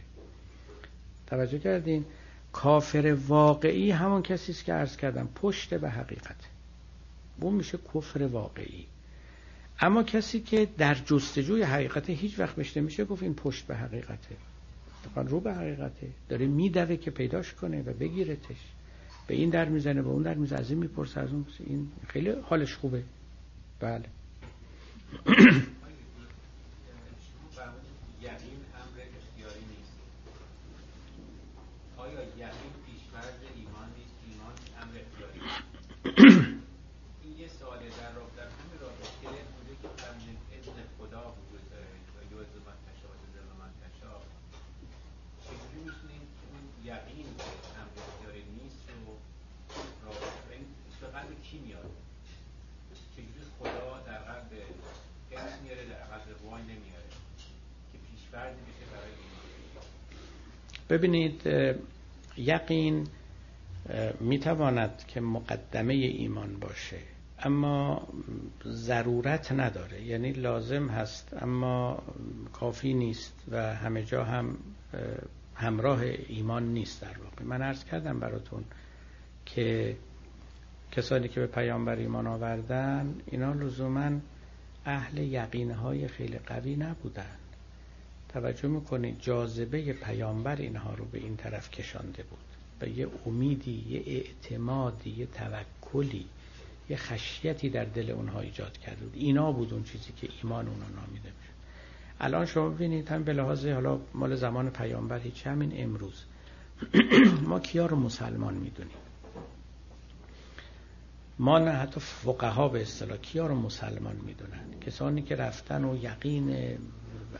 توجه 1.27 1.59
کردین؟ 1.59 2.05
کافر 2.51 3.17
واقعی 3.27 3.91
همون 3.91 4.21
کسی 4.21 4.51
است 4.51 4.65
که 4.65 4.73
عرض 4.73 4.97
کردم 4.97 5.29
پشت 5.35 5.73
به 5.73 5.89
حقیقت. 5.89 6.35
اون 7.41 7.53
میشه 7.53 7.79
کفر 7.93 8.23
واقعی. 8.23 8.85
اما 9.79 10.03
کسی 10.03 10.39
که 10.39 10.67
در 10.77 10.95
جستجوی 10.95 11.63
حقیقت 11.63 12.09
هیچ 12.09 12.39
وقت 12.39 12.55
بهش 12.55 12.77
نمیشه 12.77 13.05
گفت 13.05 13.23
این 13.23 13.33
پشت 13.33 13.67
به 13.67 13.75
حقیقته. 13.75 14.35
رو 15.15 15.39
به 15.39 15.53
حقیقته. 15.53 16.07
داره 16.29 16.45
میدوه 16.45 16.97
که 16.97 17.11
پیداش 17.11 17.53
کنه 17.53 17.81
و 17.81 17.93
بگیرتش. 17.93 18.57
به 19.29 19.35
این 19.35 19.49
در 19.49 19.69
می‌زنه 19.69 20.01
به 20.01 20.09
اون 20.09 20.23
در 20.23 20.33
می‌زنه 20.33 20.59
از 20.59 20.69
این 20.69 20.79
می‌پرسه 20.79 21.19
از 21.19 21.31
اون 21.31 21.45
این 21.59 21.91
خیلی 22.07 22.29
حالش 22.29 22.75
خوبه. 22.75 23.03
بله. 23.79 24.05
ببینید 60.89 61.41
یقین 62.37 63.07
می‌تواند 64.19 65.03
که 65.07 65.21
مقدمه 65.21 65.93
ایمان 65.93 66.59
باشه 66.59 66.97
اما 67.39 68.07
ضرورت 68.67 69.51
نداره. 69.51 70.03
یعنی 70.03 70.31
لازم 70.31 70.87
هست 70.87 71.33
اما 71.41 72.03
کافی 72.53 72.93
نیست 72.93 73.33
و 73.51 73.75
همه 73.75 74.03
جا 74.03 74.23
هم 74.23 74.57
همراه 75.55 76.01
ایمان 76.27 76.63
نیست 76.73 77.01
در 77.01 77.17
واقع. 77.23 77.43
من 77.43 77.61
عرض 77.61 77.83
کردم 77.85 78.19
براتون 78.19 78.63
که 79.45 79.97
کسانی 80.91 81.27
که 81.27 81.39
به 81.39 81.47
پیامبر 81.47 81.95
ایمان 81.95 82.27
آوردن 82.27 83.15
اینا 83.25 83.53
لزوما 83.53 84.11
اهل 84.85 85.17
یقینهای 85.17 86.07
خیلی 86.07 86.37
قوی 86.37 86.75
نبودن. 86.75 87.35
توجه 88.29 88.67
می‌کنید 88.67 89.19
جاذبه 89.19 89.93
پیامبر 89.93 90.55
اینها 90.55 90.93
رو 90.93 91.05
به 91.05 91.17
این 91.17 91.35
طرف 91.35 91.71
کشانده 91.71 92.23
بود. 92.23 92.39
و 92.81 92.87
یه 92.87 93.07
امیدی 93.25 93.85
یه 93.89 94.03
اعتمادی 94.05 95.09
یه 95.09 95.25
توکلی 95.25 96.25
یه 96.89 96.97
خشیتی 96.97 97.69
در 97.69 97.85
دل 97.85 98.11
اونها 98.11 98.39
ایجاد 98.39 98.77
کرده 98.77 99.05
بود. 99.05 99.15
اینا 99.15 99.51
بود 99.51 99.73
اون 99.73 99.83
چیزی 99.83 100.13
که 100.21 100.29
ایمان 100.43 100.67
اونا 100.67 100.87
نامیده 100.95 101.29
میشه 101.39 101.53
الان 102.19 102.45
شما 102.45 102.69
ببینید 102.69 103.07
هم 103.07 103.23
به 103.23 103.33
لحاظ 103.33 103.65
حالا 103.65 103.99
مال 104.13 104.35
زمان 104.35 104.69
پیامبر 104.69 105.19
هیچ 105.19 105.47
همین 105.47 105.71
امروز. 105.75 106.23
ما 107.49 107.59
کیا 107.59 107.85
رو 107.85 107.97
مسلمان 107.97 108.53
می‌دونیم؟ 108.53 109.08
ما 111.39 111.59
نه 111.59 111.71
حتی 111.71 111.99
فقها 111.99 112.67
به 112.67 112.81
اصطلاح 112.81 113.17
کیا 113.17 113.47
رو 113.47 113.55
مسلمان 113.55 114.15
می‌دونن؟ 114.15 114.79
کسانی 114.81 115.21
که 115.21 115.35
رفتن 115.35 115.85
و 115.85 115.95
یقین 116.03 116.77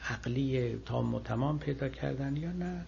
عقلی 0.09 0.75
تام 0.85 1.15
و 1.15 1.19
تمام 1.19 1.59
پیدا 1.59 1.89
کردن 1.89 2.35
یا 2.35 2.51
نه؟ 2.51 2.85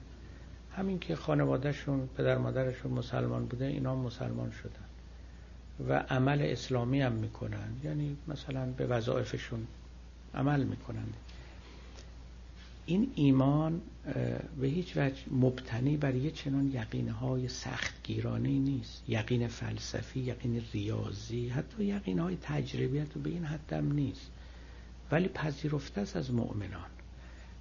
همین 0.75 0.99
که 0.99 1.15
خانوادهشون 1.15 2.09
پدر 2.17 2.37
مادرشون 2.37 2.91
مسلمان 2.91 3.45
بوده 3.45 3.65
اینا 3.65 3.95
مسلمان 3.95 4.51
شدن. 4.51 4.85
و 5.89 5.99
عمل 5.99 6.41
اسلامی 6.41 7.01
هم 7.01 7.11
می‌کنن. 7.11 7.75
یعنی 7.83 8.17
مثلا 8.27 8.65
به 8.65 8.85
وظایفشون 8.85 9.67
عمل 10.35 10.63
می‌کنن. 10.63 11.07
این 12.85 13.11
ایمان 13.15 13.81
به 14.61 14.67
هیچ 14.67 14.97
وجه 14.97 15.21
مبتنی 15.31 15.97
بر 15.97 16.15
یه 16.15 16.31
چنان 16.31 16.71
یقینهای 16.73 17.47
سختگیرانه 17.47 18.49
نیست. 18.49 19.03
یقین 19.07 19.47
فلسفی 19.47 20.19
یقین 20.19 20.61
ریاضی 20.73 21.49
حتی 21.49 21.83
یقینهای 21.83 22.37
تجربیت 22.41 23.07
به 23.07 23.29
این 23.29 23.45
حدم 23.45 23.91
نیست. 23.91 24.31
ولی 25.11 25.27
پذیرفته 25.27 26.01
است 26.01 26.15
از 26.15 26.31
مؤمنان. 26.31 26.89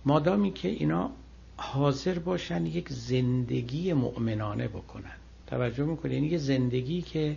مادامی 0.04 0.52
که 0.52 0.68
اینا 0.68 1.10
حاضر 1.56 2.18
باشن 2.18 2.66
یک 2.66 2.88
زندگی 2.88 3.92
مؤمنانه 3.92 4.68
بکنن. 4.68 5.16
توجه 5.46 5.84
می‌کنه 5.84 6.14
یعنی 6.14 6.26
یه 6.26 6.38
زندگی 6.38 7.02
که 7.02 7.36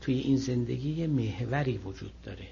توی 0.00 0.14
این 0.14 0.36
زندگی 0.36 0.90
یه 0.90 1.06
محوری 1.06 1.78
وجود 1.78 2.12
داره. 2.22 2.48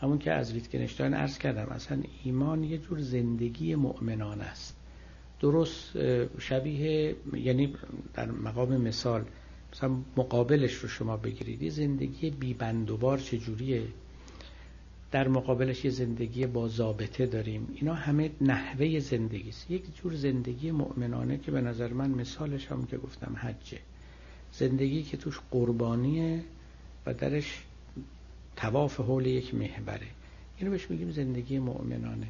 همون 0.00 0.18
که 0.18 0.32
از 0.32 0.52
ویتگنشتاین 0.52 1.14
عرض 1.14 1.38
کردم 1.38 1.66
اصلا 1.66 2.02
ایمان 2.24 2.64
یه 2.64 2.78
جور 2.78 3.00
زندگی 3.00 3.74
مؤمنان 3.74 4.40
است. 4.40 4.76
درست 5.40 5.90
شبیه 6.38 7.16
یعنی 7.34 7.74
در 8.14 8.30
مقام 8.30 8.76
مثال 8.76 9.24
مثلا 9.72 9.96
مقابلش 10.16 10.74
رو 10.74 10.88
شما 10.88 11.16
بگیرید 11.16 11.62
یه 11.62 11.70
زندگی 11.70 12.30
بیبند 12.30 12.90
و 12.90 12.96
بار 12.96 13.18
چجوریه 13.18 13.82
در 15.10 15.28
مقابلش 15.28 15.84
یه 15.84 15.90
زندگی 15.90 16.46
با 16.46 16.68
ضابطه 16.68 17.26
داریم. 17.26 17.68
اینا 17.74 17.94
همه 17.94 18.30
نحوه 18.40 18.98
زندگی 18.98 19.48
است. 19.48 19.70
یک 19.70 19.96
جور 19.96 20.14
زندگی 20.14 20.70
مؤمنانه 20.70 21.38
که 21.38 21.50
به 21.50 21.60
نظر 21.60 21.88
من 21.88 22.10
مثالش 22.10 22.66
هم 22.66 22.86
که 22.86 22.96
گفتم 22.98 23.36
حجه. 23.36 23.78
زندگی 24.52 25.02
که 25.02 25.16
توش 25.16 25.40
قربانیه 25.50 26.44
و 27.06 27.14
درش 27.14 27.62
تواف 28.56 29.00
حول 29.00 29.26
یک 29.26 29.54
محبره 29.54 30.06
اینو 30.58 30.70
بهش 30.70 30.90
میگیم 30.90 31.10
زندگی 31.10 31.58
مؤمنانه. 31.58 32.26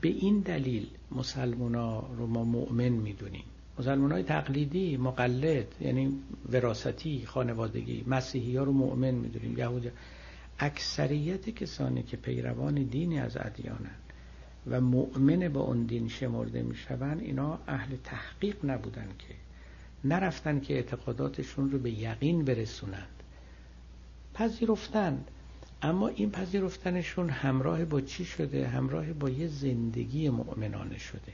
به 0.00 0.08
این 0.08 0.40
دلیل 0.40 0.86
مسلمونا 1.10 2.00
رو 2.00 2.26
ما 2.26 2.44
مؤمن 2.44 2.88
می‌دونیم. 2.88 3.44
مسلمان 3.78 4.12
های 4.12 4.22
تقلیدی 4.22 4.96
مقلد 4.96 5.74
یعنی 5.80 6.18
وراثتی 6.52 7.26
خانوادگی 7.26 8.04
مسیحی 8.06 8.56
ها 8.56 8.64
رو 8.64 8.72
مؤمن 8.72 9.10
می‌دونیم. 9.10 9.58
یهودی 9.58 9.90
اکثریت 10.58 11.50
کسانی 11.50 12.02
که 12.02 12.16
پیروان 12.16 12.74
دینی 12.74 13.18
از 13.18 13.36
ادیانن 13.36 13.96
و 14.66 14.80
مؤمن 14.80 15.48
با 15.48 15.60
اون 15.60 15.82
دین 15.82 16.08
شمرده 16.08 16.62
می‌شوند 16.62 17.20
اینا 17.20 17.58
اهل 17.66 17.96
تحقیق 18.04 18.56
نبودن 18.64 19.08
که. 19.18 19.34
نرفتن 20.04 20.60
که 20.60 20.74
اعتقاداتشون 20.74 21.70
رو 21.70 21.78
به 21.78 21.90
یقین 21.90 22.44
برسونند. 22.44 23.22
پذیرفتند 24.34 25.30
اما 25.82 26.08
این 26.08 26.30
پذیرفتنشون 26.30 27.30
همراه 27.30 27.84
با 27.84 28.00
چی 28.00 28.24
شده؟ 28.24 28.68
همراه 28.68 29.12
با 29.12 29.30
یه 29.30 29.46
زندگی 29.46 30.28
مؤمنانه 30.28 30.98
شده. 30.98 31.32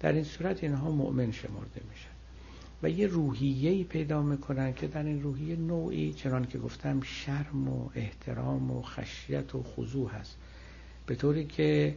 در 0.00 0.12
این 0.12 0.24
صورت 0.24 0.64
اینها 0.64 0.90
مؤمن 0.90 1.32
شمرده 1.32 1.80
میشن. 1.90 2.08
و 2.82 2.90
یه 2.90 3.06
روحیه‌ای 3.06 3.84
پیدا 3.84 4.22
می‌کنن 4.22 4.74
که 4.74 4.86
در 4.86 5.02
این 5.02 5.22
روحیه 5.22 5.56
نوعی 5.56 6.12
چنان 6.12 6.46
که 6.46 6.58
گفتم 6.58 7.00
شرم 7.00 7.68
و 7.68 7.88
احترام 7.94 8.70
و 8.70 8.82
خشیت 8.82 9.54
و 9.54 9.62
خضوع 9.62 10.10
هست. 10.10 10.36
به 11.06 11.14
طوری 11.14 11.44
که 11.44 11.96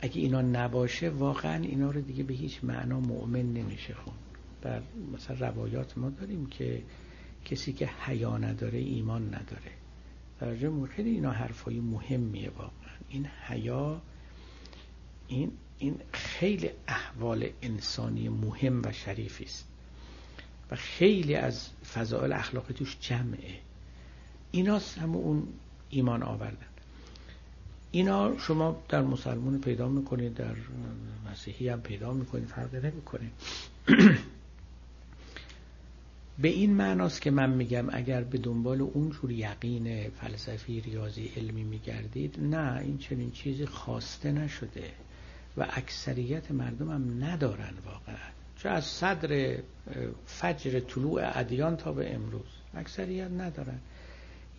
اگه 0.00 0.20
اینا 0.20 0.42
نباشه 0.42 1.10
واقعا 1.10 1.62
اینا 1.62 1.90
رو 1.90 2.00
دیگه 2.00 2.22
به 2.22 2.34
هیچ 2.34 2.64
معنا 2.64 3.00
مؤمن 3.00 3.52
نمیشه 3.52 3.94
خون. 3.94 4.14
در 4.62 4.82
مثلا 5.14 5.48
روایات 5.48 5.98
ما 5.98 6.10
داریم 6.10 6.46
که 6.46 6.82
کسی 7.44 7.72
که 7.72 7.86
حیا 7.86 8.38
نداره 8.38 8.78
ایمان 8.78 9.26
نداره. 9.26 9.72
در 10.40 10.54
خیلی 10.86 11.10
اینا 11.10 11.30
حرفای 11.30 11.80
مهمیه 11.80 12.50
واقعا 12.50 12.96
این 13.08 13.26
حیا 13.26 14.02
این 15.28 15.52
این 15.78 16.00
خیلی 16.12 16.70
احوال 16.88 17.48
انسانی 17.62 18.28
مهم 18.28 18.82
و 18.84 18.92
شریفی 18.92 19.44
است. 19.44 19.68
و 20.70 20.76
خیلی 20.76 21.34
از 21.34 21.68
فضائل 21.94 22.32
اخلاقی 22.32 22.74
توش 22.74 22.96
جمعه. 23.00 23.58
اینا 24.50 24.78
هم 25.00 25.16
اون 25.16 25.48
ایمان 25.90 26.22
آوردن. 26.22 26.66
اینا 27.90 28.38
شما 28.38 28.82
در 28.88 29.02
مسلمان 29.02 29.60
پیدا 29.60 29.88
می‌کنید 29.88 30.34
در 30.34 30.54
مسیحی 31.30 31.68
هم 31.68 31.80
پیدا 31.80 32.12
می‌کنید 32.12 32.48
فرق 32.48 32.74
نمی‌کنید 32.74 33.32
به 36.40 36.48
این 36.48 36.74
معناست 36.74 37.22
که 37.22 37.30
من 37.30 37.50
میگم 37.50 37.86
اگر 37.92 38.24
به 38.24 38.38
دنبال 38.38 38.80
اون 38.80 39.10
جور 39.10 39.30
یقین 39.30 40.10
فلسفی 40.10 40.80
ریاضی 40.80 41.32
علمی 41.36 41.64
میگردید 41.64 42.40
نه 42.40 42.80
این 42.80 42.98
چنین 42.98 43.30
چیزی 43.30 43.66
خواسته 43.66 44.32
نشده 44.32 44.90
و 45.56 45.66
اکثریت 45.70 46.50
مردم 46.50 46.90
هم 46.90 47.24
ندارن 47.24 47.74
واقعا. 47.86 48.28
چه 48.56 48.68
از 48.68 48.84
صدر 48.84 49.56
فجر 50.26 50.80
طلوع 50.80 51.38
ادیان 51.38 51.76
تا 51.76 51.92
به 51.92 52.14
امروز 52.14 52.48
اکثریت 52.74 53.30
ندارن. 53.30 53.78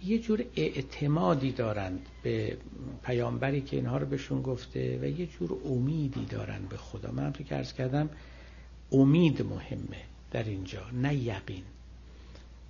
یه 0.04 0.20
جور 0.20 0.44
اعتمادی 0.56 1.52
دارند 1.52 2.06
به 2.24 2.58
پیامبری 3.04 3.62
که 3.62 3.76
اینها 3.76 3.98
رو 3.98 4.06
بهشون 4.06 4.42
گفته 4.42 5.00
و 5.02 5.06
یه 5.06 5.26
جور 5.26 5.58
امیدی 5.66 6.26
دارن 6.26 6.66
به 6.70 6.78
خدا. 6.78 7.12
من 7.12 7.34
تو 7.34 7.44
که 7.44 7.56
ارز 7.56 7.74
کردم 7.74 8.10
امید 8.92 9.42
مهمه. 9.42 10.04
در 10.32 10.44
اینجا 10.44 10.82
نه 10.94 11.16
یقین. 11.16 11.64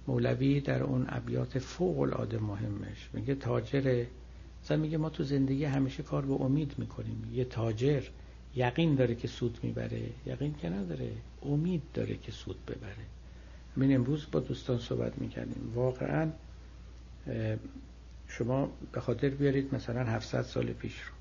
مولوی 0.07 0.61
در 0.61 0.84
اون 0.84 1.06
ابیات 1.10 1.60
فوق 1.60 1.99
العاده 1.99 2.38
مهمش 2.38 3.10
میگه 3.14 3.36
تاجر 3.36 4.06
مثلا 4.64 4.77
میگه 4.77 4.98
ما 4.98 5.10
تو 5.10 5.23
زندگی 5.23 5.65
همیشه 5.65 6.03
کار 6.03 6.26
به 6.26 6.34
امید 6.34 6.76
می‌کنیم. 6.77 7.31
یه 7.34 7.45
تاجر 7.45 8.03
یقین 8.56 8.95
داره 8.95 9.15
که 9.15 9.27
سود 9.27 9.60
می‌بره 9.64 10.02
یقین 10.26 10.56
که 10.61 10.69
نداره 10.69 11.11
امید 11.44 11.81
داره 11.94 12.18
که 12.18 12.31
سود 12.31 12.65
ببره. 12.65 13.06
من 13.76 13.95
امروز 13.95 14.26
با 14.31 14.40
دوستان 14.40 14.80
صحبت 14.80 15.18
می‌کردیم. 15.18 15.72
واقعا 15.76 16.31
شما 18.27 18.69
به 18.91 19.02
خاطر 19.02 19.30
بیارید 19.30 19.76
مثلا 19.76 20.03
700 20.03 20.41
سال 20.41 20.65
پیش 20.65 21.02
رو. 21.02 21.14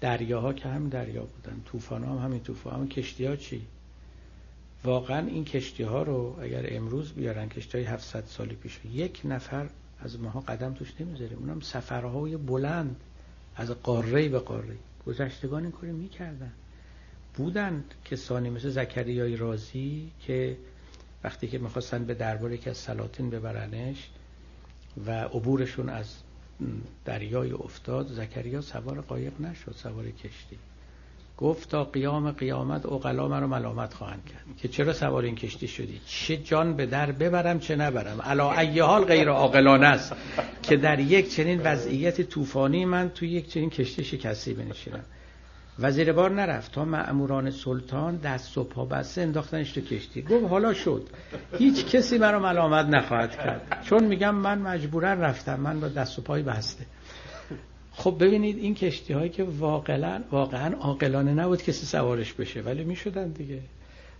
دریاها 0.00 0.52
که 0.52 0.68
هم 0.68 0.88
دریا 0.88 1.22
بودن 1.22 1.62
طوفان 1.64 2.04
هم 2.04 2.18
همین 2.18 2.40
طوفان 2.40 2.74
هم 2.74 2.88
کشتی 2.88 3.26
ها 3.26 3.36
چی؟ 3.36 3.66
واقعا 4.84 5.26
این 5.26 5.44
کشتی 5.44 5.82
ها 5.82 6.02
رو 6.02 6.36
اگر 6.40 6.66
امروز 6.68 7.12
بیارن 7.12 7.48
کشتی 7.48 7.78
های 7.78 7.86
700 7.86 8.24
سال 8.26 8.48
پیش 8.48 8.80
یک 8.92 9.20
نفر 9.24 9.68
از 10.00 10.20
ماها 10.20 10.40
قدم 10.40 10.74
توش 10.74 10.92
نمی‌ذاریم. 11.00 11.38
اونم 11.38 11.60
سفرهای 11.60 12.36
بلند 12.36 12.96
از 13.56 13.70
قاره 13.70 14.28
به 14.28 14.38
قاره 14.38 14.76
گذشتگان 15.06 15.62
این 15.62 15.72
کاری 15.72 15.92
می‌کردن. 15.92 16.52
بودند 17.34 17.94
کسانی 18.04 18.50
مثل 18.50 18.70
زکریای 18.70 19.36
رازی 19.36 20.10
که 20.20 20.56
وقتی 21.24 21.48
که 21.48 21.58
می‌خواستن 21.58 22.04
به 22.04 22.14
دربار 22.14 22.56
که 22.56 22.70
از 22.70 22.76
سلاطین 22.76 23.30
ببرنش 23.30 24.10
و 25.06 25.10
عبورشون 25.10 25.88
از 25.88 26.16
دریای 27.04 27.52
افتاد 27.52 28.08
زکریا 28.08 28.60
سوار 28.60 29.00
قایق 29.00 29.40
نشد 29.40 29.74
سوار 29.76 30.10
کشتی. 30.10 30.58
گفت 31.38 31.70
تا 31.70 31.84
قیام 31.84 32.30
قیامت 32.30 32.86
اقلا 32.86 33.38
رو 33.38 33.46
ملامت 33.46 33.94
خواهند 33.94 34.22
کرد. 34.24 34.56
که 34.56 34.68
چرا 34.68 34.92
سوار 34.92 35.22
این 35.22 35.34
کشتی 35.34 35.68
شدی؟ 35.68 36.00
چه 36.06 36.36
جان 36.36 36.76
به 36.76 36.86
در 36.86 37.12
ببرم 37.12 37.58
چه 37.58 37.76
نبرم. 37.76 38.22
علا 38.22 38.52
ای 38.52 38.80
حال 38.80 39.04
غیر 39.04 39.28
عاقلانه 39.28 39.86
است. 39.86 40.12
که 40.62 40.76
در 40.76 41.00
یک 41.00 41.34
چنین 41.34 41.60
وضعیت 41.64 42.20
طوفانی 42.20 42.84
من 42.84 43.08
توی 43.08 43.28
یک 43.30 43.48
چنین 43.48 43.70
کشتی 43.70 44.04
شکستی 44.04 44.54
بنشینم. 44.54 45.04
وزیر 45.78 46.12
بار 46.12 46.30
نرفت. 46.30 46.72
تا 46.72 46.84
معموران 46.84 47.50
سلطان 47.50 48.16
دست 48.16 48.58
و 48.58 48.64
پا 48.64 48.84
بسته 48.84 49.20
انداختنش 49.22 49.72
تو 49.72 49.80
کشتی. 49.80 50.22
گفت 50.22 50.44
حالا 50.50 50.74
شد. 50.74 51.08
هیچ 51.58 51.86
کسی 51.86 52.18
مرا 52.18 52.38
ملامت 52.38 52.86
نخواهد 52.86 53.36
کرد. 53.36 53.82
چون 53.84 54.04
میگم 54.04 54.34
من 54.34 54.58
مجبورا 54.58 55.12
رفتم. 55.12 55.60
من 55.60 55.80
با 55.80 55.88
دست 55.88 56.18
و 56.18 56.22
پای 56.22 56.42
بسته. 56.42 56.86
خب 57.96 58.16
ببینید 58.20 58.58
این 58.58 58.74
کشتی 58.74 59.12
هایی 59.12 59.30
که 59.30 59.44
واقعا 59.44 60.20
واقعا 60.30 60.74
عاقلانه 60.76 61.34
نبود 61.34 61.62
کسی 61.62 61.86
سوارش 61.86 62.32
بشه 62.32 62.60
ولی 62.60 62.84
می‌شدن 62.84 63.28
دیگه. 63.28 63.60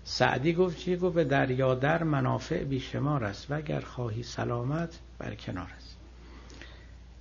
سعدی 0.05 0.53
گفت 0.53 0.79
چی 0.79 0.97
گفت؟ 0.97 1.15
به 1.15 1.25
دریا 1.25 1.75
در 1.75 2.03
منافع 2.03 2.65
بیشمار 2.65 3.25
است 3.25 3.51
و 3.51 3.55
اگر 3.55 3.81
خواهی 3.81 4.23
سلامت 4.23 4.99
بر 5.19 5.35
کنار 5.35 5.69
است. 5.77 5.97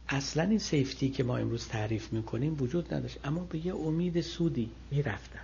اصلا 0.10 0.44
این 0.44 0.60
سیفتی 0.60 1.10
که 1.10 1.24
ما 1.24 1.38
امروز 1.38 1.68
تعریف 1.68 2.14
می‌کنیم 2.14 2.58
وجود 2.60 2.94
نداشت 2.94 3.18
اما 3.24 3.44
به 3.44 3.66
یه 3.66 3.76
امید 3.76 4.22
سودی 4.22 4.70
می‌رفتن. 4.92 5.40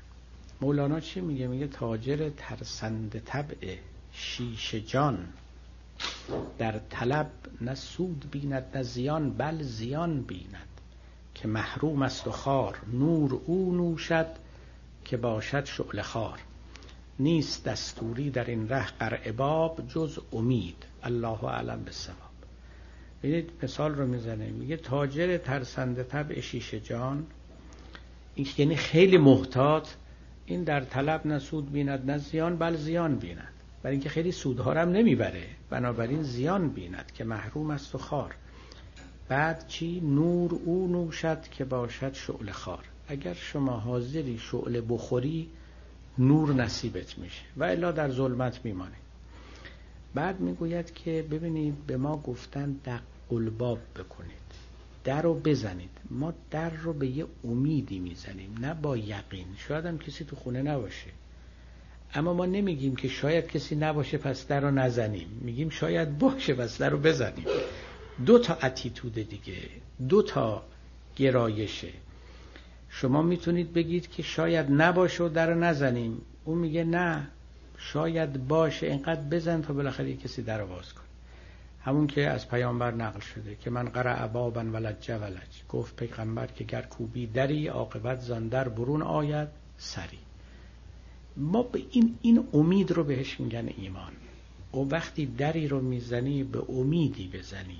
مولانا 0.61 0.99
چی 0.99 1.21
میگه؟ 1.21 1.47
میگه 1.47 1.67
تاجر 1.67 2.29
ترسند 2.37 3.21
طبع 3.25 3.75
شیش 4.13 4.75
جان. 4.75 5.27
در 6.57 6.79
طلب 6.89 7.31
نه 7.61 7.75
سود 7.75 8.25
بیند 8.31 8.65
نه 8.75 8.83
زیان 8.83 9.29
بل 9.29 9.61
زیان 9.61 10.21
بیند. 10.21 10.78
که 11.41 11.47
محروم 11.47 12.01
است 12.01 12.27
و 12.27 12.31
خار. 12.31 12.77
نور 12.93 13.39
او 13.45 13.75
نوشد 13.75 14.27
که 15.05 15.17
باشد 15.17 15.65
شعل 15.65 16.01
خار 16.01 16.39
نیست 17.19 17.65
دستوری 17.65 18.29
در 18.29 18.45
این 18.45 18.69
ره 18.69 18.85
قرعباب 18.85 19.87
جز 19.87 20.19
امید. 20.33 20.85
الله 21.03 21.43
اعلم 21.43 21.83
به 21.83 21.91
ببینید 23.23 23.51
مثال 23.63 23.95
رو 23.95 24.07
می‌زنه. 24.07 24.49
میگه 24.49 24.77
تاجر 24.77 25.37
ترسنده 25.37 26.03
طبع 26.03 26.39
شیشه 26.39 26.79
جان. 26.79 27.25
این 28.35 28.47
یعنی 28.57 28.75
خیلی 28.75 29.17
محتاط. 29.17 29.89
این 30.45 30.63
در 30.63 30.81
طلب 30.81 31.27
نه 31.27 31.39
سود 31.39 31.71
بیند 31.71 32.11
نه 32.11 32.17
زیان 32.17 32.57
بل 32.57 32.75
زیان 32.75 33.15
بیند. 33.15 33.53
برای 33.83 33.95
اینکه 33.95 34.09
خیلی 34.09 34.31
سودها 34.31 34.73
هم 34.73 34.89
نمی‌بره. 34.89 35.47
بنابراین 35.69 36.23
زیان 36.23 36.69
بیند 36.69 37.11
که 37.11 37.23
محروم 37.23 37.71
است 37.71 37.95
و 37.95 37.97
خار. 37.97 38.35
بعد 39.29 39.67
چی؟ 39.67 39.99
نور 39.99 40.59
او 40.65 40.87
نوشد 40.87 41.41
که 41.41 41.65
باشد 41.65 42.13
شعله 42.13 42.51
خار. 42.51 42.85
اگر 43.07 43.33
شما 43.33 43.71
حاضری 43.71 44.37
شعله 44.37 44.81
بخوری 44.81 45.49
نور 46.17 46.53
نصیبت 46.53 47.17
میشه 47.17 47.41
و 47.57 47.63
الا 47.63 47.91
در 47.91 48.09
ظلمت 48.11 48.65
میمانه. 48.65 48.95
بعد 50.13 50.39
می‌گوید 50.39 50.93
که 50.93 51.25
ببینید 51.31 51.85
به 51.87 51.97
ما 51.97 52.17
گفتن 52.17 52.71
دق 52.85 53.01
قلباب 53.29 53.79
بکنید 53.95 54.49
در 55.03 55.21
رو 55.21 55.33
بزنید. 55.33 55.89
ما 56.09 56.33
در 56.51 56.69
رو 56.69 56.93
به 56.93 57.07
یه 57.07 57.25
امیدی 57.43 57.99
می‌زنیم 57.99 58.55
نه 58.61 58.73
با 58.73 58.97
یقین. 58.97 59.47
شاید 59.57 59.85
هم 59.85 59.97
کسی 59.97 60.25
تو 60.25 60.35
خونه 60.35 60.61
نباشه. 60.61 61.09
اما 62.13 62.33
ما 62.33 62.45
نمیگیم 62.45 62.95
که 62.95 63.07
شاید 63.07 63.47
کسی 63.47 63.75
نباشه 63.75 64.17
پس 64.17 64.47
در 64.47 64.59
رو 64.59 64.71
نزنیم. 64.71 65.27
میگیم 65.41 65.69
شاید 65.69 66.17
باشه 66.17 66.53
پس 66.53 66.77
در 66.77 66.89
رو 66.89 66.97
بزنیم. 66.97 67.45
دو 68.25 68.39
تا 68.39 68.53
اتیتود 68.53 69.13
دیگه 69.13 69.57
دو 70.09 70.21
تا 70.21 70.63
گرایشه. 71.15 71.91
شما 72.89 73.21
می‌تونید 73.21 73.73
بگید 73.73 74.09
که 74.09 74.23
شاید 74.23 74.71
نباشه 74.71 75.23
و 75.23 75.29
در 75.29 75.53
نزنیم. 75.53 76.21
اون 76.45 76.57
میگه 76.57 76.83
نه 76.83 77.27
شاید 77.77 78.47
باشه. 78.47 78.87
اینقدر 78.87 79.21
بزن 79.21 79.61
تا 79.61 79.73
بالاخره 79.73 80.15
کسی 80.15 80.41
در 80.41 80.65
باز 80.65 80.93
کن 80.93 81.01
همون 81.81 82.07
که 82.07 82.29
از 82.29 82.49
پیامبر 82.49 82.91
نقل 82.91 83.19
شده 83.19 83.55
که 83.55 83.69
من 83.69 83.89
قرع 83.89 84.27
بابا 84.27 84.61
ولج 84.61 85.11
ولج 85.11 85.63
گفت 85.69 85.95
پیغمبر 85.95 86.47
که 86.47 86.63
گر 86.63 86.81
کوبی 86.81 87.27
دری 87.27 87.67
عاقبت 87.67 88.19
زندر 88.19 88.69
برون 88.69 89.01
آید 89.01 89.47
سری. 89.77 90.19
ما 91.37 91.63
به 91.63 91.81
این 91.91 92.17
این 92.21 92.47
امید 92.53 92.91
رو 92.91 93.03
بهش 93.03 93.39
میگن 93.39 93.69
ایمان. 93.77 94.11
و 94.73 94.77
وقتی 94.77 95.25
دری 95.25 95.67
رو 95.67 95.81
می‌زنی 95.81 96.43
به 96.43 96.69
امیدی 96.69 97.27
بزنی. 97.33 97.79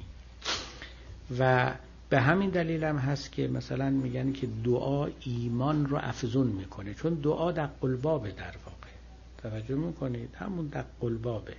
و 1.39 1.73
به 2.09 2.19
همین 2.19 2.49
دلیل 2.49 2.83
هم 2.83 2.97
هست 2.97 3.31
که 3.31 3.47
مثلا 3.47 3.89
میگن 3.89 4.31
که 4.31 4.47
دعا 4.63 5.07
ایمان 5.21 5.85
رو 5.85 5.97
افزون 5.97 6.47
می‌کنه. 6.47 6.93
چون 6.93 7.13
دعا 7.13 7.51
در 7.51 7.65
قلبابه 7.65 8.31
در 8.31 8.55
واقع. 8.65 8.87
توجه 9.37 9.75
می‌کنید؟ 9.75 10.29
همون 10.35 10.67
در 10.67 10.85
قلبابه 10.99 11.53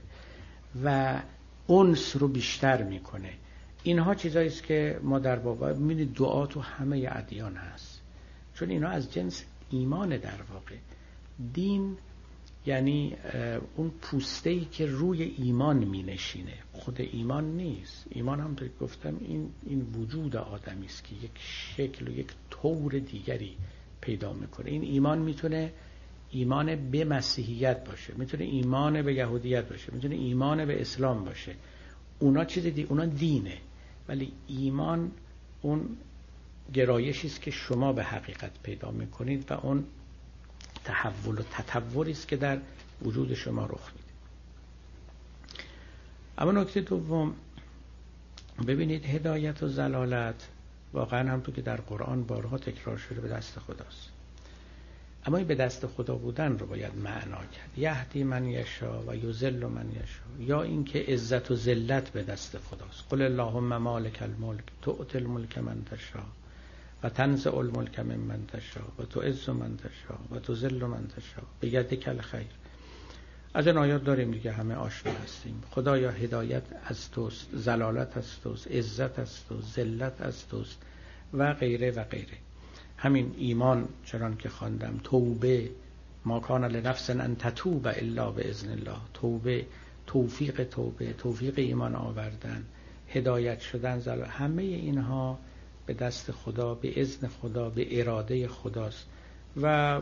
و 0.85 1.21
اونس 1.67 2.17
رو 2.17 2.29
بیشتر 2.29 2.83
می‌کنه. 2.83 3.33
اینها 3.83 4.15
چیزایی 4.15 4.49
است 4.49 4.63
که 4.63 5.01
ما 5.03 5.19
در 5.19 5.39
بابا 5.39 5.69
می‌بینید 5.69 6.15
دعا 6.15 6.47
تو 6.47 6.61
همه 6.61 7.09
ادیان 7.11 7.57
هست. 7.57 8.01
چون 8.55 8.71
اینا 8.71 8.89
از 8.89 9.13
جنس 9.13 9.45
ایمان 9.71 10.09
در 10.09 10.43
واقع. 10.53 10.77
دین 11.53 11.97
یعنی 12.67 13.17
اون 13.77 13.91
پوسته 13.91 14.51
ای 14.51 14.65
که 14.65 14.87
روی 14.87 15.23
ایمان 15.23 15.77
می 15.77 16.03
نشینه 16.03 16.55
خود 16.73 17.01
ایمان 17.01 17.57
نیست. 17.57 18.07
ایمان 18.11 18.41
هم 18.41 18.57
گفتم 18.81 19.17
این, 19.21 19.51
این 19.67 19.81
وجود 19.81 20.37
آدمی 20.37 20.87
است 20.87 21.05
که 21.05 21.15
یک 21.15 21.31
شکل 21.39 22.09
و 22.09 22.11
یک 22.11 22.27
طور 22.51 22.99
دیگری 22.99 23.57
پیدا 24.01 24.33
می‌کنه. 24.33 24.71
این 24.71 24.83
ایمان 24.83 25.19
می‌تونه 25.19 25.73
ایمان 26.31 26.91
به 26.91 27.05
مسیحیت 27.05 27.85
باشه 27.89 28.15
می‌تونه 28.17 28.45
ایمان 28.45 29.03
به 29.03 29.15
یهودیت 29.15 29.69
باشه 29.69 29.95
می‌تونه 29.95 30.15
ایمان 30.15 30.65
به 30.65 30.81
اسلام 30.81 31.25
باشه. 31.25 31.55
اونا 32.19 32.45
چیز 32.45 32.67
دی 32.67 32.83
اونا 32.83 33.07
دینه. 33.07 33.59
ولی 34.09 34.33
ایمان 34.47 35.13
اون 35.63 35.97
گرایشی 36.73 37.27
است 37.27 37.43
که 37.43 37.51
شما 37.51 37.93
به 37.93 38.05
حقیقت 38.05 38.63
پیدا 38.63 38.91
می‌کنید 38.91 39.51
و 39.51 39.55
اون 39.55 39.85
تحول 40.85 41.39
و 41.39 41.43
تطوری 41.51 42.13
است 42.13 42.29
که 42.29 42.37
در 42.37 42.59
وجود 43.03 43.35
شما 43.35 43.67
رخ 43.67 43.93
میده. 43.93 44.11
اما 46.39 46.53
نکته 46.53 46.81
دوم 46.81 47.35
ببینید 48.67 49.05
هدایت 49.05 49.63
و 49.63 49.69
زلالت 49.69 50.49
واقعا 50.93 51.33
هم 51.33 51.41
تو 51.41 51.53
که 51.53 51.63
در 51.63 51.77
قرآن 51.77 52.25
بارها 52.25 52.59
تکرار 52.59 52.97
شده 52.97 53.21
به 53.21 53.29
دست 53.29 53.59
خداست. 53.59 54.11
اما 55.27 55.37
این 55.37 55.47
به 55.47 55.55
دست 55.55 55.87
خدا 55.87 56.15
بودن 56.15 56.59
رو 56.59 56.67
باید 56.67 56.97
معنا 56.97 57.37
کرد. 57.37 57.71
یهدی 57.77 58.25
من 58.25 58.47
یشا 58.47 59.03
و 59.03 59.17
یزل 59.17 59.67
من 59.67 59.91
یشا 59.91 60.45
یا 60.47 60.63
اینکه 60.63 60.99
عزت 60.99 61.51
و 61.51 61.57
ذلت 61.57 62.11
به 62.11 62.23
دست 62.23 62.59
خداست. 62.59 63.05
قل 63.11 63.23
اللهم 63.23 63.77
مالک 63.77 64.23
الملک 64.23 64.65
تؤت 64.83 65.17
الملک 65.17 65.59
من 65.59 65.85
تشا. 65.85 66.23
و 67.03 67.09
تنزع 67.09 67.57
الملک 67.57 68.01
من 68.01 68.17
من 68.17 68.47
تشا 68.47 68.81
و 68.99 69.03
تو 69.03 69.21
عز 69.21 69.49
من 69.49 69.77
تشا 69.77 70.19
و 70.31 70.39
تو 70.39 70.55
ذل 70.55 70.85
من 70.85 71.07
تشا 71.09 71.43
به 71.61 71.83
کل 71.83 72.19
خیر. 72.19 72.47
از 73.55 73.67
این 73.67 73.77
آیات 73.77 74.05
داریم 74.05 74.31
دیگه 74.31 74.53
همه 74.53 74.75
آشنا 74.75 75.13
هستیم. 75.13 75.63
خدایا 75.71 76.11
هدایت 76.11 76.63
از 76.85 77.11
توست 77.11 77.49
زلالت 77.53 78.17
از 78.17 78.41
توست 78.41 78.69
عزت 78.69 79.19
از 79.19 79.47
توست 79.47 79.75
ذلت 79.75 80.21
از 80.21 80.49
توست 80.49 80.79
و 81.33 81.53
غیره 81.53 81.91
و 81.91 82.05
غیره. 82.05 82.39
همین 82.97 83.35
ایمان 83.39 83.89
چنان 84.05 84.37
که 84.37 84.49
خواندم 84.49 85.01
توبه 85.05 85.71
ما 86.25 86.41
کان 86.41 86.65
لنفس 86.65 87.11
ان 87.11 87.37
تتوب 87.37 87.87
الا 87.87 88.31
به 88.31 88.51
اذن 88.51 88.71
الله. 88.71 88.97
توبه 89.15 89.67
توفیق 90.07 90.65
توبه 90.65 91.13
توفیق 91.13 91.55
ایمان 91.57 91.95
آوردن 91.95 92.65
هدایت 93.09 93.61
شدن 93.61 93.99
زل... 93.99 94.23
همه 94.23 94.63
اینها 94.63 95.39
به 95.91 95.97
دست 95.97 96.33
خدا 96.33 96.75
به 96.75 97.01
اذن 97.01 97.29
خدا 97.29 97.71
به 97.71 98.01
اراده 98.01 98.49
خداست. 98.49 99.07
و 99.63 100.01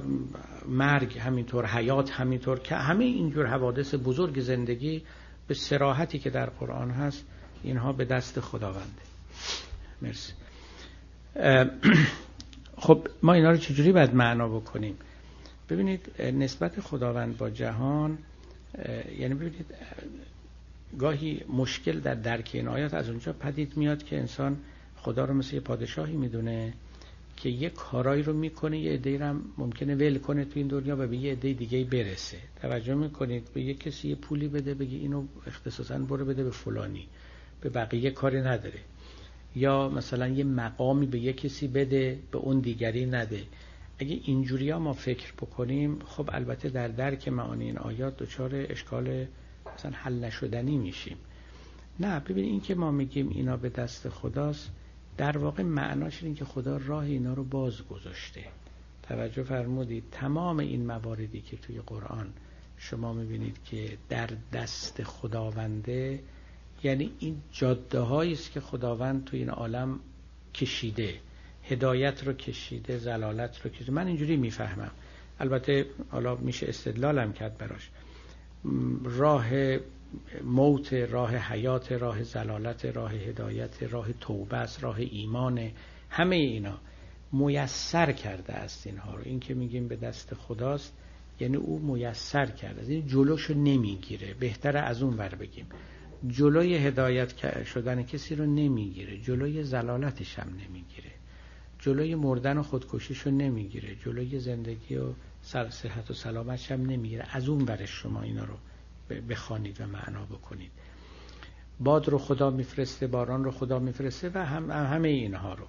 مرگ 0.69 1.19
همینطور 1.19 1.66
حیات 1.66 2.10
همینطور 2.10 2.59
که 2.59 2.74
همه 2.74 3.05
اینجور 3.05 3.47
حوادث 3.47 3.94
بزرگ 4.05 4.40
زندگی 4.40 5.02
به 5.47 5.55
سراحتی 5.55 6.19
که 6.19 6.31
در 6.31 6.47
قرآن 6.47 6.90
هست 6.90 7.24
اینها 7.62 7.93
به 7.93 8.05
دست 8.05 8.40
خداونده. 8.40 9.02
مرسی. 10.02 10.32
خب 12.85 13.09
ما 13.23 13.32
اینا 13.32 13.51
رو 13.51 13.56
چجوری 13.56 13.93
باید 13.93 14.15
معنا 14.15 14.48
بکنیم؟ 14.48 14.97
ببینید 15.70 16.20
نسبت 16.23 16.81
خداوند 16.81 17.39
با 17.39 17.51
جهان 17.51 18.19
یعنی 19.19 19.35
ببینید 19.35 19.74
گاهی 20.98 21.44
مشکل 21.48 22.01
در 22.01 22.15
درک 22.15 22.51
این 22.52 22.69
آیات 22.69 22.94
از 22.94 23.09
اونجا 23.09 23.32
پدید 23.32 23.77
میاد 23.77 24.02
که 24.02 24.19
انسان 24.19 24.56
خدا 25.02 25.24
رو 25.24 25.34
مثل 25.34 25.54
یه 25.54 25.60
پادشاهی 25.60 26.16
می‌دونه 26.16 26.72
که 27.36 27.48
یه 27.48 27.70
کارایی 27.70 28.22
رو 28.22 28.32
می‌کنه 28.32 28.78
یه 28.78 28.92
عده 28.92 29.24
هم 29.24 29.44
ممکنه 29.58 29.94
ول 29.94 30.18
کنه 30.18 30.44
تو 30.44 30.52
این 30.54 30.68
دنیا 30.68 30.96
و 30.96 31.06
به 31.06 31.16
یه 31.16 31.32
عده 31.32 31.52
دیگه 31.52 31.84
برسه. 31.84 32.36
توجه 32.62 32.94
می‌کنید؟ 32.94 33.48
به 33.54 33.62
یه 33.62 33.74
کسی 33.74 34.08
یه 34.08 34.14
پولی 34.14 34.48
بده 34.48 34.74
بگی 34.74 34.96
اینو 34.96 35.24
اختصاصا 35.46 35.98
برو 35.98 36.24
بده 36.24 36.44
به 36.44 36.50
فلانی 36.50 37.06
به 37.60 37.68
بقیه 37.68 38.10
کاری 38.10 38.40
نداره. 38.40 38.80
یا 39.56 39.88
مثلا 39.88 40.28
یه 40.28 40.44
مقامی 40.44 41.06
به 41.06 41.18
یه 41.18 41.32
کسی 41.32 41.68
بده 41.68 42.18
به 42.30 42.38
اون 42.38 42.60
دیگری 42.60 43.06
نده. 43.06 43.42
اگه 43.98 44.20
اینجوری 44.24 44.70
ها 44.70 44.78
ما 44.78 44.92
فکر 44.92 45.32
بکنیم 45.32 45.98
خب 46.06 46.30
البته 46.32 46.68
در 46.68 46.88
درک 46.88 47.28
معانی 47.28 47.64
این 47.64 47.78
آیات 47.78 48.16
دچار 48.16 48.50
اشکال 48.54 49.26
مثلا 49.74 49.92
حل 49.94 50.24
نشدنی 50.24 50.76
میشیم. 50.76 51.16
نه 52.00 52.20
ببین 52.20 52.44
این 52.44 52.60
که 52.60 52.74
ما 52.74 52.90
میگیم 52.90 53.28
اینا 53.28 53.56
به 53.56 53.68
دست 53.68 54.08
خداست 54.08 54.70
در 55.19 55.39
واقع 55.39 55.62
معناش 55.62 56.23
این 56.23 56.35
که 56.35 56.45
خدا 56.45 56.77
راه 56.77 57.05
اینا 57.05 57.35
رو 57.35 57.45
باز 57.45 57.82
گذاشته. 57.89 58.45
توجه 59.03 59.43
فرمودید 59.43 60.05
تمام 60.12 60.59
این 60.59 60.86
مواردی 60.86 61.40
که 61.40 61.57
توی 61.57 61.81
قرآن 61.86 62.32
شما 62.77 63.12
می‌بینید 63.12 63.57
که 63.65 63.99
در 64.09 64.31
دست 64.53 65.03
خداونده 65.03 66.20
یعنی 66.82 67.12
این 67.19 67.43
جاده 67.53 68.12
است 68.12 68.53
که 68.53 68.61
خداوند 68.61 69.24
تو 69.24 69.36
این 69.36 69.51
عالم 69.51 70.01
کشیده 70.55 71.15
هدایت 71.65 72.24
رو 72.24 72.32
کشیده 72.32 72.99
زلالت 72.99 73.61
رو 73.65 73.70
کشیده. 73.70 73.93
من 73.93 74.07
اینجوری 74.07 74.36
می‌فهمم. 74.36 74.90
البته 75.40 75.86
حالا 76.11 76.35
میشه 76.35 76.69
استدلالم 76.69 77.32
کرد 77.32 77.59
براش. 77.59 77.90
راه 79.05 79.51
موت 80.44 80.93
راه 80.93 81.36
حیات 81.36 81.93
راه 81.93 82.22
زلالت 82.22 82.85
راه 82.85 83.12
هدایت 83.12 83.82
راه 83.82 84.12
توبه 84.12 84.56
است 84.56 84.85
راه 84.85 84.97
ایمان 84.98 85.70
همه 86.10 86.36
اینا 86.36 86.78
میسر 87.32 88.12
کرده 88.12 88.52
است 88.52 88.86
اینها 88.86 89.14
رو. 89.14 89.22
این 89.24 89.40
که 89.40 89.55
میگیم 89.55 89.89
به 89.89 89.97
دست 89.97 90.35
خداست 90.35 90.93
یعنی 91.40 91.56
او 91.56 91.78
میسر 91.78 92.47
کرده 92.47 92.80
است. 92.80 92.90
این 92.90 93.06
جلوشو 93.06 93.55
نمی‌گیره. 93.55 94.35
بهتره 94.35 94.80
از 94.80 95.02
اون 95.02 95.16
ور 95.16 95.35
بگیم. 95.35 95.66
جلوی 96.28 96.76
هدایت 96.76 97.64
شدن 97.64 98.02
کسی 98.02 98.35
رو 98.35 98.47
نمی‌گیره. 98.47 99.18
جلوی 99.18 99.62
زلالتش 99.62 100.39
هم 100.39 100.48
نمی‌گیره. 100.48 101.10
جلوی 101.78 102.14
مردن 102.14 102.59
و 102.59 102.62
خودکشیش 102.62 103.18
رو 103.18 103.32
نمی‌گیره. 103.32 103.94
جلوی 103.94 104.39
زندگی 104.39 104.97
و 104.97 105.12
صحت 105.70 106.10
و 106.10 106.14
سلامتش 106.14 106.72
هم 106.72 106.86
نمی‌گیره. 106.86 107.26
از 107.30 107.48
اون 107.48 107.64
برش 107.64 107.90
شما 107.90 108.22
اینا 108.22 108.44
رو 108.44 108.55
بخوانید 109.14 109.80
و 109.80 109.86
معنا 109.86 110.24
بکنید. 110.24 110.70
باد 111.80 112.09
رو 112.09 112.18
خدا 112.18 112.51
میفرسته 112.51 113.06
باران 113.06 113.44
رو 113.44 113.51
خدا 113.51 113.78
میفرسته 113.78 114.30
و 114.35 114.39
هم 114.39 114.70
همه 114.70 115.09
اینها 115.09 115.55
رو. 115.55 115.66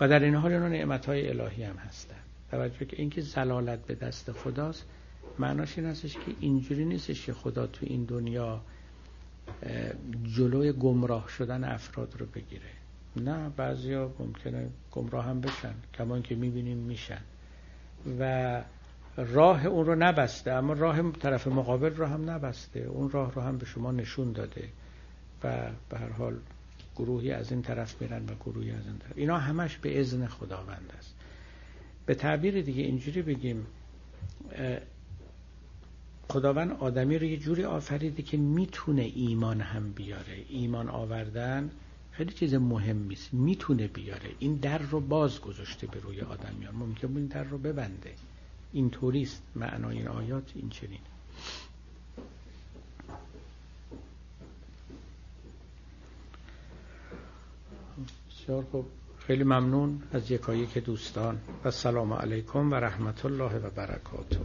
و 0.00 0.08
در 0.08 0.18
این 0.18 0.34
حال 0.34 0.52
اینا 0.52 0.68
نعمت 0.68 1.06
های 1.06 1.28
الهی 1.28 1.62
هم 1.62 1.76
هستن 1.76 2.16
توجه 2.50 2.84
که 2.84 2.96
اینکه 3.00 3.20
زلالت 3.20 3.86
به 3.86 3.94
دست 3.94 4.32
خداست 4.32 4.84
معناش 5.38 5.78
این 5.78 5.86
هستش 5.86 6.14
که 6.14 6.34
اینجوری 6.40 6.84
نیستش 6.84 7.26
که 7.26 7.32
خدا 7.32 7.66
تو 7.66 7.86
این 7.88 8.04
دنیا 8.04 8.60
جلوی 10.36 10.72
گمراه 10.72 11.28
شدن 11.28 11.64
افراد 11.64 12.14
رو 12.18 12.26
بگیره. 12.26 12.70
نه 13.16 13.48
بعضیا 13.48 14.12
ممکنه 14.18 14.68
گمراه 14.92 15.24
هم 15.24 15.40
بشن 15.40 15.74
کما 15.94 16.20
که 16.20 16.34
می‌بینیم 16.34 16.78
میشن. 16.78 17.20
و 18.20 18.62
راه 19.16 19.66
اون 19.66 19.86
رو 19.86 19.94
نبسته 19.94 20.50
اما 20.50 20.72
راه 20.72 21.12
طرف 21.12 21.46
مقابل 21.46 21.94
رو 21.94 22.06
هم 22.06 22.30
نبسته. 22.30 22.80
اون 22.80 23.10
راه 23.10 23.34
رو 23.34 23.42
هم 23.42 23.58
به 23.58 23.66
شما 23.66 23.92
نشون 23.92 24.32
داده 24.32 24.68
و 25.44 25.70
به 25.88 25.98
هر 25.98 26.08
حال 26.08 26.36
گروهی 26.96 27.30
از 27.30 27.52
این 27.52 27.62
طرف 27.62 28.02
میرن 28.02 28.24
و 28.24 28.34
گروهی 28.44 28.70
از 28.70 28.86
این 28.86 28.98
طرف. 28.98 29.12
اینا 29.16 29.38
همش 29.38 29.76
به 29.76 30.00
اذن 30.00 30.26
خداوند 30.26 30.92
است. 30.98 31.14
به 32.06 32.14
تعبیر 32.14 32.62
دیگه 32.62 32.82
اینجوری 32.82 33.22
بگیم 33.22 33.66
خداوند 36.28 36.70
آدمی 36.70 37.18
رو 37.18 37.24
یه 37.24 37.36
جوری 37.36 37.64
آفریده 37.64 38.22
که 38.22 38.36
می‌تونه 38.36 39.02
ایمان 39.14 39.60
هم 39.60 39.92
بیاره. 39.92 40.44
ایمان 40.48 40.88
آوردن 40.88 41.70
خیلی 42.10 42.32
چیز 42.32 42.54
مهم 42.54 43.08
است. 43.10 43.34
می‌تونه 43.34 43.86
بیاره. 43.86 44.30
این 44.38 44.54
در 44.54 44.78
رو 44.78 45.00
باز 45.00 45.40
گذاشته 45.40 45.86
به 45.86 46.00
روی 46.00 46.20
آدمیان. 46.20 46.74
ممکن 46.74 47.08
بود 47.08 47.16
این 47.16 47.26
در 47.26 47.44
رو 47.44 47.58
ببنده. 47.58 48.10
این 48.72 48.90
طوریست 48.90 49.42
معنای 49.56 49.96
این 49.96 50.08
آیات 50.08 50.52
این 50.54 50.68
چنین 50.70 50.98
بسیار 58.42 58.64
خیلی 59.26 59.44
ممنون 59.44 60.02
از 60.12 60.30
یکایی 60.30 60.66
که 60.66 60.80
دوستان. 60.80 61.40
و 61.64 61.70
سلام 61.70 62.12
علیکم 62.12 62.72
و 62.72 62.74
رحمت 62.74 63.24
الله 63.24 63.56
و 63.58 63.70
برکاته. 63.70 64.38